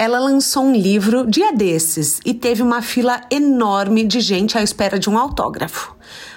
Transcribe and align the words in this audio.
Ela 0.00 0.20
lançou 0.20 0.62
um 0.62 0.72
livro 0.72 1.28
dia 1.28 1.52
desses 1.52 2.20
e 2.24 2.32
teve 2.32 2.62
uma 2.62 2.80
fila 2.80 3.20
enorme 3.32 4.04
de 4.04 4.20
gente 4.20 4.56
à 4.56 4.62
espera 4.62 4.96
de 4.96 5.10
um 5.10 5.18
autógrafo. 5.18 5.92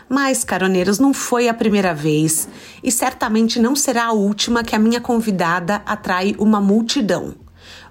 Mas, 0.10 0.43
caroneiros, 0.43 0.97
não 0.97 1.14
foi 1.14 1.47
a 1.47 1.54
primeira 1.54 1.93
vez 1.93 2.50
e 2.84 2.92
certamente 2.92 3.60
não 3.60 3.75
será 3.75 4.06
a 4.06 4.14
última 4.14 4.64
que 4.64 4.75
a 4.75 4.79
minha 4.79 5.00
convidada 5.00 5.84
atrai 5.86 6.36
uma 6.39 6.60
multidão. 6.60 7.36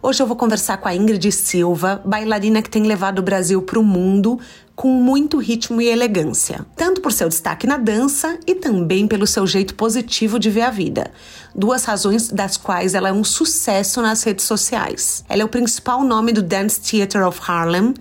Hoje 0.03 0.21
eu 0.21 0.27
vou 0.27 0.35
conversar 0.35 0.79
com 0.79 0.89
a 0.89 0.95
Ingrid 0.95 1.31
Silva, 1.31 2.03
bailarina 2.05 2.63
que 2.63 2.71
tem 2.71 2.83
levado 2.83 3.21
o 3.21 3.23
Brasil 3.23 3.63
para 3.63 3.79
o 3.79 3.85
mundo 3.85 4.41
com 4.81 4.89
muito 4.89 5.37
ritmo 5.37 5.83
e 5.83 5.89
elegância, 5.89 6.65
tanto 6.75 7.03
por 7.03 7.13
seu 7.13 7.29
destaque 7.29 7.67
na 7.67 7.77
dança 7.77 8.39
e 8.47 8.55
também 8.55 9.07
pelo 9.07 9.27
seu 9.27 9.47
jeito 9.47 9.75
positivo 9.75 10.39
de 10.39 10.49
ver 10.49 10.63
a 10.63 10.71
vida. 10.71 11.11
Duas 11.55 11.85
razões 11.85 12.31
das 12.31 12.57
quais 12.57 12.95
ela 12.95 13.11
é 13.11 13.13
um 13.13 13.23
sucesso 13.23 14.01
nas 14.01 14.23
redes 14.23 14.47
sociais. 14.47 15.23
Ela 15.29 15.43
é 15.43 15.45
o 15.45 15.49
principal 15.49 16.03
nome 16.03 16.33
do 16.33 16.43
Dance 16.43 16.81
Theater 16.81 17.27
of 17.27 17.39
Harlem 17.47 17.93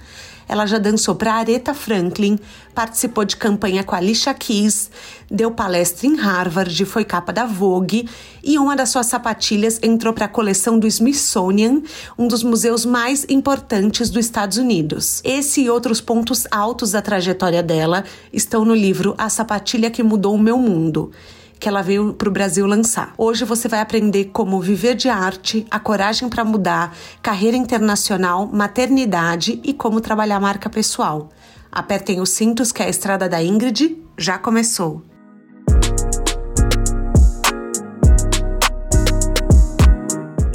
ela 0.50 0.66
já 0.66 0.80
dançou 0.80 1.14
para 1.14 1.36
Aretha 1.36 1.76
Franklin, 1.76 2.40
participou 2.74 3.24
de 3.24 3.38
campanha 3.38 3.84
com 3.84 3.94
a 3.94 4.00
Alicia 4.00 4.34
Keys, 4.34 4.90
deu 5.30 5.52
palestra 5.52 6.08
em 6.08 6.16
Harvard, 6.16 6.84
foi 6.86 7.06
capa 7.06 7.32
da 7.32 7.46
Vogue 7.46 8.10
e 8.44 8.58
uma 8.58 8.76
das 8.76 8.90
suas 8.90 9.06
sapatilhas 9.06 9.80
entrou 9.84 10.12
para 10.12 10.26
a 10.26 10.30
coleção 10.30 10.80
do 10.80 10.88
Smithsonian, 10.88 11.84
um 12.18 12.28
dos 12.28 12.42
museus 12.42 12.84
mais 12.84 13.28
importantes 13.30 14.10
dos 14.10 14.26
Estados 14.26 14.58
Unidos. 14.58 15.22
Esse 15.24 15.62
e 15.62 15.70
outros 15.70 16.02
pontos 16.02 16.48
altos 16.50 16.92
da 16.92 17.02
trajetória 17.02 17.62
dela 17.62 18.04
estão 18.34 18.66
no 18.66 18.74
livro 18.74 19.14
A 19.20 19.30
Sapatilha 19.30 19.92
que 19.92 20.02
Mudou 20.02 20.34
o 20.34 20.40
Meu 20.40 20.58
Mundo 20.58 21.12
que 21.60 21.68
ela 21.68 21.82
veio 21.82 22.14
para 22.14 22.30
o 22.30 22.32
Brasil 22.32 22.66
lançar. 22.66 23.14
Hoje 23.18 23.44
você 23.44 23.68
vai 23.68 23.82
aprender 23.82 24.26
como 24.32 24.62
viver 24.62 24.96
de 24.96 25.10
arte, 25.10 25.68
a 25.70 25.80
coragem 25.80 26.30
para 26.30 26.46
mudar, 26.46 26.96
carreira 27.22 27.58
internacional, 27.58 28.48
maternidade 28.48 29.60
e 29.64 29.74
como 29.74 30.00
trabalhar 30.00 30.40
marca 30.40 30.70
pessoal. 30.70 31.30
Apertem 31.72 32.22
os 32.22 32.30
cintos 32.30 32.72
que 32.72 32.82
a 32.82 32.90
estrada 32.90 33.28
da 33.28 33.44
Ingrid 33.44 33.98
já 34.18 34.38
começou. 34.38 35.04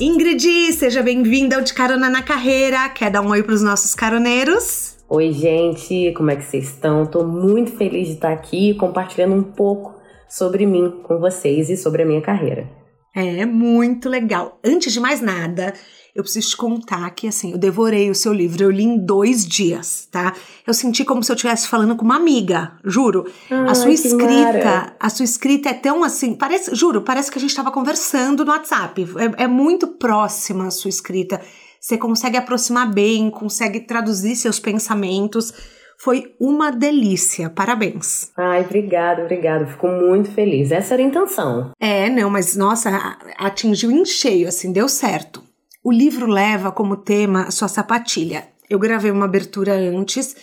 Ingrid, 0.01 0.73
seja 0.73 1.03
bem-vinda 1.03 1.57
ao 1.57 1.63
De 1.63 1.73
Carona 1.73 2.11
na 2.11 2.23
Carreira. 2.23 2.89
Quer 2.89 3.11
dar 3.11 3.21
um 3.21 3.31
oi 3.31 3.43
para 3.43 3.55
os 3.55 3.63
nossos 3.63 3.95
caroneiros? 3.95 4.97
Oi, 5.09 5.33
gente, 5.33 6.13
como 6.17 6.31
é 6.31 6.37
que 6.37 6.43
vocês 6.43 6.65
estão? 6.65 7.05
Estou 7.05 7.27
muito 7.27 7.71
feliz 7.73 8.09
de 8.09 8.15
estar 8.15 8.33
aqui 8.33 8.75
compartilhando 8.75 9.35
um 9.35 9.43
pouco 9.43 9.94
sobre 10.29 10.67
mim 10.67 11.01
com 11.03 11.19
vocês 11.19 11.71
e 11.71 11.77
sobre 11.77 12.03
a 12.03 12.07
minha 12.07 12.21
carreira. 12.21 12.69
É 13.15 13.47
muito 13.47 14.09
legal. 14.09 14.59
Antes 14.65 14.93
de 14.93 14.99
mais 14.99 15.21
nada, 15.21 15.73
eu 16.15 16.23
preciso 16.25 16.51
te 16.51 16.57
contar 16.57 17.09
que 17.11 17.29
assim, 17.29 17.53
eu 17.53 17.59
devorei 17.59 18.11
o 18.11 18.15
seu 18.15 18.33
livro, 18.33 18.65
eu 18.65 18.71
li 18.71 18.83
em 18.83 18.99
dois 18.99 19.47
dias, 19.47 20.09
tá? 20.11 20.35
Eu 20.67 20.75
senti 20.75 21.05
como 21.05 21.23
se 21.23 21.31
eu 21.31 21.35
estivesse 21.35 21.69
falando 21.69 21.95
com 21.95 22.05
uma 22.05 22.17
amiga, 22.17 22.73
juro. 22.85 23.25
Ai, 23.49 23.69
a 23.69 23.75
sua 23.75 23.93
escrita, 23.93 24.53
mara. 24.53 24.97
a 24.99 25.09
sua 25.09 25.25
escrita 25.25 25.69
é 25.69 25.75
tão 25.75 26.03
assim, 26.03 26.35
parece, 26.35 26.75
juro, 26.75 27.03
parece 27.03 27.31
que 27.31 27.39
a 27.39 27.41
gente 27.41 27.51
estava 27.51 27.71
conversando 27.71 28.45
no 28.45 28.51
WhatsApp. 28.51 29.07
É, 29.39 29.45
é 29.45 29.47
muito 29.47 29.87
próxima 29.87 30.67
a 30.67 30.71
sua 30.73 30.89
escrita. 30.89 31.41
Você 31.81 31.97
consegue 31.99 32.37
aproximar 32.37 32.93
bem, 32.93 33.31
consegue 33.31 33.79
traduzir 33.79 34.35
seus 34.35 34.59
pensamentos. 34.59 35.53
Foi 35.99 36.35
uma 36.41 36.71
delícia. 36.71 37.49
Parabéns. 37.51 38.31
Ai, 38.37 38.63
obrigada, 38.63 39.23
obrigada. 39.23 39.67
Fico 39.67 39.89
muito 39.89 40.31
feliz. 40.31 40.71
Essa 40.71 40.95
era 40.95 41.03
a 41.03 41.07
intenção. 41.07 41.71
É, 41.81 42.09
não, 42.11 42.29
mas 42.31 42.57
nossa, 42.57 43.19
atingiu 43.39 43.91
em 43.91 44.05
cheio, 44.05 44.49
assim, 44.49 44.73
deu 44.73 44.89
certo. 44.89 45.43
O 45.83 45.93
livro 45.93 46.27
leva 46.27 46.73
como 46.73 46.97
tema 46.97 47.51
sua 47.51 47.69
sapatilha. 47.69 48.49
Eu 48.69 48.79
gravei 48.79 49.11
uma 49.11 49.27
abertura 49.27 49.75
antes 49.75 50.35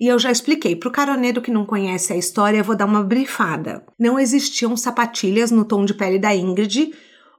e 0.00 0.06
eu 0.06 0.18
já 0.18 0.30
expliquei. 0.30 0.76
Para 0.76 0.88
o 0.88 0.92
caroneiro 0.92 1.42
que 1.42 1.50
não 1.50 1.66
conhece 1.66 2.12
a 2.12 2.16
história, 2.16 2.58
eu 2.58 2.64
vou 2.64 2.76
dar 2.76 2.86
uma 2.86 3.02
brifada. 3.02 3.84
Não 3.98 4.18
existiam 4.18 4.76
sapatilhas 4.76 5.50
no 5.50 5.64
tom 5.64 5.84
de 5.84 5.92
pele 5.92 6.18
da 6.18 6.34
Ingrid, 6.34 6.92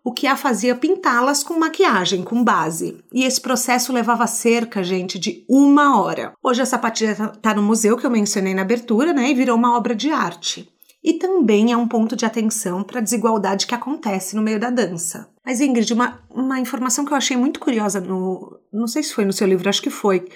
o 0.03 0.11
que 0.11 0.27
a 0.27 0.35
fazia 0.35 0.75
pintá-las 0.75 1.43
com 1.43 1.59
maquiagem, 1.59 2.23
com 2.23 2.43
base. 2.43 2.97
E 3.13 3.23
esse 3.23 3.39
processo 3.39 3.93
levava 3.93 4.27
cerca, 4.27 4.83
gente, 4.83 5.19
de 5.19 5.43
uma 5.49 6.01
hora. 6.01 6.33
Hoje 6.43 6.61
a 6.61 6.65
sapatilha 6.65 7.11
está 7.11 7.53
no 7.53 7.61
museu 7.61 7.97
que 7.97 8.05
eu 8.05 8.11
mencionei 8.11 8.53
na 8.53 8.61
abertura, 8.61 9.13
né? 9.13 9.29
E 9.29 9.33
virou 9.33 9.55
uma 9.55 9.75
obra 9.77 9.95
de 9.95 10.11
arte. 10.11 10.69
E 11.03 11.13
também 11.13 11.71
é 11.71 11.77
um 11.77 11.87
ponto 11.87 12.15
de 12.15 12.25
atenção 12.25 12.83
para 12.83 12.99
a 12.99 13.03
desigualdade 13.03 13.65
que 13.65 13.75
acontece 13.75 14.35
no 14.35 14.41
meio 14.41 14.59
da 14.59 14.69
dança. 14.69 15.29
Mas, 15.45 15.61
Ingrid, 15.61 15.93
uma, 15.93 16.19
uma 16.29 16.59
informação 16.59 17.05
que 17.05 17.13
eu 17.13 17.17
achei 17.17 17.37
muito 17.37 17.59
curiosa 17.59 18.01
no. 18.01 18.59
Não 18.71 18.87
sei 18.87 19.01
se 19.01 19.13
foi 19.13 19.23
no 19.23 19.33
seu 19.33 19.47
livro, 19.47 19.69
acho 19.69 19.81
que 19.81 19.89
foi 19.89 20.27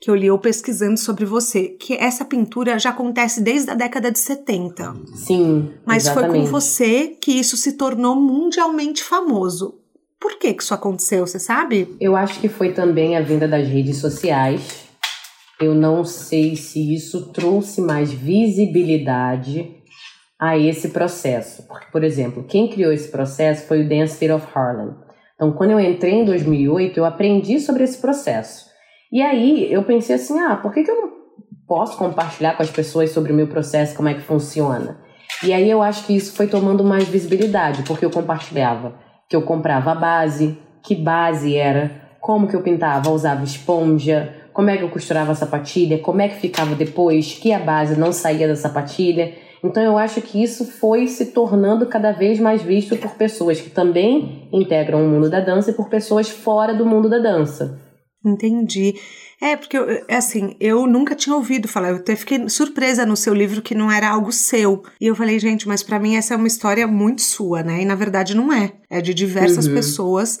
que 0.00 0.10
eu 0.10 0.14
li 0.14 0.30
ou 0.30 0.38
pesquisando 0.38 0.96
sobre 0.96 1.24
você, 1.24 1.68
que 1.68 1.94
essa 1.94 2.24
pintura 2.24 2.78
já 2.78 2.90
acontece 2.90 3.40
desde 3.40 3.70
a 3.70 3.74
década 3.74 4.12
de 4.12 4.18
70. 4.18 4.94
Sim. 5.14 5.72
Mas 5.84 6.04
exatamente. 6.04 6.30
foi 6.30 6.40
com 6.40 6.46
você 6.46 7.16
que 7.20 7.32
isso 7.32 7.56
se 7.56 7.72
tornou 7.72 8.14
mundialmente 8.14 9.02
famoso. 9.02 9.80
Por 10.20 10.38
que, 10.38 10.54
que 10.54 10.62
isso 10.62 10.74
aconteceu, 10.74 11.26
você 11.26 11.38
sabe? 11.38 11.96
Eu 12.00 12.16
acho 12.16 12.40
que 12.40 12.48
foi 12.48 12.72
também 12.72 13.16
a 13.16 13.20
vinda 13.20 13.48
das 13.48 13.66
redes 13.66 13.98
sociais. 13.98 14.86
Eu 15.60 15.74
não 15.74 16.04
sei 16.04 16.54
se 16.54 16.94
isso 16.94 17.32
trouxe 17.32 17.80
mais 17.80 18.12
visibilidade 18.12 19.76
a 20.38 20.56
esse 20.56 20.90
processo. 20.90 21.64
Porque, 21.66 21.86
por 21.90 22.04
exemplo, 22.04 22.44
quem 22.44 22.68
criou 22.68 22.92
esse 22.92 23.08
processo 23.08 23.66
foi 23.66 23.84
o 23.84 23.88
Dance 23.88 24.18
Theater 24.18 24.36
of 24.36 24.46
Harlem. 24.54 24.94
Então, 25.34 25.52
quando 25.52 25.72
eu 25.72 25.80
entrei 25.80 26.14
em 26.14 26.24
2008, 26.24 26.98
eu 26.98 27.04
aprendi 27.04 27.58
sobre 27.58 27.82
esse 27.84 27.98
processo. 27.98 28.67
E 29.10 29.22
aí 29.22 29.72
eu 29.72 29.82
pensei 29.84 30.16
assim, 30.16 30.38
ah, 30.38 30.56
por 30.56 30.72
que, 30.72 30.82
que 30.82 30.90
eu 30.90 31.00
não 31.00 31.10
posso 31.66 31.96
compartilhar 31.96 32.56
com 32.56 32.62
as 32.62 32.70
pessoas 32.70 33.10
sobre 33.10 33.32
o 33.32 33.34
meu 33.34 33.46
processo, 33.46 33.96
como 33.96 34.08
é 34.08 34.14
que 34.14 34.20
funciona? 34.20 34.98
E 35.42 35.52
aí 35.52 35.70
eu 35.70 35.82
acho 35.82 36.04
que 36.04 36.16
isso 36.16 36.34
foi 36.34 36.46
tomando 36.46 36.82
mais 36.82 37.06
visibilidade, 37.08 37.82
porque 37.84 38.04
eu 38.04 38.10
compartilhava 38.10 38.94
que 39.28 39.36
eu 39.36 39.42
comprava 39.42 39.92
a 39.92 39.94
base, 39.94 40.58
que 40.82 40.94
base 40.94 41.54
era, 41.54 41.90
como 42.20 42.48
que 42.48 42.56
eu 42.56 42.62
pintava, 42.62 43.10
usava 43.10 43.44
esponja, 43.44 44.34
como 44.52 44.70
é 44.70 44.76
que 44.76 44.82
eu 44.82 44.88
costurava 44.88 45.32
a 45.32 45.34
sapatilha, 45.34 45.98
como 45.98 46.20
é 46.20 46.28
que 46.28 46.40
ficava 46.40 46.74
depois, 46.74 47.34
que 47.34 47.52
a 47.52 47.58
base 47.58 47.98
não 47.98 48.12
saía 48.12 48.48
da 48.48 48.56
sapatilha. 48.56 49.34
Então 49.62 49.82
eu 49.82 49.98
acho 49.98 50.20
que 50.22 50.42
isso 50.42 50.64
foi 50.64 51.06
se 51.06 51.26
tornando 51.26 51.86
cada 51.86 52.12
vez 52.12 52.40
mais 52.40 52.62
visto 52.62 52.96
por 52.96 53.12
pessoas 53.12 53.60
que 53.60 53.70
também 53.70 54.48
integram 54.52 55.04
o 55.04 55.08
mundo 55.08 55.30
da 55.30 55.40
dança 55.40 55.70
e 55.70 55.74
por 55.74 55.88
pessoas 55.88 56.28
fora 56.28 56.74
do 56.74 56.86
mundo 56.86 57.08
da 57.08 57.18
dança. 57.18 57.78
Entendi. 58.24 58.94
É, 59.40 59.56
porque, 59.56 59.78
eu, 59.78 59.88
é 60.08 60.16
assim, 60.16 60.56
eu 60.58 60.86
nunca 60.86 61.14
tinha 61.14 61.36
ouvido 61.36 61.68
falar. 61.68 61.90
Eu 61.90 61.96
até 61.96 62.16
fiquei 62.16 62.48
surpresa 62.48 63.06
no 63.06 63.16
seu 63.16 63.32
livro 63.32 63.62
que 63.62 63.74
não 63.74 63.90
era 63.90 64.08
algo 64.10 64.32
seu. 64.32 64.82
E 65.00 65.06
eu 65.06 65.14
falei, 65.14 65.38
gente, 65.38 65.68
mas 65.68 65.82
para 65.82 65.98
mim 66.00 66.16
essa 66.16 66.34
é 66.34 66.36
uma 66.36 66.48
história 66.48 66.86
muito 66.86 67.22
sua, 67.22 67.62
né? 67.62 67.82
E 67.82 67.84
na 67.84 67.94
verdade 67.94 68.34
não 68.36 68.52
é. 68.52 68.72
É 68.90 69.00
de 69.00 69.14
diversas 69.14 69.66
Uhum. 69.66 69.74
pessoas. 69.74 70.40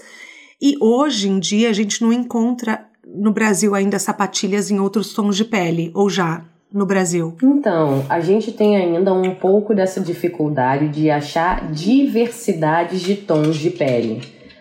E 0.60 0.74
hoje 0.80 1.28
em 1.28 1.38
dia 1.38 1.70
a 1.70 1.72
gente 1.72 2.02
não 2.02 2.12
encontra 2.12 2.84
no 3.06 3.32
Brasil 3.32 3.74
ainda 3.74 3.98
sapatilhas 3.98 4.70
em 4.70 4.80
outros 4.80 5.12
tons 5.14 5.36
de 5.36 5.44
pele, 5.44 5.90
ou 5.94 6.10
já 6.10 6.44
no 6.70 6.84
Brasil. 6.84 7.34
Então, 7.42 8.04
a 8.08 8.20
gente 8.20 8.52
tem 8.52 8.76
ainda 8.76 9.14
um 9.14 9.34
pouco 9.34 9.74
dessa 9.74 10.00
dificuldade 10.00 10.88
de 10.88 11.08
achar 11.08 11.70
diversidades 11.72 13.00
de 13.00 13.14
tons 13.14 13.56
de 13.56 13.70
pele. 13.70 14.20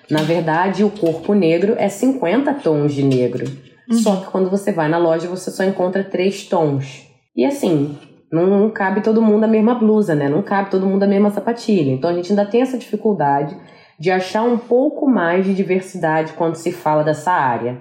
Na 0.09 0.21
verdade, 0.21 0.83
o 0.83 0.89
corpo 0.89 1.33
negro 1.33 1.75
é 1.77 1.89
50 1.89 2.53
tons 2.55 2.93
de 2.93 3.03
negro. 3.03 3.45
Só 3.91 4.17
que 4.17 4.27
quando 4.27 4.49
você 4.49 4.71
vai 4.71 4.89
na 4.89 4.97
loja, 4.97 5.27
você 5.27 5.49
só 5.49 5.63
encontra 5.63 6.03
três 6.03 6.43
tons. 6.43 7.07
E 7.35 7.45
assim, 7.45 7.97
não, 8.31 8.45
não 8.47 8.69
cabe 8.69 9.01
todo 9.01 9.21
mundo 9.21 9.45
a 9.45 9.47
mesma 9.47 9.75
blusa, 9.75 10.13
né? 10.13 10.27
Não 10.27 10.41
cabe 10.41 10.69
todo 10.69 10.85
mundo 10.85 11.03
a 11.03 11.07
mesma 11.07 11.29
sapatilha. 11.29 11.91
Então 11.91 12.09
a 12.09 12.13
gente 12.13 12.31
ainda 12.31 12.45
tem 12.45 12.61
essa 12.61 12.77
dificuldade 12.77 13.55
de 13.99 14.11
achar 14.11 14.43
um 14.43 14.57
pouco 14.57 15.09
mais 15.09 15.45
de 15.45 15.53
diversidade 15.53 16.33
quando 16.33 16.55
se 16.55 16.71
fala 16.71 17.03
dessa 17.03 17.31
área. 17.31 17.77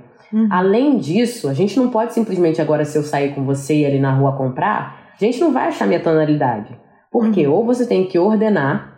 Além 0.50 0.98
disso, 0.98 1.48
a 1.48 1.54
gente 1.54 1.78
não 1.78 1.90
pode 1.90 2.12
simplesmente 2.12 2.60
agora, 2.60 2.84
se 2.84 2.96
eu 2.96 3.02
sair 3.02 3.34
com 3.34 3.44
você 3.44 3.80
e 3.80 3.86
ali 3.86 3.98
na 3.98 4.12
rua 4.12 4.36
comprar, 4.36 5.12
a 5.14 5.24
gente 5.24 5.40
não 5.40 5.52
vai 5.52 5.68
achar 5.68 5.86
minha 5.86 6.00
tonalidade. 6.00 6.78
Porque 7.10 7.46
ou 7.46 7.64
você 7.64 7.86
tem 7.86 8.06
que 8.06 8.18
ordenar, 8.18 8.95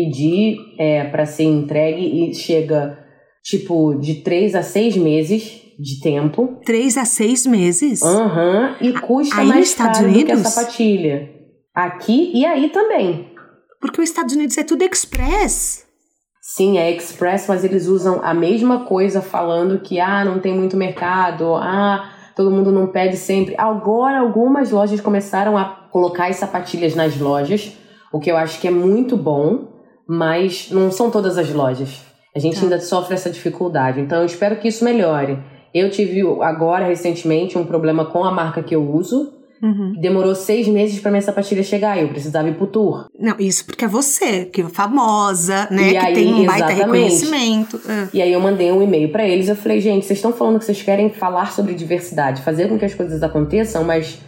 pedir 0.00 0.56
é, 0.78 1.04
para 1.04 1.26
ser 1.26 1.44
entregue 1.44 2.30
e 2.30 2.34
chega 2.34 2.98
tipo 3.42 3.94
de 3.94 4.16
três 4.16 4.54
a 4.54 4.62
seis 4.62 4.96
meses 4.96 5.60
de 5.78 6.00
tempo. 6.00 6.58
Três 6.64 6.96
a 6.96 7.04
seis 7.04 7.46
meses? 7.46 8.02
Aham, 8.02 8.76
uhum, 8.80 8.88
e 8.88 8.92
custa 8.92 9.40
aí 9.40 9.46
mais 9.46 9.74
caro 9.74 10.04
Unidos? 10.04 10.20
do 10.20 10.26
que 10.26 10.32
a 10.32 10.36
sapatilha. 10.36 11.30
Aqui 11.74 12.32
e 12.34 12.44
aí 12.44 12.68
também. 12.70 13.30
Porque 13.80 14.00
os 14.00 14.08
Estados 14.08 14.34
Unidos 14.34 14.58
é 14.58 14.62
tudo 14.62 14.82
express. 14.84 15.86
Sim, 16.42 16.78
é 16.78 16.90
express, 16.90 17.46
mas 17.48 17.64
eles 17.64 17.86
usam 17.86 18.20
a 18.22 18.34
mesma 18.34 18.84
coisa 18.84 19.22
falando 19.22 19.80
que 19.80 20.00
ah, 20.00 20.24
não 20.24 20.40
tem 20.40 20.54
muito 20.54 20.76
mercado, 20.76 21.54
ah, 21.54 22.10
todo 22.34 22.50
mundo 22.50 22.72
não 22.72 22.88
pede 22.88 23.16
sempre. 23.16 23.54
Agora 23.56 24.18
algumas 24.18 24.70
lojas 24.70 25.00
começaram 25.00 25.56
a 25.56 25.64
colocar 25.90 26.26
as 26.26 26.36
sapatilhas 26.36 26.94
nas 26.94 27.16
lojas, 27.18 27.72
o 28.12 28.18
que 28.18 28.30
eu 28.30 28.36
acho 28.36 28.60
que 28.60 28.66
é 28.66 28.70
muito 28.70 29.16
bom, 29.16 29.69
mas 30.10 30.68
não 30.70 30.90
são 30.90 31.10
todas 31.10 31.38
as 31.38 31.52
lojas. 31.52 32.02
A 32.34 32.38
gente 32.38 32.56
tá. 32.56 32.62
ainda 32.62 32.80
sofre 32.80 33.14
essa 33.14 33.30
dificuldade. 33.30 34.00
Então 34.00 34.18
eu 34.18 34.26
espero 34.26 34.56
que 34.56 34.68
isso 34.68 34.84
melhore. 34.84 35.38
Eu 35.72 35.90
tive 35.90 36.20
agora 36.42 36.86
recentemente 36.86 37.56
um 37.56 37.64
problema 37.64 38.04
com 38.04 38.24
a 38.24 38.32
marca 38.32 38.62
que 38.62 38.74
eu 38.74 38.82
uso 38.92 39.40
Uhum. 39.62 39.92
Demorou 40.00 40.34
seis 40.34 40.66
meses 40.66 40.98
para 41.00 41.10
minha 41.10 41.20
sapatilha 41.20 41.62
chegar. 41.62 42.00
Eu 42.00 42.08
precisava 42.08 42.48
ir 42.48 42.54
pro 42.54 42.66
tour. 42.66 43.06
Não, 43.18 43.36
isso 43.38 43.64
porque 43.66 43.84
é 43.84 43.88
você, 43.88 44.46
que 44.46 44.62
é 44.62 44.68
famosa, 44.68 45.68
né? 45.70 45.88
E 45.88 45.90
que 45.90 45.96
aí, 45.98 46.14
tem 46.14 46.34
um 46.34 46.46
baita 46.46 46.68
reconhecimento. 46.68 47.76
Uh. 47.76 48.08
E 48.14 48.22
aí 48.22 48.32
eu 48.32 48.40
mandei 48.40 48.72
um 48.72 48.82
e-mail 48.82 49.12
para 49.12 49.26
eles. 49.26 49.48
Eu 49.48 49.56
falei, 49.56 49.80
gente, 49.80 50.06
vocês 50.06 50.18
estão 50.18 50.32
falando 50.32 50.58
que 50.58 50.64
vocês 50.64 50.82
querem 50.82 51.10
falar 51.10 51.52
sobre 51.52 51.74
diversidade, 51.74 52.42
fazer 52.42 52.68
com 52.68 52.78
que 52.78 52.86
as 52.86 52.94
coisas 52.94 53.22
aconteçam, 53.22 53.84
mas 53.84 54.18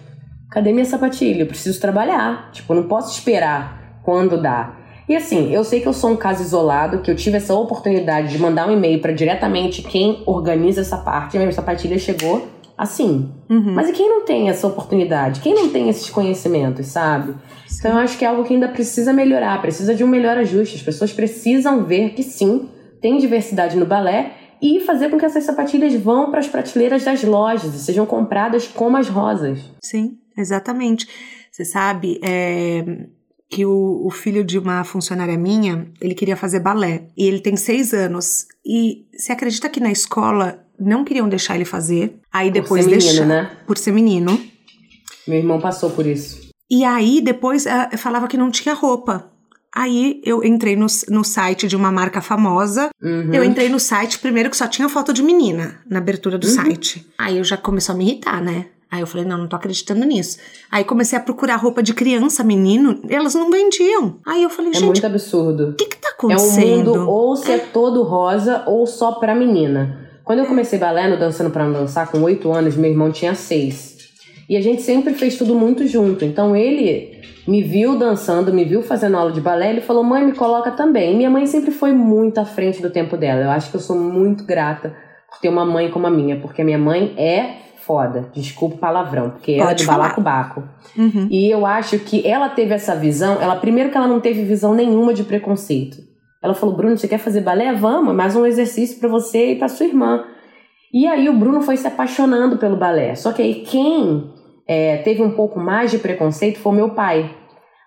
cadê 0.51 0.71
minha 0.71 0.85
sapatilha? 0.85 1.43
Eu 1.43 1.47
preciso 1.47 1.81
trabalhar. 1.81 2.51
Tipo, 2.53 2.75
eu 2.75 2.83
não 2.83 2.89
posso 2.89 3.17
esperar 3.17 4.01
quando 4.05 4.41
dá. 4.41 4.77
E 5.09 5.17
assim, 5.17 5.53
eu 5.53 5.65
sei 5.65 5.81
que 5.81 5.89
eu 5.89 5.93
sou 5.93 6.11
um 6.11 6.17
caso 6.17 6.43
isolado, 6.43 6.99
que 6.99 7.11
eu 7.11 7.17
tive 7.17 7.37
essa 7.37 7.55
oportunidade 7.55 8.29
de 8.29 8.39
mandar 8.39 8.69
um 8.69 8.73
e-mail 8.73 9.01
para 9.01 9.13
diretamente 9.13 9.83
quem 9.83 10.23
organiza 10.27 10.81
essa 10.81 10.97
parte. 10.97 11.37
A 11.37 11.41
minha 11.41 11.53
sapatilha 11.53 11.99
chegou 11.99 12.49
assim. 12.77 13.31
Uhum. 13.49 13.75
Mas 13.75 13.89
e 13.89 13.93
quem 13.93 14.09
não 14.09 14.25
tem 14.25 14.49
essa 14.49 14.67
oportunidade? 14.67 15.41
Quem 15.41 15.55
não 15.55 15.69
tem 15.69 15.89
esses 15.89 16.09
conhecimentos, 16.11 16.87
sabe? 16.87 17.35
Sim. 17.67 17.79
Então 17.79 17.93
eu 17.93 17.99
acho 17.99 18.19
que 18.19 18.25
é 18.25 18.29
algo 18.29 18.45
que 18.45 18.55
ainda 18.55 18.69
precisa 18.69 19.13
melhorar, 19.13 19.61
precisa 19.61 19.95
de 19.95 20.03
um 20.03 20.09
melhor 20.09 20.37
ajuste. 20.37 20.77
As 20.77 20.83
pessoas 20.83 21.13
precisam 21.13 21.85
ver 21.85 22.11
que 22.11 22.23
sim, 22.23 22.69
tem 23.01 23.19
diversidade 23.19 23.77
no 23.77 23.87
balé 23.87 24.33
e 24.61 24.81
fazer 24.81 25.11
com 25.11 25.19
que 25.19 25.25
essas 25.25 25.45
sapatilhas 25.45 25.95
vão 25.95 26.31
para 26.31 26.39
as 26.39 26.47
prateleiras 26.47 27.05
das 27.05 27.23
lojas 27.25 27.75
e 27.75 27.79
sejam 27.79 28.07
compradas 28.07 28.67
como 28.69 28.97
as 28.97 29.09
rosas. 29.09 29.59
Sim, 29.83 30.19
exatamente. 30.37 31.09
Você 31.51 31.65
sabe, 31.65 32.19
é, 32.23 32.85
que 33.53 33.67
o, 33.67 34.07
o, 34.07 34.11
filho 34.11 34.43
de 34.43 34.59
uma 34.59 34.83
funcionária 34.83 35.37
minha, 35.37 35.87
ele 36.01 36.15
queria 36.15 36.37
fazer 36.37 36.59
balé. 36.59 37.05
E 37.15 37.27
ele 37.27 37.39
tem 37.39 37.55
seis 37.55 37.93
anos. 37.93 38.47
E 38.65 39.05
você 39.15 39.31
acredita 39.31 39.69
que 39.69 39.79
na 39.79 39.93
escola 39.93 40.65
não 40.81 41.05
queriam 41.05 41.29
deixar 41.29 41.55
ele 41.55 41.67
fazer. 41.67 42.19
Aí 42.33 42.49
por 42.49 42.55
depois 42.55 42.85
ser 42.85 42.91
menino, 42.97 43.27
né? 43.27 43.51
Por 43.67 43.77
ser 43.77 43.93
menino. 43.93 44.41
Meu 45.29 45.37
irmão 45.37 45.61
passou 45.61 45.91
por 45.91 46.07
isso. 46.07 46.49
E 46.71 46.83
aí 46.83 47.21
depois 47.21 47.67
uh, 47.67 47.99
falava 47.99 48.27
que 48.27 48.39
não 48.39 48.51
tinha 48.51 48.75
roupa. 48.75 49.31
Aí 49.75 50.23
eu 50.25 50.43
entrei 50.43 50.75
no, 50.75 50.87
no 51.11 51.23
site 51.23 51.69
de 51.69 51.77
uma 51.77 51.93
marca 51.93 52.23
famosa. 52.23 52.89
Uhum. 53.03 53.35
Eu 53.35 53.45
entrei 53.45 53.69
no 53.69 53.79
site 53.79 54.19
primeiro 54.19 54.49
que 54.49 54.57
só 54.57 54.67
tinha 54.67 54.89
foto 54.89 55.13
de 55.13 55.23
menina 55.23 55.79
na 55.89 55.99
abertura 55.99 56.39
do 56.39 56.47
uhum. 56.47 56.55
site. 56.55 57.07
Aí 57.19 57.37
eu 57.37 57.45
já 57.45 57.59
começou 57.59 57.95
a 57.95 57.99
me 57.99 58.05
irritar, 58.05 58.43
né? 58.43 58.67
Aí 58.93 59.01
eu 59.01 59.07
falei, 59.07 59.27
não, 59.27 59.39
não 59.39 59.49
tô 59.49 59.57
acreditando 59.57 60.05
nisso. 60.05 60.37
Aí 60.71 60.85
comecei 60.85 61.19
a 61.19 61.23
procurar 61.23 61.57
roupa 61.57 61.83
de 61.83 61.95
criança, 61.95 62.45
menino, 62.45 63.01
elas 63.09 63.35
não 63.35 63.51
vendiam. 63.51 64.19
Aí 64.27 64.43
eu 64.43 64.51
falei, 64.51 64.71
é 64.71 64.75
gente. 64.75 64.83
É 64.83 64.87
muito 64.87 65.07
absurdo. 65.07 65.71
O 65.71 65.73
que 65.73 65.87
que 65.87 65.97
tá 65.97 66.11
acontecendo? 66.11 66.95
É 66.95 66.99
um 66.99 66.99
mundo 66.99 67.11
ou 67.11 67.35
se 67.35 67.51
é 67.51 67.59
todo 67.59 68.03
rosa 68.03 68.65
ou 68.67 68.87
só 68.87 69.13
pra 69.13 69.35
menina. 69.35 70.11
Quando 70.23 70.41
eu 70.41 70.47
comecei 70.47 70.79
balé 70.79 71.09
no 71.09 71.19
Dançando 71.19 71.49
para 71.49 71.65
Não 71.65 71.73
Dançar, 71.73 72.11
com 72.11 72.21
oito 72.21 72.53
anos, 72.53 72.77
meu 72.77 72.91
irmão 72.91 73.11
tinha 73.11 73.35
seis. 73.35 73.97
E 74.47 74.59
a 74.59 74.61
gente 74.61 74.83
sempre 74.83 75.15
fez 75.15 75.39
tudo 75.39 75.55
muito 75.55 75.87
junto. 75.87 76.27
Então 76.27 76.55
ele 76.55 77.19
me 77.49 77.63
viu 77.63 77.99
dançando, 77.99 78.53
me 78.53 78.63
viu 78.63 78.83
fazendo 78.83 79.17
aula 79.17 79.33
de 79.33 79.41
balé, 79.41 79.71
ele 79.71 79.81
falou: 79.81 80.05
"Mãe, 80.05 80.23
me 80.23 80.33
coloca 80.33 80.71
também". 80.71 81.15
E 81.15 81.17
minha 81.17 81.31
mãe 81.31 81.47
sempre 81.47 81.71
foi 81.71 81.93
muito 81.93 82.37
à 82.39 82.45
frente 82.45 82.83
do 82.83 82.91
tempo 82.91 83.17
dela. 83.17 83.41
Eu 83.41 83.51
acho 83.51 83.71
que 83.71 83.77
eu 83.77 83.81
sou 83.81 83.97
muito 83.97 84.45
grata 84.45 84.95
por 85.31 85.41
ter 85.41 85.49
uma 85.49 85.65
mãe 85.65 85.91
como 85.91 86.07
a 86.07 86.11
minha, 86.11 86.37
porque 86.37 86.61
a 86.61 86.65
minha 86.65 86.79
mãe 86.79 87.15
é 87.17 87.63
foda. 87.87 88.31
Desculpa 88.33 88.77
o 88.77 88.79
palavrão, 88.79 89.31
porque 89.31 89.53
ela 89.53 89.73
é 89.73 89.75
de 89.75 89.85
balacobaco. 89.85 90.63
Uhum. 90.97 91.29
E 91.31 91.51
eu 91.51 91.67
acho 91.67 91.99
que 91.99 92.27
ela 92.27 92.49
teve 92.49 92.75
essa 92.75 92.95
visão, 92.95 93.39
ela 93.41 93.57
primeiro 93.57 93.91
que 93.91 93.97
ela 93.97 94.09
não 94.09 94.21
teve 94.21 94.45
visão 94.45 94.75
nenhuma 94.75 95.13
de 95.13 95.25
preconceito. 95.25 95.99
Ela 96.43 96.55
falou: 96.55 96.75
Bruno, 96.75 96.97
você 96.97 97.07
quer 97.07 97.19
fazer 97.19 97.41
balé? 97.41 97.73
Vamos, 97.73 98.15
mais 98.15 98.35
um 98.35 98.45
exercício 98.45 98.99
para 98.99 99.09
você 99.09 99.53
e 99.53 99.57
para 99.57 99.69
sua 99.69 99.87
irmã. 99.87 100.25
E 100.93 101.07
aí 101.07 101.29
o 101.29 101.39
Bruno 101.39 101.63
foi 101.63 101.77
se 101.77 101.87
apaixonando 101.87 102.59
pelo 102.59 102.77
balé. 102.77 103.15
Só 103.15 103.33
que 103.33 103.41
aí 103.41 103.55
quem 103.63 104.31
é, 104.67 104.99
teve 104.99 105.23
um 105.23 105.31
pouco 105.31 105.59
mais 105.59 105.91
de 105.91 105.99
preconceito 105.99 106.59
foi 106.59 106.75
meu 106.75 106.91
pai. 106.91 107.35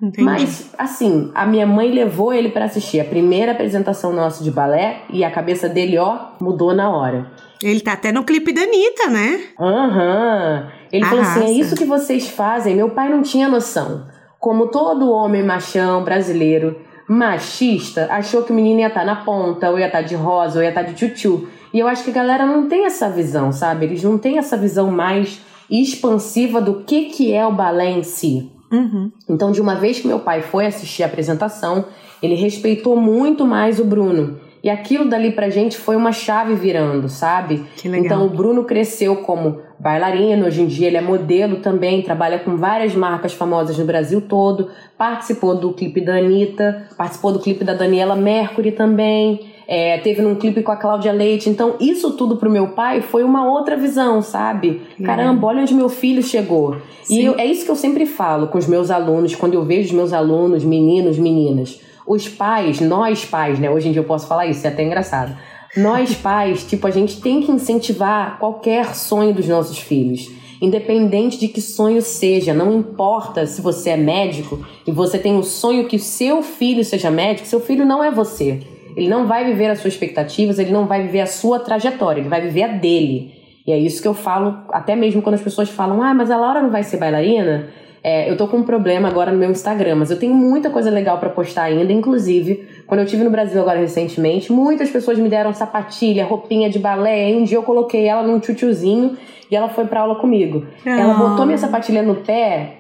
Entendi. 0.02 0.24
Mas, 0.24 0.74
assim, 0.78 1.32
a 1.34 1.46
minha 1.46 1.66
mãe 1.66 1.92
levou 1.92 2.34
ele 2.34 2.50
para 2.50 2.66
assistir 2.66 3.00
a 3.00 3.06
primeira 3.06 3.54
apresentação 3.54 4.12
nossa 4.12 4.44
de 4.44 4.52
balé 4.52 5.04
e 5.10 5.24
a 5.24 5.32
cabeça 5.32 5.70
dele, 5.70 5.98
ó, 5.98 6.32
mudou 6.40 6.74
na 6.74 6.90
hora. 6.90 7.32
Ele 7.62 7.80
tá 7.80 7.94
até 7.94 8.12
no 8.12 8.24
clipe 8.24 8.54
da 8.54 8.62
Anitta, 8.62 9.08
né? 9.10 9.42
Aham. 9.60 10.64
Uhum. 10.64 10.86
Ele 10.92 11.04
Arrasa. 11.04 11.24
falou 11.24 11.46
assim: 11.46 11.56
é 11.56 11.60
isso 11.60 11.76
que 11.76 11.86
vocês 11.86 12.30
fazem. 12.30 12.76
Meu 12.76 12.90
pai 12.90 13.10
não 13.10 13.22
tinha 13.22 13.48
noção. 13.48 14.08
Como 14.40 14.68
todo 14.68 15.12
homem 15.12 15.44
machão 15.44 16.04
brasileiro, 16.04 16.80
machista 17.08 18.08
achou 18.12 18.44
que 18.44 18.52
o 18.52 18.56
menino 18.56 18.82
ia 18.82 18.88
estar 18.88 19.02
tá 19.02 19.06
na 19.06 19.16
ponta, 19.18 19.70
ou 19.70 19.80
ia 19.80 19.88
estar 19.88 20.02
tá 20.02 20.08
de 20.08 20.16
rosa, 20.16 20.60
ou 20.60 20.64
ia 20.64 20.70
estar 20.70 20.84
tá 20.84 20.90
de 20.90 20.96
tchutchu. 20.96 21.48
E 21.74 21.80
eu 21.80 21.88
acho 21.88 22.04
que 22.04 22.10
a 22.10 22.14
galera 22.14 22.46
não 22.46 22.68
tem 22.68 22.86
essa 22.86 23.10
visão, 23.10 23.52
sabe? 23.52 23.86
Eles 23.86 24.04
não 24.04 24.18
têm 24.18 24.38
essa 24.38 24.56
visão 24.56 24.92
mais 24.92 25.42
expansiva 25.70 26.62
do 26.62 26.84
que, 26.84 27.06
que 27.06 27.34
é 27.34 27.46
o 27.46 27.52
balé 27.52 27.90
em 27.90 28.04
si. 28.04 28.52
Uhum. 28.72 29.12
Então, 29.30 29.52
de 29.52 29.62
uma 29.62 29.76
vez 29.76 30.00
que 30.00 30.08
meu 30.08 30.20
pai 30.20 30.42
foi 30.42 30.66
assistir 30.66 31.04
a 31.04 31.08
apresentação, 31.08 31.86
ele 32.22 32.36
respeitou 32.36 32.96
muito 32.96 33.46
mais 33.46 33.80
o 33.80 33.86
Bruno. 33.86 34.40
E 34.66 34.70
aquilo 34.72 35.08
dali 35.08 35.32
pra 35.32 35.48
gente 35.48 35.78
foi 35.78 35.96
uma 35.96 36.12
chave 36.12 36.56
virando, 36.56 37.08
sabe? 37.08 37.64
Que 37.78 37.88
legal. 37.88 38.04
Então 38.04 38.26
o 38.26 38.30
Bruno 38.32 38.64
cresceu 38.64 39.18
como 39.18 39.60
bailarino, 39.78 40.48
hoje 40.48 40.64
em 40.64 40.66
dia 40.66 40.88
ele 40.88 40.98
é 40.98 41.02
modelo 41.02 41.58
também, 41.58 42.02
trabalha 42.02 42.40
com 42.40 42.58
várias 42.58 42.96
marcas 42.96 43.32
famosas 43.32 43.78
no 43.78 43.86
Brasil 43.86 44.22
todo, 44.22 44.70
participou 44.98 45.56
do 45.56 45.72
clipe 45.72 46.02
da 46.02 46.16
Anitta, 46.16 46.88
participou 46.98 47.32
do 47.32 47.38
clipe 47.38 47.64
da 47.64 47.76
Daniela 47.76 48.16
Mercury 48.16 48.72
também. 48.72 49.54
É, 49.68 50.00
teve 50.00 50.24
num 50.24 50.34
clipe 50.34 50.64
com 50.64 50.72
a 50.72 50.78
Cláudia 50.78 51.12
Leite. 51.12 51.48
Então, 51.48 51.76
isso 51.80 52.14
tudo 52.14 52.38
pro 52.38 52.50
meu 52.50 52.70
pai 52.70 53.02
foi 53.02 53.24
uma 53.24 53.48
outra 53.48 53.78
visão, 53.78 54.20
sabe? 54.22 54.82
Caramba, 55.04 55.46
olha 55.46 55.62
onde 55.62 55.76
meu 55.76 55.90
filho 55.90 56.24
chegou. 56.24 56.78
Sim. 57.04 57.20
E 57.20 57.26
eu, 57.26 57.36
é 57.38 57.46
isso 57.46 57.66
que 57.66 57.72
eu 57.72 57.76
sempre 57.76 58.08
falo 58.08 58.48
com 58.48 58.58
os 58.58 58.66
meus 58.66 58.90
alunos, 58.90 59.36
quando 59.36 59.54
eu 59.54 59.64
vejo 59.64 59.90
os 59.90 59.94
meus 59.94 60.12
alunos, 60.12 60.64
meninos, 60.64 61.20
meninas 61.20 61.86
os 62.08 62.28
pais, 62.28 62.80
nós 62.80 63.26
pais, 63.26 63.60
né? 63.60 63.70
Hoje 63.70 63.90
em 63.90 63.92
dia 63.92 64.02
eu 64.02 64.06
posso 64.06 64.28
falar 64.28 64.46
isso, 64.48 64.66
é 64.66 64.70
até 64.70 64.84
engraçado. 64.84 65.36
Nós 65.76 66.14
pais, 66.16 66.64
tipo, 66.64 66.88
a 66.88 66.92
gente 66.92 67.22
tem 67.22 67.42
que 67.42 67.52
incentivar 67.52 68.38
qualquer 68.40 68.94
sonho 68.96 69.34
dos 69.34 69.48
nossos 69.48 69.78
filhos. 69.78 70.30
Independente 70.62 71.38
de 71.38 71.48
que 71.48 71.60
sonho 71.62 72.02
seja, 72.02 72.54
não 72.54 72.74
importa 72.74 73.46
se 73.46 73.62
você 73.62 73.92
é 73.92 73.98
médico 73.98 74.66
e 74.88 74.92
você 74.92 75.20
tem 75.20 75.34
o 75.34 75.40
um 75.40 75.44
sonho 75.44 75.88
que 75.88 75.98
o 75.98 76.00
seu 76.00 76.42
filho 76.42 76.84
seja 76.84 77.12
médico, 77.12 77.48
seu 77.48 77.60
filho 77.60 77.86
não 77.86 78.04
é 78.04 78.10
você. 78.10 78.62
Ele 78.96 79.10
não 79.10 79.28
vai 79.28 79.44
viver 79.44 79.70
as 79.70 79.80
suas 79.80 79.94
expectativas, 79.94 80.58
ele 80.58 80.72
não 80.72 80.88
vai 80.88 81.02
viver 81.02 81.20
a 81.20 81.28
sua 81.28 81.60
trajetória, 81.60 82.22
ele 82.22 82.30
vai 82.30 82.42
viver 82.42 82.64
a 82.64 82.68
dele. 82.68 83.34
E 83.68 83.72
é 83.72 83.78
isso 83.78 84.02
que 84.02 84.08
eu 84.08 84.14
falo, 84.14 84.60
até 84.70 84.96
mesmo 84.96 85.22
quando 85.22 85.36
as 85.36 85.42
pessoas 85.42 85.70
falam, 85.70 86.02
ah, 86.02 86.14
mas 86.14 86.32
a 86.32 86.38
Laura 86.38 86.62
não 86.62 86.70
vai 86.70 86.84
ser 86.84 86.98
bailarina. 86.98 87.68
É, 88.08 88.30
eu 88.30 88.38
tô 88.38 88.48
com 88.48 88.58
um 88.58 88.64
problema 88.64 89.08
agora 89.08 89.32
no 89.32 89.38
meu 89.40 89.50
Instagram, 89.50 89.96
mas 89.96 90.12
eu 90.12 90.20
tenho 90.20 90.32
muita 90.32 90.70
coisa 90.70 90.92
legal 90.92 91.18
para 91.18 91.28
postar 91.28 91.64
ainda. 91.64 91.92
Inclusive, 91.92 92.64
quando 92.86 93.00
eu 93.00 93.06
tive 93.08 93.24
no 93.24 93.32
Brasil 93.32 93.60
agora 93.60 93.80
recentemente, 93.80 94.54
muitas 94.54 94.92
pessoas 94.92 95.18
me 95.18 95.28
deram 95.28 95.52
sapatilha, 95.56 96.24
roupinha 96.24 96.70
de 96.70 96.78
balé. 96.78 97.32
E 97.32 97.36
um 97.36 97.44
dia 97.44 97.58
eu 97.58 97.64
coloquei 97.64 98.06
ela 98.06 98.22
num 98.22 98.38
tchutchuzinho 98.38 99.18
e 99.50 99.56
ela 99.56 99.70
foi 99.70 99.86
pra 99.86 100.02
aula 100.02 100.18
comigo. 100.18 100.68
Ah. 100.86 101.00
Ela 101.02 101.14
botou 101.16 101.48
minha 101.48 101.58
sapatilha 101.58 102.04
no 102.04 102.18
pé 102.18 102.74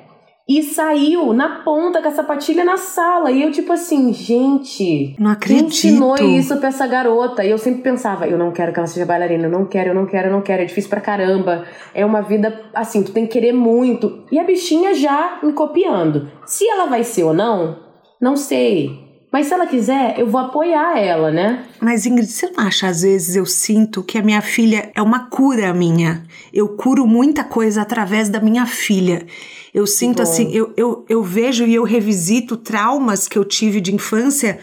e 0.47 0.61
saiu 0.61 1.33
na 1.33 1.63
ponta 1.63 2.01
com 2.01 2.07
a 2.07 2.11
sapatilha 2.11 2.63
na 2.63 2.77
sala. 2.77 3.31
E 3.31 3.41
eu, 3.41 3.51
tipo 3.51 3.73
assim, 3.73 4.13
gente. 4.13 5.15
Não 5.19 5.31
acredito. 5.31 5.67
Ensinou 5.67 6.15
isso 6.17 6.55
pra 6.57 6.69
essa 6.69 6.85
garota? 6.85 7.43
E 7.43 7.49
eu 7.49 7.57
sempre 7.57 7.81
pensava, 7.81 8.27
eu 8.27 8.37
não 8.37 8.51
quero 8.51 8.71
que 8.71 8.79
ela 8.79 8.87
seja 8.87 9.05
bailarina, 9.05 9.45
eu 9.45 9.51
não 9.51 9.65
quero, 9.65 9.89
eu 9.89 9.95
não 9.95 10.05
quero, 10.05 10.27
eu 10.27 10.31
não 10.31 10.41
quero. 10.41 10.61
É 10.61 10.65
difícil 10.65 10.89
pra 10.89 11.01
caramba. 11.01 11.65
É 11.93 12.05
uma 12.05 12.21
vida, 12.21 12.69
assim, 12.75 13.01
tu 13.01 13.11
tem 13.11 13.25
que 13.25 13.33
querer 13.33 13.53
muito. 13.53 14.23
E 14.31 14.37
a 14.37 14.43
bichinha 14.43 14.93
já 14.93 15.39
me 15.41 15.51
copiando. 15.53 16.29
Se 16.45 16.67
ela 16.67 16.85
vai 16.85 17.03
ser 17.03 17.23
ou 17.23 17.33
não, 17.33 17.79
não 18.21 18.37
sei. 18.37 19.03
Mas 19.35 19.47
se 19.47 19.53
ela 19.53 19.65
quiser, 19.65 20.17
eu 20.17 20.27
vou 20.27 20.39
apoiar 20.39 20.97
ela, 20.97 21.29
né? 21.29 21.65
Mas 21.81 22.05
Ingrid, 22.05 22.31
você 22.31 22.49
não 22.51 22.65
acha, 22.65 22.87
às 22.87 23.01
vezes 23.01 23.35
eu 23.35 23.45
sinto 23.45 24.01
que 24.01 24.17
a 24.17 24.21
minha 24.21 24.41
filha 24.41 24.89
é 24.95 25.01
uma 25.01 25.27
cura 25.27 25.73
minha. 25.73 26.23
Eu 26.53 26.69
curo 26.77 27.05
muita 27.05 27.43
coisa 27.43 27.81
através 27.81 28.29
da 28.29 28.39
minha 28.39 28.65
filha. 28.65 29.25
Eu 29.75 29.85
sinto 29.85 30.21
assim, 30.21 30.49
eu, 30.53 30.73
eu, 30.77 31.05
eu 31.09 31.21
vejo 31.21 31.65
e 31.65 31.75
eu 31.75 31.83
revisito 31.83 32.55
traumas 32.55 33.27
que 33.27 33.37
eu 33.37 33.43
tive 33.43 33.81
de 33.81 33.93
infância 33.93 34.57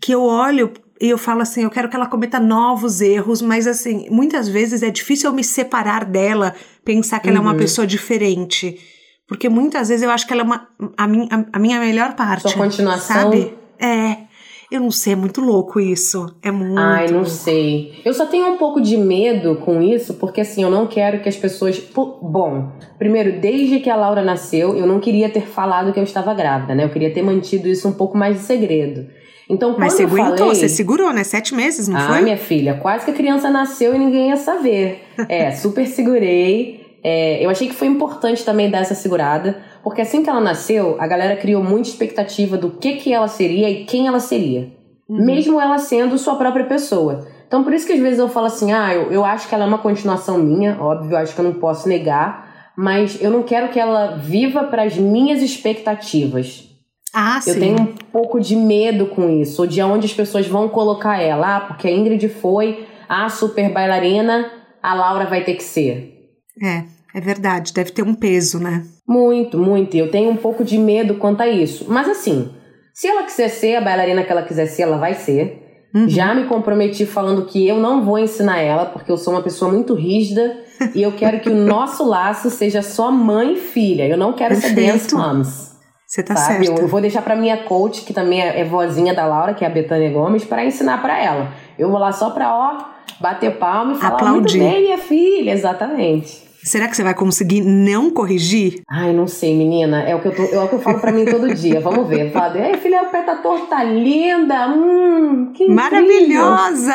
que 0.00 0.12
eu 0.12 0.22
olho 0.22 0.72
e 1.00 1.10
eu 1.10 1.18
falo 1.18 1.42
assim, 1.42 1.64
eu 1.64 1.70
quero 1.70 1.88
que 1.88 1.96
ela 1.96 2.06
cometa 2.06 2.38
novos 2.38 3.00
erros, 3.00 3.42
mas 3.42 3.66
assim, 3.66 4.06
muitas 4.08 4.46
vezes 4.46 4.84
é 4.84 4.90
difícil 4.90 5.28
eu 5.28 5.34
me 5.34 5.42
separar 5.42 6.04
dela, 6.04 6.54
pensar 6.84 7.18
que 7.18 7.26
uhum. 7.26 7.34
ela 7.34 7.40
é 7.40 7.42
uma 7.42 7.52
uhum. 7.54 7.58
pessoa 7.58 7.84
diferente. 7.84 8.78
Porque 9.26 9.48
muitas 9.48 9.88
vezes 9.88 10.04
eu 10.04 10.10
acho 10.12 10.24
que 10.24 10.32
ela 10.32 10.42
é 10.42 10.44
uma, 10.44 10.68
a, 10.96 11.08
minha, 11.08 11.48
a 11.52 11.58
minha 11.58 11.80
melhor 11.80 12.14
parte. 12.14 12.42
Sua 12.42 12.52
continuação. 12.52 13.22
Sabe? 13.22 13.52
É. 13.80 14.29
Eu 14.70 14.80
não 14.80 14.90
sei, 14.90 15.14
é 15.14 15.16
muito 15.16 15.40
louco 15.40 15.80
isso. 15.80 16.32
É 16.42 16.50
muito. 16.50 16.78
Ai, 16.78 17.06
não 17.06 17.14
louco. 17.14 17.30
sei. 17.30 18.00
Eu 18.04 18.14
só 18.14 18.24
tenho 18.26 18.46
um 18.46 18.56
pouco 18.56 18.80
de 18.80 18.96
medo 18.96 19.56
com 19.56 19.82
isso, 19.82 20.14
porque 20.14 20.42
assim, 20.42 20.62
eu 20.62 20.70
não 20.70 20.86
quero 20.86 21.20
que 21.20 21.28
as 21.28 21.36
pessoas. 21.36 21.82
Bom, 21.92 22.70
primeiro, 22.98 23.40
desde 23.40 23.80
que 23.80 23.90
a 23.90 23.96
Laura 23.96 24.22
nasceu, 24.22 24.76
eu 24.76 24.86
não 24.86 25.00
queria 25.00 25.28
ter 25.28 25.42
falado 25.42 25.92
que 25.92 25.98
eu 25.98 26.04
estava 26.04 26.32
grávida, 26.34 26.74
né? 26.74 26.84
Eu 26.84 26.90
queria 26.90 27.12
ter 27.12 27.22
mantido 27.22 27.66
isso 27.66 27.88
um 27.88 27.92
pouco 27.92 28.16
mais 28.16 28.36
de 28.36 28.42
segredo. 28.44 29.06
Então, 29.50 29.74
Mas 29.76 29.94
você 29.94 30.04
aguentou, 30.04 30.36
falei... 30.36 30.54
você 30.54 30.68
segurou, 30.68 31.12
né? 31.12 31.24
Sete 31.24 31.52
meses, 31.56 31.88
não 31.88 31.98
ah, 31.98 32.06
foi? 32.06 32.18
Ah, 32.18 32.22
minha 32.22 32.36
filha, 32.36 32.74
quase 32.74 33.04
que 33.04 33.10
a 33.10 33.14
criança 33.14 33.50
nasceu 33.50 33.92
e 33.92 33.98
ninguém 33.98 34.28
ia 34.28 34.36
saber. 34.36 35.02
É, 35.28 35.50
super 35.56 35.88
segurei. 35.88 36.80
É, 37.02 37.44
eu 37.44 37.50
achei 37.50 37.66
que 37.66 37.74
foi 37.74 37.88
importante 37.88 38.44
também 38.44 38.70
dar 38.70 38.78
essa 38.78 38.94
segurada, 38.94 39.60
porque 39.82 40.02
assim 40.02 40.22
que 40.22 40.30
ela 40.30 40.40
nasceu, 40.40 40.96
a 40.98 41.06
galera 41.06 41.36
criou 41.36 41.62
muita 41.62 41.88
expectativa 41.88 42.56
do 42.56 42.70
que, 42.70 42.96
que 42.96 43.12
ela 43.12 43.28
seria 43.28 43.68
e 43.70 43.84
quem 43.84 44.06
ela 44.06 44.20
seria. 44.20 44.72
Uhum. 45.08 45.24
Mesmo 45.24 45.60
ela 45.60 45.78
sendo 45.78 46.18
sua 46.18 46.36
própria 46.36 46.66
pessoa. 46.66 47.26
Então, 47.46 47.64
por 47.64 47.72
isso 47.72 47.86
que 47.86 47.92
às 47.92 47.98
vezes 47.98 48.18
eu 48.18 48.28
falo 48.28 48.46
assim, 48.46 48.72
ah, 48.72 48.94
eu, 48.94 49.10
eu 49.10 49.24
acho 49.24 49.48
que 49.48 49.54
ela 49.54 49.64
é 49.64 49.66
uma 49.66 49.78
continuação 49.78 50.38
minha, 50.38 50.76
óbvio, 50.80 51.16
acho 51.16 51.34
que 51.34 51.40
eu 51.40 51.44
não 51.44 51.54
posso 51.54 51.88
negar, 51.88 52.72
mas 52.76 53.20
eu 53.20 53.30
não 53.30 53.42
quero 53.42 53.70
que 53.70 53.80
ela 53.80 54.16
viva 54.16 54.64
para 54.64 54.84
as 54.84 54.96
minhas 54.96 55.42
expectativas. 55.42 56.68
Ah, 57.12 57.40
eu 57.44 57.54
sim. 57.54 57.60
tenho 57.60 57.80
um 57.80 57.86
pouco 57.86 58.38
de 58.38 58.54
medo 58.54 59.06
com 59.06 59.28
isso, 59.28 59.62
ou 59.62 59.66
de 59.66 59.82
onde 59.82 60.06
as 60.06 60.14
pessoas 60.14 60.46
vão 60.46 60.68
colocar 60.68 61.20
ela. 61.20 61.56
Ah, 61.56 61.60
porque 61.60 61.88
a 61.88 61.90
Ingrid 61.90 62.28
foi 62.28 62.86
a 63.08 63.28
super 63.28 63.72
bailarina, 63.72 64.48
a 64.80 64.94
Laura 64.94 65.26
vai 65.26 65.42
ter 65.42 65.54
que 65.54 65.64
ser. 65.64 66.30
É, 66.62 66.84
é 67.14 67.20
verdade, 67.20 67.72
deve 67.72 67.90
ter 67.90 68.02
um 68.02 68.14
peso, 68.14 68.58
né? 68.58 68.84
Muito, 69.06 69.58
muito. 69.58 69.96
Eu 69.96 70.10
tenho 70.10 70.30
um 70.30 70.36
pouco 70.36 70.64
de 70.64 70.78
medo 70.78 71.14
quanto 71.16 71.40
a 71.42 71.48
isso. 71.48 71.86
Mas 71.88 72.08
assim, 72.08 72.50
se 72.94 73.08
ela 73.08 73.24
quiser 73.24 73.48
ser 73.48 73.76
a 73.76 73.80
bailarina 73.80 74.22
que 74.22 74.30
ela 74.30 74.42
quiser 74.42 74.66
ser, 74.66 74.82
ela 74.82 74.98
vai 74.98 75.14
ser. 75.14 75.88
Uhum. 75.94 76.08
Já 76.08 76.34
me 76.34 76.44
comprometi 76.44 77.04
falando 77.04 77.46
que 77.46 77.66
eu 77.66 77.78
não 77.78 78.04
vou 78.04 78.18
ensinar 78.18 78.60
ela, 78.60 78.86
porque 78.86 79.10
eu 79.10 79.16
sou 79.16 79.34
uma 79.34 79.42
pessoa 79.42 79.72
muito 79.72 79.94
rígida 79.94 80.56
e 80.94 81.02
eu 81.02 81.12
quero 81.12 81.40
que 81.40 81.48
o 81.48 81.54
nosso 81.54 82.04
laço 82.08 82.48
seja 82.48 82.82
só 82.82 83.10
mãe 83.10 83.54
e 83.54 83.56
filha. 83.56 84.06
Eu 84.06 84.16
não 84.16 84.32
quero 84.32 84.54
Perfeito. 84.54 84.74
ser 84.74 84.92
dance 84.92 85.14
moms. 85.14 85.70
Você 86.06 86.24
tá 86.24 86.34
sabe? 86.34 86.66
certo. 86.66 86.80
Eu 86.80 86.88
vou 86.88 87.00
deixar 87.00 87.22
para 87.22 87.36
minha 87.36 87.58
coach, 87.58 88.02
que 88.02 88.12
também 88.12 88.40
é 88.40 88.64
vozinha 88.64 89.14
da 89.14 89.26
Laura, 89.26 89.54
que 89.54 89.64
é 89.64 89.68
a 89.68 89.70
Betânia 89.70 90.10
Gomes, 90.10 90.44
para 90.44 90.64
ensinar 90.64 91.00
para 91.00 91.16
ela. 91.16 91.52
Eu 91.78 91.88
vou 91.88 92.00
lá 92.00 92.10
só 92.10 92.30
pra, 92.30 92.52
ó, 92.52 92.84
bater 93.20 93.58
palma 93.58 93.92
e 93.92 93.96
falar 93.96 94.14
Aplaudir. 94.14 94.58
muito 94.58 94.72
bem, 94.72 94.82
minha 94.82 94.98
filha, 94.98 95.52
exatamente. 95.52 96.49
Será 96.62 96.88
que 96.88 96.96
você 96.96 97.02
vai 97.02 97.14
conseguir 97.14 97.62
não 97.62 98.10
corrigir? 98.10 98.82
Ai, 98.88 99.12
não 99.12 99.26
sei, 99.26 99.56
menina. 99.56 100.02
É 100.02 100.14
o 100.14 100.20
que 100.20 100.28
eu, 100.28 100.36
tô, 100.36 100.42
é 100.42 100.60
o 100.60 100.68
que 100.68 100.74
eu 100.74 100.80
falo 100.80 101.00
pra 101.00 101.10
mim 101.10 101.24
todo 101.24 101.54
dia. 101.54 101.80
Vamos 101.80 102.06
ver. 102.06 102.30
Falo, 102.32 102.58
ei, 102.58 102.76
filha, 102.76 103.02
o 103.02 103.10
pé 103.10 103.22
tá 103.22 103.36
torto, 103.36 103.66
tá 103.66 103.82
linda. 103.82 104.68
Hum, 104.68 105.52
que 105.54 105.68
Maravilhosa! 105.68 106.94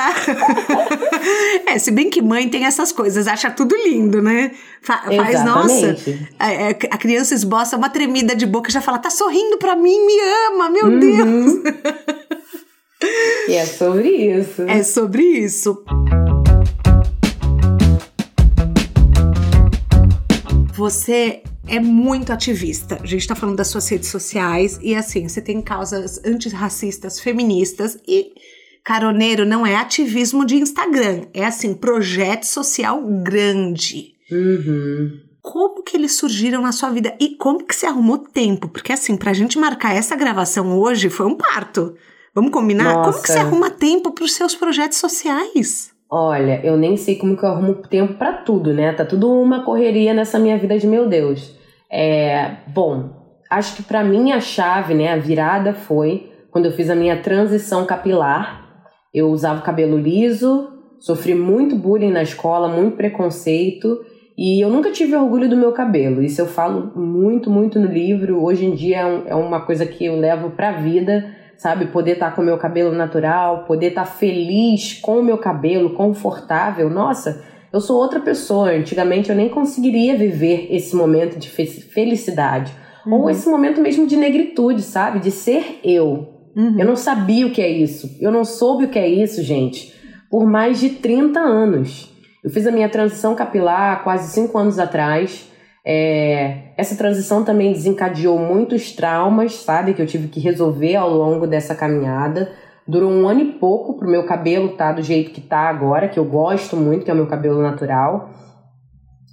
é, 1.65 1.79
se 1.79 1.89
bem 1.91 2.09
que 2.09 2.21
mãe 2.21 2.47
tem 2.47 2.65
essas 2.65 2.91
coisas, 2.91 3.27
acha 3.27 3.49
tudo 3.49 3.75
lindo, 3.75 4.21
né? 4.21 4.51
Fa 4.81 5.03
faz, 5.03 5.43
nossa. 5.43 5.95
A, 6.37 6.53
é, 6.53 6.69
a, 6.69 6.97
criança 6.97 7.33
esboça 7.33 7.75
uma 7.75 7.89
tremida 7.89 8.35
de 8.35 8.45
boca 8.45 8.69
e 8.69 8.73
já 8.73 8.81
fala, 8.81 8.99
tá 8.99 9.09
sorrindo 9.09 9.57
pra 9.57 9.75
mim, 9.75 10.05
me 10.05 10.13
ama, 10.51 10.69
meu 10.69 10.85
uhum. 10.85 10.99
Deus. 10.99 11.53
e 13.47 13.53
é 13.55 13.65
sobre 13.65 14.09
isso. 14.09 14.61
É 14.63 14.83
sobre 14.83 15.23
isso. 15.23 15.83
Você 20.75 21.41
é 21.65 21.79
muito 21.79 22.33
ativista. 22.33 22.99
A 23.01 23.05
gente 23.05 23.21
está 23.21 23.33
falando 23.33 23.55
das 23.55 23.69
suas 23.69 23.87
redes 23.87 24.09
sociais 24.09 24.77
e 24.81 24.93
assim, 24.93 25.25
você 25.27 25.41
tem 25.41 25.61
causas 25.61 26.19
antirracistas, 26.25 27.17
feministas 27.17 27.97
e 28.05 28.33
caroneiro 28.83 29.45
não 29.45 29.65
é 29.65 29.77
ativismo 29.77 30.45
de 30.45 30.57
Instagram, 30.57 31.27
é 31.33 31.45
assim, 31.45 31.73
projeto 31.73 32.43
social 32.43 33.01
grande. 33.23 34.15
Uhum. 34.29 35.21
Como 35.41 35.81
que 35.81 35.95
eles 35.95 36.17
surgiram 36.17 36.61
na 36.61 36.73
sua 36.73 36.89
vida 36.89 37.15
e 37.21 37.37
como 37.37 37.63
que 37.63 37.73
você 37.73 37.85
arrumou 37.85 38.17
tempo? 38.17 38.67
Porque 38.67 38.91
assim, 38.91 39.15
pra 39.15 39.31
gente 39.31 39.57
marcar 39.57 39.95
essa 39.95 40.15
gravação 40.15 40.77
hoje 40.77 41.09
foi 41.09 41.25
um 41.25 41.37
parto. 41.37 41.95
Vamos 42.33 42.51
combinar? 42.51 42.95
Nossa. 42.95 43.11
Como 43.11 43.23
que 43.23 43.31
você 43.31 43.39
arruma 43.39 43.69
tempo 43.69 44.11
para 44.11 44.25
os 44.25 44.33
seus 44.33 44.53
projetos 44.53 44.97
sociais? 44.97 45.94
Olha, 46.17 46.61
eu 46.63 46.77
nem 46.77 46.95
sei 46.95 47.17
como 47.17 47.35
que 47.35 47.43
eu 47.43 47.49
arrumo 47.49 47.73
tempo 47.73 48.13
para 48.13 48.31
tudo, 48.31 48.73
né? 48.73 48.93
Tá 48.93 49.03
tudo 49.03 49.29
uma 49.29 49.65
correria 49.65 50.13
nessa 50.13 50.39
minha 50.39 50.57
vida 50.57 50.79
de 50.79 50.87
meu 50.87 51.09
Deus. 51.09 51.53
É, 51.91 52.51
bom, 52.73 53.09
acho 53.51 53.75
que 53.75 53.83
para 53.83 54.01
mim 54.01 54.31
a 54.31 54.39
chave, 54.39 54.93
né, 54.93 55.11
a 55.11 55.17
virada 55.17 55.73
foi 55.73 56.31
quando 56.51 56.67
eu 56.67 56.71
fiz 56.71 56.89
a 56.89 56.95
minha 56.95 57.17
transição 57.17 57.85
capilar. 57.85 58.85
Eu 59.13 59.27
usava 59.29 59.59
cabelo 59.59 59.97
liso, 59.97 60.69
sofri 61.01 61.35
muito 61.35 61.75
bullying 61.75 62.11
na 62.11 62.23
escola, 62.23 62.69
muito 62.69 62.95
preconceito, 62.95 63.99
e 64.37 64.63
eu 64.63 64.69
nunca 64.69 64.91
tive 64.91 65.17
orgulho 65.17 65.49
do 65.49 65.57
meu 65.57 65.73
cabelo. 65.73 66.23
Isso 66.23 66.39
eu 66.39 66.45
falo 66.45 66.93
muito, 66.95 67.49
muito 67.49 67.77
no 67.77 67.87
livro. 67.87 68.41
Hoje 68.41 68.65
em 68.65 68.73
dia 68.73 68.99
é, 69.01 69.31
é 69.31 69.35
uma 69.35 69.59
coisa 69.59 69.85
que 69.85 70.05
eu 70.05 70.17
levo 70.17 70.51
pra 70.51 70.71
vida 70.71 71.34
sabe? 71.57 71.87
Poder 71.87 72.13
estar 72.13 72.29
tá 72.29 72.35
com 72.35 72.41
o 72.41 72.45
meu 72.45 72.57
cabelo 72.57 72.91
natural, 72.91 73.65
poder 73.65 73.87
estar 73.87 74.05
tá 74.05 74.11
feliz 74.11 74.99
com 75.01 75.19
o 75.19 75.23
meu 75.23 75.37
cabelo, 75.37 75.91
confortável. 75.91 76.89
Nossa, 76.89 77.43
eu 77.71 77.81
sou 77.81 77.97
outra 77.97 78.19
pessoa. 78.19 78.71
Antigamente 78.71 79.29
eu 79.29 79.35
nem 79.35 79.49
conseguiria 79.49 80.17
viver 80.17 80.67
esse 80.69 80.95
momento 80.95 81.37
de 81.37 81.49
felicidade. 81.49 82.73
Uhum. 83.05 83.13
Ou 83.13 83.29
esse 83.29 83.47
momento 83.49 83.81
mesmo 83.81 84.07
de 84.07 84.15
negritude, 84.15 84.81
sabe? 84.81 85.19
De 85.19 85.31
ser 85.31 85.79
eu. 85.83 86.29
Uhum. 86.55 86.79
Eu 86.79 86.85
não 86.85 86.95
sabia 86.95 87.45
o 87.45 87.51
que 87.51 87.61
é 87.61 87.69
isso. 87.69 88.17
Eu 88.19 88.31
não 88.31 88.45
soube 88.45 88.85
o 88.85 88.89
que 88.89 88.97
é 88.97 89.07
isso, 89.07 89.43
gente, 89.43 89.93
por 90.29 90.45
mais 90.45 90.79
de 90.79 90.89
30 90.89 91.39
anos. 91.39 92.09
Eu 92.43 92.49
fiz 92.49 92.65
a 92.65 92.71
minha 92.71 92.87
transição 92.87 93.35
capilar 93.35 94.03
quase 94.03 94.31
5 94.33 94.57
anos 94.57 94.79
atrás. 94.79 95.51
É, 95.87 96.71
essa 96.75 96.95
transição 96.95 97.43
também 97.43 97.71
desencadeou 97.71 98.39
muitos 98.39 98.91
traumas, 98.91 99.53
sabe, 99.53 99.93
que 99.93 100.01
eu 100.01 100.07
tive 100.07 100.27
que 100.27 100.39
resolver 100.39 100.95
ao 100.95 101.13
longo 101.13 101.45
dessa 101.45 101.75
caminhada. 101.75 102.51
Durou 102.87 103.11
um 103.11 103.27
ano 103.27 103.41
e 103.41 103.51
pouco 103.53 103.95
pro 103.95 104.09
meu 104.09 104.25
cabelo 104.25 104.69
tá 104.69 104.91
do 104.91 105.03
jeito 105.03 105.31
que 105.31 105.41
tá 105.41 105.69
agora, 105.69 106.07
que 106.09 106.17
eu 106.17 106.25
gosto 106.25 106.75
muito, 106.75 107.05
que 107.05 107.11
é 107.11 107.13
o 107.13 107.17
meu 107.17 107.27
cabelo 107.27 107.61
natural. 107.61 108.31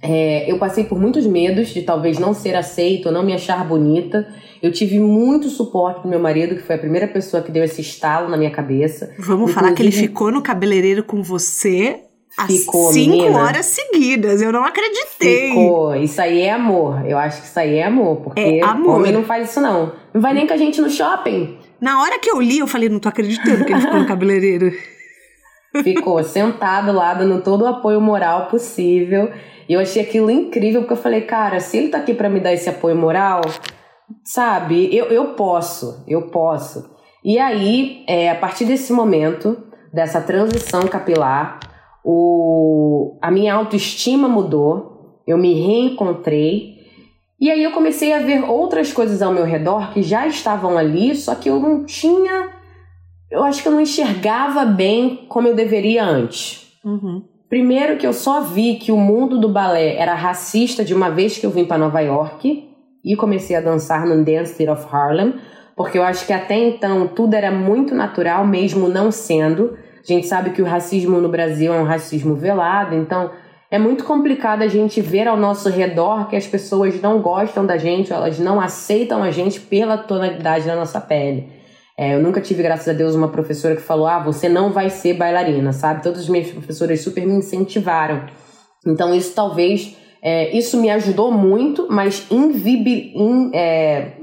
É, 0.01 0.51
eu 0.51 0.59
passei 0.59 0.83
por 0.83 0.99
muitos 0.99 1.25
medos 1.25 1.69
de 1.69 1.81
talvez 1.81 2.19
não 2.19 2.33
ser 2.33 2.55
aceito 2.55 3.07
ou 3.07 3.11
não 3.11 3.23
me 3.23 3.33
achar 3.33 3.65
bonita. 3.67 4.27
Eu 4.61 4.71
tive 4.71 4.99
muito 4.99 5.49
suporte 5.49 6.03
do 6.03 6.09
meu 6.09 6.19
marido, 6.19 6.55
que 6.55 6.61
foi 6.61 6.75
a 6.75 6.79
primeira 6.79 7.07
pessoa 7.07 7.41
que 7.41 7.51
deu 7.51 7.63
esse 7.63 7.81
estalo 7.81 8.29
na 8.29 8.37
minha 8.37 8.51
cabeça. 8.51 9.13
Vamos 9.17 9.51
Inclusive, 9.51 9.53
falar 9.53 9.73
que 9.73 9.81
ele 9.81 9.91
ficou 9.91 10.31
no 10.31 10.41
cabeleireiro 10.41 11.03
com 11.03 11.23
você 11.23 12.01
Ficou, 12.47 12.91
Cinco 12.91 13.11
menina. 13.11 13.43
horas 13.43 13.67
seguidas, 13.67 14.41
eu 14.41 14.51
não 14.51 14.65
acreditei. 14.65 15.49
Ficou, 15.49 15.95
isso 15.95 16.19
aí 16.19 16.41
é 16.41 16.51
amor. 16.51 17.05
Eu 17.05 17.17
acho 17.17 17.41
que 17.41 17.47
isso 17.47 17.59
aí 17.59 17.75
é 17.75 17.83
amor, 17.85 18.17
porque 18.21 18.39
é 18.41 18.63
amor. 18.63 18.95
homem 18.95 19.11
não 19.11 19.23
faz 19.23 19.51
isso 19.51 19.61
não. 19.61 19.93
Não 20.11 20.19
vai 20.19 20.33
nem 20.33 20.47
com 20.47 20.53
a 20.53 20.57
gente 20.57 20.81
no 20.81 20.89
shopping. 20.89 21.57
Na 21.79 22.01
hora 22.01 22.17
que 22.17 22.31
eu 22.31 22.41
li, 22.41 22.59
eu 22.59 22.67
falei, 22.67 22.89
não 22.89 22.99
tô 22.99 23.07
acreditando 23.07 23.63
que 23.65 23.71
ele 23.71 23.81
ficou 23.81 23.99
no 23.99 24.07
cabeleireiro. 24.07 24.71
Ficou 25.83 26.23
sentado 26.23 26.91
lá, 26.91 27.15
dando 27.15 27.41
todo 27.41 27.63
o 27.63 27.67
apoio 27.67 27.99
moral 27.99 28.45
possível. 28.45 29.31
E 29.67 29.73
eu 29.73 29.79
achei 29.79 30.03
aquilo 30.03 30.29
incrível, 30.29 30.81
porque 30.81 30.93
eu 30.93 30.97
falei, 30.97 31.21
cara, 31.21 31.59
se 31.59 31.77
ele 31.77 31.87
tá 31.89 31.97
aqui 31.97 32.13
para 32.13 32.29
me 32.29 32.39
dar 32.39 32.53
esse 32.53 32.69
apoio 32.69 32.95
moral, 32.95 33.41
sabe, 34.23 34.95
eu, 34.95 35.05
eu 35.07 35.33
posso, 35.33 36.03
eu 36.07 36.29
posso. 36.29 36.93
E 37.25 37.39
aí, 37.39 38.03
é, 38.07 38.29
a 38.29 38.35
partir 38.35 38.65
desse 38.65 38.93
momento, 38.93 39.57
dessa 39.91 40.21
transição 40.21 40.83
capilar, 40.83 41.59
o, 42.03 43.17
a 43.21 43.31
minha 43.31 43.53
autoestima 43.53 44.27
mudou, 44.27 45.21
eu 45.25 45.37
me 45.37 45.53
reencontrei. 45.53 46.73
E 47.39 47.49
aí 47.49 47.63
eu 47.63 47.71
comecei 47.71 48.13
a 48.13 48.19
ver 48.19 48.43
outras 48.43 48.91
coisas 48.91 49.21
ao 49.21 49.33
meu 49.33 49.45
redor 49.45 49.91
que 49.93 50.01
já 50.01 50.27
estavam 50.27 50.77
ali, 50.77 51.15
só 51.15 51.35
que 51.35 51.49
eu 51.49 51.59
não 51.59 51.85
tinha. 51.85 52.49
Eu 53.31 53.43
acho 53.43 53.61
que 53.61 53.67
eu 53.67 53.71
não 53.71 53.81
enxergava 53.81 54.65
bem 54.65 55.25
como 55.27 55.47
eu 55.47 55.55
deveria 55.55 56.03
antes. 56.05 56.71
Uhum. 56.83 57.23
Primeiro 57.49 57.97
que 57.97 58.07
eu 58.07 58.13
só 58.13 58.41
vi 58.41 58.75
que 58.75 58.91
o 58.91 58.97
mundo 58.97 59.39
do 59.39 59.47
balé 59.47 59.95
era 59.95 60.13
racista 60.13 60.83
de 60.83 60.93
uma 60.93 61.09
vez 61.09 61.37
que 61.37 61.45
eu 61.45 61.51
vim 61.51 61.65
para 61.65 61.77
Nova 61.77 61.99
York 61.99 62.67
e 63.03 63.15
comecei 63.15 63.55
a 63.55 63.61
dançar 63.61 64.05
no 64.05 64.23
Dance 64.23 64.55
Theater 64.55 64.73
of 64.73 64.95
Harlem, 64.95 65.35
porque 65.75 65.97
eu 65.97 66.03
acho 66.03 66.25
que 66.25 66.33
até 66.33 66.55
então 66.55 67.07
tudo 67.07 67.33
era 67.33 67.51
muito 67.51 67.93
natural, 67.93 68.45
mesmo 68.45 68.87
não 68.87 69.11
sendo. 69.11 69.77
A 70.03 70.05
gente 70.05 70.27
sabe 70.27 70.49
que 70.49 70.61
o 70.61 70.65
racismo 70.65 71.21
no 71.21 71.29
Brasil 71.29 71.73
é 71.73 71.79
um 71.79 71.85
racismo 71.85 72.35
velado, 72.35 72.93
então 72.93 73.31
é 73.71 73.79
muito 73.79 74.03
complicado 74.03 74.61
a 74.61 74.67
gente 74.67 75.01
ver 75.01 75.27
ao 75.27 75.37
nosso 75.37 75.69
redor 75.69 76.27
que 76.27 76.35
as 76.35 76.45
pessoas 76.45 77.01
não 77.01 77.21
gostam 77.21 77.65
da 77.65 77.77
gente, 77.77 78.11
elas 78.11 78.37
não 78.37 78.59
aceitam 78.59 79.23
a 79.23 79.31
gente 79.31 79.59
pela 79.59 79.97
tonalidade 79.97 80.65
da 80.65 80.75
nossa 80.75 81.01
pele. 81.01 81.47
É, 81.97 82.15
eu 82.15 82.21
nunca 82.21 82.41
tive, 82.41 82.61
graças 82.61 82.87
a 82.87 82.93
Deus, 82.93 83.15
uma 83.15 83.29
professora 83.29 83.75
que 83.75 83.81
falou: 83.81 84.07
ah, 84.07 84.19
você 84.19 84.49
não 84.49 84.71
vai 84.71 84.89
ser 84.89 85.13
bailarina, 85.13 85.71
sabe? 85.73 86.03
Todas 86.03 86.21
as 86.21 86.29
minhas 86.29 86.51
professoras 86.51 87.01
super 87.01 87.25
me 87.25 87.33
incentivaram. 87.33 88.25
Então, 88.85 89.13
isso 89.13 89.33
talvez. 89.33 89.97
É, 90.25 90.55
isso 90.55 90.79
me 90.79 90.89
ajudou 90.89 91.31
muito, 91.31 91.87
mas 91.89 92.25
invibi, 92.31 93.11
in, 93.13 93.51
é, 93.53 94.13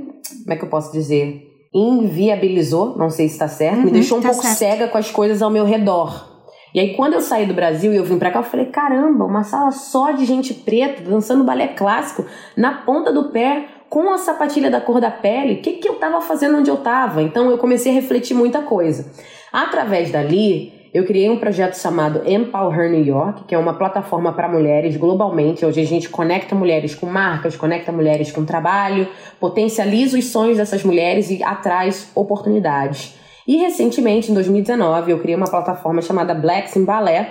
como 0.44 0.52
é 0.52 0.56
que 0.56 0.64
eu 0.64 0.68
posso 0.68 0.90
dizer? 0.92 1.49
Inviabilizou, 1.72 2.96
não 2.96 3.10
sei 3.10 3.28
se 3.28 3.34
está 3.34 3.48
certo, 3.48 3.78
uhum, 3.78 3.84
me 3.84 3.90
deixou 3.90 4.18
um 4.18 4.20
tá 4.20 4.28
pouco 4.28 4.42
certo. 4.42 4.58
cega 4.58 4.88
com 4.88 4.98
as 4.98 5.10
coisas 5.10 5.40
ao 5.40 5.50
meu 5.50 5.64
redor. 5.64 6.28
E 6.74 6.78
aí, 6.78 6.94
quando 6.94 7.14
eu 7.14 7.20
saí 7.20 7.46
do 7.46 7.54
Brasil 7.54 7.92
e 7.92 7.96
eu 7.96 8.04
vim 8.04 8.18
pra 8.18 8.30
cá, 8.30 8.40
eu 8.40 8.44
falei: 8.44 8.66
caramba, 8.66 9.24
uma 9.24 9.42
sala 9.42 9.70
só 9.70 10.12
de 10.12 10.24
gente 10.24 10.54
preta 10.54 11.02
dançando 11.02 11.44
balé 11.44 11.68
clássico 11.68 12.24
na 12.56 12.82
ponta 12.82 13.12
do 13.12 13.30
pé, 13.30 13.66
com 13.88 14.12
a 14.12 14.18
sapatilha 14.18 14.70
da 14.70 14.80
cor 14.80 15.00
da 15.00 15.10
pele, 15.10 15.54
o 15.54 15.62
que, 15.62 15.72
que 15.72 15.88
eu 15.88 15.94
estava 15.94 16.20
fazendo 16.20 16.58
onde 16.58 16.70
eu 16.70 16.76
estava? 16.76 17.22
Então 17.22 17.50
eu 17.50 17.58
comecei 17.58 17.90
a 17.90 17.94
refletir 17.94 18.34
muita 18.34 18.62
coisa. 18.62 19.10
Através 19.52 20.12
dali, 20.12 20.72
eu 20.92 21.04
criei 21.04 21.30
um 21.30 21.38
projeto 21.38 21.74
chamado 21.74 22.28
Empower 22.28 22.90
New 22.90 23.04
York, 23.04 23.44
que 23.44 23.54
é 23.54 23.58
uma 23.58 23.74
plataforma 23.74 24.32
para 24.32 24.48
mulheres 24.48 24.96
globalmente, 24.96 25.64
onde 25.64 25.78
a 25.78 25.86
gente 25.86 26.08
conecta 26.08 26.54
mulheres 26.54 26.94
com 26.94 27.06
marcas, 27.06 27.56
conecta 27.56 27.92
mulheres 27.92 28.32
com 28.32 28.44
trabalho, 28.44 29.08
potencializa 29.38 30.18
os 30.18 30.26
sonhos 30.26 30.56
dessas 30.56 30.82
mulheres 30.82 31.30
e 31.30 31.42
atraz 31.44 32.10
oportunidades. 32.14 33.16
E 33.46 33.56
recentemente, 33.56 34.30
em 34.30 34.34
2019, 34.34 35.12
eu 35.12 35.20
criei 35.20 35.36
uma 35.36 35.48
plataforma 35.48 36.02
chamada 36.02 36.34
Blacks 36.34 36.74
in 36.74 36.84
Ballet, 36.84 37.28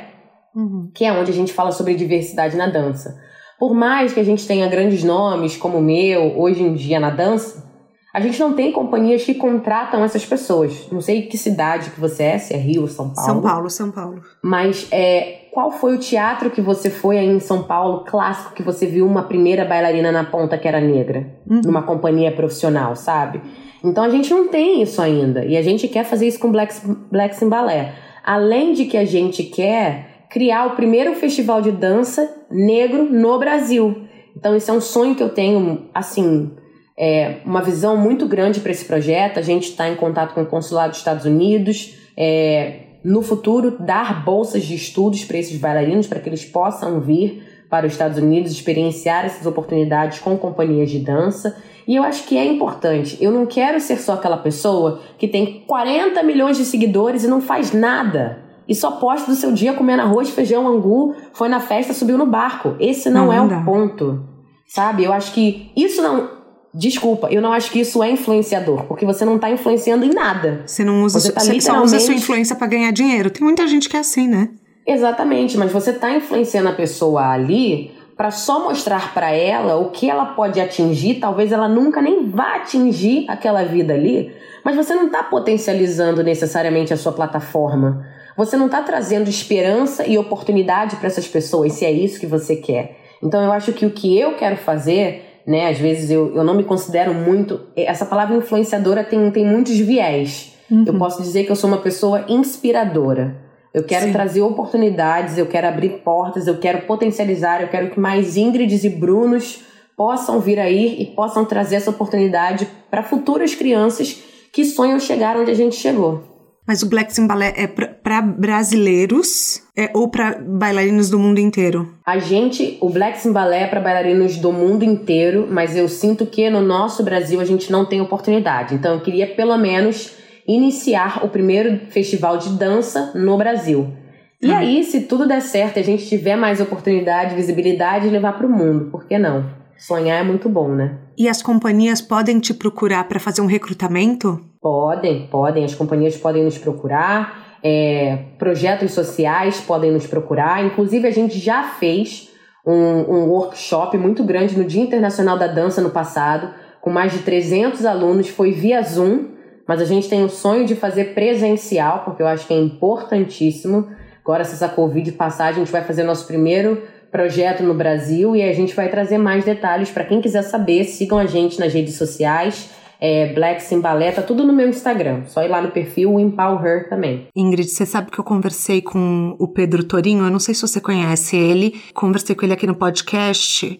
uhum. 0.56 0.90
que 0.96 1.04
é 1.04 1.12
onde 1.12 1.32
a 1.32 1.34
gente 1.34 1.52
fala 1.52 1.72
sobre 1.72 1.96
diversidade 1.96 2.56
na 2.56 2.68
dança. 2.68 3.18
Por 3.60 3.74
mais 3.76 4.14
que 4.14 4.22
a 4.22 4.24
gente 4.24 4.48
tenha 4.48 4.70
grandes 4.70 5.04
nomes 5.04 5.58
como 5.58 5.80
o 5.80 5.82
meu, 5.82 6.40
hoje 6.40 6.64
em 6.64 6.74
dia 6.74 6.98
na 6.98 7.10
dança, 7.10 7.69
a 8.14 8.20
gente 8.20 8.40
não 8.40 8.54
tem 8.54 8.72
companhias 8.72 9.24
que 9.24 9.36
contratam 9.36 10.04
essas 10.04 10.26
pessoas. 10.26 10.88
Não 10.92 11.00
sei 11.00 11.24
que 11.24 11.38
cidade 11.38 11.92
que 11.92 12.00
você 12.00 12.24
é, 12.24 12.38
se 12.38 12.54
é 12.54 12.58
Rio 12.58 12.82
ou 12.82 12.88
São 12.88 13.14
Paulo. 13.14 13.32
São 13.32 13.42
Paulo, 13.42 13.70
São 13.70 13.92
Paulo. 13.92 14.22
Mas 14.44 14.88
é, 14.92 15.48
qual 15.52 15.72
foi 15.72 15.96
o 15.96 16.00
teatro 16.00 16.50
que 16.50 16.62
você 16.62 16.90
foi 16.90 17.20
aí 17.20 17.28
em 17.28 17.40
São 17.40 17.64
Paulo, 17.64 18.04
clássico, 18.06 18.56
que 18.56 18.64
você 18.64 18.88
viu 18.88 19.06
uma 19.06 19.24
primeira 19.24 19.64
bailarina 19.64 20.12
na 20.12 20.24
ponta 20.24 20.58
que 20.58 20.68
era 20.68 20.82
negra? 20.82 21.28
Uhum. 21.48 21.62
Numa 21.66 21.84
companhia 21.84 22.32
profissional, 22.32 22.96
sabe? 22.96 23.42
Então 23.84 24.04
a 24.04 24.10
gente 24.10 24.32
não 24.32 24.48
tem 24.48 24.82
isso 24.82 25.02
ainda. 25.02 25.46
E 25.46 25.56
a 25.56 25.62
gente 25.62 25.88
quer 25.88 26.04
fazer 26.04 26.28
isso 26.28 26.40
com 26.40 26.52
Blacks, 26.52 26.82
Blacks 27.12 27.42
in 27.42 27.50
Ballet. 27.50 27.94
Além 28.24 28.74
de 28.74 28.86
que 28.86 28.98
a 28.98 29.06
gente 29.06 29.44
quer 29.44 30.26
criar 30.30 30.68
o 30.68 30.76
primeiro 30.76 31.14
festival 31.16 31.62
de 31.62 31.72
dança 31.72 32.30
negro 32.50 33.04
no 33.04 33.38
Brasil. 33.40 34.04
Então, 34.36 34.56
isso 34.56 34.70
é 34.72 34.74
um 34.74 34.80
sonho 34.80 35.16
que 35.16 35.24
eu 35.24 35.30
tenho, 35.30 35.90
assim, 35.94 36.52
é, 37.00 37.38
uma 37.46 37.62
visão 37.62 37.96
muito 37.96 38.28
grande 38.28 38.60
para 38.60 38.72
esse 38.72 38.84
projeto. 38.84 39.40
A 39.40 39.42
gente 39.42 39.70
está 39.70 39.88
em 39.88 39.96
contato 39.96 40.34
com 40.34 40.42
o 40.42 40.46
Consulado 40.46 40.90
dos 40.90 40.98
Estados 40.98 41.26
Unidos. 41.26 41.96
É, 42.18 42.82
no 43.04 43.22
futuro, 43.22 43.78
dar 43.80 44.26
bolsas 44.26 44.64
de 44.64 44.76
estudos 44.76 45.24
para 45.24 45.38
esses 45.38 45.58
bailarinos, 45.58 46.08
para 46.08 46.20
que 46.20 46.28
eles 46.28 46.44
possam 46.44 47.00
vir 47.00 47.42
para 47.70 47.88
os 47.88 47.94
Estados 47.94 48.18
Unidos, 48.18 48.52
experienciar 48.52 49.26
essas 49.26 49.46
oportunidades 49.46 50.20
com 50.20 50.38
companhias 50.38 50.92
de 50.92 51.00
dança. 51.00 51.56
E 51.88 51.96
eu 51.96 52.04
acho 52.04 52.26
que 52.28 52.38
é 52.38 52.46
importante. 52.46 53.18
Eu 53.22 53.32
não 53.32 53.46
quero 53.46 53.80
ser 53.80 53.98
só 53.98 54.14
aquela 54.14 54.38
pessoa 54.38 55.02
que 55.18 55.28
tem 55.28 55.64
40 55.66 56.22
milhões 56.24 56.58
de 56.58 56.66
seguidores 56.66 57.24
e 57.24 57.28
não 57.28 57.40
faz 57.40 57.72
nada 57.72 58.50
e 58.70 58.76
só 58.76 58.92
posta 58.92 59.32
do 59.32 59.36
seu 59.36 59.52
dia 59.52 59.74
comendo 59.74 60.04
arroz, 60.04 60.30
feijão, 60.30 60.68
angu, 60.68 61.16
foi 61.34 61.50
na 61.50 61.60
festa, 61.60 61.92
subiu 61.92 62.20
no 62.20 62.28
barco. 62.28 62.76
Esse 62.80 63.10
não, 63.10 63.26
não 63.26 63.34
é 63.34 63.42
o 63.42 63.66
ponto. 63.66 64.24
Sabe? 64.68 65.04
Eu 65.04 65.12
acho 65.12 65.34
que 65.34 65.72
isso 65.76 66.04
não. 66.04 66.39
Desculpa, 66.74 67.28
eu 67.32 67.42
não 67.42 67.52
acho 67.52 67.72
que 67.72 67.80
isso 67.80 68.04
é 68.04 68.12
influenciador, 68.12 68.84
porque 68.84 69.06
você 69.06 69.26
não 69.26 69.38
está 69.38 69.50
influenciando 69.50 70.06
em 70.06 70.14
nada. 70.14 70.62
Você 70.66 70.84
não 70.84 71.04
usa, 71.04 71.20
você, 71.20 71.32
tá 71.32 71.40
você 71.40 71.54
literalmente... 71.54 71.90
só 71.90 71.96
usa 71.96 71.98
a 71.98 72.00
sua 72.00 72.14
influência 72.14 72.56
para 72.56 72.68
ganhar 72.68 72.92
dinheiro. 72.92 73.32
Tem 73.32 73.44
muita 73.44 73.68
gente 73.68 73.90
que 73.90 73.98
é 73.98 74.00
assim, 74.00 74.28
né? 74.28 74.50
Exatamente, 74.86 75.58
mas 75.58 75.72
você 75.72 75.92
está 75.92 76.12
influenciando 76.12 76.70
a 76.70 76.74
pessoa 76.74 77.30
ali 77.30 77.92
para 78.20 78.32
só 78.32 78.62
mostrar 78.62 79.14
para 79.14 79.32
ela 79.32 79.78
o 79.78 79.92
que 79.92 80.10
ela 80.10 80.26
pode 80.26 80.60
atingir, 80.60 81.22
talvez 81.22 81.52
ela 81.52 81.70
nunca 81.70 82.02
nem 82.02 82.30
vá 82.30 82.56
atingir 82.56 83.26
aquela 83.30 83.64
vida 83.64 83.94
ali, 83.94 84.32
mas 84.64 84.76
você 84.76 84.94
não 84.94 85.06
está 85.06 85.24
potencializando 85.24 86.22
necessariamente 86.22 86.94
a 86.94 86.98
sua 86.98 87.14
plataforma. 87.14 88.06
Você 88.36 88.58
não 88.58 88.66
está 88.66 88.82
trazendo 88.82 89.30
esperança 89.30 90.06
e 90.06 90.18
oportunidade 90.18 90.98
para 90.98 91.08
essas 91.08 91.28
pessoas, 91.28 91.74
se 91.74 91.86
é 91.86 91.92
isso 91.92 92.20
que 92.20 92.28
você 92.28 92.56
quer. 92.56 92.98
Então 93.24 93.42
eu 93.44 93.52
acho 93.52 93.74
que 93.74 93.86
o 93.86 93.92
que 93.92 94.20
eu 94.20 94.36
quero 94.36 94.58
fazer, 94.58 95.29
né, 95.50 95.68
às 95.68 95.80
vezes 95.80 96.12
eu, 96.12 96.36
eu 96.36 96.44
não 96.44 96.54
me 96.54 96.64
considero 96.64 97.12
muito. 97.12 97.60
Essa 97.76 98.06
palavra 98.06 98.38
influenciadora 98.38 99.04
tem, 99.04 99.32
tem 99.32 99.44
muitos 99.44 99.76
viés. 99.80 100.54
Uhum. 100.70 100.84
Eu 100.86 100.96
posso 101.00 101.24
dizer 101.24 101.44
que 101.44 101.52
eu 101.52 101.56
sou 101.56 101.68
uma 101.68 101.80
pessoa 101.80 102.24
inspiradora. 102.30 103.36
Eu 103.74 103.84
quero 103.84 104.06
Sim. 104.06 104.12
trazer 104.12 104.42
oportunidades, 104.44 105.40
eu 105.40 105.48
quero 105.48 105.68
abrir 105.68 106.02
portas, 106.04 106.46
eu 106.46 106.60
quero 106.60 106.82
potencializar, 106.82 107.64
eu 107.64 107.68
quero 107.68 107.90
que 107.90 108.00
mais 108.00 108.38
Ingrids 108.38 108.84
e 108.84 108.90
Brunos 108.90 109.64
possam 109.98 110.40
vir 110.40 110.60
aí 110.60 111.02
e 111.02 111.08
possam 111.08 111.44
trazer 111.44 111.78
essa 111.78 111.90
oportunidade 111.90 112.68
para 112.92 113.02
futuras 113.02 113.56
crianças 113.56 114.22
que 114.54 114.64
sonham 114.64 115.00
chegar 115.00 115.36
onde 115.36 115.50
a 115.50 115.56
gente 115.56 115.76
chegou. 115.76 116.39
Mas 116.70 116.84
o 116.84 116.88
Black 116.88 117.12
Sim 117.12 117.26
Ballet 117.26 117.52
é 117.60 117.66
para 117.66 118.22
brasileiros 118.22 119.64
é, 119.76 119.90
ou 119.92 120.08
para 120.08 120.40
bailarinos 120.40 121.10
do 121.10 121.18
mundo 121.18 121.40
inteiro? 121.40 121.96
A 122.06 122.20
gente, 122.20 122.78
o 122.80 122.92
Black 122.92 123.18
Sim 123.18 123.34
Ballet 123.34 123.64
é 123.64 123.68
para 123.68 123.80
bailarinos 123.80 124.38
do 124.38 124.52
mundo 124.54 124.84
inteiro, 124.86 125.48
mas 125.50 125.76
eu 125.76 125.90
sinto 125.90 126.28
que 126.28 126.48
no 126.48 126.62
nosso 126.62 127.02
Brasil 127.02 127.42
a 127.42 127.44
gente 127.44 127.72
não 127.72 127.86
tem 127.86 128.02
oportunidade. 128.02 128.76
Então 128.76 128.94
eu 128.94 129.02
queria 129.02 129.26
pelo 129.26 129.58
menos 129.58 130.14
iniciar 130.48 131.26
o 131.26 131.30
primeiro 131.30 131.88
festival 131.90 132.38
de 132.38 132.50
dança 132.50 133.14
no 133.16 133.36
Brasil. 133.36 133.92
E 134.40 134.52
hum. 134.52 134.56
aí, 134.56 134.84
se 134.84 135.02
tudo 135.02 135.28
der 135.28 135.42
certo 135.42 135.78
e 135.78 135.80
a 135.80 135.84
gente 135.84 136.08
tiver 136.08 136.36
mais 136.36 136.62
oportunidade, 136.62 137.34
visibilidade, 137.34 138.10
levar 138.10 138.34
para 138.34 138.46
o 138.46 138.50
mundo, 138.50 138.92
por 138.92 139.08
que 139.08 139.18
não? 139.18 139.44
Sonhar 139.80 140.20
é 140.20 140.24
muito 140.24 140.50
bom, 140.50 140.68
né? 140.68 140.98
E 141.18 141.30
as 141.30 141.42
companhias 141.42 142.02
podem 142.02 142.38
te 142.38 142.54
procurar 142.54 143.08
para 143.08 143.20
fazer 143.20 143.42
um 143.42 143.46
recrutamento? 143.46 144.40
Podem, 144.62 145.28
podem. 145.28 145.64
As 145.64 145.74
companhias 145.74 146.18
podem 146.18 146.44
nos 146.44 146.58
procurar. 146.58 147.58
É, 147.64 148.26
projetos 148.38 148.92
sociais 148.92 149.62
podem 149.62 149.90
nos 149.90 150.06
procurar. 150.06 150.66
Inclusive, 150.66 151.08
a 151.08 151.12
gente 151.12 151.40
já 151.40 151.64
fez 151.64 152.30
um, 152.68 152.74
um 152.74 153.30
workshop 153.30 153.98
muito 153.98 154.22
grande 154.22 154.58
no 154.58 154.66
Dia 154.66 154.84
Internacional 154.84 155.38
da 155.38 155.48
Dança 155.48 155.82
no 155.82 155.92
passado, 155.92 156.54
com 156.82 156.90
mais 156.90 157.14
de 157.14 157.20
300 157.20 157.86
alunos. 157.86 158.28
Foi 158.28 158.52
via 158.52 158.82
Zoom, 158.82 159.30
mas 159.66 159.82
a 159.82 159.86
gente 159.86 160.10
tem 160.10 160.26
o 160.26 160.30
sonho 160.30 160.66
de 160.66 160.76
fazer 160.76 161.14
presencial, 161.14 162.04
porque 162.04 162.22
eu 162.22 162.28
acho 162.28 162.46
que 162.46 162.54
é 162.54 162.60
importantíssimo. 162.60 163.88
Agora, 164.22 164.44
se 164.44 164.54
essa 164.54 164.68
Covid 164.68 165.14
passar, 165.14 165.48
a 165.48 165.52
gente 165.54 165.72
vai 165.72 165.84
fazer 165.84 166.04
nosso 166.04 166.28
primeiro 166.28 166.84
projeto 167.12 167.64
no 167.64 167.74
Brasil 167.74 168.36
e 168.36 168.44
a 168.44 168.54
gente 168.54 168.76
vai 168.76 168.90
trazer 168.90 169.18
mais 169.18 169.44
detalhes 169.44 169.90
para 169.90 170.04
quem 170.04 170.22
quiser 170.22 170.44
saber. 170.44 170.84
Sigam 170.86 171.18
a 171.18 171.26
gente 171.26 171.60
nas 171.60 171.74
redes 171.74 171.96
sociais. 171.96 172.70
É, 173.02 173.34
Black 173.34 173.64
Sim 173.64 173.80
Ballet, 173.80 174.14
tá 174.14 174.22
tudo 174.22 174.44
no 174.44 174.52
meu 174.52 174.68
Instagram. 174.68 175.24
Só 175.26 175.42
ir 175.42 175.48
lá 175.48 175.62
no 175.62 175.72
perfil 175.72 176.20
Empower 176.20 176.90
também. 176.90 177.28
Ingrid, 177.34 177.70
você 177.70 177.86
sabe 177.86 178.12
que 178.12 178.20
eu 178.20 178.24
conversei 178.26 178.82
com 178.82 179.38
o 179.40 179.48
Pedro 179.48 179.84
Torinho, 179.86 180.26
eu 180.26 180.30
não 180.32 180.40
sei 180.40 180.54
se 180.54 180.62
você 180.62 180.82
conhece 180.82 181.38
ele, 181.38 181.80
conversei 181.94 182.36
com 182.36 182.46
ele 182.46 182.54
aqui 182.54 182.68
no 182.68 182.76
podcast. 182.76 183.80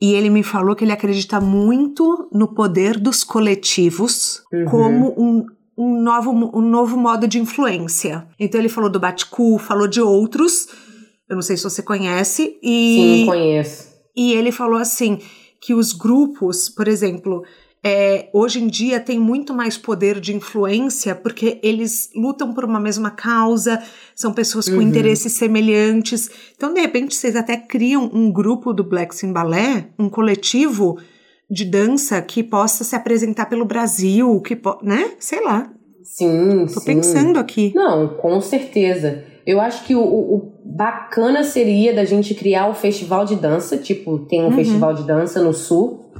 E 0.00 0.12
ele 0.12 0.28
me 0.28 0.42
falou 0.42 0.74
que 0.74 0.84
ele 0.84 0.92
acredita 0.92 1.40
muito 1.40 2.28
no 2.32 2.48
poder 2.48 2.98
dos 2.98 3.24
coletivos 3.24 4.42
uhum. 4.52 4.64
como 4.66 5.14
um, 5.16 5.46
um, 5.78 6.02
novo, 6.02 6.32
um 6.32 6.60
novo 6.60 6.98
modo 6.98 7.26
de 7.26 7.38
influência. 7.38 8.26
Então 8.38 8.60
ele 8.60 8.68
falou 8.68 8.90
do 8.90 9.00
Batcu, 9.00 9.58
falou 9.58 9.88
de 9.88 10.00
outros, 10.00 10.68
eu 11.28 11.34
não 11.34 11.42
sei 11.42 11.56
se 11.56 11.64
você 11.64 11.82
conhece. 11.82 12.58
E, 12.62 13.20
Sim, 13.20 13.26
conheço. 13.26 13.88
E 14.16 14.32
ele 14.32 14.50
falou 14.50 14.78
assim 14.78 15.18
que 15.60 15.74
os 15.74 15.92
grupos, 15.92 16.68
por 16.68 16.86
exemplo, 16.86 17.42
é, 17.84 18.28
hoje 18.32 18.60
em 18.60 18.66
dia 18.66 18.98
tem 18.98 19.18
muito 19.18 19.54
mais 19.54 19.76
poder 19.76 20.18
de 20.20 20.34
influência 20.34 21.14
porque 21.14 21.60
eles 21.62 22.10
lutam 22.14 22.52
por 22.52 22.64
uma 22.64 22.80
mesma 22.80 23.10
causa, 23.10 23.82
são 24.14 24.32
pessoas 24.32 24.68
com 24.68 24.76
uhum. 24.76 24.82
interesses 24.82 25.32
semelhantes. 25.34 26.30
Então, 26.56 26.72
de 26.74 26.80
repente, 26.80 27.14
vocês 27.14 27.36
até 27.36 27.56
criam 27.56 28.10
um 28.12 28.30
grupo 28.30 28.72
do 28.72 28.82
Black 28.82 29.14
Sim 29.14 29.32
Ballet, 29.32 29.88
um 29.98 30.08
coletivo 30.08 30.98
de 31.48 31.64
dança 31.64 32.20
que 32.20 32.42
possa 32.42 32.82
se 32.82 32.96
apresentar 32.96 33.46
pelo 33.46 33.64
Brasil, 33.64 34.40
que 34.40 34.58
né? 34.82 35.12
Sei 35.20 35.44
lá. 35.44 35.70
Sim, 36.02 36.66
Tô 36.72 36.80
sim. 36.80 36.86
pensando 36.86 37.38
aqui. 37.38 37.72
Não, 37.74 38.08
com 38.16 38.40
certeza. 38.40 39.24
Eu 39.46 39.60
acho 39.60 39.84
que 39.84 39.94
o, 39.94 40.02
o, 40.02 40.52
bacana 40.64 41.44
seria 41.44 41.94
da 41.94 42.04
gente 42.04 42.34
criar 42.34 42.66
o 42.66 42.70
um 42.70 42.74
festival 42.74 43.24
de 43.24 43.36
dança, 43.36 43.78
tipo, 43.78 44.18
tem 44.20 44.42
um 44.42 44.46
uhum. 44.46 44.56
festival 44.56 44.92
de 44.92 45.04
dança 45.04 45.40
no 45.40 45.54
sul, 45.54 46.10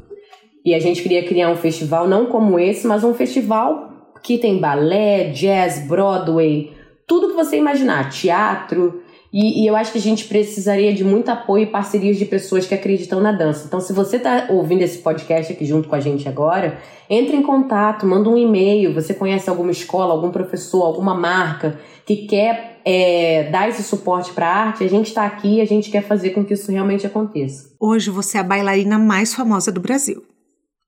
e 0.65 0.75
a 0.75 0.79
gente 0.79 1.03
queria 1.03 1.25
criar 1.25 1.51
um 1.51 1.57
festival 1.57 2.07
não 2.07 2.27
como 2.27 2.59
esse, 2.59 2.87
mas 2.87 3.03
um 3.03 3.15
festival 3.15 4.13
que 4.23 4.39
tem 4.39 4.59
balé, 4.59 5.31
jazz, 5.31 5.87
Broadway, 5.87 6.73
tudo 7.07 7.29
que 7.29 7.35
você 7.35 7.57
imaginar, 7.57 8.11
teatro. 8.11 9.03
E, 9.33 9.63
e, 9.63 9.67
eu 9.67 9.77
acho 9.77 9.93
que 9.93 9.99
a 9.99 10.01
gente 10.01 10.25
precisaria 10.27 10.93
de 10.95 11.05
muito 11.05 11.29
apoio 11.29 11.65
e 11.65 11.67
parcerias 11.67 12.17
de 12.17 12.25
pessoas 12.25 12.67
que 12.67 12.75
acreditam 12.75 13.21
na 13.21 13.33
dança. 13.33 13.65
Então, 13.67 13.81
se 13.81 13.93
você 13.93 14.17
está 14.17 14.47
ouvindo 14.51 14.83
esse 14.83 14.99
podcast 14.99 15.53
aqui 15.53 15.65
junto 15.65 15.89
com 15.89 15.95
a 15.95 16.01
gente 16.01 16.29
agora, 16.29 16.79
entre 17.11 17.37
em 17.37 17.43
contato, 17.43 18.07
manda 18.07 18.29
um 18.29 18.37
e-mail. 18.37 18.95
Você 18.95 19.15
conhece 19.15 19.51
alguma 19.51 19.71
escola, 19.71 20.13
algum 20.13 20.31
professor, 20.31 20.85
alguma 20.85 21.15
marca 21.15 21.79
que 22.05 22.27
quer 22.27 22.81
é, 22.85 23.49
dar 23.51 23.69
esse 23.69 23.83
suporte 23.83 24.33
para 24.33 24.47
a 24.47 24.55
arte? 24.67 24.85
A 24.85 24.89
gente 24.89 25.09
está 25.09 25.27
aqui 25.27 25.57
e 25.57 25.61
a 25.61 25.67
gente 25.67 25.91
quer 25.91 26.03
fazer 26.03 26.31
com 26.31 26.45
que 26.45 26.55
isso 26.55 26.71
realmente 26.71 27.07
aconteça. 27.07 27.71
Hoje 27.81 28.11
você 28.11 28.39
é 28.39 28.41
a 28.41 28.45
bailarina 28.45 28.99
mais 28.99 29.35
famosa 29.35 29.73
do 29.73 29.81
Brasil. 29.81 30.23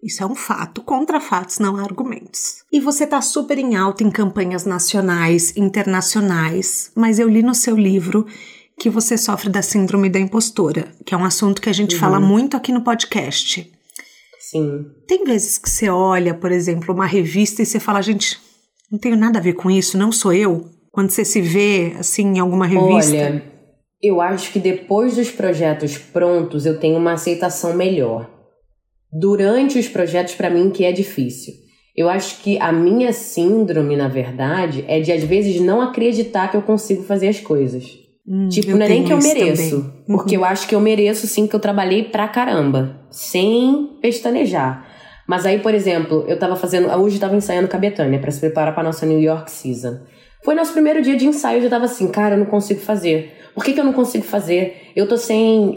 Isso 0.02 0.22
é 0.22 0.26
um 0.26 0.34
fato, 0.34 0.80
contra 0.82 1.20
fatos 1.20 1.58
não 1.58 1.76
há 1.76 1.82
argumentos. 1.82 2.62
E 2.72 2.78
você 2.78 3.02
está 3.02 3.20
super 3.20 3.58
em 3.58 3.74
alta 3.74 4.04
em 4.04 4.10
campanhas 4.10 4.64
nacionais, 4.64 5.56
internacionais, 5.56 6.92
mas 6.94 7.18
eu 7.18 7.28
li 7.28 7.42
no 7.42 7.54
seu 7.54 7.76
livro 7.76 8.24
que 8.78 8.88
você 8.88 9.18
sofre 9.18 9.50
da 9.50 9.60
síndrome 9.60 10.08
da 10.08 10.20
impostora, 10.20 10.86
que 11.04 11.12
é 11.12 11.18
um 11.18 11.24
assunto 11.24 11.60
que 11.60 11.68
a 11.68 11.72
gente 11.72 11.96
uhum. 11.96 12.00
fala 12.00 12.20
muito 12.20 12.56
aqui 12.56 12.70
no 12.70 12.84
podcast. 12.84 13.68
Sim. 14.38 14.86
Tem 15.08 15.24
vezes 15.24 15.58
que 15.58 15.68
você 15.68 15.88
olha, 15.88 16.32
por 16.32 16.52
exemplo, 16.52 16.94
uma 16.94 17.06
revista 17.06 17.60
e 17.60 17.66
você 17.66 17.80
fala, 17.80 18.00
gente, 18.00 18.38
não 18.90 19.00
tenho 19.00 19.16
nada 19.16 19.40
a 19.40 19.42
ver 19.42 19.54
com 19.54 19.68
isso, 19.68 19.98
não 19.98 20.12
sou 20.12 20.32
eu. 20.32 20.70
Quando 20.92 21.10
você 21.10 21.24
se 21.24 21.40
vê 21.40 21.96
assim 21.98 22.36
em 22.36 22.38
alguma 22.38 22.66
revista. 22.66 23.16
Olha, 23.16 23.42
eu 24.00 24.20
acho 24.20 24.52
que 24.52 24.60
depois 24.60 25.16
dos 25.16 25.30
projetos 25.30 25.98
prontos 25.98 26.64
eu 26.64 26.78
tenho 26.78 26.96
uma 26.96 27.14
aceitação 27.14 27.74
melhor 27.74 28.37
durante 29.12 29.78
os 29.78 29.88
projetos 29.88 30.34
para 30.34 30.50
mim 30.50 30.70
que 30.70 30.84
é 30.84 30.92
difícil. 30.92 31.54
Eu 31.96 32.08
acho 32.08 32.42
que 32.42 32.58
a 32.60 32.72
minha 32.72 33.12
síndrome, 33.12 33.96
na 33.96 34.06
verdade, 34.06 34.84
é 34.86 35.00
de 35.00 35.10
às 35.10 35.24
vezes 35.24 35.60
não 35.60 35.80
acreditar 35.80 36.48
que 36.48 36.56
eu 36.56 36.62
consigo 36.62 37.02
fazer 37.02 37.28
as 37.28 37.40
coisas. 37.40 37.98
Hum, 38.26 38.48
tipo, 38.48 38.70
não 38.76 38.86
é 38.86 38.88
nem 38.88 39.04
que 39.04 39.12
eu 39.12 39.18
mereço. 39.18 39.76
Uhum. 39.76 40.16
Porque 40.16 40.36
eu 40.36 40.44
acho 40.44 40.68
que 40.68 40.74
eu 40.74 40.80
mereço 40.80 41.26
sim 41.26 41.46
que 41.46 41.56
eu 41.56 41.60
trabalhei 41.60 42.04
pra 42.04 42.28
caramba. 42.28 43.00
Sem 43.10 43.98
pestanejar. 44.00 44.86
Mas 45.26 45.44
aí, 45.44 45.58
por 45.58 45.74
exemplo, 45.74 46.24
eu 46.28 46.38
tava 46.38 46.54
fazendo. 46.54 46.88
Hoje 46.88 47.16
eu 47.16 47.20
tava 47.20 47.34
ensaiando 47.34 47.68
com 47.68 47.76
a 47.76 47.80
Betânia 47.80 48.18
pra 48.20 48.30
se 48.30 48.38
preparar 48.38 48.74
pra 48.74 48.84
nossa 48.84 49.04
New 49.04 49.18
York 49.18 49.50
Season. 49.50 49.98
Foi 50.44 50.54
nosso 50.54 50.72
primeiro 50.72 51.02
dia 51.02 51.16
de 51.16 51.26
ensaio, 51.26 51.58
eu 51.58 51.62
já 51.64 51.68
tava 51.68 51.86
assim, 51.86 52.08
cara, 52.08 52.34
eu 52.34 52.38
não 52.38 52.46
consigo 52.46 52.80
fazer. 52.80 53.32
Por 53.54 53.64
que, 53.64 53.72
que 53.72 53.80
eu 53.80 53.84
não 53.84 53.92
consigo 53.92 54.24
fazer? 54.24 54.92
Eu 54.94 55.08
tô 55.08 55.16
sem 55.16 55.74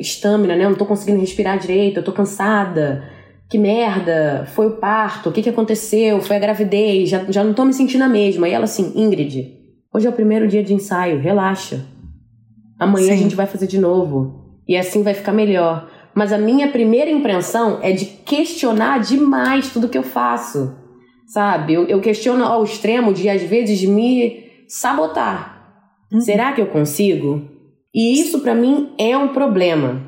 estamina, 0.00 0.54
é, 0.54 0.58
né? 0.58 0.64
Eu 0.64 0.70
não 0.70 0.76
tô 0.76 0.86
conseguindo 0.86 1.20
respirar 1.20 1.58
direito, 1.58 1.98
eu 1.98 2.04
tô 2.04 2.12
cansada. 2.12 3.04
Que 3.50 3.58
merda, 3.58 4.48
foi 4.54 4.66
o 4.66 4.76
parto, 4.78 5.28
o 5.28 5.32
que, 5.32 5.42
que 5.42 5.50
aconteceu? 5.50 6.22
Foi 6.22 6.36
a 6.36 6.38
gravidez, 6.38 7.10
já, 7.10 7.22
já 7.28 7.44
não 7.44 7.52
tô 7.52 7.64
me 7.66 7.74
sentindo 7.74 8.02
a 8.02 8.08
mesma. 8.08 8.48
E 8.48 8.52
ela 8.52 8.64
assim, 8.64 8.92
Ingrid, 8.96 9.58
hoje 9.92 10.06
é 10.06 10.10
o 10.10 10.14
primeiro 10.14 10.48
dia 10.48 10.62
de 10.62 10.72
ensaio, 10.72 11.20
relaxa. 11.20 11.84
Amanhã 12.78 13.08
Sim. 13.08 13.12
a 13.12 13.16
gente 13.16 13.36
vai 13.36 13.46
fazer 13.46 13.66
de 13.66 13.78
novo. 13.78 14.56
E 14.66 14.76
assim 14.76 15.02
vai 15.02 15.12
ficar 15.12 15.32
melhor. 15.32 15.88
Mas 16.14 16.32
a 16.32 16.38
minha 16.38 16.68
primeira 16.68 17.10
impressão 17.10 17.78
é 17.82 17.92
de 17.92 18.06
questionar 18.06 19.00
demais 19.00 19.72
tudo 19.72 19.88
que 19.88 19.98
eu 19.98 20.02
faço. 20.02 20.74
Sabe? 21.26 21.74
Eu, 21.74 21.86
eu 21.86 22.00
questiono 22.00 22.44
ao 22.44 22.64
extremo 22.64 23.12
de, 23.14 23.28
às 23.28 23.42
vezes, 23.42 23.82
me 23.84 24.44
sabotar. 24.68 25.61
Uhum. 26.12 26.20
Será 26.20 26.52
que 26.52 26.60
eu 26.60 26.66
consigo? 26.66 27.42
E 27.94 28.20
isso 28.20 28.40
para 28.40 28.54
mim 28.54 28.90
é 28.98 29.16
um 29.16 29.28
problema. 29.28 30.02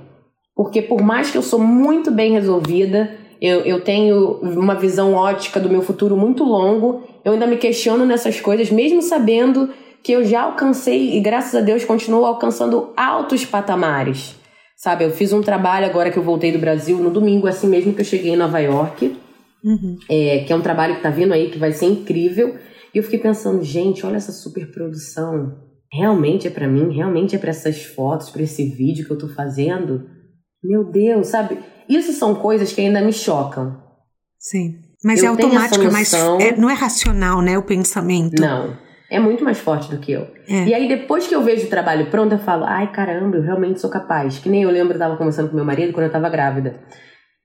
Porque 0.55 0.83
por 0.83 1.03
mais 1.03 1.31
que 1.31 1.39
eu 1.39 1.43
sou 1.43 1.59
muito 1.59 2.11
bem 2.11 2.33
resolvida, 2.33 3.17
eu, 3.41 3.61
eu 3.61 3.81
tenho 3.81 4.39
uma 4.41 4.75
visão 4.75 5.15
ótica 5.15 5.59
do 5.59 5.69
meu 5.69 5.83
futuro 5.83 6.17
muito 6.17 6.45
longo, 6.45 7.03
eu 7.25 7.33
ainda 7.33 7.47
me 7.47 7.57
questiono 7.57 8.07
nessas 8.07 8.41
coisas, 8.41 8.71
mesmo 8.71 9.03
sabendo 9.03 9.71
que 10.03 10.13
eu 10.13 10.25
já 10.25 10.43
alcancei 10.43 11.17
e 11.17 11.21
graças 11.21 11.55
a 11.55 11.61
Deus 11.61 11.85
continuo 11.85 12.25
alcançando 12.25 12.93
altos 12.97 13.45
patamares. 13.45 14.37
Sabe, 14.77 15.05
eu 15.05 15.11
fiz 15.11 15.33
um 15.33 15.41
trabalho 15.41 15.87
agora 15.87 16.11
que 16.11 16.19
eu 16.19 16.23
voltei 16.23 16.53
do 16.53 16.59
Brasil 16.59 16.99
no 16.99 17.11
domingo, 17.11 17.47
assim 17.47 17.67
mesmo 17.67 17.95
que 17.95 18.03
eu 18.03 18.05
cheguei 18.05 18.33
em 18.33 18.37
Nova 18.37 18.59
York, 18.59 19.17
uhum. 19.65 19.97
é, 20.11 20.45
que 20.47 20.53
é 20.53 20.57
um 20.57 20.61
trabalho 20.61 20.97
que 20.97 21.03
tá 21.03 21.11
vindo 21.11 21.33
aí, 21.33 21.51
que 21.51 21.59
vai 21.59 21.73
ser 21.73 21.87
incrível. 21.87 22.57
E 22.95 22.99
eu 22.99 23.03
fiquei 23.03 23.19
pensando, 23.19 23.65
gente, 23.65 24.05
olha 24.05 24.17
essa 24.17 24.33
super 24.33 24.71
produção 24.71 25.64
realmente 25.95 26.49
é 26.49 26.51
para 26.51 26.67
mim, 26.67 26.93
realmente 26.93 27.37
é 27.37 27.39
para 27.39 27.51
essas 27.51 27.85
fotos, 27.85 28.31
para 28.31 28.43
esse 28.43 28.65
vídeo 28.69 29.07
que 29.07 29.13
eu 29.13 29.19
tô 29.19 29.29
fazendo. 29.29 30.09
Meu 30.63 30.85
Deus, 30.91 31.29
sabe? 31.29 31.59
Isso 31.89 32.13
são 32.13 32.35
coisas 32.35 32.73
que 32.73 32.81
ainda 32.81 33.01
me 33.01 33.13
chocam. 33.13 33.81
Sim. 34.39 34.81
Mas 35.05 35.23
eu 35.23 35.27
é 35.27 35.29
automático, 35.29 35.85
é 35.85 35.91
mais, 35.91 36.13
é, 36.13 36.57
não 36.57 36.69
é 36.69 36.75
racional, 36.75 37.43
né, 37.43 37.57
o 37.57 37.63
pensamento. 37.63 38.41
Não. 38.41 38.77
É 39.11 39.21
muito 39.21 39.45
mais 39.45 39.59
forte 39.59 39.91
do 39.91 39.99
que 39.99 40.11
eu. 40.11 40.27
É. 40.49 40.65
E 40.67 40.75
aí, 40.75 40.89
depois 40.89 41.27
que 41.27 41.35
eu 41.35 41.43
vejo 41.43 41.67
o 41.67 41.71
trabalho 41.71 42.11
pronto, 42.11 42.33
eu 42.33 42.39
falo, 42.39 42.65
ai 42.65 42.91
caramba, 42.91 43.37
eu 43.37 43.43
realmente 43.43 43.81
sou 43.81 43.91
capaz. 43.91 44.39
Que 44.39 44.49
nem 44.49 44.63
eu 44.63 44.71
lembro, 44.71 44.95
eu 44.95 44.99
tava 44.99 45.17
conversando 45.17 45.51
com 45.51 45.57
meu 45.57 45.65
marido 45.65 45.93
quando 45.93 46.07
eu 46.07 46.13
tava 46.13 46.29
grávida. 46.29 46.81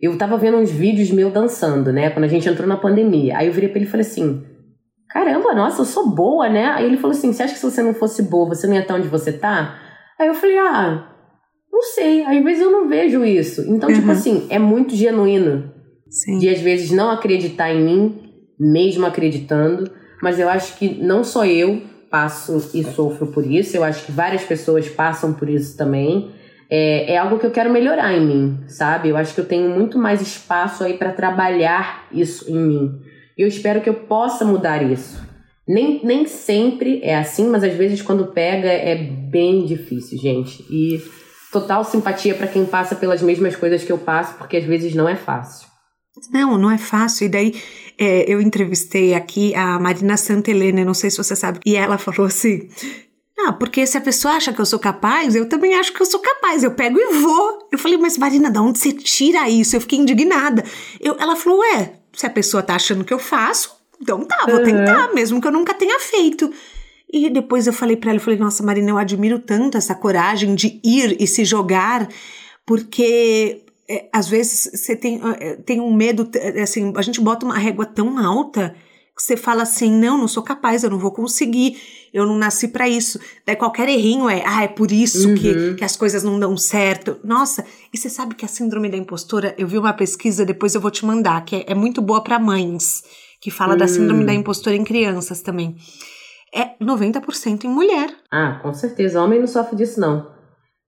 Eu 0.02 0.18
tava 0.18 0.38
vendo 0.38 0.58
uns 0.58 0.72
vídeos 0.72 1.12
meu 1.12 1.30
dançando, 1.30 1.92
né? 1.92 2.10
Quando 2.10 2.24
a 2.24 2.30
gente 2.30 2.48
entrou 2.48 2.68
na 2.68 2.78
pandemia. 2.78 3.38
Aí 3.38 3.48
eu 3.48 3.54
virei 3.54 3.70
pra 3.70 3.78
ele 3.78 3.88
e 3.88 3.92
falei 3.92 4.06
assim: 4.06 4.44
caramba, 5.10 5.54
nossa, 5.54 5.82
eu 5.82 5.86
sou 5.86 6.10
boa, 6.10 6.48
né? 6.48 6.68
Aí 6.68 6.86
ele 6.86 6.98
falou 6.98 7.16
assim: 7.16 7.34
você 7.34 7.44
acha 7.44 7.54
que 7.54 7.60
se 7.60 7.66
você 7.66 7.82
não 7.82 7.94
fosse 7.94 8.24
boa, 8.24 8.50
você 8.50 8.68
não 8.68 8.76
ia 8.76 8.82
estar 8.82 8.96
onde 8.96 9.08
você 9.08 9.34
tá? 9.34 9.78
Aí 10.20 10.28
eu 10.28 10.34
falei: 10.34 10.58
ah, 10.58 11.10
não 11.72 11.82
sei, 11.82 12.24
às 12.24 12.44
vezes 12.44 12.62
eu 12.62 12.72
não 12.72 12.88
vejo 12.88 13.24
isso. 13.26 13.62
Então, 13.62 13.90
tipo 13.90 13.92
uhum. 13.92 13.96
tipo 14.00 14.12
assim, 14.12 14.48
é 14.50 14.60
muito 14.60 14.96
genuíno. 14.96 15.72
Sim. 16.10 16.40
De 16.40 16.50
às 16.50 16.60
vezes 16.60 16.92
não 16.92 17.12
acreditar 17.12 17.72
em 17.72 17.84
mim, 17.84 18.20
mesmo 18.60 19.06
acreditando, 19.06 19.92
mas 20.22 20.40
eu 20.40 20.50
acho 20.50 20.78
que 20.78 21.02
não 21.02 21.24
só 21.24 21.46
eu 21.46 21.82
passo 22.10 22.72
e 22.74 22.84
sofro 22.84 23.28
por 23.28 23.46
isso, 23.46 23.78
eu 23.78 23.84
acho 23.84 24.06
que 24.06 24.12
várias 24.12 24.44
pessoas 24.44 24.90
passam 24.90 25.34
por 25.34 25.48
isso 25.48 25.78
também. 25.78 26.32
É, 26.70 27.14
é 27.14 27.18
algo 27.18 27.40
que 27.40 27.46
eu 27.46 27.52
quero 27.52 27.72
melhorar 27.72 28.14
em 28.14 28.26
mim, 28.26 28.60
sabe? 28.68 29.10
Eu 29.10 29.18
acho 29.18 29.34
que 29.34 29.42
eu 29.42 29.46
tenho 29.46 29.70
muito 29.70 29.98
mais 29.98 30.22
espaço 30.22 30.84
aí 30.84 30.98
para 30.98 31.12
trabalhar 31.12 32.08
isso 32.12 32.50
em 32.50 32.58
mim. 32.58 33.02
Eu 33.40 33.48
espero 33.48 33.80
que 33.80 33.88
eu 33.88 33.94
possa 33.94 34.44
mudar 34.44 34.84
isso. 34.84 35.18
Nem, 35.66 36.02
nem 36.04 36.26
sempre 36.28 37.00
é 37.02 37.16
assim, 37.16 37.48
mas 37.48 37.64
às 37.64 37.74
vezes 37.74 38.02
quando 38.02 38.34
pega 38.34 38.68
é 38.68 38.98
bem 38.98 39.66
difícil, 39.66 40.18
gente. 40.18 40.62
E 40.70 41.02
total 41.50 41.86
simpatia 41.86 42.36
para 42.36 42.48
quem 42.48 42.66
passa 42.66 42.98
pelas 42.98 43.22
mesmas 43.22 43.56
coisas 43.56 43.82
que 43.82 43.94
eu 43.94 43.98
passo, 43.98 44.38
porque 44.38 44.58
às 44.58 44.66
vezes 44.66 44.94
não 44.94 45.08
é 45.08 45.16
fácil. 45.16 45.70
Não, 46.34 46.58
não 46.58 46.70
é 46.70 46.78
fácil. 46.78 47.28
E 47.28 47.30
daí 47.30 47.56
é, 47.98 48.30
eu 48.30 48.42
entrevistei 48.42 49.14
aqui 49.14 49.56
a 49.56 49.80
Marina 49.80 50.18
Santelena, 50.18 50.84
não 50.84 50.94
sei 50.94 51.10
se 51.10 51.18
você 51.18 51.34
sabe, 51.34 51.62
e 51.66 51.78
ela 51.78 51.98
falou 51.98 52.28
assim: 52.28 52.68
ah, 53.40 53.54
porque 53.54 53.88
se 53.88 53.98
a 53.98 54.02
pessoa 54.02 54.34
acha 54.34 54.52
que 54.52 54.60
eu 54.60 54.66
sou 54.66 54.80
capaz, 54.80 55.34
eu 55.34 55.48
também 55.48 55.76
acho 55.76 55.94
que 55.94 56.02
eu 56.02 56.06
sou 56.06 56.20
capaz. 56.20 56.62
Eu 56.62 56.72
pego 56.72 57.00
e 57.00 57.22
vou. 57.22 57.70
Eu 57.72 57.80
falei, 57.80 57.98
mas 57.98 58.18
Marina, 58.18 58.52
de 58.52 58.60
onde 58.60 58.80
você 58.80 58.92
tira 58.92 59.50
isso? 59.50 59.78
Eu 59.78 59.82
fiquei 59.82 59.98
indignada. 59.98 60.62
Eu, 61.00 61.16
ela 61.18 61.38
falou, 61.38 61.60
ué, 61.60 61.99
se 62.14 62.26
a 62.26 62.30
pessoa 62.30 62.64
tá 62.64 62.76
achando 62.76 63.04
que 63.04 63.14
eu 63.14 63.20
faço, 63.20 63.78
então 64.02 64.24
tá, 64.26 64.46
vou 64.46 64.58
uhum. 64.58 64.64
tentar, 64.64 65.14
mesmo 65.14 65.42
que 65.42 65.48
eu 65.48 65.52
nunca 65.52 65.74
tenha 65.74 66.00
feito. 66.00 66.52
E 67.12 67.30
depois 67.30 67.66
eu 67.66 67.74
falei 67.74 67.98
para 67.98 68.12
ela, 68.12 68.20
eu 68.20 68.24
falei, 68.24 68.40
nossa, 68.40 68.64
Marina, 68.64 68.92
eu 68.92 68.98
admiro 68.98 69.40
tanto 69.40 69.78
essa 69.78 69.96
coragem 69.96 70.54
de 70.54 70.80
ir 70.84 71.18
e 71.20 71.26
se 71.26 71.44
jogar, 71.44 72.08
porque 72.66 73.64
é, 73.88 74.08
às 74.14 74.28
vezes 74.28 74.70
você 74.74 74.96
tem, 74.96 75.20
é, 75.40 75.56
tem 75.56 75.82
um 75.82 75.92
medo, 75.92 76.30
é, 76.36 76.62
assim, 76.62 76.94
a 76.96 77.02
gente 77.02 77.20
bota 77.20 77.46
uma 77.46 77.58
régua 77.58 77.86
tão 77.86 78.18
alta 78.20 78.76
que 79.20 79.24
você 79.24 79.36
fala 79.36 79.64
assim, 79.64 79.92
não, 79.92 80.18
não 80.18 80.30
sou 80.30 80.42
capaz, 80.42 80.82
eu 80.82 80.90
não 80.90 80.98
vou 80.98 81.12
conseguir, 81.12 81.76
eu 82.14 82.26
não 82.26 82.38
nasci 82.38 82.70
para 82.70 82.88
isso. 82.88 83.20
Daí 83.46 83.54
qualquer 83.54 83.90
errinho 83.90 84.30
é, 84.30 84.42
ah, 84.46 84.64
é 84.64 84.68
por 84.70 84.94
isso 84.94 85.28
uhum. 85.28 85.36
que, 85.36 85.74
que 85.74 85.84
as 85.84 85.98
coisas 85.98 86.24
não 86.24 86.40
dão 86.40 86.56
certo. 86.56 87.20
Nossa, 87.22 87.66
e 87.94 87.98
você 87.98 88.10
sabe 88.10 88.34
que 88.34 88.46
a 88.46 88.48
síndrome 88.48 88.88
da 88.88 88.96
impostora, 88.96 89.54
eu 89.58 89.68
vi 89.68 89.78
uma 89.78 89.92
pesquisa, 89.92 90.46
depois 90.46 90.74
eu 90.74 90.80
vou 90.80 90.90
te 90.90 91.06
mandar, 91.06 91.44
que 91.44 91.58
é, 91.58 91.66
é 91.68 91.76
muito 91.76 92.02
boa 92.02 92.24
para 92.24 92.40
mães, 92.40 93.04
que 93.42 93.52
fala 93.52 93.74
uhum. 93.74 93.80
da 93.80 93.90
síndrome 93.90 94.26
da 94.26 94.32
hum. 94.32 94.36
impostora 94.36 94.78
em 94.78 94.86
crianças 94.86 95.42
também. 95.42 95.76
É 96.56 96.82
90% 96.82 97.66
em 97.66 97.68
mulher. 97.68 98.16
Ah, 98.32 98.58
com 98.64 98.74
certeza. 98.74 99.22
Homem 99.22 99.38
não 99.38 99.48
sofre 99.48 99.76
disso, 99.76 100.00
não. 100.00 100.32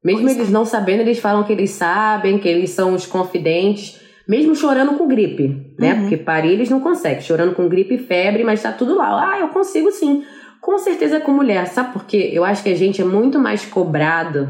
Mesmo 0.02 0.22
pois 0.22 0.38
eles 0.38 0.48
é. 0.48 0.52
não 0.52 0.64
sabendo, 0.64 1.02
eles 1.02 1.20
falam 1.20 1.44
que 1.44 1.52
eles 1.52 1.72
sabem, 1.72 2.40
que 2.40 2.48
eles 2.48 2.70
são 2.70 2.94
os 2.94 3.06
confidentes 3.06 4.01
mesmo 4.28 4.56
chorando 4.56 4.98
com 4.98 5.08
gripe, 5.08 5.74
né? 5.78 5.94
Uhum. 5.94 6.02
Porque 6.02 6.18
parir 6.18 6.52
eles 6.52 6.70
não 6.70 6.80
conseguem, 6.80 7.22
chorando 7.22 7.56
com 7.56 7.68
gripe 7.68 7.96
e 7.96 8.00
febre, 8.00 8.44
mas 8.44 8.62
tá 8.62 8.72
tudo 8.72 8.96
lá. 8.96 9.32
Ah, 9.32 9.40
eu 9.40 9.50
consigo 9.50 9.92
sim. 9.92 10.24
Com 10.60 10.78
certeza 10.78 11.20
com 11.20 11.32
mulher, 11.32 11.68
sabe 11.68 11.94
por 11.94 12.06
quê? 12.06 12.30
Eu 12.32 12.44
acho 12.44 12.62
que 12.62 12.70
a 12.70 12.76
gente 12.76 13.02
é 13.02 13.06
muito 13.06 13.40
mais 13.40 13.66
cobrado 13.66 14.50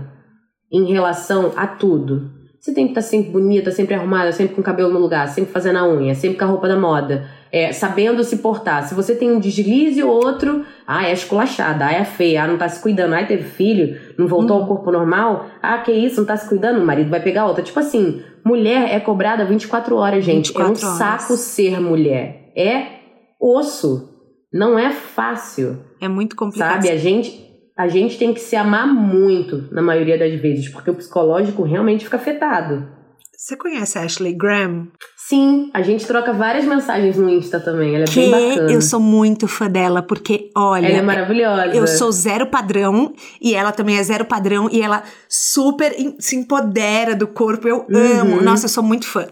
em 0.71 0.91
relação 0.91 1.53
a 1.55 1.65
tudo. 1.65 2.40
Você 2.62 2.76
tem 2.76 2.86
que 2.86 2.91
estar 2.91 3.02
tá 3.02 3.08
sempre 3.08 3.32
bonita, 3.32 3.71
sempre 3.71 3.95
arrumada, 3.95 4.32
sempre 4.32 4.54
com 4.54 4.62
o 4.62 4.63
cabelo 4.63 4.93
no 4.93 5.00
lugar, 5.00 5.28
sempre 5.30 5.52
fazendo 5.52 5.80
a 5.80 5.88
unha, 5.88 6.13
sempre 6.13 6.38
com 6.38 6.45
a 6.45 6.47
roupa 6.47 6.67
da 6.67 6.78
moda, 6.78 7.28
é, 7.52 7.74
sabendo 7.74 8.24
se 8.24 8.38
portar. 8.38 8.88
Se 8.88 8.93
você 8.93 9.15
tem 9.15 9.32
um 9.32 9.39
deslize 9.39 10.04
ou 10.04 10.12
outro, 10.12 10.63
ah, 10.86 11.08
é 11.08 11.12
esculachada, 11.12 11.88
ah, 11.88 11.91
é 11.91 12.06
feia, 12.06 12.43
ah, 12.43 12.47
não 12.47 12.60
tá 12.60 12.69
se 12.69 12.80
cuidando, 12.80 13.15
ah, 13.15 13.26
teve 13.26 13.45
filho, 13.45 14.00
não 14.15 14.28
voltou 14.28 14.58
ao 14.58 14.67
corpo 14.67 14.91
normal, 14.91 15.47
ah, 15.60 15.80
que 15.80 15.91
isso, 15.91 16.21
não 16.21 16.28
tá 16.28 16.38
se 16.38 16.47
cuidando, 16.47 16.80
o 16.80 16.86
marido 16.86 17.10
vai 17.10 17.19
pegar 17.19 17.47
outra. 17.47 17.63
Tipo 17.63 17.80
assim, 17.80 18.21
mulher 18.45 18.93
é 18.93 19.00
cobrada 19.00 19.43
24 19.43 19.95
horas, 19.95 20.24
gente. 20.24 20.54
24 20.54 20.62
é 20.62 20.65
um 20.67 20.69
horas. 20.69 20.97
saco 21.00 21.34
ser 21.38 21.82
mulher. 21.82 22.52
É 22.56 22.86
osso. 23.41 24.08
Não 24.54 24.78
é 24.78 24.91
fácil. 24.91 25.80
É 26.00 26.08
muito 26.08 26.36
complicado. 26.36 26.74
Sabe, 26.74 26.89
a 26.89 26.97
gente 26.97 27.50
a 27.82 27.88
gente 27.88 28.15
tem 28.15 28.32
que 28.32 28.39
se 28.39 28.56
amar 28.56 28.86
muito, 28.86 29.67
na 29.72 29.82
maioria 29.82 30.15
das 30.15 30.39
vezes, 30.39 30.70
porque 30.70 30.91
o 30.91 30.94
psicológico 30.94 31.63
realmente 31.63 32.04
fica 32.04 32.17
afetado. 32.17 32.88
Você 33.36 33.58
conhece 33.58 33.98
a 33.98 34.04
Ashley 34.04 34.34
Graham? 34.34 34.89
Sim, 35.17 35.72
a 35.74 35.82
gente 35.82 36.06
troca 36.06 36.32
várias 36.32 36.63
mensagens 36.63 37.17
no 37.17 37.28
Insta 37.28 37.60
também. 37.60 37.96
Ela 37.96 38.04
é 38.04 38.08
que 38.08 38.20
bem 38.20 38.30
bacana. 38.30 38.72
Eu 38.72 38.82
sou 38.84 39.00
muito 39.00 39.48
fã 39.48 39.67
dela, 39.67 40.04
porque, 40.04 40.52
olha. 40.56 40.86
Ela 40.86 40.98
é 40.98 41.02
maravilhosa. 41.02 41.76
Eu 41.76 41.88
sou 41.88 42.12
zero 42.12 42.46
padrão 42.46 43.15
e 43.41 43.56
ela 43.56 43.72
também 43.72 43.98
é 43.98 44.04
zero 44.04 44.26
padrão 44.26 44.70
e 44.72 44.80
ela 44.80 45.02
super 45.28 45.91
se 46.20 46.36
empodera 46.36 47.15
do 47.15 47.26
corpo. 47.26 47.67
Eu 47.67 47.88
uhum. 47.89 48.20
amo. 48.20 48.41
Nossa, 48.44 48.65
eu 48.65 48.70
sou 48.70 48.84
muito 48.84 49.08
fã. 49.08 49.26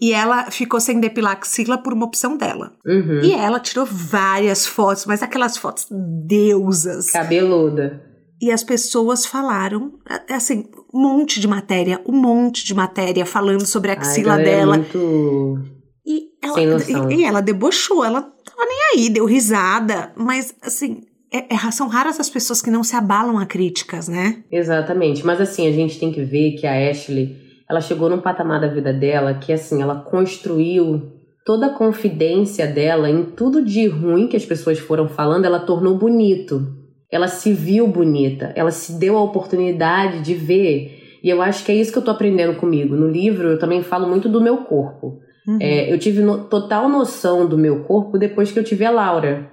E 0.00 0.12
ela 0.12 0.50
ficou 0.50 0.80
sem 0.80 0.98
depilar 0.98 1.32
axila 1.32 1.76
por 1.76 1.92
uma 1.92 2.06
opção 2.06 2.36
dela. 2.36 2.72
Uhum. 2.86 3.20
E 3.22 3.32
ela 3.32 3.60
tirou 3.60 3.84
várias 3.84 4.66
fotos, 4.66 5.04
mas 5.04 5.22
aquelas 5.22 5.58
fotos 5.58 5.86
deusas. 6.26 7.10
Cabeluda. 7.10 8.02
E 8.40 8.50
as 8.50 8.64
pessoas 8.64 9.26
falaram, 9.26 9.92
assim, 10.30 10.64
um 10.94 11.02
monte 11.02 11.38
de 11.38 11.46
matéria, 11.46 12.00
um 12.06 12.16
monte 12.16 12.64
de 12.64 12.74
matéria 12.74 13.26
falando 13.26 13.66
sobre 13.66 13.90
a 13.90 13.94
axila 13.94 14.34
Ai, 14.34 14.44
dela. 14.44 14.76
É 14.76 14.78
muito... 14.78 15.58
E 16.06 16.30
ela. 16.42 17.12
E, 17.12 17.16
e 17.16 17.24
ela 17.24 17.42
debochou, 17.42 18.02
ela 18.02 18.22
tava 18.22 18.64
nem 18.64 18.78
aí, 18.94 19.10
deu 19.10 19.26
risada, 19.26 20.12
mas 20.16 20.54
assim, 20.62 21.02
é, 21.30 21.54
é, 21.54 21.70
são 21.70 21.86
raras 21.86 22.18
as 22.18 22.30
pessoas 22.30 22.62
que 22.62 22.70
não 22.70 22.82
se 22.82 22.96
abalam 22.96 23.38
a 23.38 23.44
críticas, 23.44 24.08
né? 24.08 24.42
Exatamente. 24.50 25.24
Mas 25.24 25.40
assim, 25.40 25.68
a 25.68 25.72
gente 25.72 26.00
tem 26.00 26.10
que 26.10 26.24
ver 26.24 26.52
que 26.52 26.66
a 26.66 26.90
Ashley 26.90 27.36
ela 27.70 27.80
chegou 27.80 28.10
num 28.10 28.20
patamar 28.20 28.60
da 28.60 28.66
vida 28.66 28.92
dela 28.92 29.34
que 29.34 29.52
assim, 29.52 29.80
ela 29.80 29.94
construiu 29.94 31.12
toda 31.46 31.66
a 31.66 31.72
confidência 31.72 32.66
dela 32.66 33.08
em 33.08 33.22
tudo 33.22 33.64
de 33.64 33.86
ruim 33.86 34.26
que 34.26 34.36
as 34.36 34.44
pessoas 34.44 34.80
foram 34.80 35.08
falando, 35.08 35.44
ela 35.44 35.60
tornou 35.60 35.96
bonito. 35.96 36.66
Ela 37.10 37.28
se 37.28 37.52
viu 37.52 37.86
bonita, 37.86 38.52
ela 38.56 38.72
se 38.72 38.98
deu 38.98 39.16
a 39.16 39.22
oportunidade 39.22 40.20
de 40.20 40.34
ver. 40.34 41.18
E 41.22 41.28
eu 41.28 41.40
acho 41.40 41.64
que 41.64 41.70
é 41.70 41.74
isso 41.76 41.92
que 41.92 41.98
eu 41.98 42.04
tô 42.04 42.10
aprendendo 42.10 42.56
comigo. 42.56 42.96
No 42.96 43.08
livro 43.08 43.48
eu 43.48 43.58
também 43.58 43.84
falo 43.84 44.08
muito 44.08 44.28
do 44.28 44.40
meu 44.40 44.58
corpo. 44.58 45.20
Uhum. 45.46 45.58
É, 45.60 45.92
eu 45.92 45.98
tive 45.98 46.22
no, 46.22 46.44
total 46.44 46.88
noção 46.88 47.46
do 47.46 47.56
meu 47.56 47.84
corpo 47.84 48.18
depois 48.18 48.50
que 48.50 48.58
eu 48.58 48.64
tive 48.64 48.84
a 48.84 48.90
Laura. 48.90 49.48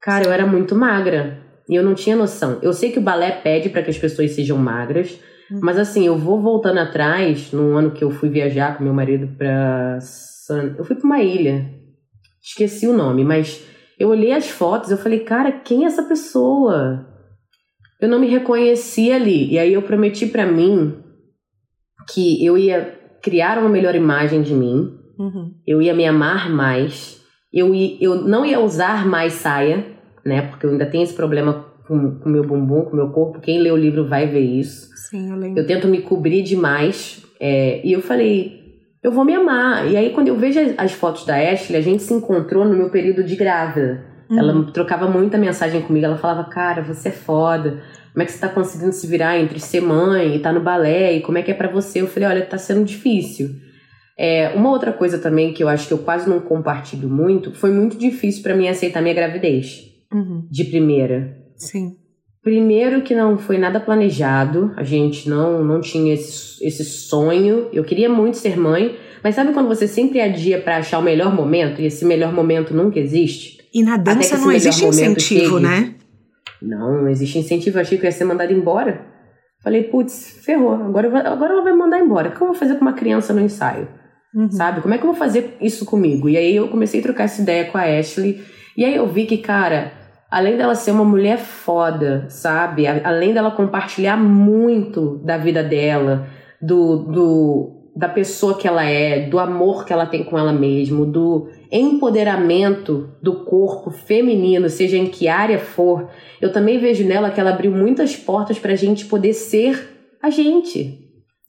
Cara, 0.00 0.24
eu 0.24 0.32
era 0.32 0.46
muito 0.46 0.74
magra 0.74 1.38
e 1.68 1.74
eu 1.74 1.82
não 1.82 1.94
tinha 1.94 2.16
noção. 2.16 2.58
Eu 2.62 2.72
sei 2.72 2.90
que 2.90 2.98
o 2.98 3.02
balé 3.02 3.30
pede 3.30 3.68
para 3.68 3.82
que 3.82 3.90
as 3.90 3.98
pessoas 3.98 4.32
sejam 4.32 4.56
magras, 4.56 5.20
Uhum. 5.52 5.60
Mas 5.62 5.78
assim, 5.78 6.06
eu 6.06 6.16
vou 6.16 6.40
voltando 6.40 6.78
atrás, 6.78 7.52
no 7.52 7.76
ano 7.76 7.90
que 7.90 8.02
eu 8.02 8.10
fui 8.10 8.28
viajar 8.28 8.76
com 8.76 8.84
meu 8.84 8.94
marido 8.94 9.28
pra 9.36 9.98
San... 10.00 10.74
Eu 10.78 10.84
fui 10.84 10.96
pra 10.96 11.04
uma 11.04 11.22
ilha. 11.22 11.70
Esqueci 12.42 12.88
o 12.88 12.96
nome, 12.96 13.24
mas 13.24 13.64
eu 13.98 14.08
olhei 14.08 14.32
as 14.32 14.48
fotos, 14.48 14.90
eu 14.90 14.96
falei, 14.96 15.20
cara, 15.20 15.52
quem 15.52 15.84
é 15.84 15.86
essa 15.86 16.02
pessoa? 16.02 17.06
Eu 18.00 18.08
não 18.08 18.18
me 18.18 18.26
reconheci 18.26 19.12
ali. 19.12 19.52
E 19.52 19.58
aí 19.58 19.72
eu 19.74 19.82
prometi 19.82 20.26
para 20.26 20.44
mim 20.44 20.96
que 22.12 22.44
eu 22.44 22.58
ia 22.58 22.98
criar 23.22 23.58
uma 23.58 23.68
melhor 23.68 23.94
imagem 23.94 24.42
de 24.42 24.54
mim. 24.54 24.98
Uhum. 25.18 25.54
Eu 25.64 25.80
ia 25.80 25.94
me 25.94 26.04
amar 26.04 26.50
mais. 26.50 27.22
Eu, 27.52 27.72
ia, 27.74 27.96
eu 28.00 28.16
não 28.16 28.44
ia 28.44 28.58
usar 28.58 29.06
mais 29.06 29.34
saia, 29.34 29.86
né? 30.24 30.42
Porque 30.42 30.66
eu 30.66 30.70
ainda 30.70 30.86
tenho 30.86 31.04
esse 31.04 31.14
problema 31.14 31.64
com 31.86 31.94
o 31.94 32.28
meu 32.28 32.42
bumbum, 32.42 32.82
com 32.86 32.92
o 32.92 32.96
meu 32.96 33.10
corpo. 33.10 33.40
Quem 33.40 33.60
lê 33.60 33.70
o 33.70 33.76
livro 33.76 34.08
vai 34.08 34.26
ver 34.26 34.40
isso. 34.40 34.91
Sim, 35.12 35.30
eu 35.30 35.36
lembro. 35.36 35.60
Eu 35.60 35.66
tento 35.66 35.86
me 35.86 36.00
cobrir 36.00 36.42
demais. 36.42 37.22
É, 37.38 37.86
e 37.86 37.92
eu 37.92 38.00
falei, 38.00 38.62
eu 39.02 39.12
vou 39.12 39.26
me 39.26 39.34
amar. 39.34 39.86
E 39.90 39.94
aí, 39.94 40.10
quando 40.10 40.28
eu 40.28 40.36
vejo 40.36 40.58
as, 40.78 40.92
fotos 40.92 41.26
da 41.26 41.36
Ashley, 41.36 41.78
a 41.78 41.82
gente 41.82 42.02
se 42.02 42.14
encontrou 42.14 42.64
no 42.64 42.74
meu 42.74 42.88
período 42.88 43.22
de 43.22 43.36
grávida. 43.36 44.06
Uhum. 44.30 44.38
Ela 44.38 44.72
trocava 44.72 45.06
muita 45.06 45.36
mensagem 45.36 45.82
comigo. 45.82 46.06
Ela 46.06 46.16
falava, 46.16 46.48
cara, 46.48 46.80
você 46.80 47.10
é 47.10 47.12
foda. 47.12 47.82
Como 48.12 48.22
é 48.22 48.24
que 48.24 48.32
você 48.32 48.38
tá 48.38 48.48
conseguindo 48.48 48.92
se 48.92 49.06
virar 49.06 49.38
entre 49.38 49.60
ser 49.60 49.82
mãe 49.82 50.34
e 50.34 50.38
tá 50.38 50.50
no 50.50 50.62
balé? 50.62 51.12
E 51.12 51.20
como 51.20 51.36
é 51.36 51.42
que 51.42 51.50
é 51.50 51.54
para 51.54 51.68
você? 51.68 52.00
Eu 52.00 52.06
falei, 52.06 52.30
olha, 52.30 52.46
tá 52.46 52.56
sendo 52.56 52.82
difícil. 52.82 53.50
É, 54.18 54.48
uma 54.50 54.70
outra 54.70 54.92
coisa 54.92 55.18
também 55.18 55.52
que 55.52 55.62
eu 55.62 55.68
acho 55.68 55.88
que 55.88 55.92
eu 55.92 55.98
quase 55.98 56.28
não 56.28 56.40
compartilho 56.40 57.08
muito, 57.08 57.52
foi 57.52 57.70
muito 57.70 57.98
difícil 57.98 58.42
para 58.42 58.54
mim 58.54 58.68
aceitar 58.68 59.02
minha 59.02 59.14
gravidez. 59.14 59.82
Uhum. 60.12 60.46
De 60.50 60.64
primeira. 60.64 61.36
Sim. 61.56 61.96
Primeiro 62.42 63.02
que 63.02 63.14
não 63.14 63.38
foi 63.38 63.56
nada 63.56 63.78
planejado, 63.78 64.72
a 64.76 64.82
gente 64.82 65.28
não, 65.28 65.62
não 65.62 65.80
tinha 65.80 66.12
esse, 66.12 66.64
esse 66.66 66.84
sonho. 66.84 67.68
Eu 67.72 67.84
queria 67.84 68.08
muito 68.08 68.36
ser 68.36 68.58
mãe, 68.58 68.96
mas 69.22 69.36
sabe 69.36 69.52
quando 69.52 69.68
você 69.68 69.86
sempre 69.86 70.20
adia 70.20 70.60
para 70.60 70.78
achar 70.78 70.98
o 70.98 71.02
melhor 71.02 71.32
momento 71.32 71.80
e 71.80 71.86
esse 71.86 72.04
melhor 72.04 72.32
momento 72.32 72.74
nunca 72.74 72.98
existe? 72.98 73.58
E 73.72 73.82
na 73.84 73.96
dança 73.96 74.36
não 74.38 74.50
existe 74.50 74.84
incentivo, 74.84 75.60
chegue. 75.60 75.62
né? 75.62 75.94
Não, 76.60 77.02
não 77.02 77.08
existe 77.08 77.38
incentivo. 77.38 77.78
Eu 77.78 77.82
achei 77.82 77.96
que 77.96 78.04
eu 78.04 78.08
ia 78.08 78.12
ser 78.12 78.24
mandada 78.24 78.52
embora. 78.52 79.06
Falei, 79.62 79.84
putz, 79.84 80.40
ferrou. 80.44 80.74
Agora, 80.74 81.08
agora 81.28 81.52
ela 81.52 81.62
vai 81.62 81.72
mandar 81.72 82.00
embora. 82.00 82.28
O 82.28 82.32
que 82.32 82.42
eu 82.42 82.48
vou 82.48 82.56
fazer 82.56 82.74
com 82.74 82.80
uma 82.80 82.92
criança 82.92 83.32
no 83.32 83.40
ensaio? 83.40 83.86
Uhum. 84.34 84.50
Sabe? 84.50 84.80
Como 84.80 84.92
é 84.92 84.98
que 84.98 85.04
eu 85.04 85.10
vou 85.10 85.18
fazer 85.18 85.56
isso 85.60 85.84
comigo? 85.84 86.28
E 86.28 86.36
aí 86.36 86.56
eu 86.56 86.68
comecei 86.68 86.98
a 86.98 87.02
trocar 87.04 87.24
essa 87.24 87.40
ideia 87.40 87.66
com 87.66 87.78
a 87.78 87.82
Ashley. 87.82 88.42
E 88.76 88.84
aí 88.84 88.96
eu 88.96 89.06
vi 89.06 89.26
que, 89.26 89.38
cara, 89.38 89.92
além 90.32 90.56
dela 90.56 90.74
ser 90.74 90.92
uma 90.92 91.04
mulher 91.04 91.36
foda, 91.36 92.24
sabe? 92.30 92.86
Além 92.86 93.34
dela 93.34 93.50
compartilhar 93.50 94.16
muito 94.16 95.18
da 95.18 95.36
vida 95.36 95.62
dela, 95.62 96.26
do, 96.58 96.96
do 96.96 97.90
da 97.94 98.08
pessoa 98.08 98.56
que 98.56 98.66
ela 98.66 98.82
é, 98.82 99.28
do 99.28 99.38
amor 99.38 99.84
que 99.84 99.92
ela 99.92 100.06
tem 100.06 100.24
com 100.24 100.38
ela 100.38 100.50
mesma, 100.50 101.04
do 101.04 101.50
empoderamento 101.70 103.10
do 103.22 103.44
corpo 103.44 103.90
feminino, 103.90 104.70
seja 104.70 104.96
em 104.96 105.06
que 105.06 105.28
área 105.28 105.58
for, 105.58 106.08
eu 106.40 106.50
também 106.50 106.78
vejo 106.78 107.06
nela 107.06 107.30
que 107.30 107.38
ela 107.38 107.50
abriu 107.50 107.70
muitas 107.70 108.16
portas 108.16 108.58
pra 108.58 108.74
gente 108.74 109.04
poder 109.04 109.34
ser 109.34 110.16
a 110.22 110.30
gente. 110.30 110.98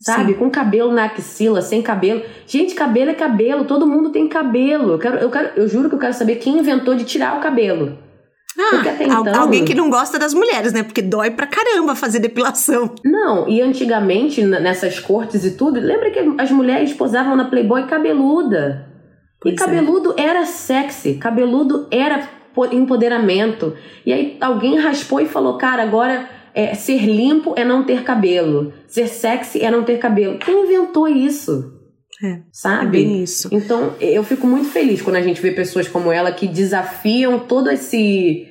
Sabe? 0.02 0.34
Sim. 0.34 0.39
Com 0.39 0.50
cabelo 0.50 0.91
na 0.91 1.06
axila, 1.06 1.62
sem 1.62 1.82
cabelo. 1.82 2.22
Gente, 2.46 2.76
cabelo 2.76 3.12
é 3.12 3.13
cabelo, 3.13 3.63
todo 3.63 3.88
mundo 3.88 4.10
tem 4.10 4.28
cabelo. 4.28 4.91
Eu, 4.91 5.00
quero, 5.00 5.17
eu, 5.19 5.32
quero, 5.32 5.52
eu 5.56 5.69
juro 5.69 5.88
que 5.88 5.96
eu 5.96 6.00
quero 6.00 6.13
saber 6.13 6.36
quem 6.36 6.60
inventou 6.60 6.93
de 6.93 7.06
tirar 7.06 7.38
o 7.38 7.41
cabelo. 7.41 8.03
Ah, 8.58 8.84
então... 9.02 9.42
alguém 9.42 9.66
que 9.66 9.74
não 9.74 9.89
gosta 9.89 10.20
das 10.20 10.34
mulheres, 10.34 10.74
né? 10.74 10.84
Porque 10.84 11.02
dói 11.02 11.32
pra 11.32 11.48
caramba 11.48 11.96
fazer 11.96 12.20
depilação. 12.20 12.94
Não, 13.04 13.48
e 13.50 13.62
antigamente, 13.62 14.44
nessas 14.44 15.00
cortes 15.00 15.44
e 15.44 15.52
tudo, 15.52 15.80
lembra 15.80 16.12
que 16.12 16.20
as 16.38 16.52
mulheres 16.52 16.94
posavam 16.94 17.36
na 17.36 17.46
Playboy 17.46 17.88
cabeluda? 17.88 18.88
Pois 19.42 19.54
e 19.54 19.56
é. 19.56 19.60
cabeludo 19.60 20.13
é. 20.18 20.22
era 20.22 20.46
sexy, 20.46 21.16
cabeludo 21.16 21.88
era 21.89 22.30
empoderamento. 22.72 23.76
E 24.06 24.13
aí 24.13 24.38
alguém 24.39 24.78
raspou 24.78 25.20
e 25.20 25.26
falou, 25.26 25.58
cara, 25.58 25.82
agora 25.82 26.30
é, 26.54 26.76
ser 26.76 27.04
limpo 27.06 27.54
é 27.58 27.66
não 27.66 27.84
ter 27.84 28.04
cabelo, 28.04 28.72
ser 28.88 29.08
sexy 29.08 29.62
é 29.62 29.72
não 29.72 29.84
ter 29.84 29.98
cabelo. 29.98 30.38
Quem 30.38 30.63
inventou 30.63 31.08
isso? 31.08 31.73
É, 32.24 32.40
sabe? 32.52 33.00
É 33.00 33.02
isso. 33.02 33.50
Então, 33.52 33.96
eu 34.00 34.24
fico 34.24 34.48
muito 34.48 34.70
feliz 34.70 35.02
quando 35.02 35.18
a 35.18 35.22
gente 35.22 35.42
vê 35.42 35.52
pessoas 35.52 35.90
como 35.90 36.10
ela 36.10 36.32
que 36.32 36.48
desafiam 36.48 37.40
todo 37.40 37.70
esse 37.70 38.48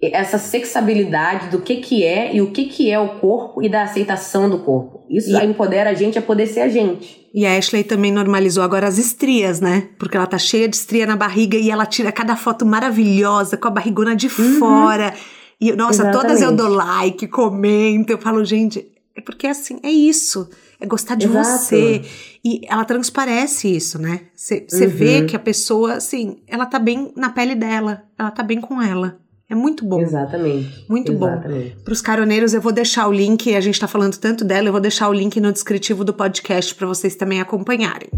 essa 0.00 0.38
sexabilidade 0.38 1.48
do 1.48 1.60
que 1.60 1.76
que 1.76 2.02
é 2.02 2.34
e 2.34 2.42
o 2.42 2.50
que 2.50 2.66
que 2.66 2.90
é 2.90 2.98
o 2.98 3.20
corpo 3.20 3.62
e 3.62 3.68
da 3.68 3.84
aceitação 3.84 4.50
do 4.50 4.58
corpo. 4.58 5.06
Isso 5.08 5.30
e... 5.30 5.44
empodera 5.44 5.90
a 5.90 5.94
gente 5.94 6.18
a 6.18 6.22
poder 6.22 6.46
ser 6.46 6.60
a 6.60 6.68
gente. 6.68 7.24
E 7.32 7.46
a 7.46 7.56
Ashley 7.56 7.84
também 7.84 8.12
normalizou 8.12 8.62
agora 8.62 8.86
as 8.86 8.98
estrias, 8.98 9.60
né? 9.60 9.88
Porque 9.98 10.16
ela 10.16 10.26
tá 10.26 10.38
cheia 10.38 10.68
de 10.68 10.76
estria 10.76 11.06
na 11.06 11.16
barriga 11.16 11.56
e 11.56 11.70
ela 11.70 11.86
tira 11.86 12.12
cada 12.12 12.36
foto 12.36 12.66
maravilhosa 12.66 13.56
com 13.56 13.68
a 13.68 13.70
barrigona 13.70 14.14
de 14.14 14.26
uhum. 14.26 14.58
fora. 14.58 15.14
E 15.60 15.72
nossa, 15.72 16.02
Exatamente. 16.02 16.20
todas 16.20 16.42
eu 16.42 16.52
dou 16.52 16.68
like, 16.68 17.26
comento, 17.28 18.12
eu 18.12 18.18
falo, 18.18 18.44
gente, 18.44 18.86
é 19.16 19.20
porque 19.20 19.46
assim, 19.46 19.78
é 19.82 19.90
isso 19.90 20.48
é 20.84 20.86
gostar 20.86 21.14
de 21.14 21.26
Exato. 21.26 21.48
você. 21.48 22.02
E 22.44 22.60
ela 22.68 22.84
transparece 22.84 23.74
isso, 23.74 23.98
né? 23.98 24.20
Você 24.34 24.66
uhum. 24.72 24.88
vê 24.88 25.24
que 25.24 25.34
a 25.34 25.38
pessoa, 25.38 25.94
assim, 25.94 26.38
ela 26.46 26.66
tá 26.66 26.78
bem 26.78 27.12
na 27.16 27.30
pele 27.30 27.54
dela, 27.54 28.02
ela 28.18 28.30
tá 28.30 28.42
bem 28.42 28.60
com 28.60 28.80
ela. 28.80 29.18
É 29.48 29.54
muito 29.54 29.84
bom. 29.84 30.00
Exatamente. 30.00 30.84
Muito 30.88 31.12
Exatamente. 31.12 31.74
bom. 31.76 31.82
Para 31.84 31.92
os 31.92 32.00
caroneiros, 32.00 32.54
eu 32.54 32.60
vou 32.60 32.72
deixar 32.72 33.08
o 33.08 33.12
link, 33.12 33.54
a 33.54 33.60
gente 33.60 33.74
está 33.74 33.86
falando 33.86 34.16
tanto 34.16 34.44
dela, 34.44 34.68
eu 34.68 34.72
vou 34.72 34.80
deixar 34.80 35.08
o 35.08 35.12
link 35.12 35.40
no 35.40 35.52
descritivo 35.52 36.04
do 36.04 36.14
podcast 36.14 36.74
para 36.74 36.86
vocês 36.86 37.14
também 37.14 37.40
acompanharem. 37.40 38.08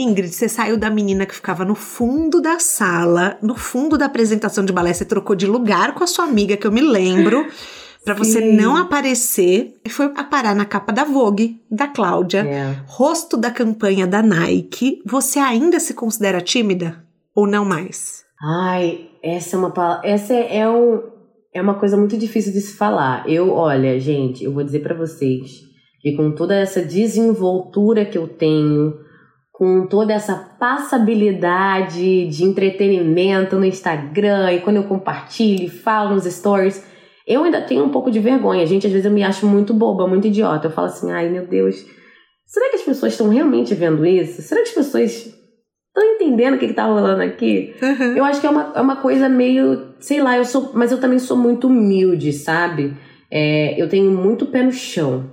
Ingrid, 0.00 0.32
você 0.32 0.48
saiu 0.48 0.76
da 0.76 0.88
menina 0.88 1.26
que 1.26 1.34
ficava 1.34 1.64
no 1.64 1.74
fundo 1.74 2.40
da 2.40 2.58
sala, 2.58 3.36
no 3.42 3.54
fundo 3.54 3.98
da 3.98 4.06
apresentação 4.06 4.64
de 4.64 4.72
balé, 4.72 4.92
você 4.92 5.04
trocou 5.04 5.36
de 5.36 5.46
lugar 5.46 5.94
com 5.94 6.02
a 6.02 6.06
sua 6.06 6.24
amiga, 6.24 6.56
que 6.56 6.66
eu 6.66 6.72
me 6.72 6.80
lembro 6.80 7.46
para 8.04 8.14
você 8.14 8.40
não 8.40 8.76
aparecer, 8.76 9.74
foi 9.88 10.06
a 10.16 10.24
parar 10.24 10.54
na 10.54 10.64
capa 10.64 10.92
da 10.92 11.04
Vogue, 11.04 11.60
da 11.70 11.86
Cláudia, 11.86 12.40
é. 12.40 12.76
rosto 12.86 13.36
da 13.36 13.50
campanha 13.50 14.06
da 14.06 14.22
Nike. 14.22 15.02
Você 15.04 15.38
ainda 15.38 15.78
se 15.78 15.92
considera 15.92 16.40
tímida 16.40 17.04
ou 17.34 17.46
não 17.46 17.64
mais? 17.64 18.24
Ai, 18.42 19.08
essa 19.22 19.56
é 19.56 19.58
uma 19.58 20.00
essa 20.02 20.32
é, 20.32 20.68
um, 20.68 21.02
é 21.52 21.60
uma 21.60 21.74
coisa 21.74 21.96
muito 21.96 22.16
difícil 22.16 22.52
de 22.52 22.60
se 22.62 22.74
falar. 22.74 23.28
Eu, 23.28 23.50
olha, 23.50 24.00
gente, 24.00 24.44
eu 24.44 24.52
vou 24.52 24.64
dizer 24.64 24.80
para 24.80 24.94
vocês 24.94 25.60
que 26.00 26.16
com 26.16 26.34
toda 26.34 26.56
essa 26.56 26.82
desenvoltura 26.82 28.06
que 28.06 28.16
eu 28.16 28.26
tenho, 28.26 28.94
com 29.60 29.86
toda 29.86 30.14
essa 30.14 30.34
passabilidade 30.58 32.26
de 32.28 32.44
entretenimento 32.44 33.56
no 33.56 33.66
Instagram 33.66 34.54
e 34.54 34.60
quando 34.60 34.76
eu 34.76 34.84
compartilho, 34.84 35.70
falo 35.70 36.14
nos 36.14 36.24
stories, 36.24 36.82
eu 37.26 37.44
ainda 37.44 37.60
tenho 37.60 37.84
um 37.84 37.90
pouco 37.90 38.10
de 38.10 38.18
vergonha. 38.18 38.64
Gente, 38.64 38.86
às 38.86 38.92
vezes 38.92 39.04
eu 39.04 39.12
me 39.12 39.22
acho 39.22 39.46
muito 39.46 39.74
boba, 39.74 40.08
muito 40.08 40.28
idiota. 40.28 40.68
Eu 40.68 40.70
falo 40.70 40.86
assim, 40.86 41.12
ai 41.12 41.28
meu 41.28 41.46
Deus, 41.46 41.84
será 42.46 42.70
que 42.70 42.76
as 42.76 42.82
pessoas 42.82 43.12
estão 43.12 43.28
realmente 43.28 43.74
vendo 43.74 44.06
isso? 44.06 44.40
Será 44.40 44.62
que 44.62 44.70
as 44.70 44.74
pessoas 44.74 45.10
estão 45.12 46.14
entendendo 46.14 46.54
o 46.54 46.58
que, 46.58 46.64
está 46.64 46.86
rolando 46.86 47.20
aqui? 47.20 47.74
Uhum. 47.82 48.16
Eu 48.16 48.24
acho 48.24 48.40
que 48.40 48.46
é 48.46 48.50
uma, 48.50 48.72
é 48.74 48.80
uma 48.80 48.96
coisa 48.96 49.28
meio, 49.28 49.92
sei 50.00 50.22
lá, 50.22 50.38
eu 50.38 50.44
sou, 50.46 50.70
mas 50.72 50.90
eu 50.90 50.98
também 50.98 51.18
sou 51.18 51.36
muito 51.36 51.66
humilde, 51.66 52.32
sabe? 52.32 52.96
É, 53.30 53.78
eu 53.78 53.90
tenho 53.90 54.10
muito 54.10 54.46
pé 54.46 54.62
no 54.62 54.72
chão. 54.72 55.30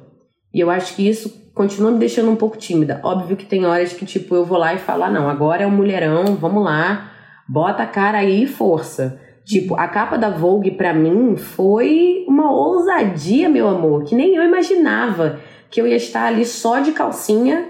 E 0.53 0.59
eu 0.59 0.69
acho 0.69 0.97
que 0.97 1.07
isso 1.07 1.46
continua 1.57 1.91
me 1.91 1.99
deixando 1.99 2.31
um 2.31 2.35
pouco 2.35 2.57
tímida. 2.57 3.01
Óbvio 3.03 3.35
que 3.35 3.45
tem 3.45 3.65
horas 3.65 3.91
que, 3.91 4.05
tipo, 4.05 4.33
eu 4.35 4.45
vou 4.45 4.57
lá 4.57 4.73
e 4.73 4.77
falo, 4.77 5.03
ah, 5.03 5.09
não, 5.09 5.27
agora 5.27 5.63
é 5.63 5.67
um 5.67 5.71
mulherão, 5.71 6.35
vamos 6.35 6.63
lá, 6.63 7.11
bota 7.47 7.83
a 7.83 7.87
cara 7.87 8.19
aí 8.19 8.43
e 8.43 8.47
força. 8.47 9.19
Tipo, 9.43 9.75
a 9.75 9.87
capa 9.87 10.17
da 10.17 10.29
Vogue 10.29 10.71
para 10.71 10.93
mim 10.93 11.35
foi 11.35 12.25
uma 12.27 12.51
ousadia, 12.51 13.49
meu 13.49 13.67
amor, 13.67 14.03
que 14.03 14.15
nem 14.15 14.35
eu 14.35 14.43
imaginava 14.43 15.39
que 15.69 15.81
eu 15.81 15.87
ia 15.87 15.95
estar 15.95 16.25
ali 16.27 16.45
só 16.45 16.79
de 16.79 16.91
calcinha 16.91 17.65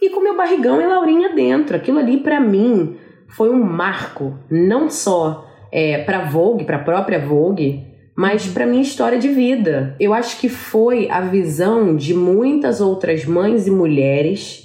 e 0.00 0.10
com 0.10 0.20
meu 0.20 0.36
barrigão 0.36 0.80
e 0.80 0.86
Laurinha 0.86 1.34
dentro. 1.34 1.76
Aquilo 1.76 1.98
ali 1.98 2.18
para 2.18 2.40
mim 2.40 2.96
foi 3.28 3.50
um 3.50 3.62
marco, 3.62 4.38
não 4.50 4.90
só 4.90 5.46
é, 5.72 5.98
para 5.98 6.24
Vogue, 6.24 6.64
para 6.64 6.76
a 6.76 6.84
própria 6.84 7.18
Vogue, 7.18 7.86
mas 8.16 8.46
para 8.46 8.66
minha 8.66 8.82
história 8.82 9.18
de 9.18 9.28
vida. 9.28 9.96
Eu 9.98 10.12
acho 10.12 10.38
que 10.40 10.48
foi 10.48 11.10
a 11.10 11.20
visão 11.20 11.96
de 11.96 12.12
muitas 12.14 12.80
outras 12.80 13.24
mães 13.24 13.66
e 13.66 13.70
mulheres 13.70 14.64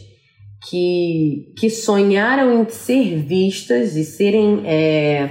que, 0.69 1.53
que 1.57 1.69
sonharam 1.69 2.61
em 2.61 2.69
ser 2.69 3.17
vistas 3.17 3.95
e 3.95 4.03
serem. 4.03 4.61
É, 4.65 5.29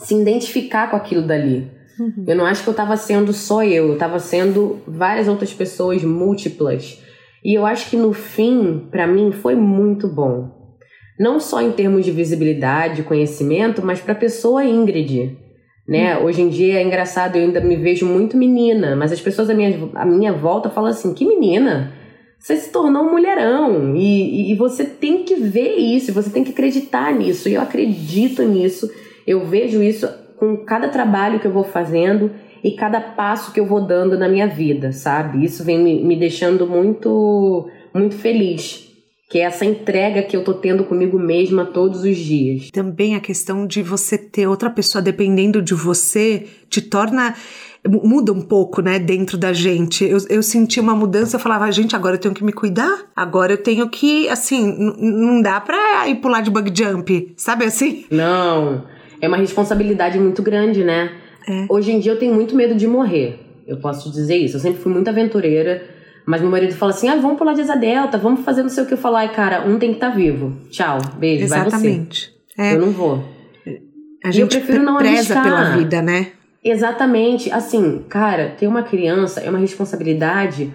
se 0.00 0.14
identificar 0.14 0.90
com 0.90 0.96
aquilo 0.96 1.26
dali. 1.26 1.70
Uhum. 1.98 2.24
Eu 2.26 2.36
não 2.36 2.44
acho 2.44 2.62
que 2.62 2.68
eu 2.68 2.72
estava 2.72 2.96
sendo 2.96 3.32
só 3.32 3.62
eu, 3.62 3.88
eu 3.88 3.94
estava 3.94 4.18
sendo 4.18 4.80
várias 4.86 5.28
outras 5.28 5.52
pessoas 5.52 6.02
múltiplas. 6.02 7.00
E 7.44 7.54
eu 7.54 7.64
acho 7.64 7.90
que 7.90 7.96
no 7.96 8.12
fim, 8.12 8.86
para 8.90 9.06
mim, 9.06 9.30
foi 9.32 9.54
muito 9.54 10.08
bom. 10.08 10.50
Não 11.18 11.38
só 11.38 11.60
em 11.60 11.70
termos 11.70 12.04
de 12.04 12.10
visibilidade, 12.10 13.02
conhecimento, 13.02 13.84
mas 13.84 14.00
para 14.00 14.12
a 14.12 14.16
pessoa 14.16 14.64
Ingrid 14.64 15.38
né? 15.86 16.16
Uhum. 16.16 16.24
Hoje 16.24 16.42
em 16.42 16.48
dia 16.48 16.78
é 16.78 16.82
engraçado, 16.82 17.36
eu 17.36 17.42
ainda 17.42 17.60
me 17.60 17.76
vejo 17.76 18.06
muito 18.06 18.36
menina, 18.36 18.96
mas 18.96 19.12
as 19.12 19.20
pessoas 19.20 19.50
à 19.50 19.54
minha, 19.54 19.90
à 19.94 20.04
minha 20.04 20.32
volta 20.32 20.70
falam 20.70 20.90
assim: 20.90 21.14
que 21.14 21.26
menina? 21.26 21.92
Você 22.38 22.56
se 22.56 22.70
tornou 22.70 23.04
um 23.04 23.10
mulherão 23.10 23.96
e, 23.96 24.52
e 24.52 24.54
você 24.54 24.84
tem 24.84 25.22
que 25.22 25.34
ver 25.34 25.76
isso, 25.76 26.12
você 26.12 26.28
tem 26.28 26.44
que 26.44 26.50
acreditar 26.50 27.14
nisso. 27.14 27.48
E 27.48 27.54
eu 27.54 27.62
acredito 27.62 28.42
nisso, 28.42 28.90
eu 29.26 29.46
vejo 29.46 29.82
isso 29.82 30.06
com 30.36 30.58
cada 30.58 30.88
trabalho 30.88 31.40
que 31.40 31.46
eu 31.46 31.52
vou 31.52 31.64
fazendo 31.64 32.30
e 32.62 32.72
cada 32.72 33.00
passo 33.00 33.50
que 33.50 33.60
eu 33.60 33.64
vou 33.64 33.80
dando 33.80 34.18
na 34.18 34.28
minha 34.28 34.46
vida, 34.46 34.92
sabe? 34.92 35.42
Isso 35.42 35.64
vem 35.64 35.78
me, 35.78 36.04
me 36.04 36.16
deixando 36.16 36.66
muito, 36.66 37.66
muito 37.94 38.14
feliz 38.14 38.93
que 39.30 39.38
é 39.38 39.42
essa 39.42 39.64
entrega 39.64 40.22
que 40.22 40.36
eu 40.36 40.44
tô 40.44 40.54
tendo 40.54 40.84
comigo 40.84 41.18
mesma 41.18 41.64
todos 41.64 42.04
os 42.04 42.16
dias. 42.16 42.70
Também 42.70 43.14
a 43.14 43.20
questão 43.20 43.66
de 43.66 43.82
você 43.82 44.18
ter 44.18 44.46
outra 44.46 44.70
pessoa 44.70 45.00
dependendo 45.02 45.62
de 45.62 45.74
você 45.74 46.46
te 46.68 46.80
torna 46.80 47.34
muda 47.86 48.32
um 48.32 48.40
pouco, 48.40 48.80
né, 48.80 48.98
dentro 48.98 49.36
da 49.36 49.52
gente. 49.52 50.04
Eu, 50.04 50.18
eu 50.30 50.42
senti 50.42 50.80
uma 50.80 50.94
mudança, 50.94 51.36
eu 51.36 51.40
falava, 51.40 51.70
gente, 51.70 51.94
agora 51.94 52.16
eu 52.16 52.20
tenho 52.20 52.34
que 52.34 52.42
me 52.42 52.52
cuidar, 52.52 53.10
agora 53.14 53.52
eu 53.52 53.58
tenho 53.58 53.88
que, 53.90 54.28
assim, 54.28 54.74
não 54.98 55.42
dá 55.42 55.60
pra 55.60 56.08
ir 56.08 56.16
pular 56.16 56.40
de 56.40 56.50
bug 56.50 56.72
jump, 56.74 57.34
sabe 57.36 57.66
assim? 57.66 58.06
Não, 58.10 58.84
é 59.20 59.28
uma 59.28 59.36
responsabilidade 59.36 60.18
muito 60.18 60.42
grande, 60.42 60.82
né? 60.82 61.12
É. 61.46 61.66
Hoje 61.68 61.92
em 61.92 62.00
dia 62.00 62.12
eu 62.12 62.18
tenho 62.18 62.34
muito 62.34 62.56
medo 62.56 62.74
de 62.74 62.86
morrer, 62.86 63.38
eu 63.66 63.76
posso 63.76 64.10
dizer 64.10 64.36
isso. 64.36 64.56
Eu 64.56 64.60
sempre 64.60 64.80
fui 64.80 64.92
muito 64.92 65.08
aventureira, 65.08 65.82
mas 66.26 66.40
meu 66.40 66.50
marido 66.50 66.74
fala 66.74 66.92
assim: 66.92 67.08
ah, 67.08 67.16
vamos 67.16 67.36
pular 67.36 67.52
de 67.52 67.60
asa 67.60 67.76
delta, 67.76 68.18
vamos 68.18 68.40
fazer 68.40 68.62
não 68.62 68.68
sei 68.68 68.84
o 68.84 68.86
que. 68.86 68.94
Eu 68.94 68.98
falo, 68.98 69.16
ai, 69.16 69.32
cara, 69.32 69.66
um 69.66 69.78
tem 69.78 69.90
que 69.90 69.96
estar 69.96 70.10
tá 70.10 70.16
vivo. 70.16 70.56
Tchau, 70.70 70.98
beijo, 71.18 71.44
Exatamente. 71.44 72.34
vai 72.56 72.68
você. 72.68 72.74
É. 72.74 72.74
Eu 72.74 72.80
não 72.80 72.92
vou. 72.92 73.22
A 74.24 74.30
gente 74.30 74.40
eu 74.40 74.48
prefiro 74.48 74.82
não 74.82 74.96
preza 74.96 75.34
arriscar. 75.34 75.44
pela 75.44 75.76
vida, 75.76 76.00
né? 76.00 76.28
Exatamente. 76.64 77.50
Assim, 77.52 78.04
cara, 78.08 78.54
ter 78.58 78.66
uma 78.66 78.82
criança 78.82 79.40
é 79.40 79.50
uma 79.50 79.58
responsabilidade 79.58 80.72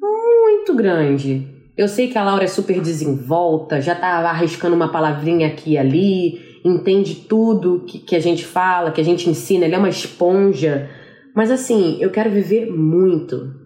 muito 0.00 0.74
grande. 0.74 1.48
Eu 1.76 1.88
sei 1.88 2.08
que 2.08 2.16
a 2.16 2.22
Laura 2.22 2.44
é 2.44 2.48
super 2.48 2.80
desenvolta, 2.80 3.80
já 3.80 3.94
tá 3.94 4.18
arriscando 4.28 4.76
uma 4.76 4.92
palavrinha 4.92 5.48
aqui 5.48 5.72
e 5.72 5.78
ali, 5.78 6.40
entende 6.64 7.14
tudo 7.14 7.84
que, 7.86 7.98
que 7.98 8.14
a 8.14 8.20
gente 8.20 8.44
fala, 8.44 8.92
que 8.92 9.00
a 9.00 9.04
gente 9.04 9.28
ensina, 9.28 9.64
ele 9.64 9.74
é 9.74 9.78
uma 9.78 9.88
esponja. 9.88 10.88
Mas 11.34 11.50
assim, 11.50 11.96
eu 12.00 12.10
quero 12.10 12.30
viver 12.30 12.70
muito. 12.70 13.61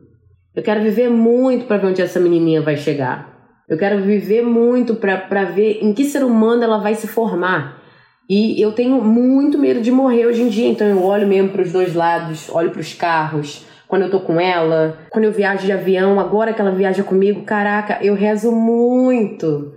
Eu 0.57 0.63
quero 0.63 0.83
viver 0.83 1.11
muito 1.11 1.67
para 1.67 1.77
ver 1.77 1.89
onde 1.89 2.01
essa 2.01 2.19
menininha 2.19 2.63
vai 2.63 2.79
chegar. 2.79 3.37
Eu 3.69 3.77
quero 3.77 4.01
viver 4.01 4.43
muito 4.43 4.95
para 4.95 5.45
ver 5.45 5.81
em 5.83 5.93
que 5.93 6.03
ser 6.07 6.25
humano 6.25 6.65
ela 6.65 6.79
vai 6.79 6.95
se 6.95 7.07
formar. 7.07 7.83
E 8.29 8.59
eu 8.59 8.73
tenho 8.73 9.03
muito 9.03 9.59
medo 9.59 9.83
de 9.83 9.91
morrer 9.91 10.25
hoje 10.27 10.41
em 10.41 10.49
dia, 10.49 10.67
então 10.67 10.87
eu 10.87 11.03
olho 11.05 11.29
mesmo 11.29 11.51
para 11.51 11.61
os 11.61 11.73
dois 11.73 11.95
lados, 11.95 12.49
olho 12.49 12.71
para 12.71 12.81
os 12.81 12.95
carros, 12.95 13.67
quando 13.87 14.03
eu 14.03 14.11
tô 14.11 14.19
com 14.19 14.41
ela, 14.41 14.99
quando 15.11 15.27
eu 15.27 15.33
viajo 15.33 15.67
de 15.67 15.73
avião, 15.73 16.19
agora 16.19 16.55
que 16.55 16.61
ela 16.61 16.73
viaja 16.73 17.05
comigo, 17.05 17.43
caraca, 17.43 17.99
eu 18.03 18.15
rezo 18.15 18.51
muito. 18.51 19.75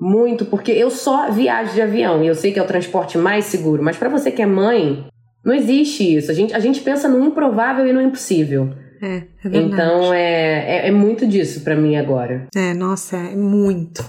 Muito, 0.00 0.46
porque 0.46 0.72
eu 0.72 0.90
só 0.90 1.30
viajo 1.30 1.74
de 1.74 1.82
avião 1.82 2.24
e 2.24 2.28
eu 2.28 2.34
sei 2.34 2.50
que 2.50 2.58
é 2.58 2.62
o 2.62 2.66
transporte 2.66 3.18
mais 3.18 3.44
seguro, 3.44 3.82
mas 3.82 3.98
para 3.98 4.08
você 4.08 4.30
que 4.30 4.40
é 4.40 4.46
mãe, 4.46 5.06
não 5.44 5.52
existe 5.52 6.16
isso. 6.16 6.30
A 6.30 6.34
gente, 6.34 6.54
a 6.54 6.58
gente 6.58 6.80
pensa 6.80 7.08
no 7.08 7.24
improvável 7.24 7.86
e 7.86 7.92
no 7.92 8.00
impossível. 8.00 8.72
É, 9.00 9.22
é 9.44 9.48
verdade. 9.48 9.72
Então 9.72 10.14
é, 10.14 10.86
é, 10.86 10.88
é 10.88 10.90
muito 10.90 11.26
disso 11.26 11.60
para 11.60 11.76
mim 11.76 11.96
agora. 11.96 12.46
É, 12.54 12.74
nossa, 12.74 13.16
é 13.16 13.36
muito. 13.36 14.04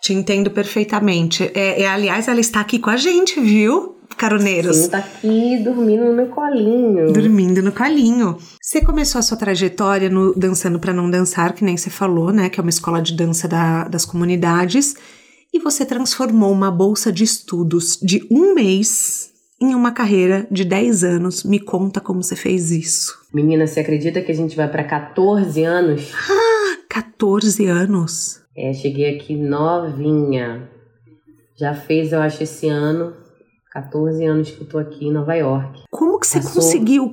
Te 0.00 0.12
entendo 0.12 0.50
perfeitamente. 0.50 1.50
É, 1.54 1.82
é, 1.82 1.88
aliás, 1.88 2.28
ela 2.28 2.40
está 2.40 2.60
aqui 2.60 2.78
com 2.78 2.90
a 2.90 2.96
gente, 2.96 3.40
viu? 3.40 3.96
Caroneiros. 4.16 4.76
Sim, 4.76 4.88
tá 4.88 4.98
aqui 4.98 5.58
dormindo 5.62 6.04
no 6.04 6.14
meu 6.14 6.26
colinho. 6.28 7.12
Dormindo 7.12 7.62
no 7.62 7.72
colinho. 7.72 8.38
Você 8.62 8.80
começou 8.80 9.18
a 9.18 9.22
sua 9.22 9.36
trajetória 9.36 10.08
no 10.08 10.34
Dançando 10.34 10.78
para 10.78 10.92
Não 10.92 11.10
Dançar, 11.10 11.52
que 11.52 11.64
nem 11.64 11.76
você 11.76 11.90
falou, 11.90 12.32
né? 12.32 12.48
Que 12.48 12.58
é 12.58 12.62
uma 12.62 12.70
escola 12.70 13.02
de 13.02 13.14
dança 13.14 13.46
da, 13.46 13.84
das 13.88 14.04
comunidades. 14.04 14.94
E 15.52 15.58
você 15.58 15.84
transformou 15.84 16.50
uma 16.50 16.70
bolsa 16.70 17.12
de 17.12 17.24
estudos 17.24 17.98
de 18.02 18.26
um 18.30 18.54
mês 18.54 19.32
em 19.60 19.74
uma 19.74 19.92
carreira 19.92 20.46
de 20.50 20.64
10 20.64 21.04
anos. 21.04 21.44
Me 21.44 21.58
conta 21.58 22.00
como 22.00 22.22
você 22.22 22.36
fez 22.36 22.70
isso. 22.70 23.14
Menina, 23.32 23.66
você 23.66 23.80
acredita 23.80 24.20
que 24.20 24.32
a 24.32 24.34
gente 24.34 24.56
vai 24.56 24.68
para 24.68 24.84
14 24.84 25.62
anos? 25.64 26.12
Ah, 26.14 26.78
14 26.88 27.66
anos. 27.66 28.42
É, 28.56 28.72
cheguei 28.72 29.16
aqui 29.16 29.36
novinha. 29.36 30.68
Já 31.54 31.74
fez, 31.74 32.12
eu 32.12 32.20
acho, 32.20 32.42
esse 32.42 32.68
ano 32.68 33.14
14 33.76 34.24
anos 34.24 34.50
que 34.50 34.62
eu 34.62 34.66
tô 34.66 34.78
aqui 34.78 35.06
em 35.06 35.12
Nova 35.12 35.34
York. 35.34 35.82
Como 35.90 36.18
que 36.18 36.26
você 36.26 36.38
passou, 36.38 36.62
conseguiu? 36.62 37.12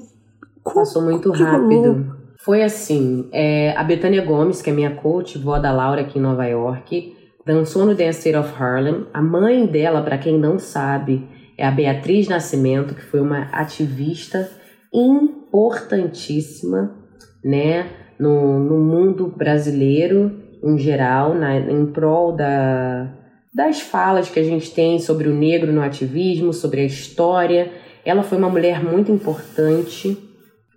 Como, 0.64 0.76
passou 0.78 1.02
muito 1.02 1.30
rápido. 1.32 2.16
Foi 2.40 2.64
assim, 2.64 3.28
é, 3.34 3.76
a 3.76 3.84
Betânia 3.84 4.24
Gomes, 4.24 4.62
que 4.62 4.70
é 4.70 4.74
minha 4.74 4.96
coach, 4.96 5.38
vó 5.38 5.60
da 5.60 5.74
Laura 5.74 6.02
aqui 6.02 6.20
em 6.20 6.22
Nova 6.22 6.46
York, 6.46 7.18
dançou 7.46 7.86
no 7.86 7.94
Dance 7.94 8.20
State 8.20 8.38
of 8.38 8.54
Harlem. 8.58 9.06
A 9.14 9.22
mãe 9.22 9.66
dela, 9.66 10.02
para 10.02 10.18
quem 10.18 10.40
não 10.40 10.58
sabe, 10.58 11.28
é 11.58 11.66
a 11.66 11.72
Beatriz 11.72 12.28
Nascimento, 12.28 12.96
que 12.96 13.04
foi 13.04 13.22
uma 13.22 13.44
ativista 13.52 14.50
importantíssima, 14.94 16.96
né, 17.44 17.88
no, 18.20 18.60
no 18.60 18.80
mundo 18.80 19.28
brasileiro 19.28 20.44
em 20.64 20.78
geral, 20.78 21.36
na, 21.36 21.58
em 21.58 21.86
prol 21.88 22.32
da, 22.32 23.12
das 23.54 23.82
falas 23.82 24.30
que 24.30 24.40
a 24.40 24.44
gente 24.44 24.72
tem 24.72 24.98
sobre 24.98 25.28
o 25.28 25.34
negro 25.34 25.74
no 25.74 25.82
ativismo, 25.82 26.54
sobre 26.54 26.82
a 26.82 26.86
história. 26.86 27.70
Ela 28.06 28.24
foi 28.24 28.38
uma 28.38 28.50
mulher 28.50 28.84
muito 28.84 29.12
importante. 29.12 30.18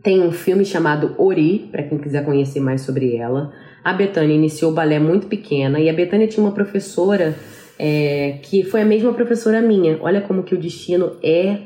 Tem 0.02 0.20
um 0.20 0.32
filme 0.32 0.64
chamado 0.64 1.14
Ori, 1.16 1.68
para 1.70 1.84
quem 1.84 1.98
quiser 1.98 2.24
conhecer 2.24 2.60
mais 2.60 2.80
sobre 2.80 3.16
ela. 3.16 3.52
A 3.84 3.92
Betânia 3.92 4.34
iniciou 4.34 4.72
o 4.72 4.74
balé 4.74 4.98
muito 4.98 5.28
pequena 5.28 5.78
e 5.78 5.88
a 5.88 5.92
Betânia 5.92 6.26
tinha 6.26 6.44
uma 6.44 6.52
professora 6.52 7.34
é, 7.78 8.38
que 8.42 8.64
foi 8.64 8.82
a 8.82 8.84
mesma 8.84 9.12
professora 9.12 9.60
minha. 9.60 9.98
Olha 10.00 10.20
como 10.20 10.42
que 10.42 10.54
o 10.54 10.58
destino 10.58 11.16
é 11.22 11.58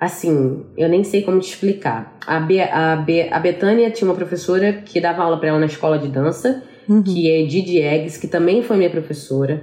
assim, 0.00 0.64
eu 0.78 0.88
nem 0.88 1.04
sei 1.04 1.22
como 1.22 1.38
te 1.38 1.50
explicar. 1.50 2.16
A, 2.26 2.40
Be 2.40 2.60
a, 2.62 2.96
Be 2.96 3.28
a 3.30 3.38
Betânia 3.38 3.90
tinha 3.90 4.08
uma 4.08 4.16
professora 4.16 4.72
que 4.72 4.98
dava 4.98 5.22
aula 5.22 5.38
para 5.38 5.50
ela 5.50 5.58
na 5.58 5.66
escola 5.66 5.98
de 5.98 6.08
dança, 6.08 6.62
uhum. 6.88 7.02
que 7.02 7.30
é 7.30 7.44
Didi 7.46 7.78
Eggs, 7.78 8.18
que 8.18 8.26
também 8.26 8.62
foi 8.62 8.78
minha 8.78 8.88
professora. 8.88 9.62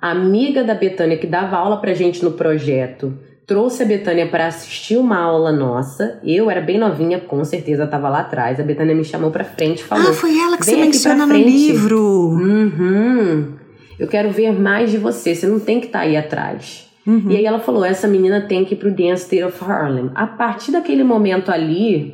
A 0.00 0.12
amiga 0.12 0.62
da 0.62 0.74
Betânia 0.74 1.16
que 1.16 1.26
dava 1.26 1.56
aula 1.56 1.80
pra 1.80 1.94
gente 1.94 2.24
no 2.24 2.32
projeto 2.32 3.12
trouxe 3.44 3.82
a 3.82 3.86
Betânia 3.86 4.28
para 4.28 4.46
assistir 4.46 4.96
uma 4.96 5.18
aula 5.18 5.50
nossa. 5.52 6.20
Eu 6.24 6.48
era 6.48 6.60
bem 6.60 6.78
novinha, 6.78 7.20
com 7.20 7.44
certeza 7.44 7.84
estava 7.84 8.08
lá 8.08 8.20
atrás. 8.20 8.60
A 8.60 8.62
Betânia 8.62 8.94
me 8.94 9.04
chamou 9.04 9.30
para 9.30 9.44
frente 9.44 9.80
e 9.80 9.84
falou: 9.84 10.10
Ah, 10.10 10.14
foi 10.14 10.38
ela 10.38 10.56
que 10.56 10.64
você 10.64 10.76
menciona 10.76 11.26
no 11.26 11.36
livro. 11.36 12.00
Uhum. 12.30 13.61
Eu 14.02 14.08
quero 14.08 14.32
ver 14.32 14.50
mais 14.50 14.90
de 14.90 14.98
você. 14.98 15.32
Você 15.32 15.46
não 15.46 15.60
tem 15.60 15.78
que 15.78 15.86
estar 15.86 16.00
tá 16.00 16.04
aí 16.04 16.16
atrás. 16.16 16.90
Uhum. 17.06 17.30
E 17.30 17.36
aí 17.36 17.46
ela 17.46 17.60
falou: 17.60 17.84
essa 17.84 18.08
menina 18.08 18.40
tem 18.48 18.64
que 18.64 18.74
ir 18.74 18.76
pro 18.76 18.90
Dance 18.90 19.28
Theater 19.28 19.46
of 19.46 19.64
Harlem. 19.64 20.10
A 20.16 20.26
partir 20.26 20.72
daquele 20.72 21.04
momento 21.04 21.52
ali, 21.52 22.12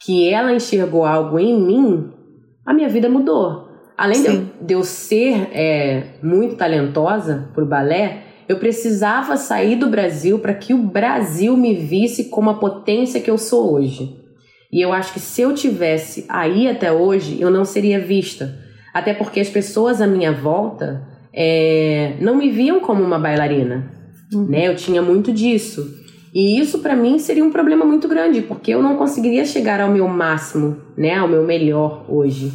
que 0.00 0.28
ela 0.28 0.52
enxergou 0.52 1.04
algo 1.04 1.38
em 1.38 1.56
mim, 1.56 2.10
a 2.66 2.74
minha 2.74 2.88
vida 2.88 3.08
mudou. 3.08 3.68
Além 3.96 4.20
de 4.20 4.26
eu, 4.26 4.46
de 4.60 4.74
eu, 4.74 4.82
ser 4.82 5.50
é, 5.52 6.14
muito 6.20 6.56
talentosa 6.56 7.48
pro 7.54 7.64
balé, 7.64 8.22
eu 8.48 8.56
precisava 8.58 9.36
sair 9.36 9.76
do 9.76 9.88
Brasil 9.88 10.40
para 10.40 10.54
que 10.54 10.74
o 10.74 10.82
Brasil 10.82 11.56
me 11.56 11.76
visse 11.76 12.24
como 12.24 12.50
a 12.50 12.54
potência 12.54 13.20
que 13.20 13.30
eu 13.30 13.38
sou 13.38 13.74
hoje. 13.74 14.16
E 14.72 14.80
eu 14.80 14.92
acho 14.92 15.12
que 15.12 15.20
se 15.20 15.42
eu 15.42 15.54
tivesse 15.54 16.26
aí 16.28 16.66
até 16.66 16.90
hoje, 16.90 17.40
eu 17.40 17.52
não 17.52 17.64
seria 17.64 18.00
vista. 18.00 18.58
Até 18.92 19.14
porque 19.14 19.38
as 19.38 19.48
pessoas 19.48 20.00
à 20.00 20.08
minha 20.08 20.32
volta 20.32 21.08
é, 21.32 22.14
não 22.20 22.36
me 22.36 22.50
viam 22.50 22.80
como 22.80 23.02
uma 23.02 23.18
bailarina. 23.18 23.92
Uhum. 24.32 24.46
Né? 24.46 24.68
Eu 24.68 24.76
tinha 24.76 25.02
muito 25.02 25.32
disso. 25.32 25.98
E 26.34 26.60
isso 26.60 26.78
para 26.78 26.94
mim 26.94 27.18
seria 27.18 27.44
um 27.44 27.50
problema 27.50 27.84
muito 27.84 28.06
grande, 28.06 28.40
porque 28.42 28.72
eu 28.72 28.82
não 28.82 28.96
conseguiria 28.96 29.44
chegar 29.44 29.80
ao 29.80 29.90
meu 29.90 30.06
máximo, 30.06 30.76
né, 30.96 31.16
ao 31.16 31.26
meu 31.26 31.42
melhor 31.42 32.04
hoje. 32.08 32.52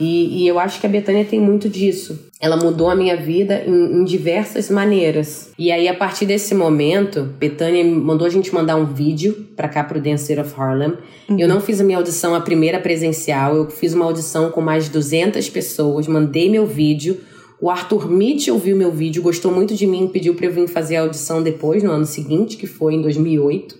E, 0.00 0.42
e 0.42 0.48
eu 0.48 0.58
acho 0.58 0.80
que 0.80 0.86
a 0.86 0.90
Betânia 0.90 1.24
tem 1.24 1.40
muito 1.40 1.68
disso. 1.68 2.26
Ela 2.40 2.56
mudou 2.56 2.90
a 2.90 2.94
minha 2.96 3.16
vida 3.16 3.62
em, 3.64 4.00
em, 4.00 4.04
diversas 4.04 4.68
maneiras. 4.68 5.52
E 5.56 5.70
aí, 5.70 5.86
a 5.86 5.94
partir 5.94 6.26
desse 6.26 6.56
momento, 6.56 7.22
Betânia 7.38 7.84
mandou 7.84 8.26
a 8.26 8.30
gente 8.30 8.52
mandar 8.52 8.74
um 8.74 8.86
vídeo 8.86 9.46
para 9.54 9.68
cá 9.68 9.84
pro 9.84 10.00
Dancer 10.00 10.40
of 10.40 10.52
Harlem. 10.58 10.94
Uhum. 11.28 11.38
Eu 11.38 11.46
não 11.46 11.60
fiz 11.60 11.80
a 11.80 11.84
minha 11.84 11.98
audição, 11.98 12.34
a 12.34 12.40
primeira 12.40 12.80
presencial. 12.80 13.54
Eu 13.54 13.70
fiz 13.70 13.94
uma 13.94 14.04
audição 14.04 14.50
com 14.50 14.60
mais 14.60 14.86
de 14.86 14.90
200 14.90 15.48
pessoas. 15.50 16.08
Mandei 16.08 16.50
meu 16.50 16.66
vídeo 16.66 17.20
o 17.62 17.70
Arthur 17.70 18.10
Mitchell 18.10 18.58
viu 18.58 18.76
meu 18.76 18.90
vídeo, 18.90 19.22
gostou 19.22 19.52
muito 19.52 19.72
de 19.72 19.86
mim, 19.86 20.08
pediu 20.08 20.34
para 20.34 20.46
eu 20.46 20.52
vir 20.52 20.66
fazer 20.66 20.96
a 20.96 21.02
audição 21.02 21.40
depois, 21.40 21.80
no 21.80 21.92
ano 21.92 22.04
seguinte, 22.04 22.56
que 22.56 22.66
foi 22.66 22.94
em 22.94 23.02
2008. 23.02 23.76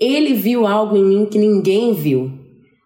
Ele 0.00 0.34
viu 0.34 0.66
algo 0.66 0.96
em 0.96 1.04
mim 1.04 1.24
que 1.24 1.38
ninguém 1.38 1.94
viu. 1.94 2.32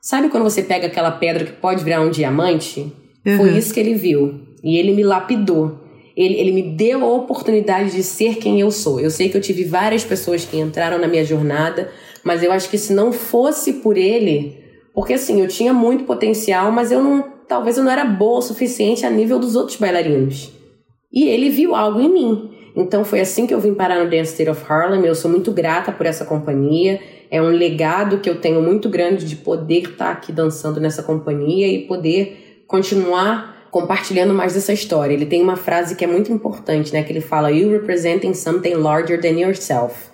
Sabe 0.03 0.29
quando 0.29 0.43
você 0.43 0.63
pega 0.63 0.89
aquela 0.89 1.11
pedra 1.11 1.47
que 1.47 1.53
pode 1.53 1.83
virar 1.83 2.03
um 2.03 2.11
diamante? 2.11 2.93
Uhum. 3.25 3.37
Foi 3.39 3.57
isso 3.57 3.73
que 3.73 3.81
ele 3.81 3.95
viu. 3.95 4.43
E 4.63 4.77
ele 4.77 4.93
me 4.93 5.03
lapidou. 5.03 5.81
Ele, 6.15 6.35
ele 6.35 6.53
me 6.53 6.63
deu 6.77 7.03
a 7.03 7.15
oportunidade 7.15 7.93
de 7.93 8.03
ser 8.03 8.35
quem 8.35 8.61
eu 8.61 8.71
sou. 8.71 9.01
Eu 9.01 9.11
sei 9.11 9.31
que 9.31 9.39
eu 9.39 9.41
tive 9.41 9.65
várias 9.65 10.05
pessoas 10.05 10.45
que 10.45 10.59
entraram 10.59 10.99
na 10.99 11.09
minha 11.09 11.25
jornada, 11.25 11.91
mas 12.23 12.43
eu 12.43 12.53
acho 12.53 12.69
que 12.69 12.77
se 12.77 12.93
não 12.93 13.11
fosse 13.11 13.73
por 13.73 13.97
ele, 13.97 14.59
porque 14.93 15.15
assim, 15.15 15.41
eu 15.41 15.49
tinha 15.49 15.73
muito 15.73 16.05
potencial, 16.05 16.71
mas 16.71 16.93
eu 16.93 17.03
não 17.03 17.40
talvez 17.51 17.77
eu 17.77 17.83
não 17.83 17.91
era 17.91 18.05
boa 18.05 18.39
o 18.39 18.43
suficiente 18.43 19.05
a 19.05 19.11
nível 19.11 19.37
dos 19.41 19.57
outros 19.57 19.77
bailarinos. 19.77 20.53
E 21.13 21.27
ele 21.27 21.51
viu 21.51 21.75
algo 21.75 22.01
em 22.01 22.09
mim. 22.09 22.51
Então 22.77 23.05
foi 23.05 23.19
assim 23.19 23.45
que 23.45 23.53
eu 23.53 23.59
vim 23.59 23.75
parar 23.75 24.03
no 24.03 24.09
Dance 24.09 24.31
State 24.31 24.49
of 24.49 24.65
Harlem. 24.67 25.05
Eu 25.05 25.17
sou 25.17 25.29
muito 25.29 25.51
grata 25.51 25.91
por 25.91 26.07
essa 26.07 26.25
companhia. 26.25 27.01
É 27.29 27.43
um 27.43 27.49
legado 27.49 28.21
que 28.21 28.31
eu 28.31 28.41
tenho 28.41 28.63
muito 28.63 28.89
grande 28.89 29.27
de 29.27 29.35
poder 29.35 29.83
estar 29.83 30.13
aqui 30.13 30.31
dançando 30.31 30.81
nessa 30.81 31.03
companhia 31.03 31.67
e 31.67 31.89
poder 31.89 32.65
continuar 32.69 33.67
compartilhando 33.73 34.33
mais 34.33 34.55
dessa 34.55 34.73
história. 34.73 35.13
Ele 35.13 35.27
tem 35.27 35.43
uma 35.43 35.57
frase 35.57 35.97
que 35.97 36.05
é 36.05 36.09
muito 36.09 36.33
importante, 36.33 36.93
né? 36.93 37.03
Que 37.03 37.13
ele 37.13 37.21
fala: 37.21 37.51
You 37.51 37.69
representing 37.69 38.33
something 38.33 38.75
larger 38.75 39.21
than 39.21 39.41
yourself. 39.41 40.09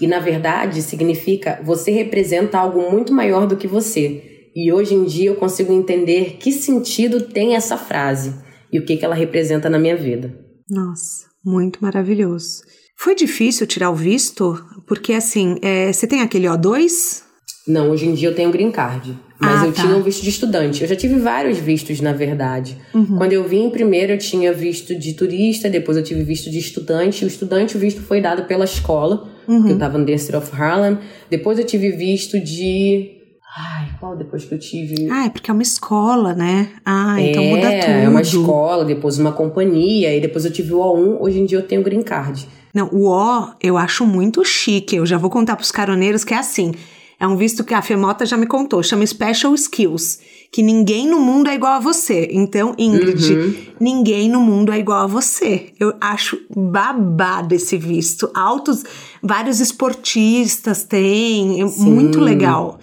E 0.00 0.08
na 0.08 0.18
verdade 0.18 0.82
significa 0.82 1.60
você 1.62 1.92
representa 1.92 2.58
algo 2.58 2.90
muito 2.90 3.12
maior 3.12 3.46
do 3.46 3.56
que 3.56 3.68
você. 3.68 4.39
E 4.54 4.72
hoje 4.72 4.94
em 4.94 5.04
dia 5.04 5.30
eu 5.30 5.36
consigo 5.36 5.72
entender 5.72 6.36
que 6.38 6.52
sentido 6.52 7.20
tem 7.22 7.54
essa 7.54 7.76
frase 7.76 8.34
e 8.72 8.78
o 8.78 8.84
que, 8.84 8.96
que 8.96 9.04
ela 9.04 9.14
representa 9.14 9.68
na 9.70 9.78
minha 9.78 9.96
vida. 9.96 10.34
Nossa, 10.68 11.26
muito 11.44 11.82
maravilhoso. 11.82 12.62
Foi 12.96 13.14
difícil 13.14 13.66
tirar 13.66 13.90
o 13.90 13.94
visto? 13.94 14.62
Porque 14.86 15.12
assim, 15.12 15.56
é, 15.62 15.92
você 15.92 16.06
tem 16.06 16.20
aquele 16.20 16.46
O2? 16.46 17.22
Não, 17.66 17.90
hoje 17.90 18.06
em 18.06 18.14
dia 18.14 18.28
eu 18.28 18.34
tenho 18.34 18.50
green 18.50 18.70
card. 18.70 19.16
Mas 19.40 19.62
ah, 19.62 19.66
eu 19.66 19.72
tá. 19.72 19.82
tinha 19.82 19.96
um 19.96 20.02
visto 20.02 20.22
de 20.22 20.28
estudante. 20.28 20.82
Eu 20.82 20.88
já 20.88 20.94
tive 20.94 21.18
vários 21.18 21.56
vistos, 21.56 21.98
na 22.00 22.12
verdade. 22.12 22.76
Uhum. 22.92 23.16
Quando 23.16 23.32
eu 23.32 23.48
vim 23.48 23.70
primeiro, 23.70 24.12
eu 24.12 24.18
tinha 24.18 24.52
visto 24.52 24.94
de 24.94 25.14
turista, 25.14 25.70
depois 25.70 25.96
eu 25.96 26.04
tive 26.04 26.22
visto 26.22 26.50
de 26.50 26.58
estudante. 26.58 27.24
O 27.24 27.28
estudante, 27.28 27.74
o 27.74 27.80
visto 27.80 28.02
foi 28.02 28.20
dado 28.20 28.44
pela 28.44 28.66
escola, 28.66 29.30
uhum. 29.48 29.62
que 29.62 29.70
eu 29.70 29.74
estava 29.74 29.96
no 29.96 30.04
District 30.04 30.36
of 30.36 30.54
Harlem. 30.54 30.98
Depois 31.30 31.58
eu 31.58 31.64
tive 31.64 31.90
visto 31.90 32.38
de 32.38 33.19
Ai, 33.56 33.88
qual 33.98 34.16
depois 34.16 34.44
que 34.44 34.54
eu 34.54 34.58
tive? 34.58 35.08
Ah, 35.10 35.26
é 35.26 35.28
porque 35.28 35.50
é 35.50 35.54
uma 35.54 35.62
escola, 35.62 36.34
né? 36.34 36.70
Ah, 36.84 37.20
então 37.20 37.42
é, 37.42 37.50
muda 37.50 37.70
tudo. 37.80 37.90
É 37.90 38.08
uma 38.08 38.20
escola, 38.20 38.84
depois 38.84 39.18
uma 39.18 39.32
companhia, 39.32 40.16
e 40.16 40.20
depois 40.20 40.44
eu 40.44 40.52
tive 40.52 40.72
o 40.72 40.78
O1, 40.78 41.20
hoje 41.20 41.40
em 41.40 41.46
dia 41.46 41.58
eu 41.58 41.66
tenho 41.66 41.80
o 41.80 41.84
green 41.84 42.02
card. 42.02 42.46
Não, 42.72 42.88
o 42.92 43.08
O 43.08 43.52
eu 43.60 43.76
acho 43.76 44.06
muito 44.06 44.44
chique. 44.44 44.96
Eu 44.96 45.04
já 45.04 45.18
vou 45.18 45.28
contar 45.28 45.56
pros 45.56 45.72
caroneiros 45.72 46.22
que 46.22 46.32
é 46.32 46.38
assim. 46.38 46.72
É 47.18 47.26
um 47.26 47.36
visto 47.36 47.64
que 47.64 47.74
a 47.74 47.82
Femota 47.82 48.24
já 48.24 48.36
me 48.36 48.46
contou, 48.46 48.82
chama 48.82 49.04
Special 49.04 49.54
Skills, 49.54 50.20
que 50.50 50.62
ninguém 50.62 51.06
no 51.06 51.20
mundo 51.20 51.50
é 51.50 51.54
igual 51.54 51.74
a 51.74 51.78
você. 51.78 52.30
Então, 52.32 52.74
Ingrid, 52.78 53.32
uhum. 53.34 53.54
ninguém 53.78 54.26
no 54.26 54.40
mundo 54.40 54.72
é 54.72 54.78
igual 54.78 55.02
a 55.02 55.06
você. 55.06 55.66
Eu 55.78 55.92
acho 56.00 56.38
babado 56.48 57.54
esse 57.54 57.76
visto. 57.76 58.30
Altos, 58.32 58.84
vários 59.22 59.60
esportistas 59.60 60.82
têm, 60.82 61.68
Sim. 61.68 61.90
muito 61.90 62.20
legal. 62.20 62.78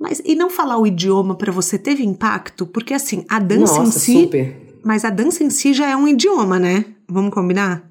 Mas 0.00 0.22
e 0.24 0.34
não 0.34 0.48
falar 0.48 0.78
o 0.78 0.86
idioma 0.86 1.34
para 1.34 1.50
você 1.50 1.76
teve 1.78 2.04
impacto? 2.04 2.66
Porque 2.66 2.94
assim, 2.94 3.24
a 3.28 3.38
dança 3.38 3.80
Nossa, 3.80 3.88
em 3.88 4.00
si, 4.00 4.22
super. 4.22 4.78
mas 4.84 5.04
a 5.04 5.10
dança 5.10 5.42
em 5.42 5.50
si 5.50 5.72
já 5.72 5.88
é 5.88 5.96
um 5.96 6.06
idioma, 6.06 6.58
né? 6.58 6.84
Vamos 7.08 7.32
combinar? 7.32 7.88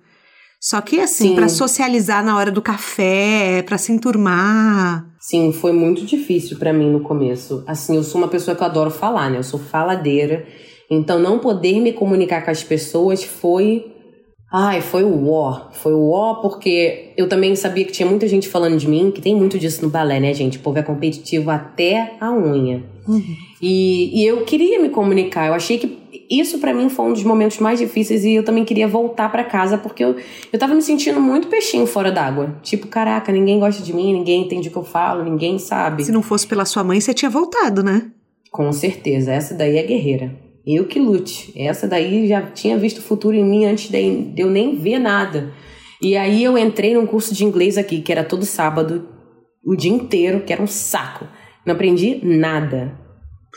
Só 0.59 0.81
que 0.81 0.99
assim, 0.99 1.35
para 1.35 1.49
socializar 1.49 2.23
na 2.23 2.35
hora 2.35 2.51
do 2.51 2.61
café, 2.61 3.61
para 3.63 3.77
se 3.77 3.91
enturmar. 3.91 5.05
Sim, 5.19 5.51
foi 5.51 5.71
muito 5.71 6.05
difícil 6.05 6.57
para 6.57 6.73
mim 6.73 6.89
no 6.89 7.01
começo. 7.01 7.63
Assim, 7.67 7.95
eu 7.95 8.03
sou 8.03 8.19
uma 8.19 8.27
pessoa 8.27 8.55
que 8.55 8.63
eu 8.63 8.67
adoro 8.67 8.89
falar, 8.89 9.29
né? 9.29 9.37
Eu 9.37 9.43
sou 9.43 9.59
faladeira. 9.59 10.45
Então, 10.89 11.19
não 11.19 11.37
poder 11.37 11.81
me 11.81 11.91
comunicar 11.91 12.43
com 12.43 12.49
as 12.49 12.63
pessoas 12.63 13.23
foi 13.23 13.96
Ai, 14.51 14.79
foi 14.81 15.03
o 15.03 15.29
ó. 15.29 15.69
Foi 15.71 15.93
o 15.93 16.09
ó 16.09 16.35
porque 16.35 17.11
eu 17.17 17.27
também 17.27 17.55
sabia 17.55 17.83
que 17.83 17.91
tinha 17.91 18.07
muita 18.07 18.27
gente 18.27 18.47
falando 18.47 18.77
de 18.77 18.87
mim, 18.87 19.11
que 19.11 19.21
tem 19.21 19.35
muito 19.35 19.59
disso 19.59 19.81
no 19.83 19.89
balé, 19.89 20.19
né, 20.19 20.33
gente? 20.33 20.57
O 20.57 20.61
povo 20.61 20.79
é 20.79 20.83
competitivo 20.83 21.49
até 21.49 22.13
a 22.19 22.31
unha. 22.31 22.83
Uhum. 23.07 23.35
E, 23.61 24.21
e 24.21 24.25
eu 24.25 24.43
queria 24.45 24.81
me 24.81 24.89
comunicar. 24.89 25.47
Eu 25.47 25.53
achei 25.53 25.77
que 25.77 25.97
isso 26.29 26.59
para 26.59 26.73
mim 26.73 26.89
foi 26.89 27.05
um 27.05 27.13
dos 27.13 27.23
momentos 27.23 27.59
mais 27.59 27.79
difíceis 27.79 28.23
e 28.23 28.33
eu 28.33 28.43
também 28.43 28.63
queria 28.63 28.87
voltar 28.87 29.29
para 29.29 29.43
casa 29.43 29.77
porque 29.77 30.03
eu, 30.03 30.15
eu 30.51 30.59
tava 30.59 30.73
me 30.73 30.81
sentindo 30.81 31.19
muito 31.19 31.47
peixinho 31.47 31.85
fora 31.85 32.11
d'água. 32.11 32.55
Tipo, 32.63 32.87
caraca, 32.87 33.31
ninguém 33.31 33.59
gosta 33.59 33.83
de 33.83 33.93
mim, 33.93 34.13
ninguém 34.13 34.43
entende 34.43 34.69
o 34.69 34.71
que 34.71 34.77
eu 34.77 34.83
falo, 34.83 35.23
ninguém 35.23 35.59
sabe. 35.59 36.05
Se 36.05 36.11
não 36.11 36.21
fosse 36.21 36.47
pela 36.47 36.65
sua 36.65 36.83
mãe, 36.83 37.01
você 37.01 37.13
tinha 37.13 37.29
voltado, 37.29 37.83
né? 37.83 38.09
Com 38.49 38.71
certeza. 38.71 39.33
Essa 39.33 39.53
daí 39.53 39.77
é 39.77 39.83
guerreira. 39.83 40.46
Eu 40.69 40.83
que 40.83 40.99
lute. 40.99 41.53
Essa 41.55 41.87
daí 41.87 42.27
já 42.27 42.41
tinha 42.41 42.77
visto 42.77 42.97
o 42.97 43.01
futuro 43.01 43.33
em 43.33 43.45
mim 43.45 43.63
antes 43.63 43.89
de 43.89 44.33
eu 44.35 44.49
nem 44.49 44.75
ver 44.75 44.99
nada. 44.99 45.53
E 46.01 46.17
aí 46.17 46.43
eu 46.43 46.57
entrei 46.57 46.93
num 46.93 47.05
curso 47.05 47.33
de 47.33 47.45
inglês 47.45 47.77
aqui, 47.77 48.01
que 48.01 48.11
era 48.11 48.21
todo 48.21 48.45
sábado, 48.45 49.07
o 49.65 49.77
dia 49.77 49.91
inteiro, 49.91 50.41
que 50.41 50.51
era 50.51 50.61
um 50.61 50.67
saco. 50.67 51.25
Não 51.65 51.73
aprendi 51.73 52.19
nada. 52.21 52.99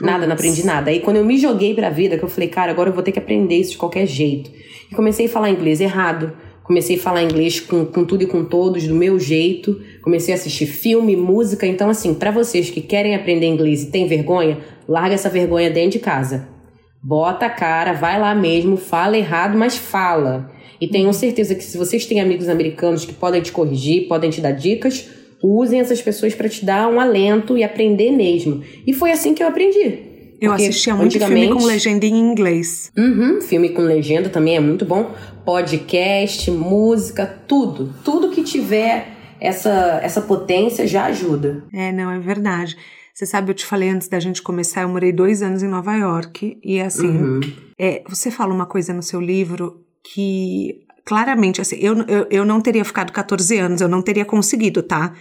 Nada, 0.01 0.25
não 0.25 0.35
aprendi 0.35 0.65
nada. 0.65 0.91
Aí 0.91 1.01
quando 1.01 1.17
eu 1.17 1.25
me 1.25 1.37
joguei 1.37 1.75
pra 1.75 1.91
vida, 1.91 2.17
que 2.17 2.23
eu 2.23 2.29
falei, 2.29 2.49
cara, 2.49 2.71
agora 2.71 2.91
eu 2.91 2.95
vou 2.95 3.03
ter 3.03 3.11
que 3.11 3.19
aprender 3.19 3.57
isso 3.57 3.73
de 3.73 3.79
qualquer 3.79 4.07
jeito. 4.07 4.49
E 4.89 4.95
comecei 4.95 5.27
a 5.27 5.29
falar 5.29 5.51
inglês 5.51 5.81
errado. 5.81 6.33
Comecei 6.63 6.95
a 6.95 7.01
falar 7.01 7.25
inglês 7.25 7.59
com, 7.59 7.85
com 7.85 8.05
tudo 8.05 8.23
e 8.23 8.27
com 8.29 8.45
todos, 8.45 8.87
do 8.87 8.95
meu 8.95 9.19
jeito. 9.19 9.81
Comecei 10.01 10.33
a 10.33 10.37
assistir 10.37 10.67
filme, 10.67 11.17
música. 11.17 11.67
Então, 11.67 11.91
assim, 11.91 12.15
para 12.15 12.31
vocês 12.31 12.71
que 12.71 12.81
querem 12.81 13.17
aprender 13.17 13.47
inglês 13.47 13.83
e 13.83 13.91
têm 13.91 14.07
vergonha, 14.07 14.59
larga 14.89 15.15
essa 15.17 15.29
vergonha 15.29 15.69
dentro 15.69 15.91
de 15.91 15.99
casa. 15.99 16.60
Bota 17.03 17.46
a 17.46 17.51
cara, 17.51 17.92
vai 17.92 18.20
lá 18.20 18.34
mesmo, 18.34 18.76
fala 18.76 19.16
errado, 19.16 19.57
mas 19.57 19.76
fala. 19.76 20.51
E 20.80 20.86
tenham 20.86 21.12
certeza 21.12 21.55
que 21.55 21.64
se 21.64 21.76
vocês 21.78 22.07
têm 22.07 22.20
amigos 22.20 22.48
americanos 22.48 23.05
que 23.05 23.12
podem 23.12 23.40
te 23.40 23.53
corrigir, 23.53 24.07
podem 24.09 24.30
te 24.30 24.40
dar 24.40 24.53
dicas, 24.53 25.09
usem 25.42 25.80
essas 25.80 26.01
pessoas 26.03 26.34
para 26.34 26.48
te 26.48 26.64
dar 26.64 26.88
um 26.88 27.01
alento 27.01 27.57
e 27.57 27.64
aprender 27.64 28.11
mesmo. 28.11 28.62
E 28.86 28.92
foi 28.92 29.12
assim 29.12 29.34
que 29.34 29.42
eu 29.42 29.48
aprendi. 29.48 30.11
Eu 30.40 30.53
Porque 30.53 30.68
assistia 30.68 30.94
muito 30.94 31.18
filme 31.18 31.48
com 31.48 31.64
legenda 31.64 32.07
em 32.07 32.18
inglês. 32.18 32.90
Uhum, 32.96 33.42
filme 33.42 33.70
com 33.70 33.82
legenda 33.82 34.30
também 34.30 34.57
é 34.57 34.61
muito 34.61 34.86
bom. 34.86 35.14
Podcast, 35.44 36.51
música, 36.51 37.26
tudo. 37.46 37.94
Tudo 38.03 38.30
que 38.30 38.42
tiver 38.42 39.09
essa, 39.38 40.01
essa 40.03 40.22
potência 40.22 40.86
já 40.86 41.07
ajuda. 41.07 41.64
É, 41.74 41.92
não, 41.92 42.11
é 42.11 42.18
verdade. 42.18 42.76
Você 43.21 43.27
sabe, 43.27 43.51
eu 43.51 43.55
te 43.55 43.66
falei 43.66 43.91
antes 43.91 44.09
da 44.09 44.18
gente 44.18 44.41
começar, 44.41 44.81
eu 44.81 44.89
morei 44.89 45.12
dois 45.12 45.43
anos 45.43 45.62
em 45.62 45.68
Nova 45.68 45.95
York. 45.95 46.59
E 46.64 46.81
assim, 46.81 47.07
uhum. 47.07 47.41
é, 47.79 48.03
você 48.09 48.31
fala 48.31 48.55
uma 48.55 48.64
coisa 48.64 48.95
no 48.95 49.03
seu 49.03 49.21
livro 49.21 49.85
que 50.03 50.87
claramente, 51.05 51.61
assim, 51.61 51.77
eu, 51.81 51.99
eu, 52.09 52.27
eu 52.31 52.45
não 52.47 52.62
teria 52.62 52.83
ficado 52.83 53.12
14 53.12 53.59
anos, 53.59 53.83
eu 53.83 53.91
não 53.91 54.01
teria 54.01 54.25
conseguido, 54.25 54.83
tá? 54.83 55.14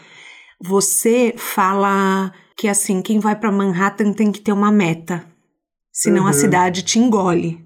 Você 0.61 1.33
fala 1.35 2.31
que 2.55 2.69
assim, 2.69 3.01
quem 3.01 3.19
vai 3.19 3.35
para 3.35 3.51
Manhattan 3.51 4.13
tem 4.13 4.31
que 4.31 4.39
ter 4.39 4.53
uma 4.53 4.71
meta, 4.71 5.25
senão 5.91 6.23
uhum. 6.23 6.29
a 6.29 6.33
cidade 6.33 6.83
te 6.83 6.99
engole. 6.99 7.59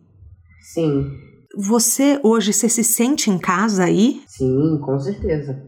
Sim. 0.73 1.11
você 1.55 2.19
hoje, 2.23 2.53
você 2.53 2.67
se 2.67 2.83
sente 2.83 3.29
em 3.29 3.37
casa 3.37 3.83
aí? 3.83 4.23
Sim, 4.25 4.79
com 4.83 4.97
certeza. 4.97 5.63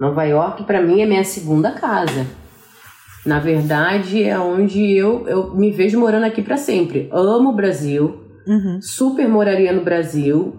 Nova 0.00 0.24
York, 0.24 0.64
para 0.64 0.82
mim, 0.82 1.00
é 1.00 1.06
minha 1.06 1.22
segunda 1.22 1.70
casa. 1.78 2.26
Na 3.24 3.38
verdade, 3.38 4.22
é 4.22 4.38
onde 4.38 4.92
eu, 4.92 5.28
eu 5.28 5.54
me 5.54 5.70
vejo 5.70 5.98
morando 5.98 6.24
aqui 6.24 6.42
para 6.42 6.56
sempre. 6.56 7.08
Amo 7.12 7.50
o 7.50 7.54
Brasil, 7.54 8.18
uhum. 8.46 8.80
super 8.80 9.28
moraria 9.28 9.72
no 9.72 9.82
Brasil. 9.82 10.56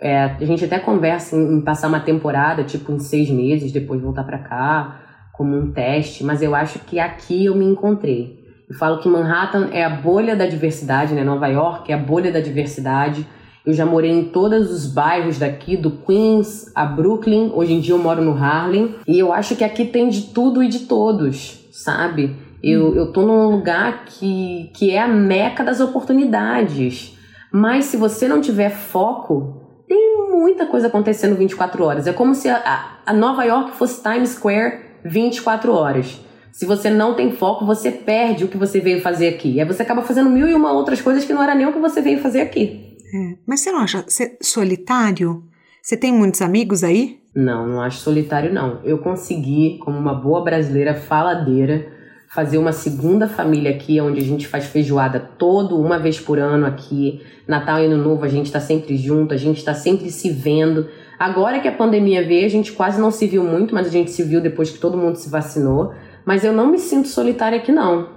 É, 0.00 0.24
a 0.24 0.44
gente 0.44 0.64
até 0.64 0.78
conversa 0.78 1.36
em, 1.36 1.58
em, 1.58 1.60
passar 1.60 1.88
uma 1.88 2.00
temporada, 2.00 2.64
tipo 2.64 2.92
em 2.92 2.98
seis 2.98 3.30
meses, 3.30 3.72
depois 3.72 4.02
voltar 4.02 4.24
para 4.24 4.38
cá, 4.38 5.00
como 5.32 5.56
um 5.56 5.72
teste, 5.72 6.24
mas 6.24 6.42
eu 6.42 6.54
acho 6.54 6.80
que 6.80 6.98
aqui 6.98 7.46
eu 7.46 7.54
me 7.54 7.64
encontrei. 7.64 8.42
Eu 8.68 8.76
falo 8.76 8.98
que 8.98 9.08
Manhattan 9.08 9.68
é 9.72 9.84
a 9.84 9.90
bolha 9.90 10.34
da 10.34 10.46
diversidade, 10.46 11.14
né? 11.14 11.22
Nova 11.22 11.46
York 11.46 11.90
é 11.90 11.94
a 11.94 11.98
bolha 11.98 12.32
da 12.32 12.40
diversidade. 12.40 13.26
Eu 13.64 13.72
já 13.72 13.86
morei 13.86 14.10
em 14.10 14.24
todos 14.24 14.72
os 14.72 14.92
bairros 14.92 15.38
daqui, 15.38 15.76
do 15.76 15.90
Queens 15.90 16.72
a 16.74 16.84
Brooklyn. 16.84 17.52
Hoje 17.54 17.74
em 17.74 17.80
dia 17.80 17.94
eu 17.94 17.98
moro 17.98 18.22
no 18.22 18.32
Harlem. 18.32 18.96
E 19.06 19.18
eu 19.18 19.32
acho 19.32 19.54
que 19.54 19.62
aqui 19.62 19.84
tem 19.84 20.08
de 20.08 20.22
tudo 20.32 20.62
e 20.62 20.68
de 20.68 20.80
todos, 20.80 21.61
sabe? 21.72 22.36
Eu, 22.62 22.94
eu 22.94 23.12
tô 23.12 23.22
num 23.22 23.50
lugar 23.50 24.04
que, 24.04 24.70
que 24.74 24.90
é 24.90 25.00
a 25.00 25.08
meca 25.08 25.64
das 25.64 25.80
oportunidades. 25.80 27.18
Mas 27.50 27.86
se 27.86 27.96
você 27.96 28.28
não 28.28 28.40
tiver 28.40 28.70
foco, 28.70 29.84
tem 29.88 30.30
muita 30.30 30.66
coisa 30.66 30.86
acontecendo 30.86 31.34
24 31.34 31.82
horas. 31.82 32.06
É 32.06 32.12
como 32.12 32.34
se 32.34 32.48
a, 32.48 32.98
a 33.04 33.12
Nova 33.12 33.42
York 33.44 33.72
fosse 33.72 34.02
Times 34.02 34.30
Square 34.30 34.80
24 35.04 35.72
horas. 35.72 36.20
Se 36.52 36.66
você 36.66 36.90
não 36.90 37.14
tem 37.14 37.32
foco, 37.32 37.64
você 37.64 37.90
perde 37.90 38.44
o 38.44 38.48
que 38.48 38.58
você 38.58 38.78
veio 38.78 39.00
fazer 39.00 39.28
aqui. 39.28 39.58
Aí 39.58 39.66
você 39.66 39.82
acaba 39.82 40.02
fazendo 40.02 40.28
mil 40.28 40.46
e 40.46 40.54
uma 40.54 40.70
outras 40.72 41.00
coisas 41.00 41.24
que 41.24 41.32
não 41.32 41.42
era 41.42 41.54
nem 41.54 41.66
o 41.66 41.72
que 41.72 41.78
você 41.78 42.02
veio 42.02 42.20
fazer 42.20 42.42
aqui. 42.42 42.98
É. 43.14 43.38
Mas 43.46 43.60
você 43.60 43.72
não 43.72 43.80
acha 43.80 44.04
solitário? 44.40 45.42
Você 45.82 45.96
tem 45.96 46.12
muitos 46.12 46.42
amigos 46.42 46.84
aí? 46.84 47.21
Não, 47.34 47.66
não 47.66 47.80
acho 47.80 47.98
solitário, 47.98 48.52
não. 48.52 48.80
Eu 48.84 48.98
consegui, 48.98 49.78
como 49.78 49.98
uma 49.98 50.14
boa 50.14 50.42
brasileira 50.44 50.94
faladeira, 50.94 51.86
fazer 52.28 52.58
uma 52.58 52.72
segunda 52.72 53.26
família 53.26 53.70
aqui, 53.70 54.00
onde 54.00 54.20
a 54.20 54.24
gente 54.24 54.46
faz 54.46 54.66
feijoada 54.66 55.18
todo 55.18 55.80
uma 55.80 55.98
vez 55.98 56.20
por 56.20 56.38
ano 56.38 56.66
aqui. 56.66 57.22
Natal 57.46 57.80
e 57.80 57.86
Ano 57.86 58.02
Novo 58.02 58.24
a 58.24 58.28
gente 58.28 58.46
está 58.46 58.60
sempre 58.60 58.96
junto, 58.96 59.32
a 59.32 59.36
gente 59.36 59.58
está 59.58 59.74
sempre 59.74 60.10
se 60.10 60.30
vendo. 60.30 60.88
Agora 61.18 61.60
que 61.60 61.68
a 61.68 61.72
pandemia 61.72 62.26
veio, 62.26 62.44
a 62.44 62.50
gente 62.50 62.72
quase 62.72 63.00
não 63.00 63.10
se 63.10 63.26
viu 63.26 63.44
muito, 63.44 63.74
mas 63.74 63.86
a 63.86 63.90
gente 63.90 64.10
se 64.10 64.22
viu 64.22 64.40
depois 64.40 64.70
que 64.70 64.78
todo 64.78 64.98
mundo 64.98 65.16
se 65.16 65.30
vacinou. 65.30 65.92
Mas 66.26 66.44
eu 66.44 66.52
não 66.52 66.70
me 66.70 66.78
sinto 66.78 67.08
solitária 67.08 67.58
aqui, 67.58 67.72
não. 67.72 68.08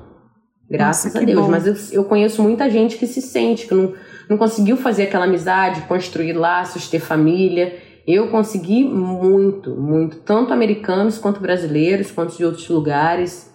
Graças 0.70 1.14
Nossa, 1.14 1.24
a 1.24 1.26
Deus. 1.26 1.42
Bom. 1.42 1.52
Mas 1.52 1.68
eu, 1.68 1.76
eu 1.92 2.04
conheço 2.04 2.42
muita 2.42 2.70
gente 2.70 2.98
que 2.98 3.08
se 3.08 3.22
sente, 3.22 3.68
que 3.68 3.74
não 3.74 3.94
não 4.30 4.38
conseguiu 4.38 4.76
fazer 4.78 5.04
aquela 5.04 5.26
amizade, 5.26 5.82
construir 5.82 6.34
laços, 6.34 6.90
ter 6.90 7.00
família. 7.00 7.76
Eu 8.08 8.30
consegui 8.30 8.84
muito, 8.84 9.72
muito, 9.72 10.18
tanto 10.18 10.54
americanos 10.54 11.18
quanto 11.18 11.40
brasileiros, 11.40 12.12
quanto 12.12 12.38
de 12.38 12.46
outros 12.46 12.68
lugares. 12.70 13.52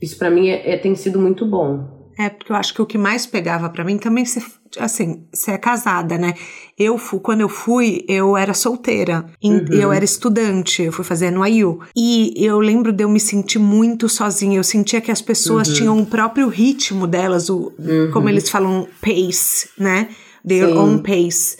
Isso 0.00 0.16
para 0.16 0.30
mim 0.30 0.48
é, 0.48 0.72
é, 0.72 0.76
tem 0.76 0.94
sido 0.94 1.18
muito 1.18 1.44
bom. 1.44 2.00
É, 2.18 2.28
porque 2.28 2.52
eu 2.52 2.56
acho 2.56 2.74
que 2.74 2.82
o 2.82 2.86
que 2.86 2.98
mais 2.98 3.26
pegava 3.26 3.68
para 3.70 3.82
mim 3.82 3.96
também, 3.96 4.24
se, 4.26 4.44
assim, 4.78 5.24
você 5.32 5.52
é 5.52 5.58
casada, 5.58 6.18
né? 6.18 6.34
Eu 6.78 6.98
fui, 6.98 7.18
quando 7.18 7.40
eu 7.40 7.48
fui, 7.48 8.04
eu 8.06 8.36
era 8.36 8.52
solteira, 8.52 9.24
uhum. 9.42 9.66
eu 9.70 9.90
era 9.90 10.04
estudante, 10.04 10.82
eu 10.82 10.92
fui 10.92 11.04
fazer 11.04 11.30
no 11.30 11.46
IU. 11.46 11.80
E 11.96 12.34
eu 12.36 12.60
lembro 12.60 12.92
de 12.92 13.04
eu 13.04 13.08
me 13.08 13.18
sentir 13.18 13.58
muito 13.58 14.08
sozinha, 14.08 14.58
eu 14.58 14.64
sentia 14.64 15.00
que 15.00 15.10
as 15.10 15.22
pessoas 15.22 15.68
uhum. 15.68 15.74
tinham 15.74 15.98
o 15.98 16.06
próprio 16.06 16.48
ritmo 16.48 17.06
delas, 17.06 17.48
o, 17.48 17.72
uhum. 17.78 18.10
como 18.12 18.28
eles 18.28 18.48
falam, 18.48 18.86
pace, 19.00 19.70
né? 19.78 20.08
Their 20.46 20.68
Sim. 20.68 20.76
own 20.76 20.98
pace. 20.98 21.56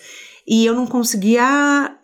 E 0.51 0.67
eu 0.67 0.75
não 0.75 0.85
conseguia, 0.85 1.97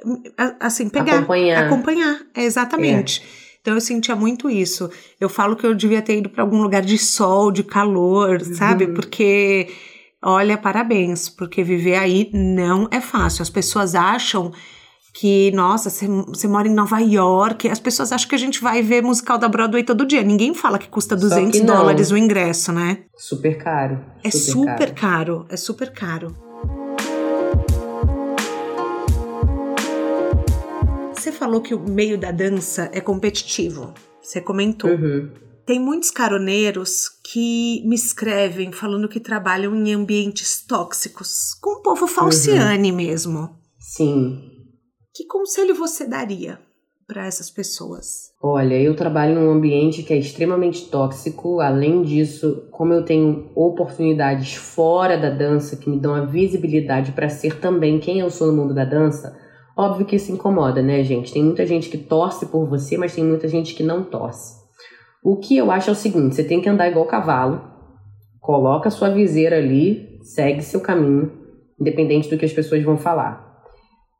assim, 0.60 0.88
pegar. 0.88 1.16
Acompanhar. 1.16 1.66
Acompanhar, 1.66 2.20
exatamente. 2.36 3.20
É. 3.20 3.46
Então 3.60 3.74
eu 3.74 3.80
sentia 3.80 4.14
muito 4.14 4.48
isso. 4.48 4.88
Eu 5.20 5.28
falo 5.28 5.56
que 5.56 5.66
eu 5.66 5.74
devia 5.74 6.00
ter 6.00 6.18
ido 6.18 6.28
para 6.28 6.44
algum 6.44 6.62
lugar 6.62 6.82
de 6.82 6.96
sol, 6.96 7.50
de 7.50 7.64
calor, 7.64 8.40
uhum. 8.40 8.54
sabe? 8.54 8.86
Porque 8.86 9.68
olha, 10.22 10.56
parabéns, 10.56 11.28
porque 11.28 11.64
viver 11.64 11.96
aí 11.96 12.30
não 12.32 12.86
é 12.92 13.00
fácil. 13.00 13.42
As 13.42 13.50
pessoas 13.50 13.96
acham 13.96 14.52
que, 15.12 15.50
nossa, 15.50 15.90
você 15.90 16.46
mora 16.46 16.68
em 16.68 16.72
Nova 16.72 17.00
York, 17.00 17.68
as 17.68 17.80
pessoas 17.80 18.12
acham 18.12 18.28
que 18.28 18.34
a 18.36 18.38
gente 18.38 18.60
vai 18.60 18.80
ver 18.80 19.02
musical 19.02 19.38
da 19.38 19.48
Broadway 19.48 19.82
todo 19.82 20.06
dia. 20.06 20.22
Ninguém 20.22 20.54
fala 20.54 20.78
que 20.78 20.88
custa 20.88 21.16
200 21.16 21.58
que 21.58 21.66
dólares 21.66 22.12
o 22.12 22.16
ingresso, 22.16 22.70
né? 22.70 22.98
Super 23.16 23.58
caro. 23.58 23.98
É 24.22 24.30
super, 24.30 24.92
caro. 24.92 24.94
caro, 24.94 25.46
é 25.48 25.56
super 25.56 25.92
caro. 25.92 26.45
Falou 31.36 31.60
que 31.60 31.74
o 31.74 31.88
meio 31.88 32.18
da 32.18 32.30
dança 32.30 32.90
é 32.92 33.00
competitivo. 33.00 33.92
Você 34.20 34.40
comentou. 34.40 34.90
Uhum. 34.90 35.30
Tem 35.64 35.80
muitos 35.80 36.10
caroneiros 36.10 37.08
que 37.32 37.82
me 37.84 37.94
escrevem 37.94 38.72
falando 38.72 39.08
que 39.08 39.20
trabalham 39.20 39.74
em 39.74 39.92
ambientes 39.92 40.64
tóxicos, 40.64 41.54
com 41.60 41.78
o 41.78 41.82
povo 41.82 42.06
falciane 42.06 42.90
uhum. 42.90 42.96
mesmo. 42.96 43.50
Sim. 43.78 44.52
Que 45.14 45.26
conselho 45.26 45.74
você 45.74 46.06
daria 46.06 46.58
para 47.06 47.26
essas 47.26 47.50
pessoas? 47.50 48.32
Olha, 48.42 48.74
eu 48.80 48.94
trabalho 48.94 49.34
em 49.34 49.38
um 49.38 49.50
ambiente 49.50 50.02
que 50.02 50.12
é 50.12 50.18
extremamente 50.18 50.88
tóxico. 50.88 51.60
Além 51.60 52.02
disso, 52.02 52.68
como 52.70 52.92
eu 52.92 53.04
tenho 53.04 53.50
oportunidades 53.54 54.54
fora 54.54 55.16
da 55.16 55.30
dança 55.30 55.76
que 55.76 55.88
me 55.88 55.98
dão 55.98 56.14
a 56.14 56.24
visibilidade 56.24 57.12
para 57.12 57.28
ser 57.28 57.58
também 57.58 57.98
quem 57.98 58.20
eu 58.20 58.30
sou 58.30 58.48
no 58.48 58.62
mundo 58.62 58.74
da 58.74 58.84
dança, 58.84 59.36
Óbvio 59.76 60.06
que 60.06 60.16
isso 60.16 60.32
incomoda, 60.32 60.80
né, 60.80 61.04
gente? 61.04 61.32
Tem 61.32 61.44
muita 61.44 61.66
gente 61.66 61.90
que 61.90 61.98
torce 61.98 62.46
por 62.46 62.66
você, 62.66 62.96
mas 62.96 63.14
tem 63.14 63.22
muita 63.22 63.46
gente 63.46 63.74
que 63.74 63.82
não 63.82 64.02
torce. 64.02 64.54
O 65.22 65.36
que 65.36 65.56
eu 65.56 65.70
acho 65.70 65.90
é 65.90 65.92
o 65.92 65.96
seguinte: 65.96 66.34
você 66.34 66.44
tem 66.44 66.62
que 66.62 66.68
andar 66.68 66.88
igual 66.88 67.04
cavalo, 67.04 67.60
coloca 68.40 68.88
sua 68.88 69.10
viseira 69.10 69.58
ali, 69.58 70.18
segue 70.22 70.62
seu 70.62 70.80
caminho, 70.80 71.30
independente 71.78 72.30
do 72.30 72.38
que 72.38 72.44
as 72.46 72.52
pessoas 72.52 72.82
vão 72.82 72.96
falar. 72.96 73.44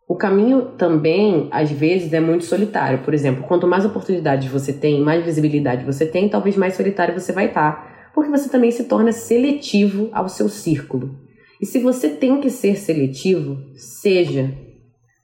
O 0.09 0.15
caminho 0.15 0.73
também, 0.77 1.49
às 1.51 1.71
vezes, 1.71 2.13
é 2.13 2.21
muito 2.21 2.45
solitário. 2.45 2.99
Por 2.99 3.15
exemplo, 3.15 3.45
quanto 3.45 3.67
mais 3.67 3.85
oportunidades 3.85 4.49
você 4.49 4.73
tem, 4.73 5.01
mais 5.01 5.25
visibilidade 5.25 5.85
você 5.85 6.07
tem, 6.07 6.29
talvez 6.29 6.57
mais 6.57 6.75
solitário 6.75 7.19
você 7.19 7.33
vai 7.33 7.47
estar. 7.47 8.11
Porque 8.15 8.31
você 8.31 8.49
também 8.49 8.71
se 8.71 8.85
torna 8.85 9.11
seletivo 9.11 10.09
ao 10.13 10.29
seu 10.29 10.49
círculo. 10.49 11.17
E 11.61 11.67
se 11.67 11.79
você 11.79 12.11
tem 12.11 12.41
que 12.41 12.51
ser 12.51 12.77
seletivo, 12.77 13.59
seja. 13.75 14.66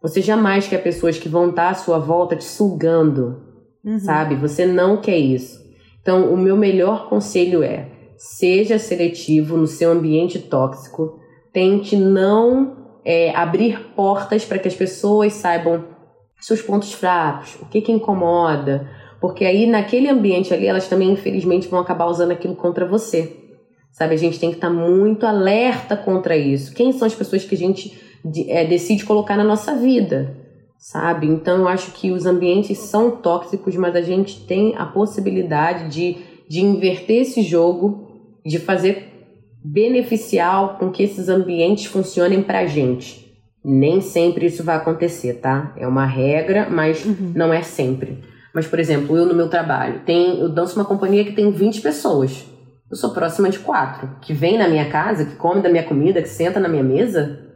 Você 0.03 0.21
jamais 0.21 0.67
quer 0.67 0.83
pessoas 0.83 1.19
que 1.19 1.29
vão 1.29 1.51
estar 1.51 1.71
à 1.71 1.75
sua 1.75 1.99
volta 1.99 2.35
te 2.35 2.45
sugando, 2.45 3.41
uhum. 3.85 3.99
sabe? 4.01 4.35
Você 4.35 4.67
não 4.67 5.01
quer 5.01 5.17
isso. 5.17 5.63
Então, 6.01 6.33
o 6.33 6.37
meu 6.37 6.57
melhor 6.57 7.09
conselho 7.09 7.63
é: 7.63 7.89
seja 8.17 8.79
seletivo 8.79 9.57
no 9.57 9.67
seu 9.67 9.93
ambiente 9.93 10.41
tóxico, 10.41 11.21
tente 11.53 11.97
não 11.97 12.99
é, 13.05 13.35
abrir 13.35 13.93
portas 13.95 14.45
para 14.45 14.59
que 14.59 14.69
as 14.69 14.75
pessoas 14.75 15.35
saibam 15.35 15.85
seus 16.41 16.61
pontos 16.61 16.93
fracos, 16.93 17.57
o 17.63 17.67
que, 17.67 17.81
que 17.81 17.93
incomoda, 17.93 18.91
porque 19.21 19.45
aí 19.45 19.67
naquele 19.67 20.09
ambiente 20.09 20.53
ali 20.53 20.67
elas 20.67 20.89
também, 20.89 21.13
infelizmente, 21.13 21.69
vão 21.69 21.79
acabar 21.79 22.07
usando 22.07 22.33
aquilo 22.33 22.57
contra 22.57 22.85
você. 22.85 23.37
Sabe, 23.93 24.15
a 24.15 24.19
gente 24.19 24.41
tem 24.41 24.51
que 24.51 24.57
estar 24.57 24.71
muito 24.71 25.27
alerta 25.27 25.97
contra 25.97 26.37
isso. 26.37 26.75
Quem 26.75 26.93
são 26.93 27.07
as 27.07 27.15
pessoas 27.15 27.45
que 27.45 27.55
a 27.55 27.59
gente 27.59 28.12
de, 28.25 28.51
é, 28.51 28.65
decide 28.65 29.05
colocar 29.05 29.37
na 29.37 29.45
nossa 29.45 29.75
vida, 29.75 30.37
sabe? 30.79 31.27
Então 31.27 31.59
eu 31.59 31.69
acho 31.69 31.93
que 31.93 32.11
os 32.11 32.27
ambientes 32.27 32.79
são 32.79 33.11
tóxicos, 33.11 33.77
mas 33.77 33.95
a 33.95 34.01
gente 34.03 34.45
tem 34.47 34.75
a 34.77 34.87
possibilidade 34.87 35.89
de, 35.89 36.17
de 36.49 36.61
inverter 36.61 37.23
esse 37.23 37.43
jogo, 37.43 38.39
de 38.45 38.59
fazer 38.59 39.09
beneficial 39.65 40.77
com 40.79 40.91
que 40.91 41.03
esses 41.03 41.29
ambientes 41.29 41.87
funcionem 41.87 42.43
pra 42.43 42.67
gente. 42.67 43.23
Nem 43.65 44.01
sempre 44.01 44.47
isso 44.47 44.65
vai 44.65 44.77
acontecer, 44.77 45.35
tá? 45.35 45.73
É 45.77 45.87
uma 45.87 46.05
regra, 46.05 46.69
mas 46.69 47.05
uhum. 47.05 47.33
não 47.35 47.53
é 47.53 47.63
sempre. 47.63 48.19
Mas, 48.53 48.67
por 48.67 48.79
exemplo, 48.79 49.17
eu 49.17 49.25
no 49.25 49.35
meu 49.35 49.49
trabalho, 49.49 50.01
tem, 50.05 50.41
eu 50.41 50.49
danço 50.49 50.77
uma 50.77 50.85
companhia 50.85 51.25
que 51.25 51.33
tem 51.33 51.51
20 51.51 51.81
pessoas. 51.81 52.45
Eu 52.91 52.97
sou 52.97 53.11
próxima 53.11 53.49
de 53.49 53.61
quatro. 53.61 54.11
Que 54.21 54.35
vem 54.35 54.59
na 54.59 54.69
minha 54.69 54.91
casa, 54.91 55.25
que 55.25 55.37
come 55.37 55.63
da 55.63 55.71
minha 55.71 55.85
comida, 55.85 56.21
que 56.21 56.29
senta 56.29 56.61
na 56.61 56.69
minha 56.69 56.83
mesa, 56.83 57.52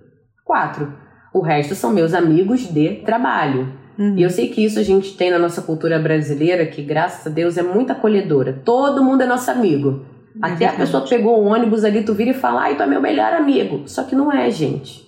quatro. 0.46 0.94
O 1.34 1.40
resto 1.40 1.74
são 1.74 1.90
meus 1.90 2.14
amigos 2.14 2.60
de 2.72 3.02
trabalho. 3.04 3.74
Uhum. 3.98 4.16
E 4.16 4.22
eu 4.22 4.30
sei 4.30 4.48
que 4.48 4.64
isso 4.64 4.78
a 4.78 4.82
gente 4.82 5.16
tem 5.16 5.30
na 5.30 5.38
nossa 5.38 5.60
cultura 5.60 5.98
brasileira, 5.98 6.64
que 6.64 6.82
graças 6.82 7.26
a 7.26 7.30
Deus 7.30 7.58
é 7.58 7.62
muito 7.62 7.92
acolhedora. 7.92 8.62
Todo 8.64 9.02
mundo 9.02 9.22
é 9.22 9.26
nosso 9.26 9.50
amigo. 9.50 10.06
É 10.36 10.46
Até 10.46 10.56
verdade. 10.56 10.76
a 10.76 10.78
pessoa 10.84 11.06
pegou 11.06 11.42
o 11.42 11.46
ônibus 11.46 11.82
ali, 11.82 12.02
tu 12.04 12.14
vira 12.14 12.30
e 12.30 12.34
fala, 12.34 12.62
ai, 12.62 12.76
tu 12.76 12.82
é 12.82 12.86
meu 12.86 13.00
melhor 13.00 13.32
amigo. 13.32 13.82
Só 13.86 14.04
que 14.04 14.14
não 14.14 14.32
é, 14.32 14.50
gente. 14.50 15.04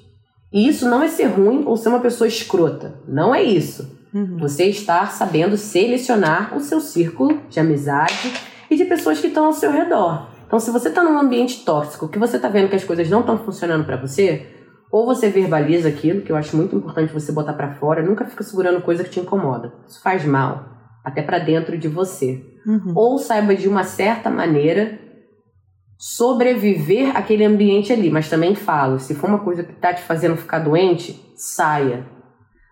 E 0.53 0.67
isso 0.67 0.89
não 0.89 1.03
é 1.03 1.09
ser 1.09 1.27
ruim 1.27 1.63
ou 1.67 1.77
ser 1.77 1.91
uma 1.91 2.01
pessoa 2.01 2.27
escrota. 2.27 2.95
Não 3.07 3.35
é 3.35 3.43
isso. 3.43 3.97
Uhum. 4.13 4.39
Você 4.39 4.65
está 4.65 5.07
sabendo 5.07 5.57
selecionar 5.57 6.57
o 6.57 6.61
seu 6.61 6.81
círculo 6.81 7.43
de 7.49 7.61
amizade 7.61 8.33
e 8.71 8.77
de 8.77 8.87
pessoas 8.87 9.21
que 9.21 9.29
estão 9.29 9.47
ao 9.47 9.53
seu 9.53 9.71
redor. 9.71 10.29
Então, 10.47 10.59
se 10.59 10.71
você 10.71 10.89
está 10.89 11.05
num 11.05 11.19
ambiente 11.19 11.63
tóxico, 11.63 12.09
que 12.09 12.19
você 12.19 12.37
está 12.37 12.49
vendo 12.49 12.71
que 12.71 12.77
as 12.77 12.85
coisas 12.85 13.09
não 13.11 13.21
estão 13.21 13.39
funcionando 13.39 13.85
para 13.85 13.99
você, 13.99 14.58
Ou 14.91 15.05
você 15.05 15.29
verbaliza 15.29 15.89
aquilo, 15.89 16.23
que 16.23 16.33
eu 16.33 16.37
acho 16.37 16.57
muito 16.57 16.75
importante 16.75 17.13
você 17.13 17.31
botar 17.31 17.53
para 17.53 17.75
fora, 17.75 18.03
nunca 18.03 18.25
fica 18.25 18.43
segurando 18.43 18.81
coisa 18.81 19.05
que 19.05 19.11
te 19.11 19.21
incomoda. 19.21 19.73
Isso 19.87 20.01
faz 20.03 20.25
mal, 20.25 20.67
até 21.05 21.23
para 21.23 21.39
dentro 21.39 21.77
de 21.77 21.89
você. 21.89 22.43
Uhum. 22.67 22.93
Ou 22.95 23.19
saiba 23.19 23.55
de 23.55 23.69
uma 23.69 23.85
certa 23.85 24.31
maneira 24.31 24.99
sobreviver 25.99 27.17
aquele 27.17 27.45
ambiente 27.45 27.93
ali, 27.93 28.09
mas 28.09 28.31
também 28.31 28.55
falo, 28.55 29.01
se 29.01 29.15
for 29.15 29.29
uma 29.29 29.41
coisa 29.41 29.65
que 29.65 29.73
tá 29.73 29.93
te 29.93 30.03
fazendo 30.03 30.37
ficar 30.37 30.61
doente, 30.61 31.21
saia. 31.35 32.07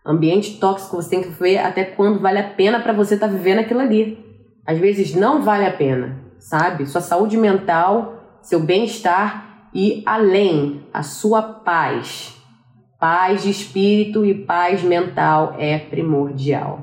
Ambiente 0.04 0.58
tóxico 0.60 0.96
você 0.96 1.10
tem 1.10 1.22
que 1.22 1.30
ver 1.30 1.58
até 1.58 1.84
quando 1.84 2.20
vale 2.20 2.38
a 2.38 2.48
pena 2.50 2.78
para 2.78 2.92
você 2.92 3.14
estar 3.14 3.26
tá 3.26 3.32
vivendo 3.32 3.58
aquilo 3.58 3.80
ali. 3.80 4.24
Às 4.64 4.78
vezes 4.78 5.14
não 5.14 5.42
vale 5.42 5.66
a 5.66 5.72
pena, 5.72 6.20
sabe? 6.38 6.86
Sua 6.86 7.00
saúde 7.00 7.36
mental, 7.36 8.38
seu 8.40 8.60
bem-estar 8.60 9.45
e 9.76 10.02
além, 10.06 10.80
a 10.90 11.02
sua 11.02 11.42
paz. 11.42 12.34
Paz 12.98 13.42
de 13.42 13.50
espírito 13.50 14.24
e 14.24 14.34
paz 14.34 14.82
mental 14.82 15.54
é 15.58 15.78
primordial. 15.78 16.80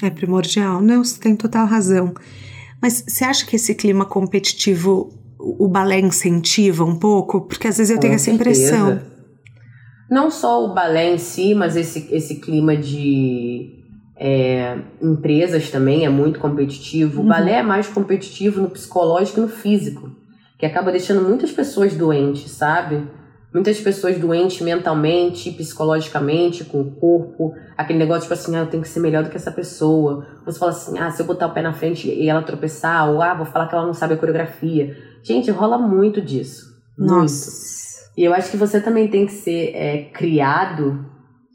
É 0.00 0.08
primordial, 0.08 0.80
não, 0.80 1.02
você 1.02 1.20
tem 1.20 1.34
total 1.34 1.66
razão. 1.66 2.14
Mas 2.80 3.04
você 3.08 3.24
acha 3.24 3.44
que 3.44 3.56
esse 3.56 3.74
clima 3.74 4.04
competitivo 4.04 5.10
o 5.36 5.66
balé 5.66 5.98
incentiva 5.98 6.84
um 6.84 6.96
pouco? 6.96 7.40
Porque 7.40 7.66
às 7.66 7.76
vezes 7.76 7.90
eu 7.90 7.96
Com 7.96 8.02
tenho 8.02 8.14
essa 8.14 8.30
impressão. 8.30 9.00
Não 10.08 10.30
só 10.30 10.64
o 10.64 10.72
balé 10.72 11.12
em 11.12 11.18
si, 11.18 11.56
mas 11.56 11.74
esse, 11.74 12.08
esse 12.14 12.36
clima 12.36 12.76
de 12.76 13.82
é, 14.16 14.78
empresas 15.02 15.70
também 15.70 16.06
é 16.06 16.08
muito 16.08 16.38
competitivo. 16.38 17.18
Uhum. 17.18 17.26
O 17.26 17.28
balé 17.28 17.54
é 17.54 17.62
mais 17.64 17.88
competitivo 17.88 18.60
no 18.60 18.70
psicológico 18.70 19.40
e 19.40 19.42
no 19.42 19.48
físico, 19.48 20.08
que 20.58 20.66
acaba 20.66 20.90
deixando 20.90 21.22
muitas 21.22 21.52
pessoas 21.52 21.94
doentes, 21.94 22.50
sabe? 22.50 23.06
Muitas 23.54 23.80
pessoas 23.80 24.18
doentes 24.18 24.60
mentalmente, 24.60 25.52
psicologicamente, 25.52 26.64
com 26.64 26.80
o 26.80 26.90
corpo. 26.90 27.54
Aquele 27.76 27.98
negócio 27.98 28.22
tipo 28.22 28.34
assim, 28.34 28.56
ah, 28.56 28.60
eu 28.60 28.66
tenho 28.66 28.82
que 28.82 28.88
ser 28.88 29.00
melhor 29.00 29.22
do 29.22 29.30
que 29.30 29.36
essa 29.36 29.52
pessoa. 29.52 30.26
Você 30.44 30.58
fala 30.58 30.72
assim, 30.72 30.98
ah, 30.98 31.10
se 31.10 31.22
eu 31.22 31.26
botar 31.26 31.46
o 31.46 31.54
pé 31.54 31.62
na 31.62 31.72
frente 31.72 32.08
e 32.08 32.28
ela 32.28 32.42
tropeçar, 32.42 33.08
ou 33.08 33.22
ah, 33.22 33.34
vou 33.34 33.46
falar 33.46 33.68
que 33.68 33.74
ela 33.74 33.86
não 33.86 33.94
sabe 33.94 34.14
a 34.14 34.18
coreografia. 34.18 34.96
Gente, 35.22 35.50
rola 35.50 35.78
muito 35.78 36.20
disso. 36.20 36.76
Nossa. 36.98 37.50
Muito. 37.50 37.68
E 38.18 38.24
eu 38.24 38.34
acho 38.34 38.50
que 38.50 38.56
você 38.56 38.80
também 38.80 39.06
tem 39.08 39.26
que 39.26 39.32
ser 39.32 39.70
é, 39.76 40.02
criado 40.12 41.06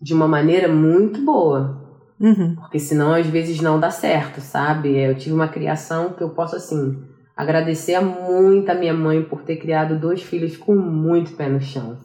de 0.02 0.14
uma 0.14 0.28
maneira 0.28 0.68
muito 0.68 1.22
boa. 1.22 1.84
Uhum. 2.20 2.56
Porque 2.56 2.80
senão 2.80 3.14
às 3.14 3.28
vezes 3.28 3.60
não 3.60 3.80
dá 3.80 3.92
certo, 3.92 4.40
sabe? 4.40 4.98
Eu 4.98 5.14
tive 5.14 5.36
uma 5.36 5.50
criação 5.50 6.14
que 6.14 6.24
eu 6.24 6.30
posso, 6.30 6.56
assim, 6.56 6.98
agradecer 7.36 8.00
muito 8.00 8.70
a 8.70 8.76
minha 8.76 8.94
mãe 8.94 9.24
por 9.24 9.44
ter 9.44 9.58
criado 9.58 10.00
dois 10.00 10.22
filhos 10.22 10.58
com 10.58 10.76
muito 10.76 11.36
pé 11.36 11.48
no 11.48 11.62
chão. 11.62 11.98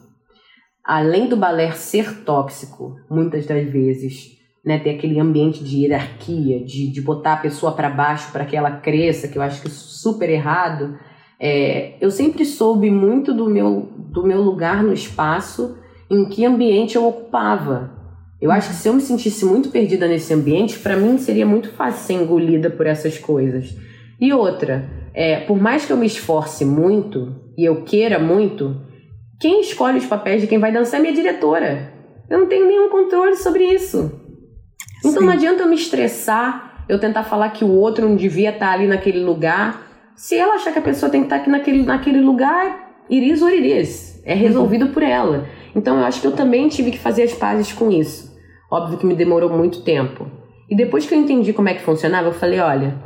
Além 0.83 1.27
do 1.27 1.37
balé 1.37 1.71
ser 1.71 2.23
tóxico, 2.23 2.95
muitas 3.09 3.45
das 3.45 3.69
vezes, 3.69 4.37
né, 4.65 4.79
ter 4.79 4.91
aquele 4.91 5.19
ambiente 5.19 5.63
de 5.63 5.83
hierarquia, 5.83 6.63
de, 6.65 6.91
de 6.91 7.01
botar 7.01 7.33
a 7.33 7.37
pessoa 7.37 7.73
para 7.73 7.89
baixo 7.89 8.31
para 8.31 8.45
que 8.45 8.55
ela 8.55 8.71
cresça, 8.71 9.27
que 9.27 9.37
eu 9.37 9.41
acho 9.41 9.61
que 9.61 9.67
é 9.67 9.71
super 9.71 10.29
errado 10.29 10.97
é, 11.39 11.93
eu 12.01 12.11
sempre 12.11 12.43
soube 12.43 12.91
muito 12.91 13.33
do 13.33 13.49
meu, 13.49 13.89
do 13.97 14.23
meu 14.23 14.41
lugar 14.41 14.83
no 14.83 14.91
espaço, 14.91 15.77
em 16.11 16.25
que 16.25 16.43
ambiente 16.43 16.97
eu 16.97 17.07
ocupava. 17.07 17.97
Eu 18.41 18.51
acho 18.51 18.69
que 18.69 18.75
se 18.75 18.89
eu 18.89 18.93
me 18.93 19.01
sentisse 19.01 19.45
muito 19.45 19.69
perdida 19.69 20.07
nesse 20.07 20.33
ambiente, 20.33 20.77
para 20.79 20.97
mim 20.97 21.17
seria 21.17 21.45
muito 21.45 21.71
fácil 21.71 22.05
ser 22.05 22.13
engolida 22.21 22.69
por 22.69 22.85
essas 22.85 23.17
coisas. 23.17 23.73
E 24.19 24.33
outra, 24.33 24.89
é, 25.13 25.41
por 25.41 25.59
mais 25.59 25.85
que 25.85 25.91
eu 25.91 25.97
me 25.97 26.05
esforce 26.05 26.65
muito 26.65 27.35
e 27.57 27.65
eu 27.65 27.83
queira 27.83 28.19
muito, 28.19 28.75
quem 29.39 29.61
escolhe 29.61 29.97
os 29.97 30.05
papéis 30.05 30.41
de 30.41 30.47
quem 30.47 30.59
vai 30.59 30.71
dançar 30.71 30.99
é 30.99 31.03
minha 31.03 31.13
diretora. 31.13 31.93
Eu 32.29 32.39
não 32.39 32.47
tenho 32.47 32.67
nenhum 32.67 32.89
controle 32.89 33.35
sobre 33.35 33.63
isso. 33.63 34.11
Então 34.99 35.21
Sim. 35.21 35.25
não 35.25 35.33
adianta 35.33 35.63
eu 35.63 35.67
me 35.67 35.75
estressar, 35.75 36.85
eu 36.87 36.99
tentar 36.99 37.23
falar 37.23 37.49
que 37.49 37.63
o 37.63 37.71
outro 37.71 38.07
não 38.07 38.15
devia 38.15 38.49
estar 38.49 38.73
ali 38.73 38.87
naquele 38.87 39.23
lugar 39.23 39.87
se 40.15 40.35
ela 40.35 40.55
achar 40.55 40.73
que 40.73 40.79
a 40.79 40.81
pessoa 40.81 41.09
tem 41.09 41.21
que 41.21 41.27
estar 41.27 41.37
aqui 41.37 41.49
naquele, 41.49 41.83
naquele 41.83 42.19
lugar, 42.19 43.05
iris 43.09 43.41
or 43.41 43.53
iris. 43.53 44.21
É 44.25 44.33
resolvido 44.33 44.87
uhum. 44.87 44.91
por 44.91 45.01
ela. 45.01 45.47
Então 45.73 45.97
eu 45.97 46.03
acho 46.03 46.19
que 46.19 46.27
eu 46.27 46.33
também 46.33 46.67
tive 46.67 46.91
que 46.91 46.99
fazer 46.99 47.23
as 47.23 47.33
pazes 47.33 47.71
com 47.71 47.89
isso. 47.89 48.29
Óbvio 48.69 48.97
que 48.97 49.05
me 49.05 49.15
demorou 49.15 49.49
muito 49.49 49.81
tempo. 49.81 50.29
E 50.69 50.75
depois 50.75 51.05
que 51.05 51.15
eu 51.15 51.19
entendi 51.19 51.53
como 51.53 51.69
é 51.69 51.73
que 51.73 51.81
funcionava, 51.81 52.27
eu 52.27 52.33
falei: 52.33 52.59
olha, 52.59 53.01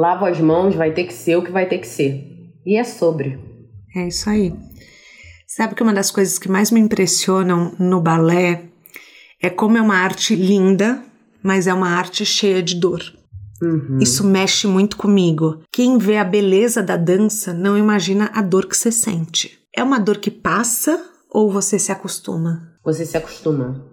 lavo 0.00 0.24
as 0.24 0.40
mãos, 0.40 0.74
vai 0.74 0.92
ter 0.92 1.04
que 1.04 1.12
ser 1.12 1.36
o 1.36 1.44
que 1.44 1.52
vai 1.52 1.66
ter 1.66 1.78
que 1.78 1.86
ser. 1.86 2.24
E 2.64 2.76
é 2.76 2.84
sobre. 2.84 3.38
É 3.94 4.08
isso 4.08 4.30
aí. 4.30 4.54
Sabe 5.46 5.74
que 5.74 5.82
uma 5.82 5.92
das 5.92 6.10
coisas 6.10 6.38
que 6.38 6.48
mais 6.48 6.70
me 6.70 6.80
impressionam 6.80 7.74
no 7.78 8.00
balé 8.00 8.62
é 9.42 9.50
como 9.50 9.76
é 9.76 9.82
uma 9.82 9.96
arte 9.96 10.34
linda, 10.34 11.02
mas 11.42 11.66
é 11.66 11.74
uma 11.74 11.90
arte 11.90 12.24
cheia 12.24 12.62
de 12.62 12.76
dor. 12.76 13.02
Uhum. 13.60 13.98
Isso 14.00 14.24
mexe 14.24 14.66
muito 14.66 14.96
comigo. 14.96 15.62
Quem 15.70 15.98
vê 15.98 16.16
a 16.16 16.24
beleza 16.24 16.82
da 16.82 16.96
dança 16.96 17.52
não 17.52 17.76
imagina 17.76 18.30
a 18.32 18.40
dor 18.40 18.66
que 18.66 18.76
você 18.76 18.90
sente. 18.90 19.58
É 19.76 19.82
uma 19.82 20.00
dor 20.00 20.16
que 20.16 20.30
passa 20.30 21.04
ou 21.30 21.50
você 21.50 21.78
se 21.78 21.92
acostuma? 21.92 22.72
Você 22.82 23.04
se 23.04 23.18
acostuma. 23.18 23.84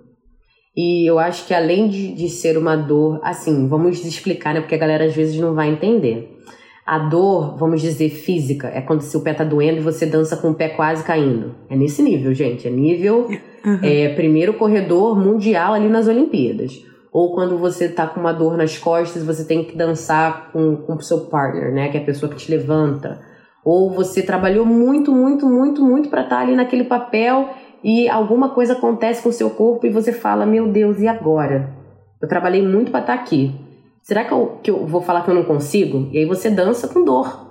E 0.77 1.09
eu 1.09 1.17
acho 1.17 1.47
que 1.47 1.53
além 1.55 1.87
de, 1.89 2.13
de 2.13 2.29
ser 2.29 2.55
uma 2.55 2.75
dor, 2.75 3.19
assim, 3.23 3.67
vamos 3.67 4.05
explicar, 4.05 4.53
né? 4.53 4.61
Porque 4.61 4.75
a 4.75 4.77
galera 4.77 5.05
às 5.05 5.15
vezes 5.15 5.39
não 5.39 5.55
vai 5.55 5.69
entender. 5.69 6.37
A 6.85 6.99
dor, 6.99 7.57
vamos 7.57 7.81
dizer, 7.81 8.09
física, 8.09 8.67
é 8.67 8.79
quando 8.79 9.01
seu 9.01 9.21
pé 9.21 9.33
tá 9.33 9.43
doendo 9.43 9.79
e 9.79 9.83
você 9.83 10.05
dança 10.05 10.37
com 10.37 10.51
o 10.51 10.53
pé 10.53 10.69
quase 10.69 11.03
caindo. 11.03 11.55
É 11.67 11.75
nesse 11.75 12.03
nível, 12.03 12.31
gente. 12.33 12.67
É 12.67 12.71
nível 12.71 13.27
uhum. 13.65 13.79
é, 13.81 14.09
primeiro 14.09 14.53
corredor 14.53 15.19
mundial 15.19 15.73
ali 15.73 15.89
nas 15.89 16.07
Olimpíadas 16.07 16.85
ou 17.17 17.33
quando 17.33 17.57
você 17.57 17.89
tá 17.89 18.05
com 18.05 18.19
uma 18.19 18.31
dor 18.31 18.55
nas 18.55 18.77
costas, 18.77 19.23
você 19.23 19.43
tem 19.43 19.63
que 19.63 19.75
dançar 19.75 20.51
com, 20.51 20.75
com 20.75 20.93
o 20.93 21.01
seu 21.01 21.21
partner, 21.21 21.73
né, 21.73 21.89
que 21.89 21.97
é 21.97 22.01
a 22.01 22.05
pessoa 22.05 22.31
que 22.31 22.37
te 22.37 22.51
levanta, 22.51 23.19
ou 23.65 23.89
você 23.89 24.21
trabalhou 24.21 24.63
muito, 24.63 25.11
muito, 25.11 25.47
muito, 25.47 25.83
muito 25.83 26.09
para 26.09 26.21
estar 26.21 26.35
tá 26.35 26.41
ali 26.43 26.55
naquele 26.55 26.83
papel 26.83 27.49
e 27.83 28.09
alguma 28.09 28.49
coisa 28.49 28.73
acontece 28.73 29.21
com 29.21 29.29
o 29.29 29.33
seu 29.33 29.49
corpo 29.49 29.85
e 29.85 29.89
você 29.89 30.11
fala, 30.11 30.45
meu 30.45 30.67
Deus, 30.67 30.99
e 30.99 31.07
agora? 31.07 31.73
Eu 32.21 32.27
trabalhei 32.27 32.65
muito 32.65 32.91
para 32.91 33.01
estar 33.01 33.15
tá 33.15 33.21
aqui. 33.21 33.53
Será 34.01 34.23
que 34.23 34.31
eu, 34.31 34.59
que 34.63 34.71
eu 34.71 34.85
vou 34.85 35.01
falar 35.01 35.23
que 35.23 35.29
eu 35.29 35.35
não 35.35 35.43
consigo? 35.43 36.09
E 36.11 36.17
aí 36.17 36.25
você 36.25 36.49
dança 36.49 36.87
com 36.87 37.03
dor, 37.03 37.47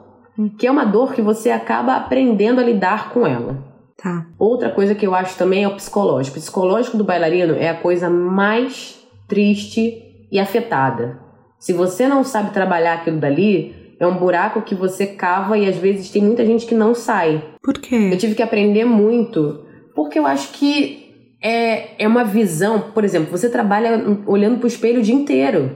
que 0.58 0.66
é 0.66 0.70
uma 0.70 0.84
dor 0.84 1.12
que 1.12 1.22
você 1.22 1.50
acaba 1.50 1.96
aprendendo 1.96 2.60
a 2.60 2.64
lidar 2.64 3.10
com 3.10 3.26
ela. 3.26 3.62
Tá. 3.96 4.26
Outra 4.38 4.70
coisa 4.70 4.94
que 4.94 5.06
eu 5.06 5.14
acho 5.14 5.36
também 5.36 5.64
é 5.64 5.68
o 5.68 5.74
psicológico. 5.74 6.36
O 6.36 6.40
psicológico 6.40 6.96
do 6.96 7.04
bailarino 7.04 7.54
é 7.54 7.68
a 7.68 7.74
coisa 7.74 8.10
mais 8.10 9.06
triste 9.26 10.26
e 10.30 10.38
afetada. 10.38 11.18
Se 11.58 11.72
você 11.72 12.06
não 12.06 12.22
sabe 12.22 12.52
trabalhar 12.52 12.94
aquilo 12.94 13.18
dali, 13.18 13.74
é 13.98 14.06
um 14.06 14.16
buraco 14.16 14.62
que 14.62 14.74
você 14.74 15.06
cava 15.06 15.56
e 15.56 15.68
às 15.68 15.76
vezes 15.76 16.10
tem 16.10 16.22
muita 16.22 16.44
gente 16.44 16.66
que 16.66 16.74
não 16.74 16.94
sai. 16.94 17.42
Por 17.62 17.74
quê? 17.74 18.10
Eu 18.12 18.18
tive 18.18 18.34
que 18.34 18.42
aprender 18.42 18.84
muito, 18.84 19.65
porque 19.96 20.18
eu 20.18 20.26
acho 20.26 20.52
que 20.52 21.34
é, 21.42 22.04
é 22.04 22.06
uma 22.06 22.22
visão. 22.22 22.92
Por 22.92 23.02
exemplo, 23.02 23.30
você 23.30 23.48
trabalha 23.48 23.98
olhando 24.26 24.58
pro 24.58 24.68
espelho 24.68 25.00
o 25.00 25.02
dia 25.02 25.14
inteiro. 25.14 25.74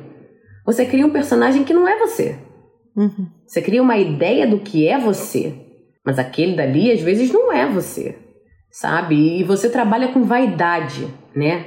Você 0.65 0.87
cria 0.87 1.07
um 1.07 1.11
personagem 1.11 1.65
que 1.65 1.75
não 1.75 1.89
é 1.89 1.99
você. 1.99 2.39
Uhum. 2.97 3.27
Você 3.47 3.61
cria 3.63 3.83
uma 3.83 3.97
ideia 3.97 4.47
do 4.47 4.59
que 4.61 4.87
é 4.87 4.99
você. 4.99 5.55
Mas 6.07 6.19
aquele 6.19 6.55
dali, 6.55 6.93
às 6.93 7.01
vezes, 7.01 7.33
não 7.33 7.51
é 7.51 7.67
você. 7.67 8.17
Sabe? 8.71 9.41
E 9.41 9.43
você 9.43 9.69
trabalha 9.69 10.09
com 10.09 10.23
vaidade, 10.23 11.09
né? 11.35 11.65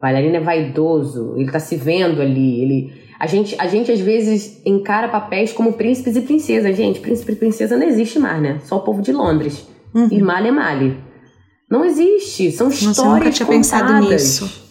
bailarino 0.00 0.36
é 0.36 0.40
vaidoso, 0.40 1.34
ele 1.36 1.50
tá 1.50 1.58
se 1.58 1.74
vendo 1.76 2.20
ali, 2.20 2.60
ele 2.62 3.06
a 3.18 3.26
gente, 3.26 3.56
a 3.58 3.66
gente 3.66 3.90
às 3.90 4.00
vezes 4.00 4.60
encara 4.64 5.08
papéis 5.08 5.50
como 5.50 5.72
príncipes 5.72 6.16
e 6.16 6.20
princesas. 6.20 6.76
Gente, 6.76 7.00
príncipe 7.00 7.32
e 7.32 7.36
princesa 7.36 7.74
não 7.74 7.86
existe 7.86 8.18
mais, 8.18 8.42
né? 8.42 8.58
Só 8.60 8.76
o 8.76 8.82
povo 8.82 9.00
de 9.00 9.10
Londres. 9.10 9.66
Uhum. 9.94 10.08
E 10.10 10.20
male 10.20 10.48
é 10.48 10.52
male. 10.52 10.96
Não 11.70 11.84
existe. 11.84 12.50
São 12.52 12.68
histórias 12.68 12.96
Nossa, 12.96 13.08
eu 13.08 13.14
nunca 13.14 13.30
tinha 13.30 13.46
contadas. 13.46 13.70
pensado 13.70 14.08
nisso. 14.08 14.66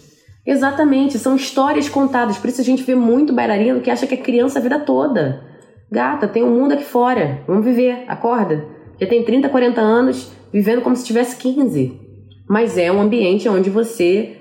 Exatamente, 0.46 1.18
são 1.18 1.36
histórias 1.36 1.90
contadas. 1.90 2.38
Por 2.38 2.50
isso 2.50 2.62
a 2.62 2.64
gente 2.64 2.84
vê 2.84 2.94
muito 2.96 3.34
bailarino 3.34 3.82
que 3.82 3.90
acha 3.90 4.06
que 4.06 4.14
é 4.14 4.18
criança 4.18 4.60
a 4.60 4.62
vida 4.62 4.80
toda. 4.80 5.44
Gata, 5.92 6.28
tem 6.28 6.44
um 6.44 6.54
mundo 6.54 6.74
aqui 6.74 6.84
fora. 6.84 7.44
Vamos 7.48 7.66
viver, 7.66 8.04
acorda. 8.08 8.66
Já 9.00 9.08
tem 9.08 9.24
30, 9.24 9.50
40 9.50 9.82
anos 9.82 10.32
vivendo 10.54 10.82
como 10.82 10.96
se 10.96 11.04
tivesse 11.04 11.36
15. 11.38 12.00
Mas 12.48 12.78
é 12.78 12.92
um 12.92 13.02
ambiente 13.02 13.50
onde 13.50 13.70
você 13.70 14.38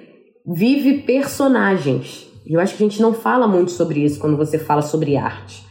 vive 0.46 0.98
personagens. 1.02 2.28
Eu 2.46 2.61
acho 2.61 2.76
que 2.76 2.84
a 2.84 2.86
gente 2.86 3.00
não 3.00 3.14
fala 3.14 3.48
muito 3.48 3.70
sobre 3.72 4.05
isso 4.05 4.20
quando 4.20 4.36
você 4.36 4.59
fala 4.59 4.82
sobre 4.82 5.16
arte. 5.16 5.64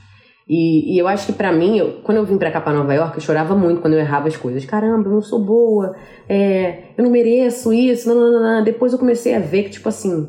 E, 0.48 0.94
e 0.94 0.98
eu 0.98 1.08
acho 1.08 1.28
que 1.28 1.34
para 1.34 1.52
mim, 1.52 1.78
eu, 1.78 2.02
quando 2.04 2.18
eu 2.18 2.26
vim 2.26 2.38
para 2.38 2.52
cá 2.52 2.60
para 2.60 2.74
Nova 2.74 2.94
York, 2.94 3.16
eu 3.16 3.22
chorava 3.22 3.56
muito 3.56 3.82
quando 3.82 3.94
eu 3.94 4.00
errava 4.00 4.28
as 4.28 4.36
coisas. 4.36 4.66
Caramba, 4.66 5.08
eu 5.08 5.14
não 5.14 5.22
sou 5.22 5.40
boa, 5.40 5.96
é, 6.28 6.90
eu 6.98 7.04
não 7.04 7.12
mereço 7.12 7.72
isso. 7.72 8.10
Não, 8.10 8.16
não, 8.16 8.42
não, 8.42 8.64
Depois 8.64 8.92
eu 8.92 9.00
comecei 9.00 9.34
a 9.36 9.40
ver 9.40 9.64
que, 9.64 9.72
tipo 9.72 9.88
assim, 9.90 10.28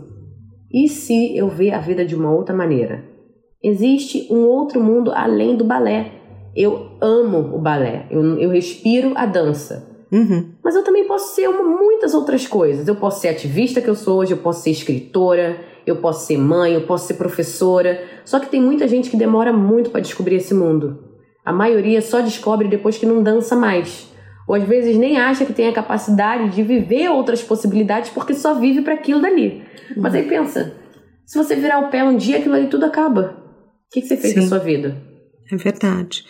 e 0.73 0.89
se 0.89 1.37
eu 1.37 1.49
ver 1.49 1.73
a 1.73 1.79
vida 1.79 2.05
de 2.05 2.15
uma 2.15 2.33
outra 2.33 2.55
maneira? 2.55 3.05
Existe 3.63 4.29
um 4.31 4.45
outro 4.45 4.83
mundo 4.83 5.11
além 5.13 5.57
do 5.57 5.65
balé. 5.65 6.13
Eu 6.55 6.91
amo 7.01 7.57
o 7.57 7.59
balé, 7.59 8.07
eu, 8.11 8.39
eu 8.39 8.51
respiro 8.51 9.13
a 9.17 9.27
dança. 9.27 9.93
Uhum. 10.13 10.53
Mas 10.63 10.77
eu 10.77 10.85
também 10.85 11.09
posso 11.09 11.35
ser 11.35 11.49
uma, 11.49 11.65
muitas 11.65 12.15
outras 12.15 12.47
coisas. 12.47 12.87
Eu 12.87 12.95
posso 12.95 13.21
ser 13.21 13.29
ativista 13.29 13.81
que 13.81 13.91
eu 13.91 13.97
sou 13.97 14.19
hoje, 14.19 14.33
eu 14.33 14.39
posso 14.39 14.63
ser 14.63 14.71
escritora, 14.71 15.59
eu 15.87 15.97
posso 15.97 16.27
ser 16.27 16.39
mãe, 16.39 16.75
eu 16.75 16.83
posso 16.83 17.07
ser 17.07 17.15
professora. 17.15 18.03
Só 18.25 18.41
que 18.41 18.49
tem 18.49 18.61
muita 18.61 18.89
gente 18.89 19.11
que 19.11 19.17
demora 19.17 19.53
muito 19.53 19.91
para 19.91 20.01
descobrir 20.01 20.37
esse 20.37 20.55
mundo. 20.55 20.99
A 21.45 21.53
maioria 21.53 22.01
só 22.01 22.21
descobre 22.21 22.69
depois 22.69 22.97
que 22.97 23.07
não 23.07 23.23
dança 23.23 23.55
mais. 23.55 24.09
Ou 24.47 24.55
às 24.55 24.65
vezes 24.65 24.97
nem 24.97 25.19
acha 25.19 25.45
que 25.45 25.53
tem 25.53 25.69
a 25.69 25.73
capacidade 25.73 26.51
de 26.51 26.63
viver 26.63 27.09
outras 27.09 27.43
possibilidades 27.43 28.11
porque 28.11 28.35
só 28.35 28.55
vive 28.55 28.83
para 28.83 28.95
aquilo 28.95 29.21
dali. 29.21 29.63
Uhum. 29.95 30.03
Mas 30.03 30.15
aí 30.15 30.29
pensa, 30.29 30.75
se 31.25 31.37
você 31.37 31.57
virar 31.57 31.81
o 31.81 31.91
pé 31.91 32.05
um 32.05 32.17
dia, 32.17 32.39
aquilo 32.39 32.55
ali 32.55 32.67
tudo 32.67 32.85
acaba. 32.85 33.37
O 33.87 33.91
que, 33.93 34.01
que 34.01 34.09
você 34.09 34.17
fez 34.17 34.35
Sim. 34.35 34.41
na 34.41 34.47
sua 34.47 34.59
vida? 34.59 34.97
É 35.51 35.57
verdade. 35.57 36.25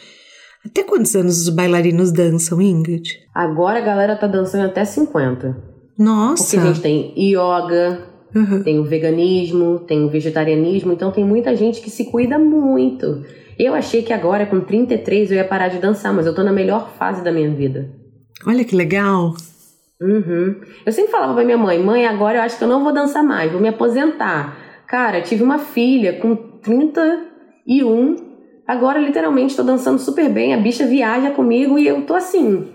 Até 0.65 0.83
quantos 0.83 1.15
anos 1.15 1.43
os 1.43 1.49
bailarinos 1.51 2.11
dançam, 2.11 2.61
Ingrid? 2.61 3.19
Agora 3.35 3.79
a 3.79 3.83
galera 3.83 4.17
tá 4.17 4.27
dançando 4.27 4.65
até 4.65 4.85
50. 4.85 5.57
Nossa! 5.99 6.43
Porque 6.43 6.57
a 6.57 6.73
gente 6.73 6.81
tem 6.81 7.15
yoga, 7.17 8.14
uhum. 8.35 8.63
tem 8.63 8.79
o 8.79 8.85
veganismo, 8.85 9.81
tem 9.81 10.05
o 10.05 10.09
vegetarianismo, 10.09 10.93
então 10.93 11.11
tem 11.11 11.25
muita 11.25 11.55
gente 11.55 11.81
que 11.81 11.91
se 11.91 12.11
cuida 12.11 12.39
muito. 12.39 13.25
Eu 13.59 13.75
achei 13.75 14.03
que 14.03 14.13
agora, 14.13 14.47
com 14.47 14.61
33, 14.61 15.31
eu 15.31 15.37
ia 15.37 15.45
parar 15.45 15.69
de 15.69 15.79
dançar, 15.79 16.13
mas 16.13 16.27
eu 16.27 16.35
tô 16.35 16.43
na 16.43 16.53
melhor 16.53 16.91
fase 16.99 17.23
da 17.23 17.31
minha 17.31 17.51
vida. 17.51 17.89
Olha 18.47 18.65
que 18.65 18.75
legal! 18.75 19.35
Uhum. 20.01 20.61
Eu 20.85 20.93
sempre 20.93 21.13
falava 21.13 21.35
pra 21.35 21.45
minha 21.45 21.57
mãe, 21.57 21.79
mãe, 21.79 22.07
agora 22.07 22.39
eu 22.39 22.43
acho 22.43 22.59
que 22.59 22.65
eu 22.65 22.69
não 22.69 22.83
vou 22.83 22.93
dançar 22.93 23.23
mais, 23.23 23.51
vou 23.51 23.61
me 23.61 23.69
aposentar. 23.69 24.57
Cara, 24.87 25.23
tive 25.23 25.43
uma 25.43 25.59
filha 25.59 26.15
com 26.15 26.35
31, 26.35 28.17
agora 28.67 28.99
literalmente 28.99 29.57
tô 29.57 29.63
dançando 29.63 29.99
super 29.99 30.29
bem, 30.29 30.53
a 30.53 30.59
bicha 30.59 30.85
viaja 30.85 31.31
comigo 31.31 31.79
e 31.79 31.87
eu 31.87 32.03
tô 32.03 32.15
assim, 32.15 32.69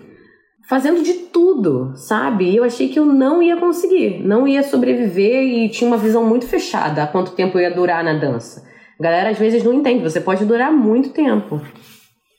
fazendo 0.69 1.01
de 1.01 1.13
tudo, 1.13 1.93
sabe? 1.95 2.51
E 2.51 2.55
eu 2.55 2.63
achei 2.63 2.89
que 2.89 2.99
eu 2.99 3.05
não 3.05 3.41
ia 3.41 3.57
conseguir, 3.57 4.21
não 4.23 4.47
ia 4.47 4.61
sobreviver 4.61 5.41
e 5.41 5.69
tinha 5.69 5.87
uma 5.87 5.97
visão 5.97 6.23
muito 6.23 6.45
fechada 6.45 7.01
a 7.01 7.07
quanto 7.07 7.31
tempo 7.31 7.57
eu 7.57 7.63
ia 7.63 7.73
durar 7.73 8.03
na 8.03 8.13
dança. 8.13 8.63
A 8.99 9.03
galera 9.03 9.31
às 9.31 9.39
vezes 9.39 9.63
não 9.63 9.73
entende, 9.73 10.03
você 10.03 10.21
pode 10.21 10.45
durar 10.45 10.71
muito 10.71 11.09
tempo. 11.09 11.59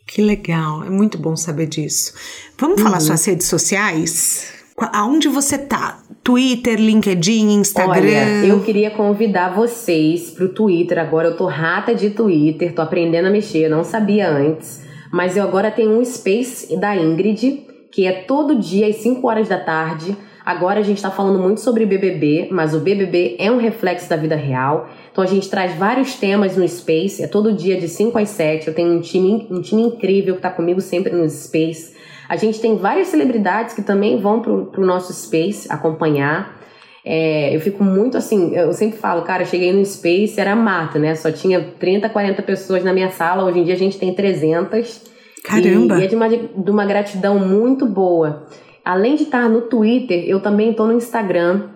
Que 0.06 0.22
legal, 0.22 0.84
é 0.84 0.90
muito 0.90 1.18
bom 1.18 1.34
saber 1.34 1.66
disso. 1.66 2.14
Vamos 2.56 2.78
uhum. 2.78 2.84
falar 2.84 3.00
suas 3.00 3.24
redes 3.24 3.48
sociais? 3.48 4.52
Aonde 4.92 5.28
você 5.28 5.58
tá? 5.58 6.00
Twitter, 6.22 6.78
LinkedIn, 6.78 7.54
Instagram? 7.54 8.00
Olha, 8.00 8.46
eu 8.46 8.60
queria 8.62 8.90
convidar 8.92 9.54
vocês 9.54 10.30
pro 10.30 10.48
Twitter. 10.48 10.98
Agora 10.98 11.28
eu 11.28 11.36
tô 11.36 11.46
rata 11.46 11.94
de 11.94 12.10
Twitter, 12.10 12.74
tô 12.74 12.80
aprendendo 12.80 13.26
a 13.26 13.30
mexer, 13.30 13.64
eu 13.64 13.70
não 13.70 13.82
sabia 13.82 14.30
antes. 14.30 14.82
Mas 15.12 15.36
eu 15.36 15.42
agora 15.42 15.70
tenho 15.70 15.98
um 15.98 16.04
Space 16.04 16.76
da 16.76 16.96
Ingrid, 16.96 17.69
que 17.90 18.06
é 18.06 18.12
todo 18.12 18.58
dia 18.58 18.86
às 18.86 18.96
5 18.96 19.26
horas 19.26 19.48
da 19.48 19.58
tarde. 19.58 20.16
Agora 20.44 20.80
a 20.80 20.82
gente 20.82 20.96
está 20.96 21.10
falando 21.10 21.38
muito 21.38 21.60
sobre 21.60 21.84
BBB, 21.84 22.48
mas 22.50 22.74
o 22.74 22.80
BBB 22.80 23.36
é 23.38 23.50
um 23.50 23.58
reflexo 23.58 24.08
da 24.08 24.16
vida 24.16 24.36
real. 24.36 24.88
Então 25.12 25.22
a 25.22 25.26
gente 25.26 25.50
traz 25.50 25.74
vários 25.74 26.14
temas 26.14 26.56
no 26.56 26.66
Space, 26.66 27.22
é 27.22 27.26
todo 27.26 27.52
dia 27.52 27.78
de 27.78 27.88
5 27.88 28.18
às 28.18 28.30
7. 28.30 28.68
Eu 28.68 28.74
tenho 28.74 28.92
um 28.92 29.00
time, 29.00 29.46
um 29.50 29.60
time 29.60 29.82
incrível 29.82 30.34
que 30.34 30.38
está 30.38 30.50
comigo 30.50 30.80
sempre 30.80 31.12
no 31.12 31.28
Space. 31.28 31.94
A 32.28 32.36
gente 32.36 32.60
tem 32.60 32.76
várias 32.76 33.08
celebridades 33.08 33.74
que 33.74 33.82
também 33.82 34.20
vão 34.20 34.40
pro, 34.40 34.66
pro 34.66 34.86
nosso 34.86 35.12
Space 35.12 35.70
acompanhar. 35.70 36.58
É, 37.04 37.54
eu 37.54 37.60
fico 37.60 37.82
muito 37.82 38.16
assim, 38.16 38.54
eu 38.54 38.72
sempre 38.72 38.98
falo, 38.98 39.22
cara, 39.22 39.42
eu 39.42 39.46
cheguei 39.46 39.72
no 39.72 39.84
Space, 39.84 40.38
era 40.38 40.54
mato, 40.54 40.98
né? 40.98 41.14
Só 41.14 41.30
tinha 41.32 41.60
30, 41.78 42.08
40 42.08 42.42
pessoas 42.42 42.84
na 42.84 42.92
minha 42.92 43.10
sala, 43.10 43.44
hoje 43.44 43.58
em 43.58 43.64
dia 43.64 43.74
a 43.74 43.78
gente 43.78 43.98
tem 43.98 44.14
300. 44.14 45.10
Caramba! 45.44 45.98
E, 45.98 46.00
e 46.00 46.04
é 46.04 46.06
de 46.06 46.14
uma, 46.14 46.28
de 46.28 46.70
uma 46.70 46.84
gratidão 46.84 47.38
muito 47.38 47.86
boa. 47.86 48.46
Além 48.84 49.14
de 49.14 49.24
estar 49.24 49.48
no 49.48 49.62
Twitter, 49.62 50.24
eu 50.26 50.40
também 50.40 50.70
estou 50.70 50.86
no 50.86 50.92
Instagram, 50.94 51.68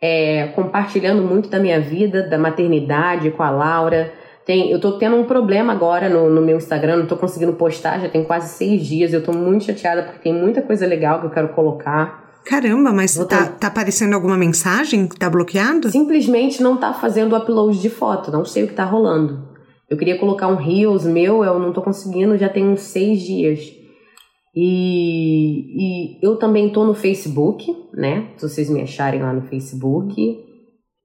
é, 0.00 0.48
compartilhando 0.48 1.22
muito 1.22 1.48
da 1.48 1.58
minha 1.58 1.80
vida, 1.80 2.22
da 2.22 2.38
maternidade 2.38 3.30
com 3.30 3.42
a 3.42 3.50
Laura. 3.50 4.12
Tem, 4.46 4.70
eu 4.70 4.78
tô 4.78 4.92
tendo 4.98 5.16
um 5.16 5.24
problema 5.24 5.72
agora 5.72 6.08
no, 6.08 6.28
no 6.28 6.42
meu 6.42 6.58
Instagram, 6.58 6.98
não 6.98 7.06
tô 7.06 7.16
conseguindo 7.16 7.54
postar, 7.54 7.98
já 7.98 8.08
tem 8.08 8.22
quase 8.22 8.50
seis 8.50 8.86
dias. 8.86 9.12
Eu 9.12 9.22
tô 9.22 9.32
muito 9.32 9.64
chateada 9.64 10.02
porque 10.02 10.18
tem 10.18 10.34
muita 10.34 10.60
coisa 10.60 10.86
legal 10.86 11.20
que 11.20 11.26
eu 11.26 11.30
quero 11.30 11.48
colocar. 11.48 12.24
Caramba, 12.44 12.92
mas 12.92 13.16
tá, 13.26 13.46
tá 13.46 13.68
aparecendo 13.68 14.12
alguma 14.12 14.36
mensagem 14.36 15.08
que 15.08 15.16
tá 15.16 15.30
bloqueado? 15.30 15.90
Simplesmente 15.90 16.62
não 16.62 16.76
tá 16.76 16.92
fazendo 16.92 17.34
upload 17.34 17.80
de 17.80 17.88
foto, 17.88 18.30
não 18.30 18.44
sei 18.44 18.64
o 18.64 18.68
que 18.68 18.74
tá 18.74 18.84
rolando. 18.84 19.43
Eu 19.88 19.96
queria 19.96 20.18
colocar 20.18 20.48
um 20.48 20.56
Reels 20.56 21.04
meu, 21.04 21.44
eu 21.44 21.58
não 21.58 21.72
tô 21.72 21.82
conseguindo, 21.82 22.38
já 22.38 22.48
tem 22.48 22.66
uns 22.66 22.80
seis 22.80 23.20
dias. 23.20 23.72
E, 24.54 26.16
e 26.16 26.18
eu 26.22 26.36
também 26.36 26.70
tô 26.70 26.84
no 26.84 26.94
Facebook, 26.94 27.66
né? 27.92 28.28
Se 28.36 28.48
vocês 28.48 28.70
me 28.70 28.80
acharem 28.80 29.20
lá 29.20 29.32
no 29.32 29.42
Facebook. 29.42 30.14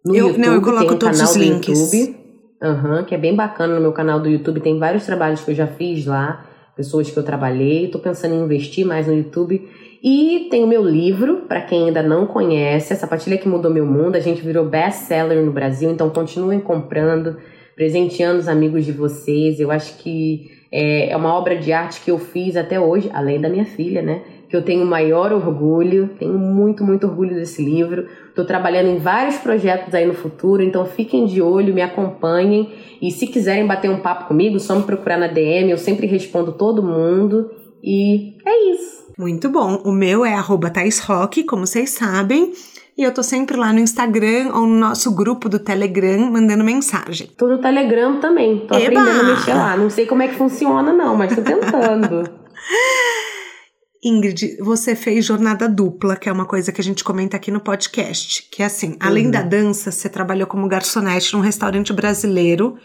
No 0.06 0.16
eu, 0.16 0.28
YouTube, 0.28 0.46
não, 0.46 0.54
eu 0.54 0.62
coloco 0.62 0.94
um 0.94 0.98
todos 0.98 1.20
os 1.20 1.36
links. 1.36 1.94
YouTube. 1.94 2.20
Uhum, 2.62 3.04
que 3.06 3.16
é 3.16 3.18
bem 3.18 3.36
bacana 3.36 3.76
no 3.76 3.82
meu 3.82 3.92
canal 3.92 4.20
do 4.20 4.30
YouTube. 4.30 4.60
Tem 4.60 4.78
vários 4.78 5.06
trabalhos 5.06 5.42
que 5.42 5.52
eu 5.52 5.56
já 5.56 5.66
fiz 5.66 6.06
lá, 6.06 6.46
pessoas 6.76 7.10
que 7.10 7.18
eu 7.18 7.24
trabalhei. 7.24 7.86
Estou 7.86 8.00
pensando 8.00 8.36
em 8.36 8.44
investir 8.44 8.86
mais 8.86 9.08
no 9.08 9.16
YouTube. 9.16 9.68
E 10.04 10.48
tem 10.50 10.64
o 10.64 10.68
meu 10.68 10.84
livro, 10.84 11.44
para 11.48 11.62
quem 11.62 11.88
ainda 11.88 12.02
não 12.02 12.26
conhece, 12.26 12.94
A 12.94 12.96
Sapatilha 12.96 13.38
que 13.38 13.50
Mudou 13.50 13.72
Meu 13.72 13.86
Mundo. 13.86 14.16
A 14.16 14.20
gente 14.20 14.42
virou 14.42 14.66
best-seller 14.66 15.44
no 15.44 15.52
Brasil, 15.52 15.90
então 15.90 16.10
continuem 16.10 16.60
comprando, 16.60 17.38
presenteando 17.80 18.40
os 18.40 18.50
amigos 18.50 18.84
de 18.84 18.92
vocês. 18.92 19.58
Eu 19.58 19.72
acho 19.72 20.00
que 20.00 20.52
é, 20.70 21.12
é 21.12 21.16
uma 21.16 21.34
obra 21.34 21.56
de 21.56 21.72
arte 21.72 22.02
que 22.02 22.12
eu 22.12 22.20
fiz 22.20 22.58
até 22.58 22.78
hoje, 22.78 23.10
além 23.14 23.40
da 23.40 23.48
minha 23.48 23.64
filha, 23.64 24.02
né? 24.02 24.22
que 24.50 24.56
eu 24.56 24.66
tenho 24.66 24.84
maior 24.84 25.32
orgulho, 25.32 26.10
tenho 26.20 26.38
muito, 26.38 26.84
muito 26.84 27.06
orgulho 27.06 27.36
desse 27.36 27.64
livro. 27.64 28.08
Estou 28.28 28.44
trabalhando 28.44 28.88
em 28.88 28.98
vários 28.98 29.38
projetos 29.38 29.94
aí 29.94 30.08
no 30.08 30.14
futuro, 30.16 30.64
então 30.64 30.86
fiquem 30.86 31.26
de 31.26 31.40
olho, 31.40 31.74
me 31.74 31.84
acompanhem. 31.84 32.74
E 33.00 33.12
se 33.12 33.28
quiserem 33.28 33.66
bater 33.66 33.90
um 33.92 34.00
papo 34.00 34.28
comigo, 34.28 34.60
só 34.60 34.76
me 34.76 34.84
procurar 34.84 35.18
na 35.18 35.28
DM, 35.28 35.70
eu 35.70 35.78
sempre 35.78 36.08
respondo 36.08 36.52
todo 36.52 36.84
mundo. 36.84 37.50
E 37.82 38.34
é 38.44 38.72
isso. 38.74 39.14
Muito 39.18 39.50
bom. 39.50 39.84
O 39.86 39.92
meu 39.92 40.26
é 40.26 40.34
arroba 40.34 40.74
Rock, 41.06 41.44
como 41.44 41.68
vocês 41.68 41.92
sabem. 41.92 42.52
E 43.00 43.04
eu 43.04 43.14
tô 43.14 43.24
sempre 43.24 43.56
lá 43.56 43.72
no 43.72 43.80
Instagram 43.80 44.52
ou 44.54 44.68
no 44.68 44.76
nosso 44.76 45.16
grupo 45.16 45.48
do 45.48 45.58
Telegram 45.58 46.30
mandando 46.30 46.66
mensagem. 46.66 47.28
Tô 47.28 47.48
no 47.48 47.58
Telegram 47.58 48.20
também. 48.20 48.68
Tô 48.68 48.76
Eba! 48.76 49.00
aprendendo 49.00 49.22
a 49.22 49.24
mexer 49.24 49.54
lá. 49.54 49.78
Não 49.78 49.90
sei 49.90 50.06
como 50.06 50.22
é 50.22 50.28
que 50.28 50.36
funciona, 50.36 50.92
não, 50.92 51.16
mas 51.16 51.34
tô 51.34 51.42
tentando. 51.42 52.30
Ingrid, 54.04 54.58
você 54.60 54.98
fez 54.98 55.24
jornada 55.24 55.70
dupla, 55.70 56.18
que 56.18 56.28
é 56.28 56.32
uma 56.32 56.44
coisa 56.44 56.74
que 56.74 56.82
a 56.82 56.84
gente 56.84 57.02
comenta 57.02 57.38
aqui 57.38 57.50
no 57.50 57.62
podcast. 57.62 58.50
Que 58.52 58.64
é 58.64 58.66
assim, 58.66 58.98
além 59.00 59.28
uhum. 59.28 59.32
da 59.32 59.44
dança, 59.44 59.94
você 59.94 60.10
trabalhou 60.10 60.46
como 60.46 60.68
garçonete 60.68 61.34
num 61.34 61.40
restaurante 61.40 61.94
brasileiro 61.94 62.78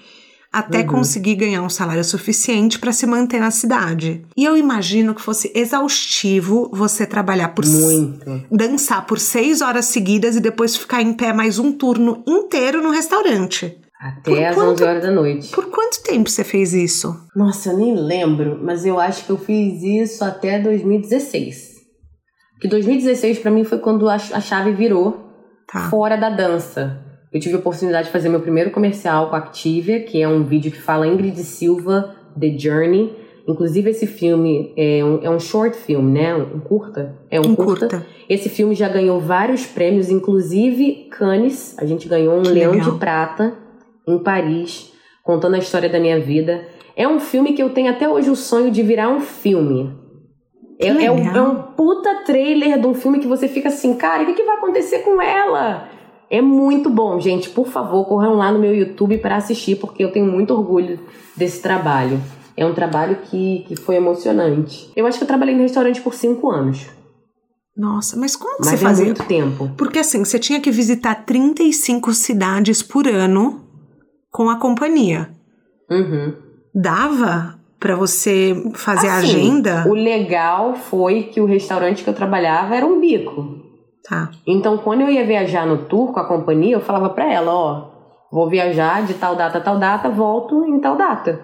até 0.55 0.81
uhum. 0.81 0.87
conseguir 0.87 1.35
ganhar 1.35 1.63
um 1.63 1.69
salário 1.69 2.05
suficiente 2.05 2.79
para 2.79 2.93
se 2.93 3.07
manter 3.07 3.41
na 3.41 3.51
cidade. 3.51 4.25
E 4.37 4.45
eu 4.45 4.57
imagino 4.57 5.15
que 5.15 5.21
fosse 5.21 5.51
exaustivo 5.55 6.71
você 6.73 7.05
trabalhar 7.05 7.49
por 7.49 7.67
muito 7.67 8.45
dançar 8.51 9.05
por 9.07 9.19
seis 9.19 9.61
horas 9.61 9.87
seguidas 9.87 10.37
e 10.37 10.41
depois 10.41 10.77
ficar 10.77 11.03
em 11.03 11.13
pé 11.13 11.33
mais 11.33 11.59
um 11.59 11.73
turno 11.73 12.23
inteiro 12.27 12.83
no 12.83 12.91
restaurante. 12.91 13.81
Até 14.01 14.49
às 14.49 14.59
11 14.59 14.85
horas 14.85 15.03
da 15.03 15.11
noite. 15.11 15.49
Por 15.49 15.71
quanto 15.71 16.03
tempo 16.03 16.29
você 16.29 16.45
fez 16.45 16.75
isso? 16.75 17.17
Nossa, 17.35 17.71
eu 17.71 17.79
nem 17.79 17.97
lembro, 17.97 18.61
mas 18.63 18.85
eu 18.85 19.01
acho 19.01 19.25
que 19.25 19.31
eu 19.31 19.39
fiz 19.39 19.83
isso 19.83 20.23
até 20.23 20.59
2016. 20.61 21.75
Que 22.61 22.69
2016 22.69 23.39
para 23.39 23.51
mim 23.51 23.65
foi 23.65 23.79
quando 23.79 24.09
a, 24.09 24.19
chave 24.19 24.73
virou 24.73 25.31
tá. 25.67 25.89
fora 25.89 26.17
da 26.17 26.29
dança. 26.31 27.04
Eu 27.35 27.41
tive 27.41 27.57
a 27.57 27.59
oportunidade 27.59 28.07
de 28.07 28.13
fazer 28.13 28.29
meu 28.29 28.39
primeiro 28.39 28.71
comercial 28.71 29.29
com 29.29 29.35
a 29.35 29.41
Activia, 29.41 29.99
que 30.05 30.23
é 30.23 30.29
um 30.29 30.45
vídeo 30.45 30.71
que 30.71 30.81
fala 30.81 31.05
Ingrid 31.05 31.37
Silva, 31.43 32.15
The 32.39 32.57
Journey. 32.57 33.13
Inclusive, 33.49 33.91
esse 33.91 34.07
filme 34.07 34.73
é 34.77 35.05
um, 35.05 35.19
é 35.21 35.29
um 35.29 35.41
short 35.41 35.77
film, 35.77 36.13
né? 36.13 36.33
Um 36.37 36.61
curta. 36.61 37.19
É 37.29 37.41
um, 37.41 37.49
um 37.49 37.57
curta. 37.57 37.89
curta. 37.89 38.07
Esse 38.29 38.49
filme 38.49 38.77
já 38.77 38.89
ganhou 38.89 39.19
vários 39.19 39.67
prêmios, 39.67 40.11
inclusive 40.11 41.09
Cannes. 41.11 41.77
A 41.77 41.85
gente 41.85 42.09
ganhou 42.09 42.39
um 42.39 42.43
que 42.45 42.51
Leão 42.51 42.71
legal. 42.71 42.93
de 42.93 42.99
Prata 43.01 43.55
em 44.07 44.19
Paris, 44.21 44.93
contando 45.25 45.57
a 45.57 45.59
história 45.59 45.89
da 45.89 45.99
minha 45.99 46.21
vida. 46.21 46.69
É 46.95 47.09
um 47.09 47.19
filme 47.19 47.53
que 47.53 47.63
eu 47.63 47.71
tenho 47.71 47.91
até 47.91 48.09
hoje 48.09 48.31
o 48.31 48.37
sonho 48.37 48.71
de 48.71 48.81
virar 48.81 49.09
um 49.09 49.21
filme. 49.21 49.93
É, 50.79 50.87
é, 50.87 51.11
um, 51.11 51.19
é, 51.19 51.43
um, 51.43 51.63
puta 51.73 52.23
trailer 52.25 52.79
de 52.81 52.87
um 52.87 52.95
filme 52.95 53.19
que 53.19 53.27
você 53.27 53.49
fica 53.49 53.69
assim, 53.69 53.95
cara, 53.95 54.23
o 54.23 54.27
que, 54.27 54.35
que 54.35 54.45
vai 54.45 54.57
acontecer 54.57 55.01
com 55.01 55.21
ela? 55.21 55.89
É 56.31 56.41
muito 56.41 56.91
bom, 56.91 57.21
gente. 57.21 57.51
Por 57.51 57.67
favor, 57.67 58.05
corram 58.07 58.35
lá 58.35 58.51
no 58.51 58.59
meu 58.59 58.75
YouTube 58.75 59.19
para 59.19 59.37
assistir, 59.37 59.77
porque 59.77 60.03
eu 60.03 60.13
tenho 60.13 60.27
muito 60.27 60.53
orgulho 60.53 60.99
desse 61.37 61.61
trabalho. 61.61 62.21
É 62.57 62.65
um 62.65 62.75
trabalho 62.75 63.19
que, 63.25 63.65
que 63.67 63.77
foi 63.77 63.97
emocionante. 63.97 64.91
Eu 64.95 65.07
acho 65.07 65.19
que 65.19 65.25
eu 65.25 65.29
trabalhei 65.29 65.55
no 65.55 65.63
restaurante 65.63 66.01
por 66.01 66.15
cinco 66.15 66.51
anos. 66.51 66.87
Nossa, 67.77 68.17
mas 68.17 68.37
como 68.37 68.57
que 68.57 68.67
mas 68.67 68.71
você 68.71 68.77
fazia? 68.77 69.05
muito 69.07 69.25
tempo. 69.25 69.71
Porque 69.77 69.99
assim, 69.99 70.25
você 70.25 70.39
tinha 70.39 70.61
que 70.61 70.71
visitar 70.71 71.25
35 71.27 72.15
cidades 72.15 72.83
por 72.83 73.09
ano 73.09 73.65
com 74.31 74.49
a 74.49 74.59
companhia. 74.59 75.31
Uhum. 75.91 76.35
Dava 76.73 77.59
para 77.81 77.97
você 77.97 78.55
fazer 78.75 79.09
assim, 79.09 79.17
a 79.17 79.19
agenda? 79.19 79.85
O 79.89 79.93
legal 79.93 80.75
foi 80.75 81.25
que 81.25 81.41
o 81.41 81.45
restaurante 81.45 82.05
que 82.05 82.09
eu 82.09 82.15
trabalhava 82.15 82.77
era 82.77 82.87
um 82.87 83.01
bico. 83.01 83.64
Tá. 84.09 84.31
Então, 84.47 84.77
quando 84.79 85.01
eu 85.01 85.11
ia 85.11 85.25
viajar 85.25 85.67
no 85.67 85.79
tour 85.79 86.13
com 86.13 86.21
a 86.21 86.29
companhia, 86.29 86.77
eu 86.77 86.81
falava 86.81 87.09
para 87.11 87.33
ela, 87.33 87.53
ó, 87.53 87.91
vou 88.31 88.49
viajar 88.49 89.07
de 89.07 89.15
tal 89.15 89.35
data 89.35 89.59
a 89.59 89.61
tal 89.61 89.79
data, 89.79 90.09
volto 90.11 90.65
em 90.67 90.79
tal 90.79 90.97
data. 90.97 91.41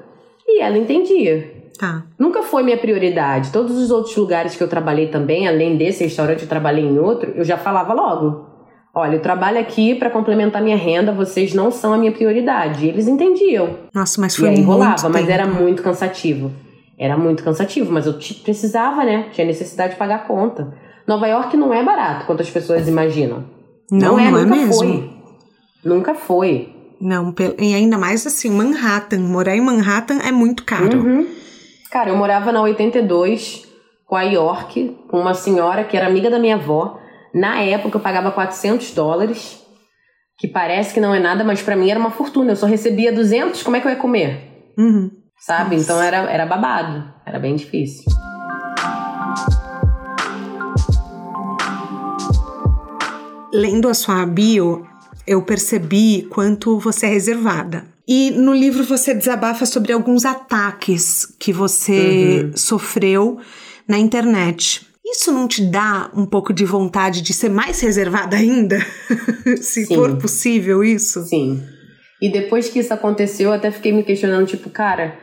E 0.47 0.61
ela 0.61 0.77
entendia. 0.77 1.61
Tá. 1.79 2.03
Nunca 2.19 2.43
foi 2.43 2.63
minha 2.63 2.77
prioridade. 2.77 3.51
Todos 3.51 3.79
os 3.79 3.91
outros 3.91 4.15
lugares 4.15 4.55
que 4.55 4.63
eu 4.63 4.69
trabalhei 4.69 5.09
também, 5.09 5.49
além 5.49 5.79
desse 5.79 6.05
restaurante, 6.05 6.43
eu 6.43 6.49
trabalhei 6.49 6.85
em 6.85 6.99
outro, 6.99 7.33
eu 7.35 7.45
já 7.45 7.57
falava 7.57 7.95
logo. 7.95 8.51
Olha, 8.93 9.15
eu 9.15 9.23
trabalho 9.23 9.59
aqui 9.59 9.95
para 9.95 10.11
complementar 10.11 10.61
minha 10.61 10.77
renda, 10.77 11.13
vocês 11.13 11.55
não 11.55 11.71
são 11.71 11.95
a 11.95 11.97
minha 11.97 12.13
prioridade. 12.13 12.85
E 12.85 12.89
eles 12.89 13.07
entendiam. 13.07 13.77
Nossa, 13.95 14.21
mas 14.21 14.37
foi 14.37 14.49
e 14.49 14.51
aí 14.51 14.57
muito 14.57 14.69
rolava, 14.69 15.09
mas 15.09 15.23
tempo. 15.23 15.33
era 15.33 15.47
muito 15.47 15.83
cansativo. 15.83 16.51
Era 16.99 17.17
muito 17.17 17.43
cansativo, 17.43 17.91
mas 17.91 18.07
eu 18.07 18.15
precisava, 18.43 19.05
né? 19.05 19.29
Tinha 19.33 19.47
necessidade 19.47 19.93
de 19.93 19.99
pagar 19.99 20.17
a 20.17 20.19
conta. 20.27 20.75
Nova 21.11 21.27
York 21.27 21.57
não 21.57 21.75
é 21.75 21.83
barato 21.83 22.25
quanto 22.25 22.41
as 22.41 22.49
pessoas 22.49 22.87
imaginam. 22.87 23.45
Não, 23.91 24.17
não 24.17 24.21
é, 24.21 24.31
nunca 24.31 24.47
mesmo. 24.47 24.75
foi. 24.75 25.11
Nunca 25.85 26.15
foi. 26.15 26.73
Não, 27.01 27.35
e 27.59 27.75
ainda 27.75 27.99
mais 27.99 28.25
assim, 28.29 28.49
Manhattan. 28.49 29.19
Morar 29.19 29.57
em 29.57 29.61
Manhattan 29.61 30.21
é 30.21 30.31
muito 30.31 30.65
caro. 30.65 31.01
Uhum. 31.01 31.27
Cara, 31.91 32.11
eu 32.11 32.17
morava 32.17 32.53
na 32.53 32.63
82 32.63 33.67
com 34.07 34.15
a 34.15 34.23
York, 34.23 34.99
com 35.09 35.19
uma 35.19 35.35
senhora 35.35 35.83
que 35.83 35.97
era 35.97 36.07
amiga 36.07 36.31
da 36.31 36.39
minha 36.39 36.55
avó. 36.55 37.01
Na 37.35 37.61
época 37.61 37.97
eu 37.97 38.01
pagava 38.01 38.31
400 38.31 38.95
dólares, 38.95 39.61
que 40.39 40.47
parece 40.47 40.95
que 40.95 41.01
não 41.01 41.13
é 41.13 41.19
nada, 41.19 41.43
mas 41.43 41.61
pra 41.61 41.75
mim 41.75 41.91
era 41.91 41.99
uma 41.99 42.13
fortuna. 42.13 42.53
Eu 42.53 42.57
só 42.57 42.67
recebia 42.67 43.13
200, 43.13 43.65
como 43.65 43.75
é 43.75 43.81
que 43.81 43.89
eu 43.89 43.91
ia 43.91 43.97
comer? 43.97 44.73
Uhum. 44.79 45.11
Sabe? 45.41 45.75
Nossa. 45.75 45.93
Então 45.93 46.01
era, 46.01 46.19
era 46.31 46.47
babado, 46.47 47.13
era 47.27 47.41
bem 47.41 47.57
difícil. 47.57 48.05
Lendo 53.53 53.89
a 53.89 53.95
sua 53.95 54.25
bio, 54.27 54.87
eu 55.27 55.43
percebi 55.43 56.27
quanto 56.31 56.79
você 56.79 57.07
é 57.07 57.11
reservada. 57.11 57.85
E 58.07 58.31
no 58.33 58.53
livro 58.55 58.85
você 58.85 59.15
desabafa 59.15 59.67
sobre 59.67 59.93
alguns 59.93 60.25
ataques 60.25 61.27
que 61.39 61.53
você 61.53 62.43
Uhum. 62.45 62.57
sofreu 62.57 63.39
na 63.87 63.99
internet. 63.99 64.87
Isso 65.05 65.33
não 65.33 65.49
te 65.49 65.65
dá 65.65 66.11
um 66.15 66.25
pouco 66.27 66.53
de 66.53 66.65
vontade 66.65 67.23
de 67.23 67.33
ser 67.33 67.49
mais 67.49 67.81
reservada 67.81 68.37
ainda? 68.37 68.79
Se 69.61 69.85
Sim. 69.87 69.95
for 69.95 70.17
possível 70.19 70.85
isso? 70.85 71.23
Sim. 71.25 71.61
E 72.23 72.31
depois 72.31 72.69
que 72.69 72.79
isso 72.79 72.93
aconteceu, 72.95 73.49
eu 73.51 73.55
até 73.55 73.71
fiquei 73.71 73.93
me 73.93 74.03
questionando, 74.05 74.47
tipo, 74.47 74.71
cara, 74.71 75.17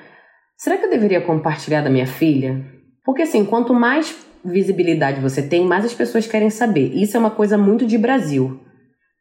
será 0.57 0.77
que 0.77 0.85
eu 0.85 0.89
deveria 0.89 1.21
compartilhar 1.21 1.81
da 1.81 1.89
minha 1.89 2.07
filha? 2.07 2.65
Porque 3.05 3.21
assim, 3.21 3.45
quanto 3.45 3.73
mais 3.73 4.13
visibilidade 4.43 5.21
você 5.21 5.41
tem, 5.41 5.65
mais 5.65 5.85
as 5.85 5.93
pessoas 5.93 6.25
querem 6.27 6.49
saber. 6.49 6.93
Isso 6.93 7.15
é 7.17 7.19
uma 7.19 7.31
coisa 7.31 7.57
muito 7.57 7.85
de 7.85 7.97
Brasil. 7.97 8.59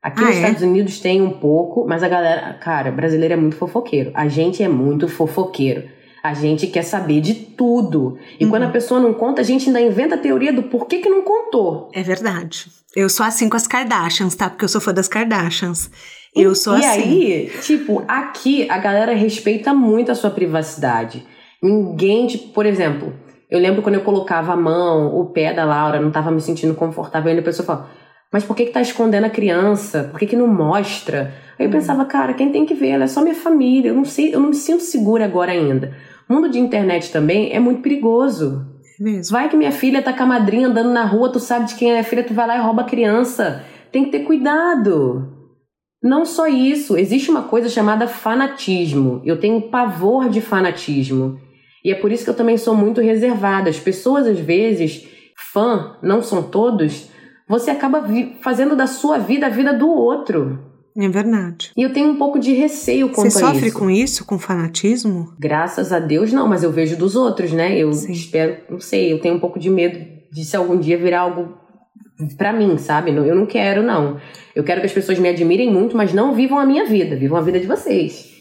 Aqui 0.02 0.20
Ah, 0.22 0.26
nos 0.26 0.36
é? 0.36 0.38
Estados 0.40 0.62
Unidos 0.62 1.00
tem 1.00 1.20
um 1.20 1.30
pouco, 1.32 1.84
mas 1.88 2.02
a 2.02 2.08
galera, 2.08 2.54
cara, 2.54 2.90
brasileiro 2.92 3.34
é 3.34 3.36
muito 3.36 3.56
fofoqueiro. 3.56 4.10
A 4.14 4.28
gente 4.28 4.62
é 4.62 4.68
muito 4.68 5.08
fofoqueiro. 5.08 5.84
A 6.22 6.32
gente 6.34 6.66
quer 6.66 6.82
saber 6.82 7.20
de 7.20 7.34
tudo. 7.34 8.18
E 8.38 8.44
Uhum. 8.44 8.50
quando 8.50 8.64
a 8.64 8.70
pessoa 8.70 9.00
não 9.00 9.14
conta, 9.14 9.40
a 9.40 9.44
gente 9.44 9.66
ainda 9.68 9.80
inventa 9.80 10.14
a 10.16 10.18
teoria 10.18 10.52
do 10.52 10.64
porquê 10.64 10.98
que 10.98 11.08
não 11.08 11.22
contou. 11.22 11.88
É 11.94 12.02
verdade. 12.02 12.66
Eu 12.94 13.08
sou 13.08 13.24
assim 13.26 13.48
com 13.48 13.56
as 13.56 13.66
Kardashians, 13.66 14.34
tá? 14.34 14.48
Porque 14.50 14.64
eu 14.64 14.68
sou 14.68 14.80
fã 14.80 14.92
das 14.92 15.06
Kardashians. 15.08 15.90
Eu 16.34 16.54
sou 16.54 16.76
e 16.78 16.84
assim. 16.84 17.00
aí, 17.02 17.50
tipo, 17.62 18.02
aqui 18.08 18.68
a 18.70 18.78
galera 18.78 19.14
respeita 19.14 19.72
muito 19.72 20.10
a 20.12 20.14
sua 20.14 20.30
privacidade. 20.30 21.24
Ninguém, 21.62 22.26
tipo, 22.26 22.48
por 22.52 22.66
exemplo, 22.66 23.12
eu 23.50 23.60
lembro 23.60 23.82
quando 23.82 23.94
eu 23.94 24.00
colocava 24.00 24.52
a 24.52 24.56
mão, 24.56 25.14
o 25.18 25.26
pé 25.26 25.52
da 25.52 25.64
Laura, 25.64 26.00
não 26.00 26.10
tava 26.10 26.30
me 26.30 26.40
sentindo 26.40 26.74
confortável, 26.74 27.28
ainda 27.28 27.40
a 27.40 27.44
pessoa 27.44 27.66
fala, 27.66 27.90
mas 28.32 28.44
por 28.44 28.56
que 28.56 28.66
que 28.66 28.72
tá 28.72 28.80
escondendo 28.80 29.24
a 29.24 29.30
criança? 29.30 30.08
Por 30.10 30.18
que 30.18 30.26
que 30.26 30.36
não 30.36 30.48
mostra? 30.48 31.32
Aí 31.58 31.66
eu 31.66 31.70
pensava, 31.70 32.04
cara, 32.04 32.34
quem 32.34 32.50
tem 32.50 32.66
que 32.66 32.74
ver? 32.74 32.88
Ela 32.88 33.04
é 33.04 33.08
só 33.08 33.22
minha 33.22 33.34
família, 33.34 33.90
eu 33.90 33.94
não 33.94 34.04
sei, 34.04 34.34
eu 34.34 34.40
não 34.40 34.48
me 34.48 34.54
sinto 34.54 34.82
segura 34.82 35.24
agora 35.24 35.52
ainda. 35.52 35.94
O 36.28 36.34
mundo 36.34 36.50
de 36.50 36.58
internet 36.58 37.12
também 37.12 37.52
é 37.52 37.60
muito 37.60 37.82
perigoso. 37.82 38.66
É 38.98 39.02
mesmo. 39.02 39.32
Vai 39.32 39.48
que 39.48 39.56
minha 39.56 39.72
filha 39.72 40.02
tá 40.02 40.12
com 40.12 40.24
a 40.24 40.26
madrinha 40.26 40.66
andando 40.66 40.90
na 40.90 41.04
rua, 41.04 41.30
tu 41.30 41.38
sabe 41.38 41.66
de 41.66 41.76
quem 41.76 41.92
é 41.92 42.00
a 42.00 42.04
filha, 42.04 42.24
tu 42.24 42.34
vai 42.34 42.46
lá 42.46 42.56
e 42.56 42.60
rouba 42.60 42.82
a 42.82 42.86
criança. 42.86 43.64
Tem 43.92 44.04
que 44.04 44.10
ter 44.10 44.24
cuidado. 44.24 45.32
Não 46.02 46.24
só 46.24 46.46
isso, 46.46 46.96
existe 46.96 47.30
uma 47.30 47.44
coisa 47.44 47.68
chamada 47.68 48.06
fanatismo. 48.08 49.22
Eu 49.24 49.38
tenho 49.38 49.62
pavor 49.62 50.28
de 50.28 50.40
fanatismo. 50.40 51.38
E 51.86 51.92
é 51.92 51.94
por 51.94 52.10
isso 52.10 52.24
que 52.24 52.30
eu 52.30 52.34
também 52.34 52.58
sou 52.58 52.74
muito 52.74 53.00
reservada. 53.00 53.70
As 53.70 53.78
pessoas, 53.78 54.26
às 54.26 54.40
vezes, 54.40 55.06
fã, 55.52 55.96
não 56.02 56.20
são 56.20 56.42
todos, 56.42 57.08
você 57.48 57.70
acaba 57.70 58.04
fazendo 58.40 58.74
da 58.74 58.88
sua 58.88 59.18
vida 59.18 59.46
a 59.46 59.50
vida 59.50 59.72
do 59.72 59.88
outro. 59.88 60.58
É 60.98 61.08
verdade. 61.08 61.70
E 61.76 61.82
eu 61.82 61.92
tenho 61.92 62.08
um 62.08 62.16
pouco 62.16 62.40
de 62.40 62.52
receio 62.54 63.10
quanto 63.10 63.30
Você 63.30 63.38
sofre 63.38 63.68
isso. 63.68 63.78
com 63.78 63.88
isso, 63.88 64.24
com 64.24 64.36
fanatismo? 64.36 65.32
Graças 65.38 65.92
a 65.92 66.00
Deus, 66.00 66.32
não, 66.32 66.48
mas 66.48 66.64
eu 66.64 66.72
vejo 66.72 66.96
dos 66.96 67.14
outros, 67.14 67.52
né? 67.52 67.78
Eu 67.78 67.92
Sim. 67.92 68.10
espero, 68.10 68.56
não 68.68 68.80
sei, 68.80 69.12
eu 69.12 69.20
tenho 69.20 69.36
um 69.36 69.40
pouco 69.40 69.56
de 69.56 69.70
medo 69.70 70.04
de 70.32 70.44
se 70.44 70.56
algum 70.56 70.76
dia 70.76 70.98
virar 70.98 71.20
algo 71.20 71.56
pra 72.36 72.52
mim, 72.52 72.78
sabe? 72.78 73.12
Eu 73.12 73.36
não 73.36 73.46
quero, 73.46 73.80
não. 73.80 74.20
Eu 74.56 74.64
quero 74.64 74.80
que 74.80 74.86
as 74.86 74.92
pessoas 74.92 75.20
me 75.20 75.28
admirem 75.28 75.72
muito, 75.72 75.96
mas 75.96 76.12
não 76.12 76.34
vivam 76.34 76.58
a 76.58 76.66
minha 76.66 76.84
vida, 76.84 77.14
vivam 77.14 77.38
a 77.38 77.42
vida 77.42 77.60
de 77.60 77.66
vocês. 77.68 78.35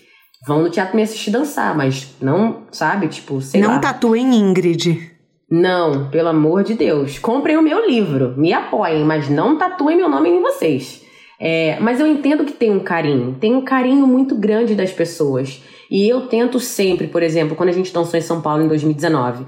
Vão 0.48 0.62
no 0.62 0.70
teatro 0.70 0.96
me 0.96 1.02
assistir 1.02 1.32
dançar, 1.32 1.76
mas 1.76 2.16
não, 2.22 2.64
sabe? 2.72 3.08
Tipo, 3.08 3.42
sei 3.42 3.62
não 3.62 3.72
lá. 3.72 3.80
tatuem 3.80 4.36
Ingrid. 4.36 5.12
Não, 5.50 6.10
pelo 6.10 6.30
amor 6.30 6.64
de 6.64 6.74
Deus. 6.74 7.20
Comprem 7.20 7.58
o 7.58 7.62
meu 7.62 7.88
livro, 7.88 8.34
me 8.38 8.54
apoiem, 8.54 9.04
mas 9.04 9.30
não 9.30 9.58
tatuem 9.58 9.98
meu 9.98 10.10
nome 10.10 10.30
em 10.30 10.42
vocês. 10.42 11.04
É, 11.40 11.78
mas 11.80 12.00
eu 12.00 12.08
entendo 12.08 12.46
que 12.46 12.54
tem 12.54 12.72
um 12.72 12.80
carinho, 12.80 13.36
tem 13.40 13.56
um 13.56 13.62
carinho 13.62 14.08
muito 14.08 14.36
grande 14.36 14.76
das 14.76 14.92
pessoas. 14.92 15.62
E 15.90 16.08
eu 16.08 16.28
tento 16.28 16.60
sempre, 16.60 17.08
por 17.08 17.22
exemplo, 17.22 17.56
quando 17.56 17.70
a 17.70 17.74
gente 17.74 17.94
dançou 17.94 18.18
em 18.18 18.24
São 18.24 18.42
Paulo 18.42 18.64
em 18.64 18.68
2019, 18.68 19.46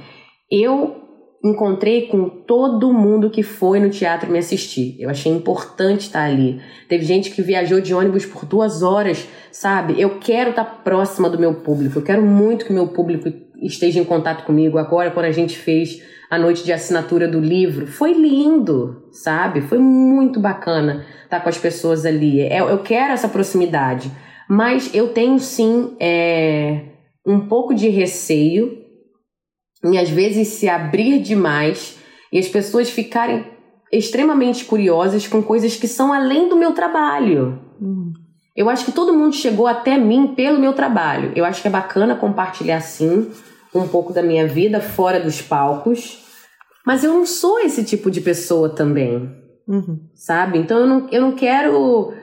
eu 0.52 1.07
encontrei 1.44 2.08
com 2.08 2.28
todo 2.28 2.94
mundo 2.94 3.30
que 3.30 3.44
foi 3.44 3.80
no 3.80 3.90
teatro 3.90 4.32
me 4.32 4.40
assistir. 4.40 4.96
Eu 5.00 5.10
achei 5.10 5.32
importante 5.32 6.02
estar 6.02 6.24
ali. 6.24 6.60
Teve 6.90 7.06
gente 7.06 7.32
que 7.32 7.42
viajou 7.42 7.80
de 7.80 7.94
ônibus 7.94 8.26
por 8.26 8.46
duas 8.46 8.82
horas, 8.82 9.28
sabe? 9.52 10.00
Eu 10.00 10.20
quero 10.20 10.50
estar 10.50 10.66
próxima 10.66 11.30
do 11.30 11.40
meu 11.40 11.56
público. 11.56 12.00
Eu 12.00 12.04
quero 12.04 12.24
muito 12.24 12.66
que 12.66 12.74
meu 12.74 12.88
público 12.88 13.32
esteja 13.62 14.00
em 14.00 14.04
contato 14.04 14.46
comigo. 14.46 14.78
Agora, 14.78 15.12
quando 15.12 15.26
a 15.26 15.32
gente 15.32 15.58
fez 15.58 16.02
a 16.30 16.38
noite 16.38 16.64
de 16.64 16.74
assinatura 16.74 17.28
do 17.28 17.40
livro, 17.40 17.88
foi 17.88 18.14
lindo, 18.14 19.08
sabe? 19.12 19.62
Foi 19.62 19.78
muito 19.78 20.40
bacana 20.40 21.06
estar 21.24 21.40
com 21.40 21.50
as 21.50 21.58
pessoas 21.58 22.06
ali. 22.06 22.42
É, 22.42 22.60
Eu 22.60 22.80
quero 22.80 23.14
essa 23.14 23.30
proximidade. 23.30 24.12
Mas 24.50 24.94
eu 24.94 25.10
tenho 25.10 25.40
sim 25.40 25.96
é, 26.00 26.84
um 27.26 27.42
pouco 27.42 27.76
de 27.76 27.90
receio 27.90 28.87
em 29.84 29.98
às 29.98 30.10
vezes 30.10 30.48
se 30.50 30.68
abrir 30.68 31.20
demais 31.20 31.98
e 32.32 32.40
as 32.40 32.48
pessoas 32.48 32.90
ficarem 32.90 33.46
extremamente 33.92 34.66
curiosas 34.66 35.28
com 35.28 35.42
coisas 35.42 35.76
que 35.76 35.88
são 35.88 36.12
além 36.12 36.50
do 36.50 36.56
meu 36.56 36.74
trabalho. 36.74 37.60
Hum. 37.82 38.12
Eu 38.56 38.70
acho 38.70 38.86
que 38.86 38.92
todo 38.92 39.14
mundo 39.14 39.36
chegou 39.36 39.68
até 39.68 39.98
mim 39.98 40.34
pelo 40.36 40.60
meu 40.60 40.74
trabalho. 40.74 41.32
Eu 41.36 41.46
acho 41.46 41.62
que 41.62 41.68
é 41.68 41.72
bacana 41.72 42.16
compartilhar 42.16 42.82
sim 42.82 43.30
um 43.74 43.88
pouco 43.88 44.12
da 44.12 44.24
minha 44.24 44.48
vida 44.48 44.82
fora 44.82 45.20
dos 45.20 45.42
palcos, 45.42 46.24
mas 46.86 47.04
eu 47.04 47.14
não 47.14 47.26
sou 47.26 47.60
esse 47.60 47.84
tipo 47.84 48.10
de 48.10 48.20
pessoa 48.22 48.70
também, 48.70 49.30
Uhum. 49.68 50.00
sabe? 50.16 50.58
Então 50.58 50.80
eu 50.80 50.88
não, 50.88 51.08
eu 51.12 51.22
não 51.22 51.32
quero 51.34 52.14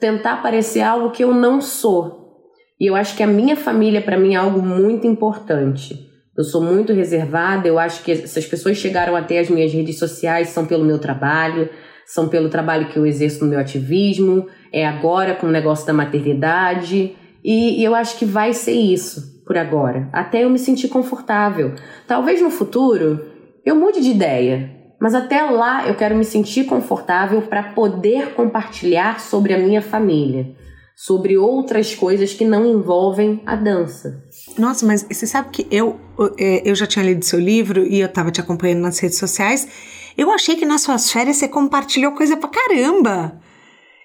tentar 0.00 0.42
parecer 0.42 0.80
algo 0.80 1.10
que 1.10 1.22
eu 1.22 1.34
não 1.34 1.60
sou. 1.60 2.40
E 2.80 2.86
eu 2.86 2.96
acho 2.96 3.14
que 3.16 3.22
a 3.22 3.26
minha 3.26 3.54
família 3.54 4.00
para 4.00 4.16
mim 4.16 4.34
é 4.34 4.36
algo 4.36 4.62
muito 4.62 5.06
importante. 5.06 6.10
Eu 6.36 6.44
sou 6.44 6.62
muito 6.62 6.94
reservada, 6.94 7.68
eu 7.68 7.78
acho 7.78 8.02
que 8.02 8.10
essas 8.10 8.46
pessoas 8.46 8.78
chegaram 8.78 9.14
até 9.14 9.38
as 9.38 9.50
minhas 9.50 9.72
redes 9.72 9.98
sociais 9.98 10.48
são 10.48 10.64
pelo 10.64 10.84
meu 10.84 10.98
trabalho, 10.98 11.68
são 12.06 12.28
pelo 12.28 12.48
trabalho 12.48 12.88
que 12.88 12.96
eu 12.96 13.04
exerço 13.04 13.44
no 13.44 13.50
meu 13.50 13.58
ativismo, 13.58 14.46
é 14.72 14.86
agora 14.86 15.34
com 15.34 15.46
o 15.46 15.50
negócio 15.50 15.86
da 15.86 15.92
maternidade, 15.92 17.14
e, 17.44 17.80
e 17.80 17.84
eu 17.84 17.94
acho 17.94 18.18
que 18.18 18.24
vai 18.24 18.54
ser 18.54 18.72
isso 18.72 19.42
por 19.44 19.58
agora, 19.58 20.08
até 20.10 20.44
eu 20.44 20.48
me 20.48 20.58
sentir 20.58 20.88
confortável. 20.88 21.74
Talvez 22.06 22.40
no 22.40 22.50
futuro 22.50 23.20
eu 23.64 23.76
mude 23.76 24.00
de 24.00 24.10
ideia, 24.10 24.70
mas 24.98 25.14
até 25.14 25.42
lá 25.42 25.86
eu 25.86 25.94
quero 25.94 26.16
me 26.16 26.24
sentir 26.24 26.64
confortável 26.64 27.42
para 27.42 27.62
poder 27.62 28.34
compartilhar 28.34 29.20
sobre 29.20 29.52
a 29.52 29.58
minha 29.58 29.82
família, 29.82 30.54
sobre 31.04 31.36
outras 31.36 31.96
coisas 31.96 32.32
que 32.32 32.44
não 32.44 32.64
envolvem 32.64 33.42
a 33.44 33.56
dança. 33.56 34.22
Nossa, 34.56 34.86
mas 34.86 35.02
você 35.02 35.26
sabe 35.26 35.48
que 35.50 35.66
eu, 35.68 35.98
é, 36.38 36.62
eu 36.64 36.76
já 36.76 36.86
tinha 36.86 37.04
lido 37.04 37.24
seu 37.24 37.40
livro 37.40 37.84
e 37.84 37.98
eu 37.98 38.08
tava 38.08 38.30
te 38.30 38.40
acompanhando 38.40 38.82
nas 38.82 39.00
redes 39.00 39.18
sociais. 39.18 39.66
Eu 40.16 40.30
achei 40.30 40.54
que 40.54 40.64
nas 40.64 40.82
suas 40.82 41.10
férias 41.10 41.38
você 41.38 41.48
compartilhou 41.48 42.12
coisa 42.12 42.36
pra 42.36 42.48
caramba. 42.48 43.36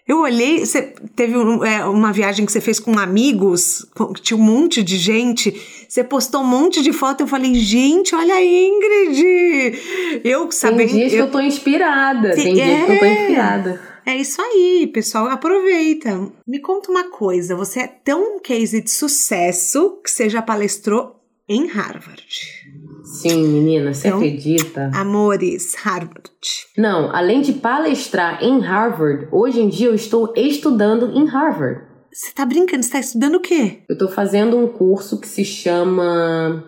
Eu 0.08 0.22
olhei, 0.22 0.66
você 0.66 0.96
teve 1.16 1.38
um, 1.38 1.64
é, 1.64 1.86
uma 1.86 2.12
viagem 2.12 2.48
que 2.48 2.52
você 2.52 2.62
fez 2.62 2.80
com 2.80 2.98
amigos, 2.98 3.86
com, 3.94 4.14
tinha 4.14 4.36
um 4.36 4.42
monte 4.42 4.82
de 4.82 4.98
gente, 4.98 5.54
você 5.88 6.04
postou 6.04 6.42
um 6.42 6.48
monte 6.48 6.82
de 6.82 6.94
foto, 6.94 7.22
eu 7.22 7.28
falei, 7.28 7.54
gente, 7.56 8.16
olha 8.16 8.34
a 8.34 8.44
Ingrid! 8.44 10.22
Eu 10.24 10.52
sabendo... 10.52 10.88
Tem 10.88 10.98
dias 10.98 11.14
eu, 11.14 11.20
que 11.20 11.24
eu 11.26 11.32
tô 11.32 11.40
inspirada, 11.42 12.34
tem, 12.34 12.46
tem 12.46 12.54
dias 12.56 12.70
é, 12.70 12.86
que 12.86 12.92
eu 12.92 13.00
tô 13.00 13.06
inspirada. 13.06 13.97
É 14.08 14.16
isso 14.16 14.42
aí, 14.42 14.88
pessoal, 14.88 15.28
aproveita. 15.28 16.32
Me 16.48 16.62
conta 16.62 16.90
uma 16.90 17.12
coisa, 17.12 17.58
você 17.58 17.82
é 17.82 17.88
tão 17.88 18.38
um 18.38 18.40
case 18.40 18.82
de 18.82 18.90
sucesso 18.90 20.00
que 20.02 20.10
você 20.10 20.30
já 20.30 20.42
palestrou 20.42 21.18
em 21.46 21.68
Harvard. 21.68 22.26
Sim, 23.04 23.46
menina, 23.50 23.94
você 23.94 24.08
então, 24.08 24.20
acredita? 24.20 24.90
Amores, 24.94 25.76
Harvard. 25.76 26.32
Não, 26.78 27.14
além 27.14 27.42
de 27.42 27.52
palestrar 27.52 28.42
em 28.42 28.62
Harvard, 28.62 29.28
hoje 29.30 29.60
em 29.60 29.68
dia 29.68 29.88
eu 29.88 29.96
estou 29.96 30.34
estudando 30.38 31.12
em 31.12 31.26
Harvard. 31.26 31.82
Você 32.10 32.32
tá 32.32 32.46
brincando? 32.46 32.84
Você 32.84 32.92
tá 32.92 33.00
estudando 33.02 33.36
o 33.36 33.42
quê? 33.42 33.80
Eu 33.90 33.98
tô 33.98 34.08
fazendo 34.08 34.58
um 34.58 34.70
curso 34.70 35.20
que 35.20 35.28
se 35.28 35.44
chama 35.44 36.64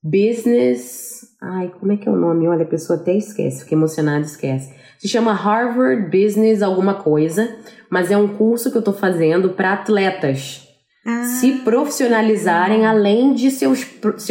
Business. 0.00 1.22
Ai, 1.42 1.72
como 1.80 1.90
é 1.90 1.96
que 1.96 2.08
é 2.08 2.12
o 2.12 2.16
nome? 2.16 2.46
Olha, 2.46 2.62
a 2.62 2.68
pessoa 2.68 2.96
até 2.96 3.16
esquece, 3.16 3.64
fica 3.64 3.74
emocionada, 3.74 4.24
esquece. 4.24 4.78
Se 5.00 5.08
chama 5.08 5.32
Harvard 5.32 6.10
Business 6.10 6.60
alguma 6.60 6.92
coisa, 6.92 7.56
mas 7.88 8.10
é 8.10 8.18
um 8.18 8.28
curso 8.28 8.70
que 8.70 8.76
eu 8.76 8.82
tô 8.82 8.92
fazendo 8.92 9.48
para 9.48 9.72
atletas 9.72 10.68
ah. 11.06 11.24
se 11.24 11.52
profissionalizarem 11.64 12.84
além 12.84 13.32
de 13.32 13.50
seus, 13.50 13.86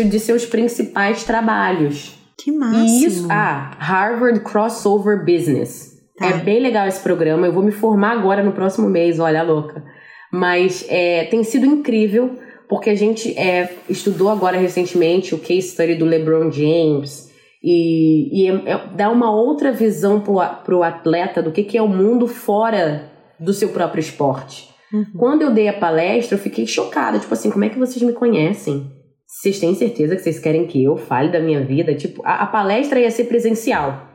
de 0.08 0.20
seus 0.20 0.46
principais 0.46 1.24
trabalhos. 1.24 2.14
Que 2.38 2.52
massa! 2.52 2.86
Isso, 2.86 3.28
ah, 3.32 3.72
Harvard 3.80 4.42
Crossover 4.42 5.26
Business. 5.26 5.98
Tá. 6.16 6.28
É 6.28 6.34
bem 6.38 6.60
legal 6.60 6.88
esse 6.88 7.02
programa. 7.02 7.48
Eu 7.48 7.52
vou 7.54 7.64
me 7.64 7.72
formar 7.72 8.12
agora 8.12 8.44
no 8.44 8.52
próximo 8.52 8.88
mês, 8.88 9.20
olha 9.20 9.42
louca. 9.42 9.84
Mas 10.32 10.86
é, 10.88 11.24
tem 11.26 11.44
sido 11.44 11.66
incrível, 11.66 12.38
porque 12.68 12.92
a 12.92 12.96
gente 12.96 13.36
é, 13.36 13.74
estudou 13.90 14.30
agora 14.30 14.56
recentemente 14.60 15.34
o 15.34 15.40
case 15.40 15.70
study 15.70 15.96
do 15.96 16.06
LeBron 16.06 16.52
James. 16.52 17.29
E, 17.62 18.44
e 18.44 18.48
é, 18.48 18.72
é, 18.72 18.88
dá 18.96 19.10
uma 19.10 19.32
outra 19.32 19.72
visão 19.72 20.22
para 20.22 20.76
o 20.76 20.84
atleta 20.84 21.42
do 21.42 21.52
que, 21.52 21.64
que 21.64 21.78
é 21.78 21.82
o 21.82 21.88
mundo 21.88 22.28
fora 22.28 23.12
do 23.40 23.54
seu 23.54 23.70
próprio 23.70 24.00
esporte. 24.00 24.70
Uhum. 24.94 25.06
Quando 25.18 25.42
eu 25.42 25.52
dei 25.52 25.68
a 25.68 25.74
palestra, 25.74 26.38
eu 26.38 26.42
fiquei 26.42 26.66
chocada. 26.66 27.20
Tipo 27.20 27.34
assim, 27.34 27.52
como 27.52 27.66
é 27.66 27.70
que 27.70 27.78
vocês 27.78 28.02
me 28.02 28.14
conhecem? 28.14 28.92
Vocês 29.28 29.60
têm 29.60 29.76
certeza 29.76 30.16
que 30.16 30.22
vocês 30.22 30.40
querem 30.40 30.66
que 30.66 30.84
eu 30.84 30.98
fale 30.98 31.30
da 31.30 31.40
minha 31.40 31.62
vida? 31.64 31.94
Tipo, 31.94 32.22
a, 32.26 32.44
a 32.44 32.48
palestra 32.48 33.00
ia 33.00 33.12
ser 33.12 33.26
presencial. 33.26 34.08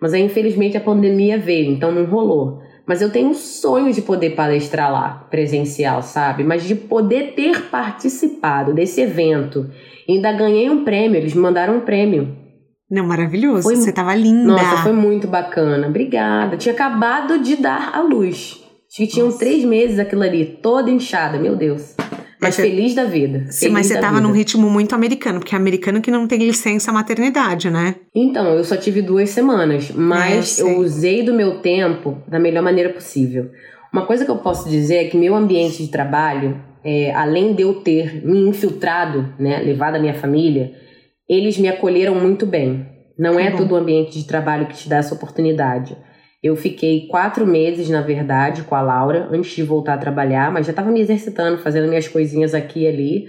Mas 0.00 0.12
aí, 0.12 0.22
infelizmente, 0.22 0.76
a 0.76 0.80
pandemia 0.80 1.38
veio, 1.38 1.72
então 1.72 1.90
não 1.90 2.04
rolou. 2.04 2.60
Mas 2.86 3.02
eu 3.02 3.10
tenho 3.10 3.30
um 3.30 3.34
sonho 3.34 3.92
de 3.92 4.02
poder 4.02 4.30
palestrar 4.30 4.90
lá, 4.90 5.26
presencial, 5.30 6.02
sabe? 6.02 6.44
Mas 6.44 6.64
de 6.64 6.74
poder 6.74 7.34
ter 7.34 7.68
participado 7.70 8.72
desse 8.72 9.00
evento. 9.00 9.70
Ainda 10.08 10.32
ganhei 10.32 10.70
um 10.70 10.84
prêmio, 10.84 11.16
eles 11.16 11.34
me 11.34 11.40
mandaram 11.40 11.76
um 11.76 11.80
prêmio. 11.80 12.47
Não, 12.90 13.06
maravilhoso. 13.06 13.62
Foi, 13.62 13.76
Você 13.76 13.92
tava 13.92 14.14
linda. 14.14 14.52
Nossa, 14.52 14.82
foi 14.82 14.92
muito 14.92 15.26
bacana. 15.26 15.86
Obrigada. 15.88 16.56
Tinha 16.56 16.74
acabado 16.74 17.38
de 17.38 17.56
dar 17.56 17.92
a 17.94 18.00
luz. 18.00 18.64
Acho 18.88 18.96
que 18.96 19.06
tinham 19.06 19.26
Nossa. 19.26 19.38
três 19.38 19.64
meses 19.64 19.98
aquilo 19.98 20.22
ali, 20.22 20.58
toda 20.62 20.90
inchada, 20.90 21.38
meu 21.38 21.54
Deus. 21.54 21.94
Mas 22.40 22.54
você, 22.54 22.62
feliz 22.62 22.94
da 22.94 23.04
vida. 23.04 23.46
Sim, 23.50 23.70
mas 23.70 23.86
você 23.86 23.94
tava 23.94 24.16
vida. 24.16 24.26
num 24.26 24.32
ritmo 24.32 24.70
muito 24.70 24.94
americano, 24.94 25.40
porque 25.40 25.54
é 25.54 25.58
americano 25.58 26.00
que 26.00 26.10
não 26.10 26.26
tem 26.26 26.38
licença 26.38 26.92
maternidade, 26.92 27.68
né? 27.68 27.96
Então, 28.14 28.54
eu 28.54 28.64
só 28.64 28.76
tive 28.76 29.02
duas 29.02 29.30
semanas, 29.30 29.90
mas 29.90 30.58
é, 30.58 30.62
eu, 30.62 30.68
eu 30.68 30.78
usei 30.78 31.22
do 31.22 31.34
meu 31.34 31.58
tempo 31.58 32.22
da 32.26 32.38
melhor 32.38 32.62
maneira 32.62 32.90
possível. 32.90 33.50
Uma 33.92 34.06
coisa 34.06 34.24
que 34.24 34.30
eu 34.30 34.36
posso 34.36 34.68
dizer 34.68 34.96
é 34.96 35.04
que 35.08 35.16
meu 35.16 35.34
ambiente 35.34 35.82
de 35.82 35.90
trabalho, 35.90 36.60
é, 36.84 37.12
além 37.12 37.54
de 37.54 37.62
eu 37.62 37.74
ter 37.74 38.24
me 38.24 38.38
infiltrado, 38.48 39.34
né, 39.38 39.58
levado 39.58 39.96
a 39.96 39.98
minha 39.98 40.14
família, 40.14 40.72
eles 41.28 41.58
me 41.58 41.68
acolheram 41.68 42.14
muito 42.14 42.46
bem. 42.46 42.86
Não 43.18 43.38
é 43.38 43.50
todo 43.50 43.72
o 43.72 43.76
ambiente 43.76 44.16
de 44.18 44.26
trabalho 44.26 44.66
que 44.66 44.76
te 44.76 44.88
dá 44.88 44.98
essa 44.98 45.14
oportunidade. 45.14 45.96
Eu 46.42 46.54
fiquei 46.54 47.08
quatro 47.08 47.44
meses, 47.44 47.90
na 47.90 48.00
verdade, 48.00 48.62
com 48.62 48.76
a 48.76 48.80
Laura, 48.80 49.28
antes 49.32 49.50
de 49.56 49.62
voltar 49.64 49.94
a 49.94 49.98
trabalhar, 49.98 50.52
mas 50.52 50.66
já 50.66 50.70
estava 50.70 50.90
me 50.90 51.00
exercitando, 51.00 51.58
fazendo 51.58 51.88
minhas 51.88 52.06
coisinhas 52.06 52.54
aqui 52.54 52.84
e 52.84 52.86
ali. 52.86 53.26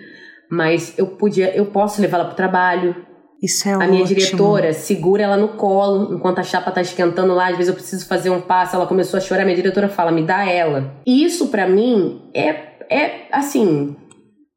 Mas 0.50 0.98
eu 0.98 1.08
podia, 1.08 1.56
eu 1.56 1.66
posso 1.66 2.02
levá-la 2.02 2.26
para 2.26 2.34
o 2.34 2.38
trabalho. 2.38 2.96
Isso 3.42 3.68
é 3.68 3.74
A 3.74 3.78
ótimo. 3.78 3.94
minha 3.94 4.06
diretora 4.06 4.74
segura 4.74 5.24
ela 5.24 5.38
no 5.38 5.50
colo 5.50 6.14
enquanto 6.14 6.40
a 6.40 6.44
chapa 6.44 6.72
tá 6.72 6.82
esquentando 6.82 7.34
lá. 7.34 7.48
Às 7.48 7.58
vezes 7.58 7.70
eu 7.70 7.74
preciso 7.74 8.06
fazer 8.08 8.30
um 8.30 8.42
passo, 8.42 8.76
ela 8.76 8.86
começou 8.86 9.18
a 9.18 9.22
chorar. 9.22 9.44
Minha 9.44 9.56
diretora 9.56 9.90
fala: 9.90 10.12
me 10.12 10.24
dá 10.24 10.48
ela. 10.48 10.94
E 11.06 11.24
isso 11.24 11.48
para 11.48 11.68
mim 11.68 12.30
é, 12.34 12.50
é 12.92 13.28
assim. 13.32 13.96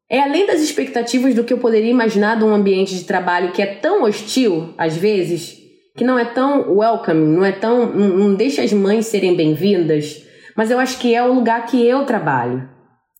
É 0.09 0.19
além 0.21 0.45
das 0.45 0.61
expectativas 0.61 1.33
do 1.33 1.43
que 1.43 1.53
eu 1.53 1.57
poderia 1.57 1.89
imaginar 1.89 2.37
de 2.37 2.43
um 2.43 2.53
ambiente 2.53 2.95
de 2.95 3.05
trabalho 3.05 3.51
que 3.51 3.61
é 3.61 3.65
tão 3.65 4.03
hostil, 4.03 4.73
às 4.77 4.95
vezes, 4.95 5.57
que 5.95 6.03
não 6.03 6.19
é 6.19 6.25
tão 6.25 6.77
welcoming, 6.77 7.35
não 7.35 7.45
é 7.45 7.51
tão. 7.51 7.87
não, 7.87 8.09
não 8.09 8.35
deixa 8.35 8.61
as 8.61 8.73
mães 8.73 9.07
serem 9.07 9.35
bem-vindas, 9.35 10.23
mas 10.55 10.69
eu 10.69 10.79
acho 10.79 10.99
que 10.99 11.15
é 11.15 11.23
o 11.23 11.33
lugar 11.33 11.65
que 11.65 11.83
eu 11.85 12.05
trabalho. 12.05 12.69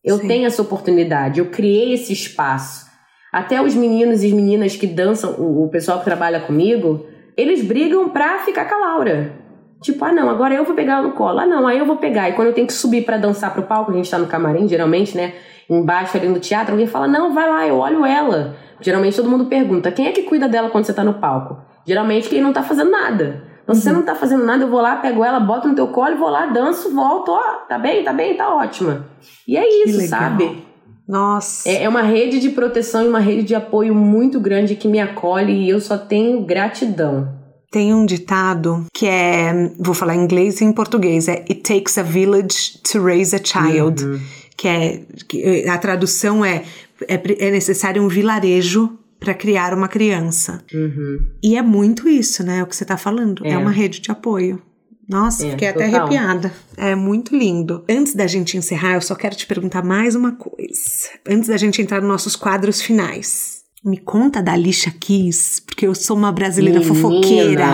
Eu 0.04 0.18
Sim. 0.18 0.28
tenho 0.28 0.46
essa 0.46 0.62
oportunidade, 0.62 1.40
eu 1.40 1.46
criei 1.46 1.94
esse 1.94 2.12
espaço. 2.12 2.86
Até 3.32 3.62
os 3.62 3.74
meninos 3.74 4.24
e 4.24 4.32
meninas 4.34 4.76
que 4.76 4.86
dançam, 4.86 5.34
o, 5.40 5.66
o 5.66 5.70
pessoal 5.70 6.00
que 6.00 6.06
trabalha 6.06 6.42
comigo, 6.42 7.08
eles 7.36 7.64
brigam 7.64 8.10
pra 8.10 8.40
ficar 8.40 8.66
com 8.66 8.76
a 8.76 8.78
Laura. 8.78 9.43
Tipo, 9.84 10.06
ah 10.06 10.14
não, 10.14 10.30
agora 10.30 10.56
eu 10.56 10.64
vou 10.64 10.74
pegar 10.74 10.94
ela 10.94 11.02
no 11.04 11.12
colo. 11.12 11.40
Ah 11.40 11.46
não, 11.46 11.68
aí 11.68 11.78
eu 11.78 11.86
vou 11.86 11.98
pegar. 11.98 12.30
E 12.30 12.34
quando 12.34 12.48
eu 12.48 12.54
tenho 12.54 12.66
que 12.66 12.74
subir 12.74 13.04
para 13.04 13.18
dançar 13.18 13.54
pro 13.54 13.64
palco, 13.64 13.92
a 13.92 13.94
gente 13.94 14.10
tá 14.10 14.18
no 14.18 14.28
camarim, 14.28 14.66
geralmente, 14.66 15.16
né? 15.16 15.34
Embaixo 15.70 16.16
ali 16.18 16.28
no 16.28 16.40
teatro, 16.40 16.72
alguém 16.72 16.88
fala, 16.88 17.08
não, 17.08 17.34
vai 17.34 17.50
lá, 17.50 17.68
eu 17.68 17.76
olho 17.76 18.06
ela. 18.06 18.56
Geralmente 18.80 19.16
todo 19.18 19.30
mundo 19.30 19.46
pergunta, 19.46 19.92
quem 19.92 20.08
é 20.08 20.12
que 20.12 20.24
cuida 20.24 20.48
dela 20.48 20.70
quando 20.70 20.86
você 20.86 20.94
tá 20.94 21.04
no 21.04 21.16
palco? 21.16 21.58
Geralmente 21.86 22.30
quem 22.30 22.42
não 22.42 22.54
tá 22.54 22.64
fazendo 22.64 22.92
nada. 22.92 23.44
Então, 23.64 23.74
uhum. 23.74 23.76
se 23.76 23.82
você 23.82 23.90
uhum. 23.90 23.96
não 23.98 24.04
tá 24.04 24.16
fazendo 24.16 24.46
nada, 24.46 24.64
eu 24.64 24.70
vou 24.70 24.82
lá, 24.82 24.96
pego 24.96 25.24
ela, 25.24 25.40
boto 25.40 25.68
no 25.68 25.76
teu 25.76 25.88
colo, 25.88 26.18
vou 26.18 26.30
lá, 26.30 26.46
danço, 26.46 26.94
volto, 26.94 27.32
ó, 27.32 27.66
tá 27.68 27.78
bem, 27.78 28.04
tá 28.04 28.14
bem, 28.14 28.36
tá 28.36 28.54
ótima. 28.56 29.06
E 29.46 29.58
é 29.58 29.84
isso, 29.86 30.08
sabe? 30.08 30.66
Nossa. 31.08 31.68
É, 31.70 31.84
é 31.84 31.90
uma 31.90 32.02
rede 32.02 32.40
de 32.40 32.50
proteção 32.50 33.04
e 33.04 33.08
uma 33.08 33.20
rede 33.20 33.44
de 33.44 33.56
apoio 33.56 33.94
muito 33.94 34.40
grande 34.40 34.76
que 34.76 34.88
me 34.88 35.02
acolhe 35.02 35.52
e 35.52 35.70
eu 35.70 35.82
só 35.82 35.98
tenho 35.98 36.42
gratidão. 36.42 37.43
Tem 37.74 37.92
um 37.92 38.06
ditado 38.06 38.86
que 38.94 39.08
é, 39.08 39.72
vou 39.80 39.96
falar 39.96 40.16
em 40.16 40.20
inglês 40.20 40.62
e 40.62 40.64
em 40.64 40.72
português, 40.72 41.28
é 41.28 41.44
It 41.50 41.64
takes 41.64 41.98
a 41.98 42.04
village 42.04 42.78
to 42.84 43.04
raise 43.04 43.36
a 43.36 43.40
child. 43.44 44.06
Uhum. 44.06 44.20
Que 44.56 44.68
é, 44.68 45.02
que 45.28 45.68
a 45.68 45.76
tradução 45.80 46.46
é, 46.46 46.64
é, 47.08 47.48
é 47.48 47.50
necessário 47.50 48.04
um 48.04 48.08
vilarejo 48.08 48.96
para 49.20 49.34
criar 49.34 49.74
uma 49.74 49.88
criança. 49.88 50.64
Uhum. 50.72 51.26
E 51.42 51.58
é 51.58 51.64
muito 51.64 52.08
isso, 52.08 52.44
né? 52.44 52.62
O 52.62 52.68
que 52.68 52.76
você 52.76 52.84
está 52.84 52.96
falando. 52.96 53.44
É. 53.44 53.54
é. 53.54 53.58
uma 53.58 53.72
rede 53.72 54.00
de 54.00 54.12
apoio. 54.12 54.62
Nossa, 55.10 55.48
é, 55.48 55.50
fiquei 55.50 55.74
total. 55.74 55.88
até 55.88 55.98
arrepiada. 55.98 56.54
É 56.78 56.94
muito 56.94 57.36
lindo. 57.36 57.84
Antes 57.90 58.14
da 58.14 58.28
gente 58.28 58.56
encerrar, 58.56 58.94
eu 58.94 59.02
só 59.02 59.16
quero 59.16 59.36
te 59.36 59.48
perguntar 59.48 59.84
mais 59.84 60.14
uma 60.14 60.34
coisa. 60.34 61.10
Antes 61.28 61.50
da 61.50 61.58
gente 61.58 61.82
entrar 61.82 62.02
nos 62.02 62.08
nossos 62.08 62.36
quadros 62.36 62.84
finais. 62.84 63.63
Me 63.84 63.98
conta 63.98 64.42
da 64.42 64.54
Alicia 64.54 64.94
Keys, 64.98 65.60
porque 65.60 65.86
eu 65.86 65.94
sou 65.94 66.16
uma 66.16 66.32
brasileira 66.32 66.80
Menina. 66.80 66.96
fofoqueira. 66.96 67.68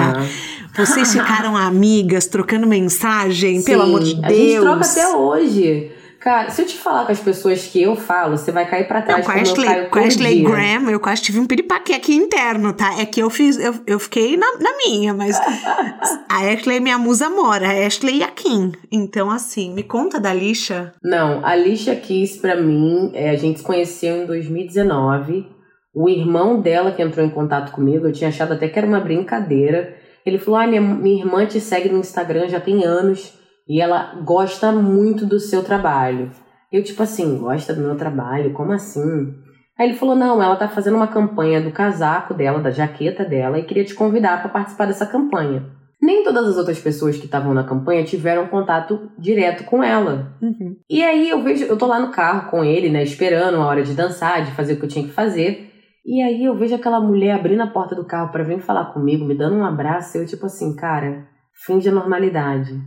Vocês 0.75 1.11
ficaram 1.13 1.55
amigas, 1.55 2.25
trocando 2.25 2.65
mensagem, 2.65 3.59
Sim, 3.59 3.65
pelo 3.65 3.83
amor 3.83 4.03
de 4.03 4.15
Deus. 4.15 4.25
A 4.25 4.33
gente 4.33 4.59
troca 4.59 4.85
até 4.85 5.07
hoje. 5.15 5.91
Cara, 6.19 6.49
se 6.49 6.61
eu 6.61 6.65
te 6.65 6.75
falar 6.75 7.05
com 7.05 7.11
as 7.13 7.19
pessoas 7.19 7.65
que 7.67 7.81
eu 7.81 7.95
falo, 7.95 8.37
você 8.37 8.51
vai 8.51 8.69
cair 8.69 8.87
pra 8.87 9.01
trás. 9.01 9.19
Não, 9.19 9.25
com 9.25 9.39
a 9.39 9.41
Ashley, 9.41 9.85
com 9.89 9.99
Ashley 9.99 10.43
Graham, 10.43 10.89
eu 10.89 10.99
quase 10.99 11.21
tive 11.21 11.39
um 11.39 11.45
piripaque 11.45 11.93
aqui 11.93 12.13
interno, 12.13 12.73
tá? 12.73 12.99
É 12.99 13.05
que 13.05 13.21
eu 13.21 13.29
fiz, 13.29 13.57
eu, 13.57 13.73
eu 13.87 13.99
fiquei 13.99 14.35
na, 14.35 14.57
na 14.59 14.77
minha, 14.77 15.13
mas 15.13 15.39
a 16.27 16.51
Ashley 16.51 16.77
é 16.77 16.79
minha 16.81 16.97
musa 16.97 17.29
mora, 17.29 17.69
a 17.69 17.85
Ashley 17.87 18.17
e 18.17 18.23
a 18.23 18.27
Kim. 18.27 18.73
Então, 18.91 19.31
assim, 19.31 19.73
me 19.73 19.83
conta 19.83 20.19
da 20.19 20.33
Lixa. 20.33 20.91
Não, 21.01 21.45
a 21.45 21.55
Lixa 21.55 21.95
quis 21.95 22.35
pra 22.35 22.55
mim, 22.55 23.11
é, 23.13 23.29
a 23.29 23.35
gente 23.35 23.59
se 23.59 23.65
conheceu 23.65 24.23
em 24.23 24.25
2019. 24.25 25.58
O 25.93 26.07
irmão 26.07 26.61
dela 26.61 26.91
que 26.91 27.01
entrou 27.01 27.25
em 27.25 27.29
contato 27.29 27.71
comigo, 27.71 28.07
eu 28.07 28.13
tinha 28.13 28.29
achado 28.29 28.53
até 28.53 28.67
que 28.67 28.77
era 28.77 28.87
uma 28.87 28.99
brincadeira. 28.99 29.95
Ele 30.25 30.37
falou: 30.37 30.59
Ah, 30.59 30.67
minha, 30.67 30.81
minha 30.81 31.23
irmã 31.23 31.45
te 31.45 31.59
segue 31.59 31.89
no 31.89 31.99
Instagram 31.99 32.47
já 32.47 32.59
tem 32.59 32.85
anos. 32.85 33.37
E 33.67 33.79
ela 33.79 34.19
gosta 34.25 34.71
muito 34.71 35.25
do 35.25 35.39
seu 35.39 35.63
trabalho. 35.63 36.31
Eu, 36.71 36.83
tipo 36.83 37.01
assim, 37.03 37.37
gosta 37.37 37.73
do 37.73 37.81
meu 37.81 37.95
trabalho? 37.95 38.53
Como 38.53 38.71
assim? 38.71 39.33
Aí 39.79 39.87
ele 39.87 39.97
falou: 39.97 40.15
não, 40.15 40.43
ela 40.43 40.57
tá 40.57 40.67
fazendo 40.67 40.97
uma 40.97 41.07
campanha 41.07 41.61
do 41.61 41.71
casaco 41.71 42.33
dela, 42.33 42.59
da 42.59 42.69
jaqueta 42.69 43.23
dela, 43.23 43.57
e 43.57 43.63
queria 43.63 43.85
te 43.85 43.95
convidar 43.95 44.41
para 44.41 44.49
participar 44.49 44.85
dessa 44.85 45.05
campanha. 45.05 45.65
Nem 46.01 46.23
todas 46.23 46.47
as 46.47 46.57
outras 46.57 46.79
pessoas 46.79 47.17
que 47.17 47.25
estavam 47.25 47.53
na 47.53 47.63
campanha 47.63 48.03
tiveram 48.03 48.47
contato 48.47 49.09
direto 49.17 49.63
com 49.65 49.83
ela. 49.83 50.33
Uhum. 50.41 50.75
E 50.89 51.03
aí 51.03 51.29
eu 51.29 51.41
vejo, 51.43 51.65
eu 51.65 51.77
tô 51.77 51.85
lá 51.85 51.99
no 51.99 52.11
carro 52.11 52.49
com 52.49 52.63
ele, 52.63 52.89
né, 52.89 53.03
esperando 53.03 53.57
a 53.57 53.65
hora 53.65 53.83
de 53.83 53.93
dançar, 53.93 54.43
de 54.43 54.51
fazer 54.51 54.73
o 54.73 54.77
que 54.77 54.85
eu 54.85 54.89
tinha 54.89 55.05
que 55.05 55.13
fazer. 55.13 55.68
E 56.05 56.21
aí 56.21 56.45
eu 56.45 56.57
vejo 56.57 56.75
aquela 56.75 56.99
mulher 56.99 57.31
abrindo 57.31 57.61
a 57.61 57.67
porta 57.67 57.95
do 57.95 58.05
carro 58.05 58.31
para 58.31 58.43
vir 58.43 58.59
falar 58.59 58.93
comigo, 58.93 59.25
me 59.25 59.37
dando 59.37 59.57
um 59.57 59.65
abraço, 59.65 60.17
e 60.17 60.21
eu 60.21 60.25
tipo 60.25 60.45
assim, 60.45 60.75
cara, 60.75 61.27
fim 61.65 61.79
de 61.79 61.91
normalidade 61.91 62.79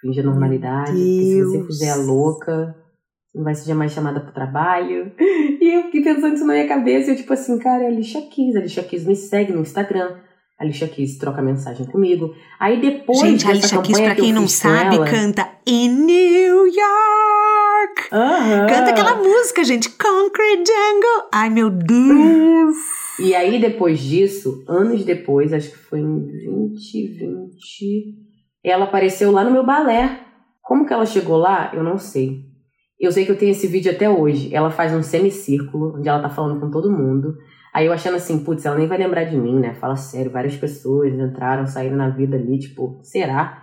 finge 0.00 0.20
a 0.20 0.24
normalidade. 0.24 0.92
Porque 0.92 1.22
se 1.22 1.44
você 1.44 1.66
fizer 1.66 1.90
a 1.90 1.96
louca, 1.96 2.74
não 3.34 3.44
vai 3.44 3.54
ser 3.54 3.74
mais 3.74 3.92
chamada 3.92 4.20
pro 4.20 4.32
trabalho. 4.32 5.12
E 5.60 5.76
eu 5.76 5.82
fiquei 5.84 6.04
pensando 6.04 6.34
isso 6.36 6.46
na 6.46 6.52
minha 6.52 6.68
cabeça. 6.68 7.10
Eu, 7.10 7.16
tipo 7.16 7.32
assim, 7.32 7.58
cara, 7.58 7.82
é 7.82 7.86
a 7.86 7.90
Alicia 7.90 8.22
Keys. 8.22 8.54
A 8.54 8.60
Alicia 8.60 8.84
Keys 8.84 9.04
me 9.04 9.16
segue 9.16 9.52
no 9.52 9.60
Instagram. 9.60 10.16
A 10.56 10.62
Alicia 10.62 10.86
Keys 10.86 11.18
troca 11.18 11.42
mensagem 11.42 11.84
comigo. 11.84 12.32
Aí 12.60 12.80
depois 12.80 13.18
Gente, 13.18 13.44
a 13.44 13.50
Alicia 13.50 13.82
Keys, 13.82 14.00
pra 14.00 14.14
que 14.14 14.22
quem 14.22 14.32
não 14.32 14.46
sabe, 14.46 14.94
ela... 14.94 15.10
canta 15.10 15.48
In 15.66 15.88
New 15.88 16.66
York. 16.66 17.47
Uhum. 18.12 18.66
Canta 18.66 18.90
aquela 18.90 19.16
música, 19.16 19.64
gente. 19.64 19.90
Concrete 19.90 20.66
Jungle. 20.66 21.28
Ai, 21.32 21.50
meu 21.50 21.70
Deus. 21.70 22.76
E 23.18 23.34
aí, 23.34 23.60
depois 23.60 23.98
disso, 24.00 24.64
anos 24.68 25.04
depois, 25.04 25.52
acho 25.52 25.70
que 25.70 25.78
foi 25.78 26.00
em 26.00 26.26
2020, 26.26 28.14
ela 28.64 28.84
apareceu 28.84 29.32
lá 29.32 29.42
no 29.44 29.50
meu 29.50 29.64
balé. 29.64 30.20
Como 30.62 30.86
que 30.86 30.92
ela 30.92 31.06
chegou 31.06 31.36
lá? 31.36 31.72
Eu 31.74 31.82
não 31.82 31.98
sei. 31.98 32.46
Eu 33.00 33.12
sei 33.12 33.24
que 33.24 33.32
eu 33.32 33.38
tenho 33.38 33.52
esse 33.52 33.66
vídeo 33.66 33.92
até 33.92 34.08
hoje. 34.08 34.54
Ela 34.54 34.70
faz 34.70 34.92
um 34.92 35.02
semicírculo, 35.02 35.96
onde 35.96 36.08
ela 36.08 36.20
tá 36.20 36.28
falando 36.28 36.60
com 36.60 36.70
todo 36.70 36.90
mundo. 36.90 37.36
Aí 37.72 37.86
eu 37.86 37.92
achando 37.92 38.16
assim, 38.16 38.42
putz, 38.42 38.64
ela 38.66 38.76
nem 38.76 38.88
vai 38.88 38.98
lembrar 38.98 39.24
de 39.24 39.36
mim, 39.36 39.58
né? 39.60 39.74
Fala 39.74 39.96
sério, 39.96 40.32
várias 40.32 40.56
pessoas 40.56 41.12
entraram, 41.14 41.66
saíram 41.66 41.96
na 41.96 42.08
vida 42.08 42.36
ali, 42.36 42.58
tipo, 42.58 42.98
será? 43.02 43.62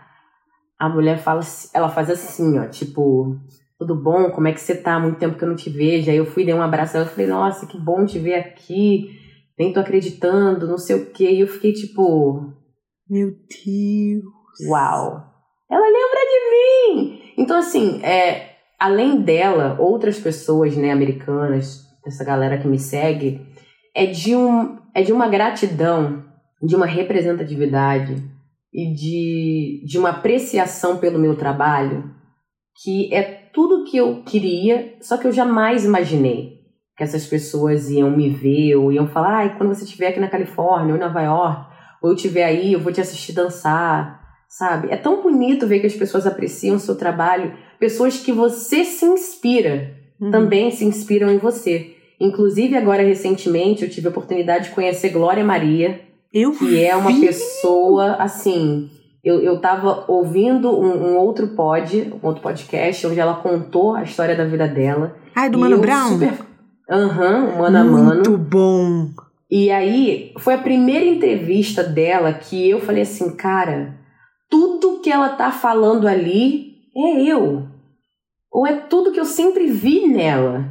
A 0.80 0.88
mulher 0.88 1.18
fala, 1.18 1.42
ela 1.74 1.90
faz 1.90 2.10
assim, 2.10 2.58
ó, 2.60 2.66
tipo, 2.68 3.38
tudo 3.78 3.96
bom? 3.96 4.32
Como 4.32 4.48
é 4.48 4.54
que 4.54 4.60
você 4.60 4.76
tá? 4.76 5.00
Muito 5.00 5.20
tempo 5.20 5.38
que 5.38 5.44
eu 5.44 5.50
não 5.50 5.56
te 5.56 5.70
vejo. 5.70 6.10
Aí 6.10 6.18
eu 6.18 6.26
fui, 6.26 6.46
dei 6.46 6.54
um 6.54 6.62
abraço, 6.62 6.98
eu 6.98 7.06
falei, 7.06 7.28
nossa, 7.28 7.68
que 7.68 7.78
bom 7.78 8.06
te 8.06 8.20
ver 8.20 8.36
aqui. 8.36 9.10
Nem 9.58 9.74
tô 9.74 9.80
acreditando, 9.80 10.68
não 10.68 10.78
sei 10.78 10.96
o 10.96 11.12
quê. 11.12 11.30
E 11.32 11.42
eu 11.42 11.48
fiquei 11.48 11.74
tipo, 11.74 12.54
meu 13.10 13.28
Deus. 13.30 14.70
Uau. 14.70 15.24
Ela 15.70 15.86
lembra 15.86 16.20
de 16.32 16.50
mim. 16.52 17.22
Então 17.38 17.58
assim, 17.58 18.02
é, 18.04 18.56
além 18.80 19.22
dela, 19.22 19.76
outras 19.80 20.20
pessoas, 20.20 20.76
né, 20.78 20.92
americanas, 20.92 21.84
essa 22.06 22.24
galera 22.24 22.58
que 22.58 22.68
me 22.68 22.80
segue, 22.80 23.42
é 23.94 24.06
de, 24.06 24.36
um, 24.36 24.78
é 24.94 25.02
de 25.02 25.12
uma 25.12 25.28
gratidão, 25.28 26.24
de 26.62 26.76
uma 26.76 26.86
representatividade 26.86 28.16
e 28.74 28.94
de, 28.94 29.84
de 29.86 29.98
uma 29.98 30.10
apreciação 30.10 30.98
pelo 30.98 31.20
meu 31.20 31.36
trabalho 31.36 32.15
que 32.84 33.14
é 33.14 33.24
tudo 33.54 33.86
que 33.86 33.98
eu 33.98 34.24
queria, 34.24 34.96
só 35.02 35.18
que 35.18 35.28
eu 35.28 35.32
jamais 35.32 35.86
imaginei 35.86 36.56
que 36.98 37.04
essas 37.04 37.26
pessoas 37.26 37.90
iam 37.90 38.10
me 38.10 38.30
ver 38.30 38.76
ou 38.76 38.92
iam 38.92 39.08
falar, 39.08 39.38
ai, 39.38 39.58
quando 39.58 39.74
você 39.74 39.84
estiver 39.84 40.08
aqui 40.08 40.20
na 40.20 40.30
Califórnia 40.30 40.94
ou 40.94 40.98
em 40.98 41.04
Nova 41.04 41.22
York, 41.22 41.66
ou 42.02 42.10
eu 42.10 42.16
estiver 42.16 42.46
aí, 42.46 42.74
eu 42.74 42.80
vou 42.80 42.92
te 42.92 43.02
assistir 43.02 43.34
dançar, 43.34 44.22
sabe? 44.48 44.90
É 44.92 44.96
tão 44.96 45.22
bonito 45.22 45.68
ver 45.68 45.80
que 45.80 45.88
as 45.88 45.96
pessoas 45.96 46.26
apreciam 46.26 46.78
o 46.78 46.80
seu 46.80 46.96
trabalho, 46.96 47.54
pessoas 47.80 48.18
que 48.18 48.32
você 48.32 48.86
se 48.86 49.06
inspira, 49.06 49.94
uhum. 50.20 50.32
também 50.32 50.72
se 50.72 50.86
inspiram 50.86 51.30
em 51.30 51.38
você. 51.38 51.96
Inclusive, 52.20 52.78
agora 52.78 53.04
recentemente, 53.04 53.84
eu 53.84 53.90
tive 53.90 54.08
a 54.08 54.12
oportunidade 54.12 54.70
de 54.70 54.76
conhecer 54.76 55.10
Glória 55.10 55.44
Maria, 55.44 56.00
eu 56.32 56.52
que 56.52 56.66
vi. 56.66 56.84
é 56.84 56.96
uma 56.96 57.20
pessoa 57.20 58.16
assim. 58.16 58.90
Eu, 59.26 59.42
eu 59.42 59.60
tava 59.60 60.06
ouvindo 60.08 60.70
um, 60.70 61.14
um, 61.14 61.18
outro 61.18 61.48
pod, 61.48 62.14
um 62.22 62.28
outro 62.28 62.44
podcast, 62.44 63.08
onde 63.08 63.20
ela 63.20 63.34
contou 63.34 63.96
a 63.96 64.04
história 64.04 64.36
da 64.36 64.46
vida 64.46 64.68
dela. 64.68 65.16
Ai, 65.36 65.50
do 65.50 65.58
Mano 65.58 65.80
Brown? 65.80 66.10
Super... 66.10 66.34
Aham, 66.88 67.46
uhum, 67.46 67.58
mano 67.58 67.78
a 67.80 67.84
mano. 67.84 68.14
Muito 68.14 68.38
bom. 68.38 69.10
E 69.50 69.72
aí, 69.72 70.32
foi 70.38 70.54
a 70.54 70.60
primeira 70.60 71.04
entrevista 71.04 71.84
dela 71.84 72.32
que 72.34 72.70
eu 72.70 72.80
falei 72.80 73.02
assim, 73.02 73.36
cara, 73.36 73.98
tudo 74.48 75.02
que 75.02 75.12
ela 75.12 75.30
tá 75.30 75.52
falando 75.52 76.08
ali 76.08 76.76
é 76.96 77.24
eu. 77.24 77.68
Ou 78.52 78.68
é 78.68 78.74
tudo 78.74 79.12
que 79.12 79.20
eu 79.20 79.26
sempre 79.26 79.66
vi 79.66 80.06
nela. 80.06 80.66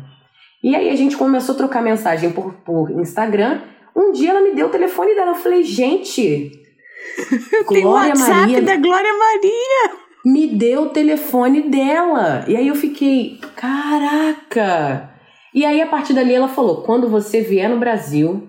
E 0.62 0.76
aí 0.76 0.90
a 0.90 0.96
gente 0.96 1.16
começou 1.16 1.56
a 1.56 1.58
trocar 1.58 1.82
mensagem 1.82 2.30
por, 2.30 2.54
por 2.64 2.92
Instagram. 2.92 3.62
Um 3.96 4.12
dia 4.12 4.30
ela 4.30 4.42
me 4.42 4.54
deu 4.54 4.68
o 4.68 4.70
telefone 4.70 5.12
dela. 5.16 5.32
Eu 5.32 5.36
falei, 5.36 5.64
gente. 5.64 6.63
Tem 7.68 7.82
Glória 7.82 8.10
WhatsApp 8.10 8.40
Maria 8.40 8.62
da 8.62 8.76
Glória 8.76 9.12
Maria. 9.12 10.04
Me 10.24 10.46
deu 10.46 10.84
o 10.84 10.90
telefone 10.90 11.68
dela. 11.68 12.44
E 12.48 12.56
aí 12.56 12.68
eu 12.68 12.74
fiquei, 12.74 13.38
caraca. 13.56 15.10
E 15.54 15.64
aí 15.64 15.80
a 15.80 15.86
partir 15.86 16.14
dali 16.14 16.34
ela 16.34 16.48
falou: 16.48 16.82
quando 16.82 17.08
você 17.08 17.40
vier 17.40 17.68
no 17.68 17.78
Brasil, 17.78 18.48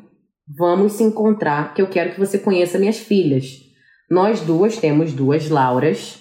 vamos 0.57 0.93
se 0.93 1.03
encontrar, 1.03 1.73
que 1.73 1.81
eu 1.81 1.87
quero 1.87 2.11
que 2.11 2.19
você 2.19 2.39
conheça 2.39 2.79
minhas 2.79 2.97
filhas. 2.97 3.65
Nós 4.09 4.41
duas 4.41 4.77
temos 4.77 5.13
duas 5.13 5.49
Lauras. 5.49 6.19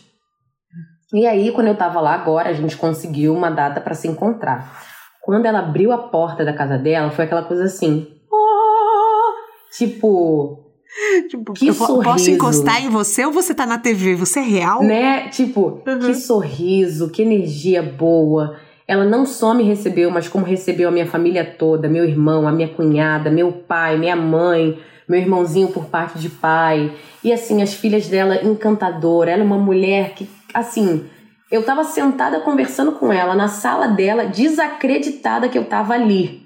E 1.13 1.27
aí, 1.27 1.53
quando 1.53 1.69
eu 1.69 1.77
tava 1.77 2.01
lá 2.01 2.15
agora, 2.15 2.49
a 2.49 2.53
gente 2.53 2.77
conseguiu 2.77 3.33
uma 3.35 3.51
data 3.51 3.81
para 3.81 3.95
se 3.95 4.09
encontrar. 4.09 4.83
Quando 5.23 5.47
ela 5.47 5.61
abriu 5.61 5.93
a 5.93 5.99
porta 5.99 6.45
da 6.45 6.53
casa 6.53 6.77
dela, 6.77 7.11
foi 7.11 7.25
aquela 7.25 7.45
coisa 7.45 7.65
assim. 7.65 8.07
Oh! 8.33 9.77
Tipo. 9.77 10.64
Tipo, 11.29 11.53
que 11.53 11.69
eu 11.69 11.75
sorriso. 11.75 12.03
Posso 12.03 12.31
encostar 12.31 12.85
em 12.85 12.89
você 12.89 13.25
ou 13.25 13.33
você 13.33 13.55
tá 13.55 13.67
na 13.67 13.79
TV? 13.79 14.15
Você 14.15 14.41
é 14.41 14.43
real? 14.43 14.83
Né? 14.83 15.29
Tipo, 15.29 15.83
uhum. 15.87 15.99
que 15.99 16.15
sorriso, 16.15 17.11
que 17.11 17.23
energia 17.23 17.83
boa. 17.83 18.57
Ela 18.87 19.05
não 19.05 19.25
só 19.25 19.55
me 19.55 19.65
recebeu, 19.65 20.11
mas 20.11 20.29
como 20.29 20.45
recebeu 20.45 20.89
a 20.89 20.93
minha 20.93 21.07
família 21.07 21.45
toda, 21.45 21.89
meu 21.89 22.05
irmão, 22.05 22.47
a 22.47 22.53
minha 22.53 22.69
cunhada, 22.69 23.31
meu 23.31 23.51
pai, 23.51 23.97
minha 23.97 24.15
mãe, 24.15 24.79
meu 25.09 25.19
irmãozinho 25.19 25.69
por 25.69 25.87
parte 25.87 26.19
de 26.19 26.29
pai. 26.29 26.93
E 27.23 27.33
assim, 27.33 27.63
as 27.63 27.73
filhas 27.75 28.07
dela 28.09 28.45
encantadora. 28.45 29.31
Ela 29.31 29.43
é 29.43 29.47
uma 29.47 29.59
mulher 29.59 30.15
que, 30.15 30.29
assim, 30.53 31.07
eu 31.51 31.61
estava 31.61 31.83
sentada 31.83 32.41
conversando 32.41 32.93
com 32.93 33.13
ela 33.13 33.35
na 33.35 33.49
sala 33.49 33.89
dela, 33.89 34.27
desacreditada 34.27 35.49
que 35.49 35.57
eu 35.57 35.63
estava 35.63 35.95
ali. 35.95 36.44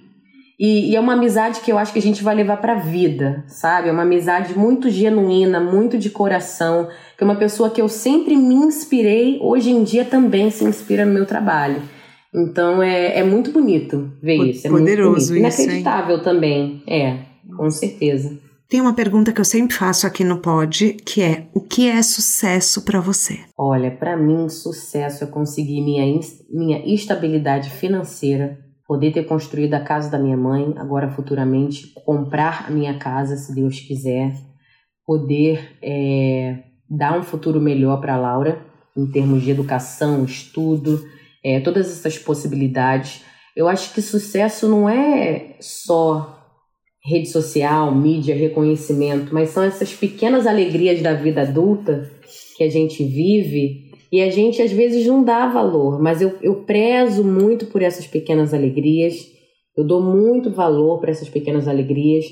E, 0.59 0.91
e, 0.91 0.97
é 0.97 1.01
uma 1.01 1.13
amizade 1.13 1.61
que 1.61 1.71
eu 1.71 1.79
acho 1.79 1.93
que 1.93 2.01
a 2.01 2.03
gente 2.03 2.25
vai 2.25 2.35
levar 2.35 2.57
para 2.57 2.73
a 2.73 2.81
vida, 2.81 3.45
sabe? 3.47 3.89
É 3.89 3.93
uma 3.93 4.03
amizade 4.03 4.59
muito 4.59 4.91
genuína, 4.91 5.61
muito 5.61 5.97
de 5.97 6.11
coração, 6.11 6.89
que 7.17 7.23
é 7.23 7.25
uma 7.25 7.37
pessoa 7.37 7.71
que 7.71 7.81
eu 7.81 7.89
sempre 7.89 8.35
me 8.35 8.55
inspirei, 8.55 9.39
hoje 9.41 9.71
em 9.71 9.85
dia 9.85 10.05
também 10.05 10.51
se 10.51 10.65
inspira 10.65 11.07
no 11.07 11.15
meu 11.15 11.25
trabalho. 11.25 11.81
Então 12.35 12.83
é, 12.83 13.19
é 13.19 13.23
muito 13.23 13.53
bonito 13.53 14.13
ver 14.21 14.37
isso. 14.51 14.67
É 14.67 14.71
Poderoso 14.71 15.33
muito 15.33 15.43
bonito. 15.43 15.61
Inacreditável 15.61 16.17
isso, 16.17 16.25
também, 16.25 16.83
é, 16.89 17.19
com 17.57 17.71
certeza. 17.71 18.37
Tem 18.69 18.83
uma 18.83 18.93
pergunta 18.93 19.33
que 19.33 19.41
eu 19.41 19.47
sempre 19.47 19.75
faço 19.75 20.07
aqui 20.07 20.23
no 20.23 20.41
Pod, 20.41 20.93
que 21.05 21.23
é: 21.23 21.47
o 21.55 21.61
que 21.61 21.89
é 21.89 22.03
sucesso 22.03 22.83
para 22.83 23.01
você? 23.01 23.39
Olha, 23.57 23.91
para 23.91 24.17
mim, 24.17 24.49
sucesso 24.49 25.25
é 25.25 25.27
conseguir 25.27 25.81
minha, 25.81 26.05
minha 26.51 26.95
estabilidade 26.95 27.71
financeira, 27.71 28.59
poder 28.89 29.13
ter 29.13 29.25
construído 29.27 29.75
a 29.75 29.81
casa 29.81 30.11
da 30.11 30.19
minha 30.19 30.37
mãe, 30.37 30.73
agora 30.79 31.11
futuramente 31.11 31.93
comprar 32.07 32.65
a 32.67 32.71
minha 32.71 32.99
casa, 32.99 33.37
se 33.37 33.55
Deus 33.55 33.79
quiser, 33.81 34.35
poder 35.07 35.77
é, 35.83 36.65
dar 36.89 37.19
um 37.19 37.23
futuro 37.23 37.61
melhor 37.61 38.01
para 38.01 38.17
Laura, 38.17 38.65
em 38.97 39.07
termos 39.07 39.43
de 39.43 39.51
educação, 39.51 40.25
estudo, 40.25 41.07
é, 41.45 41.61
todas 41.61 41.91
essas 41.91 42.19
possibilidades. 42.19 43.23
Eu 43.55 43.69
acho 43.69 43.93
que 43.93 44.01
sucesso 44.01 44.67
não 44.67 44.89
é 44.89 45.57
só 45.61 46.35
rede 47.05 47.29
social, 47.29 47.95
mídia, 47.95 48.35
reconhecimento, 48.35 49.35
mas 49.35 49.51
são 49.51 49.63
essas 49.63 49.93
pequenas 49.93 50.47
alegrias 50.47 51.03
da 51.03 51.13
vida 51.13 51.43
adulta 51.43 52.11
que 52.57 52.65
a 52.65 52.71
gente 52.71 53.05
vive 53.05 53.88
e 54.11 54.21
a 54.21 54.31
gente 54.31 54.63
às 54.63 54.73
vezes 54.73 55.07
não 55.07 55.23
dá 55.23 55.47
valor, 55.47 56.01
mas 56.01 56.23
eu, 56.23 56.35
eu 56.43 56.63
prezo 56.65 57.25
muito 57.25 57.67
por 57.67 57.83
essas 57.83 58.07
pequenas 58.07 58.55
alegrias, 58.55 59.31
eu 59.77 59.85
dou 59.85 60.01
muito 60.01 60.51
valor 60.51 60.99
para 61.01 61.11
essas 61.11 61.29
pequenas 61.29 61.69
alegrias. 61.69 62.25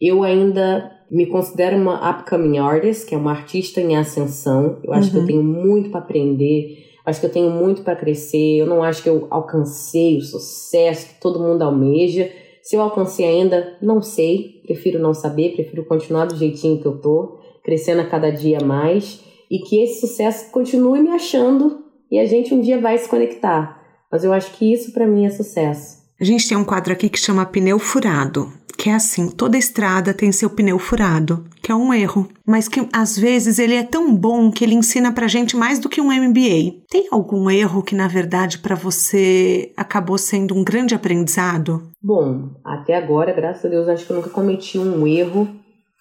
Eu 0.00 0.22
ainda 0.22 0.90
me 1.10 1.26
considero 1.26 1.76
uma 1.76 2.10
upcoming 2.10 2.58
artist, 2.58 3.06
que 3.06 3.14
é 3.14 3.18
uma 3.18 3.30
artista 3.30 3.80
em 3.80 3.94
ascensão. 3.94 4.78
Eu 4.82 4.92
acho 4.92 5.08
uhum. 5.08 5.10
que 5.10 5.16
eu 5.16 5.20
uhum. 5.20 5.26
tenho 5.26 5.42
muito 5.42 5.90
para 5.90 6.00
aprender, 6.00 6.78
acho 7.04 7.20
que 7.20 7.26
eu 7.26 7.32
tenho 7.32 7.50
muito 7.50 7.82
para 7.82 7.94
crescer. 7.94 8.56
Eu 8.56 8.66
não 8.66 8.82
acho 8.82 9.02
que 9.02 9.08
eu 9.08 9.26
alcancei 9.30 10.16
o 10.16 10.22
sucesso 10.22 11.08
que 11.08 11.20
todo 11.20 11.40
mundo 11.40 11.62
almeja 11.62 12.30
se 12.64 12.76
eu 12.76 12.80
alcancei 12.80 13.26
ainda, 13.26 13.76
não 13.82 14.00
sei, 14.00 14.62
prefiro 14.64 14.98
não 14.98 15.12
saber, 15.12 15.52
prefiro 15.52 15.84
continuar 15.84 16.24
do 16.24 16.34
jeitinho 16.34 16.80
que 16.80 16.86
eu 16.86 16.98
tô, 16.98 17.38
crescendo 17.62 18.00
a 18.00 18.06
cada 18.06 18.30
dia 18.30 18.58
mais 18.64 19.22
e 19.50 19.58
que 19.58 19.82
esse 19.82 20.00
sucesso 20.00 20.50
continue 20.50 21.00
me 21.00 21.10
achando 21.10 21.84
e 22.10 22.18
a 22.18 22.26
gente 22.26 22.54
um 22.54 22.60
dia 22.60 22.80
vai 22.80 22.98
se 22.98 23.08
conectar. 23.08 23.82
Mas 24.10 24.24
eu 24.24 24.32
acho 24.32 24.52
que 24.52 24.72
isso 24.72 24.92
para 24.92 25.06
mim 25.06 25.26
é 25.26 25.30
sucesso. 25.30 26.04
A 26.20 26.24
gente 26.24 26.48
tem 26.48 26.56
um 26.56 26.64
quadro 26.64 26.92
aqui 26.92 27.08
que 27.08 27.18
chama 27.18 27.44
Pneu 27.44 27.78
Furado 27.78 28.52
que 28.76 28.90
é 28.90 28.94
assim, 28.94 29.28
toda 29.28 29.56
estrada 29.56 30.12
tem 30.12 30.30
seu 30.32 30.50
pneu 30.50 30.78
furado, 30.78 31.44
que 31.62 31.70
é 31.70 31.74
um 31.74 31.92
erro, 31.94 32.28
mas 32.46 32.68
que 32.68 32.86
às 32.92 33.16
vezes 33.16 33.58
ele 33.58 33.74
é 33.74 33.82
tão 33.82 34.14
bom 34.14 34.50
que 34.50 34.64
ele 34.64 34.74
ensina 34.74 35.12
pra 35.12 35.28
gente 35.28 35.56
mais 35.56 35.78
do 35.78 35.88
que 35.88 36.00
um 36.00 36.12
MBA. 36.12 36.82
Tem 36.90 37.08
algum 37.10 37.48
erro 37.48 37.82
que 37.82 37.94
na 37.94 38.08
verdade 38.08 38.58
para 38.58 38.74
você 38.74 39.72
acabou 39.76 40.18
sendo 40.18 40.54
um 40.54 40.64
grande 40.64 40.94
aprendizado? 40.94 41.90
Bom, 42.02 42.50
até 42.64 42.96
agora, 42.96 43.32
graças 43.32 43.64
a 43.64 43.68
Deus, 43.68 43.88
acho 43.88 44.04
que 44.04 44.12
eu 44.12 44.16
nunca 44.16 44.30
cometi 44.30 44.78
um 44.78 45.06
erro 45.06 45.48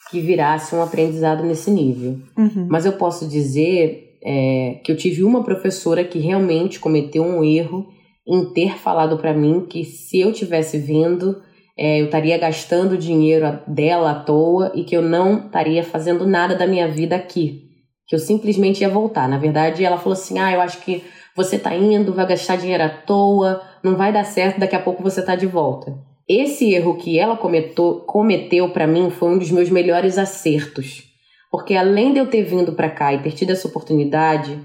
que 0.10 0.20
virasse 0.20 0.76
um 0.76 0.82
aprendizado 0.82 1.44
nesse 1.44 1.72
nível. 1.72 2.20
Uhum. 2.38 2.68
Mas 2.70 2.86
eu 2.86 2.94
posso 2.94 3.28
dizer 3.28 4.18
é, 4.24 4.80
que 4.84 4.92
eu 4.92 4.98
tive 4.98 5.24
uma 5.24 5.44
professora 5.44 6.04
que 6.04 6.20
realmente 6.20 6.80
cometeu 6.80 7.24
um 7.24 7.44
erro 7.44 7.88
em 8.28 8.46
ter 8.54 8.78
falado 8.78 9.18
para 9.18 9.34
mim 9.34 9.66
que 9.70 9.84
se 9.84 10.20
eu 10.22 10.32
tivesse 10.32 10.78
vindo, 10.78 11.42
é, 11.78 12.00
eu 12.00 12.06
estaria 12.06 12.38
gastando 12.38 12.98
dinheiro 12.98 13.60
dela 13.68 14.12
à 14.12 14.16
toa 14.16 14.72
e 14.74 14.84
que 14.84 14.96
eu 14.96 15.02
não 15.02 15.46
estaria 15.46 15.84
fazendo 15.84 16.26
nada 16.26 16.56
da 16.56 16.68
minha 16.68 16.88
vida 16.88 17.16
aqui. 17.16 17.64
Que 18.08 18.16
eu 18.16 18.20
simplesmente 18.20 18.82
ia 18.82 18.90
voltar. 18.90 19.28
Na 19.28 19.38
verdade, 19.38 19.84
ela 19.84 19.98
falou 19.98 20.14
assim: 20.14 20.40
ah, 20.40 20.52
eu 20.52 20.62
acho 20.62 20.82
que 20.82 21.04
você 21.36 21.58
tá 21.58 21.76
indo, 21.76 22.14
vai 22.14 22.28
gastar 22.28 22.58
dinheiro 22.58 22.84
à 22.84 22.90
toa, 22.90 23.62
não 23.84 23.96
vai 23.96 24.14
dar 24.14 24.24
certo, 24.24 24.60
daqui 24.60 24.76
a 24.76 24.82
pouco 24.82 25.02
você 25.02 25.22
tá 25.22 25.36
de 25.36 25.48
volta. 25.48 25.98
Esse 26.28 26.74
erro 26.74 26.98
que 26.98 27.20
ela 27.20 27.36
cometeu, 27.36 28.04
cometeu 28.06 28.70
para 28.70 28.88
mim 28.88 29.10
foi 29.10 29.30
um 29.30 29.38
dos 29.38 29.52
meus 29.52 29.70
melhores 29.70 30.18
acertos. 30.18 31.04
Porque 31.52 31.76
além 31.76 32.14
de 32.14 32.20
eu 32.20 32.28
ter 32.28 32.44
vindo 32.44 32.74
para 32.74 32.90
cá 32.90 33.14
e 33.14 33.22
ter 33.22 33.32
tido 33.32 33.52
essa 33.52 33.68
oportunidade, 33.68 34.60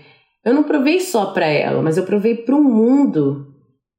eu 0.44 0.54
não 0.54 0.62
provei 0.62 1.00
só 1.00 1.26
para 1.26 1.46
ela, 1.46 1.82
mas 1.82 1.98
eu 1.98 2.04
provei 2.04 2.34
para 2.34 2.56
o 2.56 2.62
mundo 2.62 3.54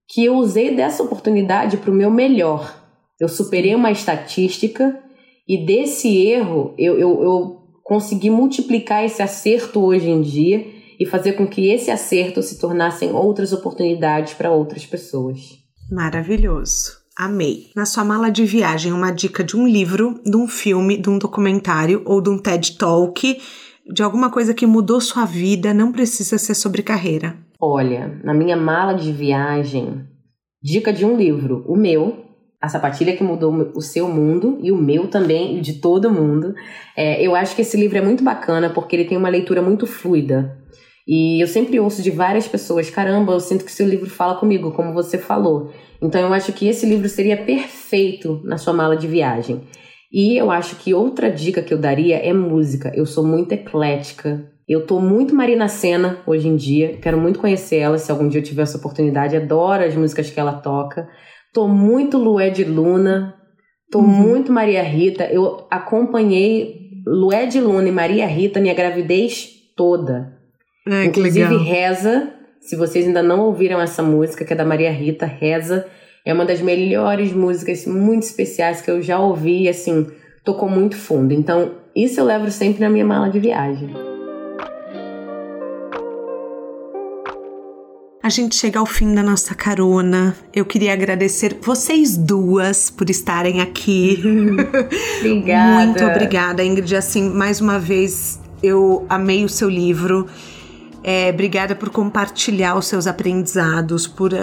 que 0.07 0.25
eu 0.25 0.35
usei 0.35 0.73
dessa 0.75 1.03
oportunidade 1.03 1.77
para 1.77 1.91
o 1.91 1.93
meu 1.93 2.09
melhor. 2.09 2.75
Eu 3.19 3.27
superei 3.27 3.75
uma 3.75 3.91
estatística 3.91 4.99
e 5.47 5.65
desse 5.65 6.25
erro 6.25 6.73
eu, 6.77 6.97
eu, 6.97 7.23
eu 7.23 7.59
consegui 7.83 8.29
multiplicar 8.29 9.03
esse 9.03 9.21
acerto 9.21 9.83
hoje 9.83 10.09
em 10.09 10.21
dia 10.21 10.65
e 10.99 11.05
fazer 11.05 11.33
com 11.33 11.47
que 11.47 11.69
esse 11.69 11.91
acerto 11.91 12.41
se 12.41 12.59
tornassem 12.59 13.11
outras 13.11 13.53
oportunidades 13.53 14.33
para 14.33 14.51
outras 14.51 14.85
pessoas. 14.85 15.59
Maravilhoso. 15.91 16.98
Amei. 17.19 17.67
Na 17.75 17.85
sua 17.85 18.05
mala 18.05 18.31
de 18.31 18.45
viagem, 18.45 18.93
uma 18.93 19.11
dica 19.11 19.43
de 19.43 19.57
um 19.57 19.67
livro, 19.67 20.21
de 20.23 20.37
um 20.37 20.47
filme, 20.47 20.95
de 20.95 21.09
um 21.09 21.19
documentário 21.19 22.01
ou 22.05 22.21
de 22.21 22.29
um 22.29 22.37
TED 22.37 22.77
Talk, 22.77 23.41
de 23.91 24.01
alguma 24.01 24.29
coisa 24.29 24.53
que 24.53 24.65
mudou 24.65 25.01
sua 25.01 25.25
vida, 25.25 25.73
não 25.73 25.91
precisa 25.91 26.37
ser 26.37 26.55
sobre 26.55 26.81
carreira. 26.81 27.35
Olha, 27.59 28.17
na 28.23 28.33
minha 28.33 28.55
mala 28.55 28.93
de 28.93 29.11
viagem, 29.11 30.07
dica 30.63 30.93
de 30.93 31.03
um 31.03 31.17
livro, 31.17 31.65
o 31.67 31.75
meu, 31.75 32.23
a 32.61 32.69
sapatilha 32.69 33.17
que 33.17 33.23
mudou 33.23 33.53
o 33.75 33.81
seu 33.81 34.07
mundo 34.07 34.57
e 34.61 34.71
o 34.71 34.77
meu 34.77 35.09
também, 35.09 35.57
e 35.57 35.61
de 35.61 35.73
todo 35.81 36.09
mundo. 36.09 36.55
É, 36.95 37.21
eu 37.21 37.35
acho 37.35 37.53
que 37.53 37.63
esse 37.63 37.75
livro 37.75 37.97
é 37.97 38.01
muito 38.01 38.23
bacana 38.23 38.69
porque 38.69 38.95
ele 38.95 39.03
tem 39.03 39.17
uma 39.17 39.27
leitura 39.27 39.61
muito 39.61 39.85
fluida. 39.85 40.57
E 41.11 41.41
eu 41.41 41.47
sempre 41.47 41.79
ouço 41.79 42.03
de 42.03 42.11
várias 42.11 42.47
pessoas: 42.47 42.91
caramba, 42.91 43.33
eu 43.33 43.39
sinto 43.39 43.65
que 43.65 43.71
seu 43.71 43.87
livro 43.87 44.07
fala 44.07 44.35
comigo, 44.35 44.71
como 44.73 44.93
você 44.93 45.17
falou. 45.17 45.71
Então 45.99 46.21
eu 46.21 46.31
acho 46.31 46.53
que 46.53 46.67
esse 46.67 46.85
livro 46.85 47.09
seria 47.09 47.35
perfeito 47.35 48.39
na 48.43 48.59
sua 48.59 48.73
mala 48.73 48.95
de 48.95 49.07
viagem. 49.07 49.61
E 50.13 50.37
eu 50.37 50.51
acho 50.51 50.75
que 50.75 50.93
outra 50.93 51.31
dica 51.31 51.63
que 51.63 51.73
eu 51.73 51.79
daria 51.79 52.17
é 52.17 52.31
música. 52.31 52.91
Eu 52.95 53.07
sou 53.07 53.25
muito 53.25 53.51
eclética. 53.51 54.47
Eu 54.67 54.85
tô 54.85 54.99
muito 54.99 55.33
Marina 55.33 55.67
Senna 55.67 56.19
hoje 56.27 56.47
em 56.47 56.55
dia. 56.55 56.97
Quero 57.01 57.19
muito 57.19 57.39
conhecer 57.39 57.77
ela 57.77 57.97
se 57.97 58.11
algum 58.11 58.27
dia 58.27 58.39
eu 58.39 58.45
tiver 58.45 58.61
essa 58.61 58.77
oportunidade. 58.77 59.35
Adoro 59.35 59.83
as 59.83 59.95
músicas 59.95 60.29
que 60.29 60.39
ela 60.39 60.53
toca. 60.53 61.09
Tô 61.51 61.67
muito 61.67 62.19
Lué 62.19 62.51
de 62.51 62.63
Luna, 62.63 63.33
tô 63.91 63.97
uhum. 63.97 64.05
muito 64.05 64.51
Maria 64.51 64.83
Rita. 64.83 65.25
Eu 65.25 65.65
acompanhei 65.71 66.91
Lué 67.07 67.47
de 67.47 67.59
Luna 67.59 67.89
e 67.89 67.91
Maria 67.91 68.27
Rita 68.27 68.61
minha 68.61 68.75
gravidez 68.75 69.49
toda. 69.75 70.38
É, 70.87 71.05
Inclusive 71.05 71.57
Reza, 71.57 72.31
se 72.61 72.75
vocês 72.75 73.05
ainda 73.05 73.21
não 73.21 73.41
ouviram 73.41 73.79
essa 73.79 74.01
música, 74.01 74.45
que 74.45 74.53
é 74.53 74.55
da 74.55 74.65
Maria 74.65 74.91
Rita, 74.91 75.25
Reza, 75.25 75.85
é 76.25 76.33
uma 76.33 76.45
das 76.45 76.61
melhores 76.61 77.31
músicas 77.33 77.85
muito 77.85 78.23
especiais 78.23 78.81
que 78.81 78.91
eu 78.91 79.01
já 79.01 79.19
ouvi, 79.19 79.67
assim, 79.67 80.07
tocou 80.43 80.69
muito 80.69 80.95
fundo. 80.95 81.33
Então, 81.33 81.71
isso 81.95 82.19
eu 82.19 82.25
levo 82.25 82.49
sempre 82.51 82.81
na 82.81 82.89
minha 82.89 83.05
mala 83.05 83.29
de 83.29 83.39
viagem. 83.39 83.89
A 88.21 88.29
gente 88.29 88.55
chega 88.55 88.77
ao 88.77 88.85
fim 88.85 89.15
da 89.15 89.23
nossa 89.23 89.55
carona. 89.55 90.35
Eu 90.53 90.63
queria 90.63 90.93
agradecer 90.93 91.57
vocês 91.61 92.15
duas 92.15 92.89
por 92.89 93.09
estarem 93.09 93.59
aqui. 93.59 94.21
obrigada. 95.19 95.85
Muito 95.85 96.03
obrigada, 96.03 96.63
Ingrid. 96.63 96.95
Assim, 96.95 97.27
mais 97.27 97.59
uma 97.59 97.79
vez, 97.79 98.39
eu 98.61 99.03
amei 99.09 99.43
o 99.43 99.49
seu 99.49 99.67
livro. 99.67 100.27
É, 101.03 101.29
obrigada 101.29 101.75
por 101.75 101.89
compartilhar 101.89 102.75
os 102.75 102.87
seus 102.87 103.07
aprendizados, 103.07 104.05
por 104.07 104.33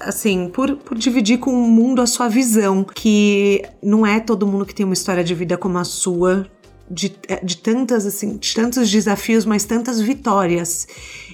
assim, 0.00 0.48
por, 0.48 0.76
por 0.76 0.98
dividir 0.98 1.38
com 1.38 1.52
o 1.52 1.68
mundo 1.68 2.02
a 2.02 2.06
sua 2.06 2.28
visão, 2.28 2.84
que 2.84 3.62
não 3.82 4.06
é 4.06 4.20
todo 4.20 4.46
mundo 4.46 4.66
que 4.66 4.74
tem 4.74 4.84
uma 4.84 4.94
história 4.94 5.24
de 5.24 5.34
vida 5.34 5.56
como 5.56 5.78
a 5.78 5.84
sua, 5.84 6.46
de, 6.90 7.14
de 7.42 7.56
tantas 7.56 8.06
assim, 8.06 8.36
de 8.36 8.54
tantos 8.54 8.90
desafios, 8.90 9.44
mas 9.44 9.64
tantas 9.64 10.00
vitórias. 10.00 10.86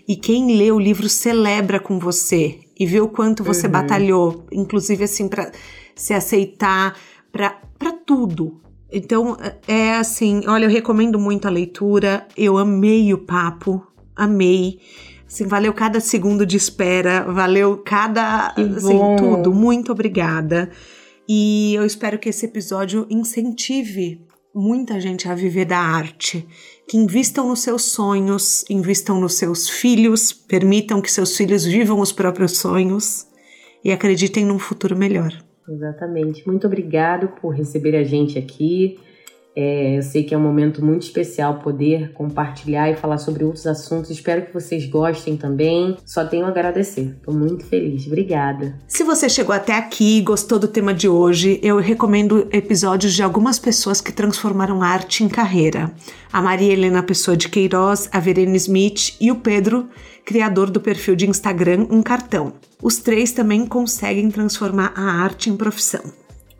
E 0.06 0.16
quem 0.16 0.56
lê 0.56 0.70
o 0.70 0.78
livro 0.78 1.08
celebra 1.08 1.80
com 1.80 1.98
você 1.98 2.60
e 2.78 2.86
vê 2.86 3.00
o 3.00 3.08
quanto 3.08 3.44
você 3.44 3.66
uhum. 3.66 3.72
batalhou, 3.72 4.46
inclusive 4.50 5.04
assim 5.04 5.28
para 5.28 5.50
se 5.94 6.14
aceitar 6.14 6.96
para 7.30 7.92
tudo. 8.06 8.60
Então 8.92 9.36
é 9.68 9.94
assim, 9.94 10.42
olha, 10.48 10.64
eu 10.64 10.70
recomendo 10.70 11.18
muito 11.18 11.46
a 11.46 11.50
leitura. 11.50 12.26
Eu 12.36 12.58
amei 12.58 13.12
o 13.14 13.18
papo, 13.18 13.86
amei. 14.22 14.78
Assim, 15.26 15.46
valeu 15.46 15.72
cada 15.72 16.00
segundo 16.00 16.44
de 16.44 16.56
espera, 16.56 17.22
valeu 17.22 17.78
cada 17.78 18.48
assim, 18.48 18.98
tudo. 19.16 19.52
Muito 19.52 19.92
obrigada. 19.92 20.70
E 21.28 21.74
eu 21.74 21.86
espero 21.86 22.18
que 22.18 22.28
esse 22.28 22.46
episódio 22.46 23.06
incentive 23.08 24.26
muita 24.54 25.00
gente 25.00 25.28
a 25.28 25.34
viver 25.34 25.64
da 25.64 25.78
arte, 25.78 26.46
que 26.88 26.96
invistam 26.96 27.48
nos 27.48 27.60
seus 27.60 27.82
sonhos, 27.82 28.64
invistam 28.68 29.20
nos 29.20 29.34
seus 29.34 29.68
filhos, 29.68 30.32
permitam 30.32 31.00
que 31.00 31.10
seus 31.10 31.36
filhos 31.36 31.64
vivam 31.64 32.00
os 32.00 32.12
próprios 32.12 32.58
sonhos 32.58 33.26
e 33.84 33.92
acreditem 33.92 34.44
num 34.44 34.58
futuro 34.58 34.96
melhor. 34.96 35.32
Exatamente. 35.68 36.46
Muito 36.46 36.66
obrigado 36.66 37.28
por 37.40 37.54
receber 37.54 37.96
a 37.96 38.02
gente 38.02 38.38
aqui. 38.38 38.98
É, 39.54 39.98
eu 39.98 40.02
sei 40.02 40.22
que 40.22 40.34
é 40.34 40.38
um 40.38 40.42
momento 40.42 40.84
muito 40.84 41.02
especial 41.02 41.58
poder 41.58 42.12
compartilhar 42.12 42.90
e 42.90 42.96
falar 42.96 43.18
sobre 43.18 43.44
outros 43.44 43.66
assuntos. 43.66 44.10
Espero 44.10 44.46
que 44.46 44.54
vocês 44.54 44.86
gostem 44.86 45.36
também. 45.36 45.96
Só 46.04 46.24
tenho 46.24 46.44
a 46.44 46.48
agradecer. 46.48 47.16
Estou 47.16 47.34
muito 47.34 47.64
feliz. 47.64 48.06
Obrigada. 48.06 48.78
Se 48.86 49.02
você 49.02 49.28
chegou 49.28 49.54
até 49.54 49.76
aqui 49.76 50.18
e 50.18 50.22
gostou 50.22 50.58
do 50.58 50.68
tema 50.68 50.94
de 50.94 51.08
hoje, 51.08 51.58
eu 51.62 51.78
recomendo 51.78 52.48
episódios 52.52 53.12
de 53.14 53.22
algumas 53.22 53.58
pessoas 53.58 54.00
que 54.00 54.12
transformaram 54.12 54.82
arte 54.82 55.24
em 55.24 55.28
carreira. 55.28 55.92
A 56.32 56.40
Maria 56.40 56.72
Helena 56.72 57.02
Pessoa 57.02 57.36
de 57.36 57.48
Queiroz, 57.48 58.08
a 58.12 58.20
Verena 58.20 58.56
Smith 58.56 59.16
e 59.20 59.32
o 59.32 59.36
Pedro, 59.36 59.88
criador 60.24 60.70
do 60.70 60.80
perfil 60.80 61.16
de 61.16 61.28
Instagram 61.28 61.86
Um 61.90 62.02
Cartão. 62.02 62.52
Os 62.80 62.98
três 62.98 63.32
também 63.32 63.66
conseguem 63.66 64.30
transformar 64.30 64.92
a 64.94 65.02
arte 65.02 65.50
em 65.50 65.56
profissão. 65.56 66.02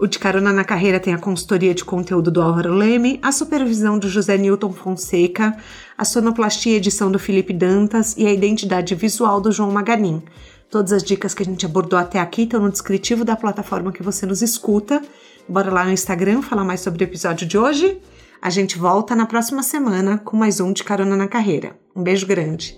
O 0.00 0.06
De 0.06 0.18
Carona 0.18 0.50
na 0.50 0.64
Carreira 0.64 0.98
tem 0.98 1.12
a 1.12 1.18
consultoria 1.18 1.74
de 1.74 1.84
conteúdo 1.84 2.30
do 2.30 2.40
Álvaro 2.40 2.72
Leme, 2.72 3.20
a 3.22 3.30
supervisão 3.30 3.98
do 3.98 4.08
José 4.08 4.38
Newton 4.38 4.72
Fonseca, 4.72 5.54
a 5.96 6.06
sonoplastia 6.06 6.72
e 6.72 6.76
edição 6.76 7.12
do 7.12 7.18
Felipe 7.18 7.52
Dantas 7.52 8.14
e 8.16 8.26
a 8.26 8.32
identidade 8.32 8.94
visual 8.94 9.42
do 9.42 9.52
João 9.52 9.70
Maganin. 9.70 10.22
Todas 10.70 10.94
as 10.94 11.02
dicas 11.02 11.34
que 11.34 11.42
a 11.42 11.46
gente 11.46 11.66
abordou 11.66 11.98
até 11.98 12.18
aqui 12.18 12.44
estão 12.44 12.62
no 12.62 12.70
descritivo 12.70 13.26
da 13.26 13.36
plataforma 13.36 13.92
que 13.92 14.02
você 14.02 14.24
nos 14.24 14.40
escuta. 14.40 15.02
Bora 15.46 15.70
lá 15.70 15.84
no 15.84 15.92
Instagram 15.92 16.40
falar 16.40 16.64
mais 16.64 16.80
sobre 16.80 17.04
o 17.04 17.06
episódio 17.06 17.46
de 17.46 17.58
hoje. 17.58 17.98
A 18.40 18.48
gente 18.48 18.78
volta 18.78 19.14
na 19.14 19.26
próxima 19.26 19.62
semana 19.62 20.16
com 20.16 20.34
mais 20.34 20.60
um 20.60 20.72
De 20.72 20.82
Carona 20.82 21.14
na 21.14 21.28
Carreira. 21.28 21.76
Um 21.94 22.02
beijo 22.02 22.26
grande. 22.26 22.74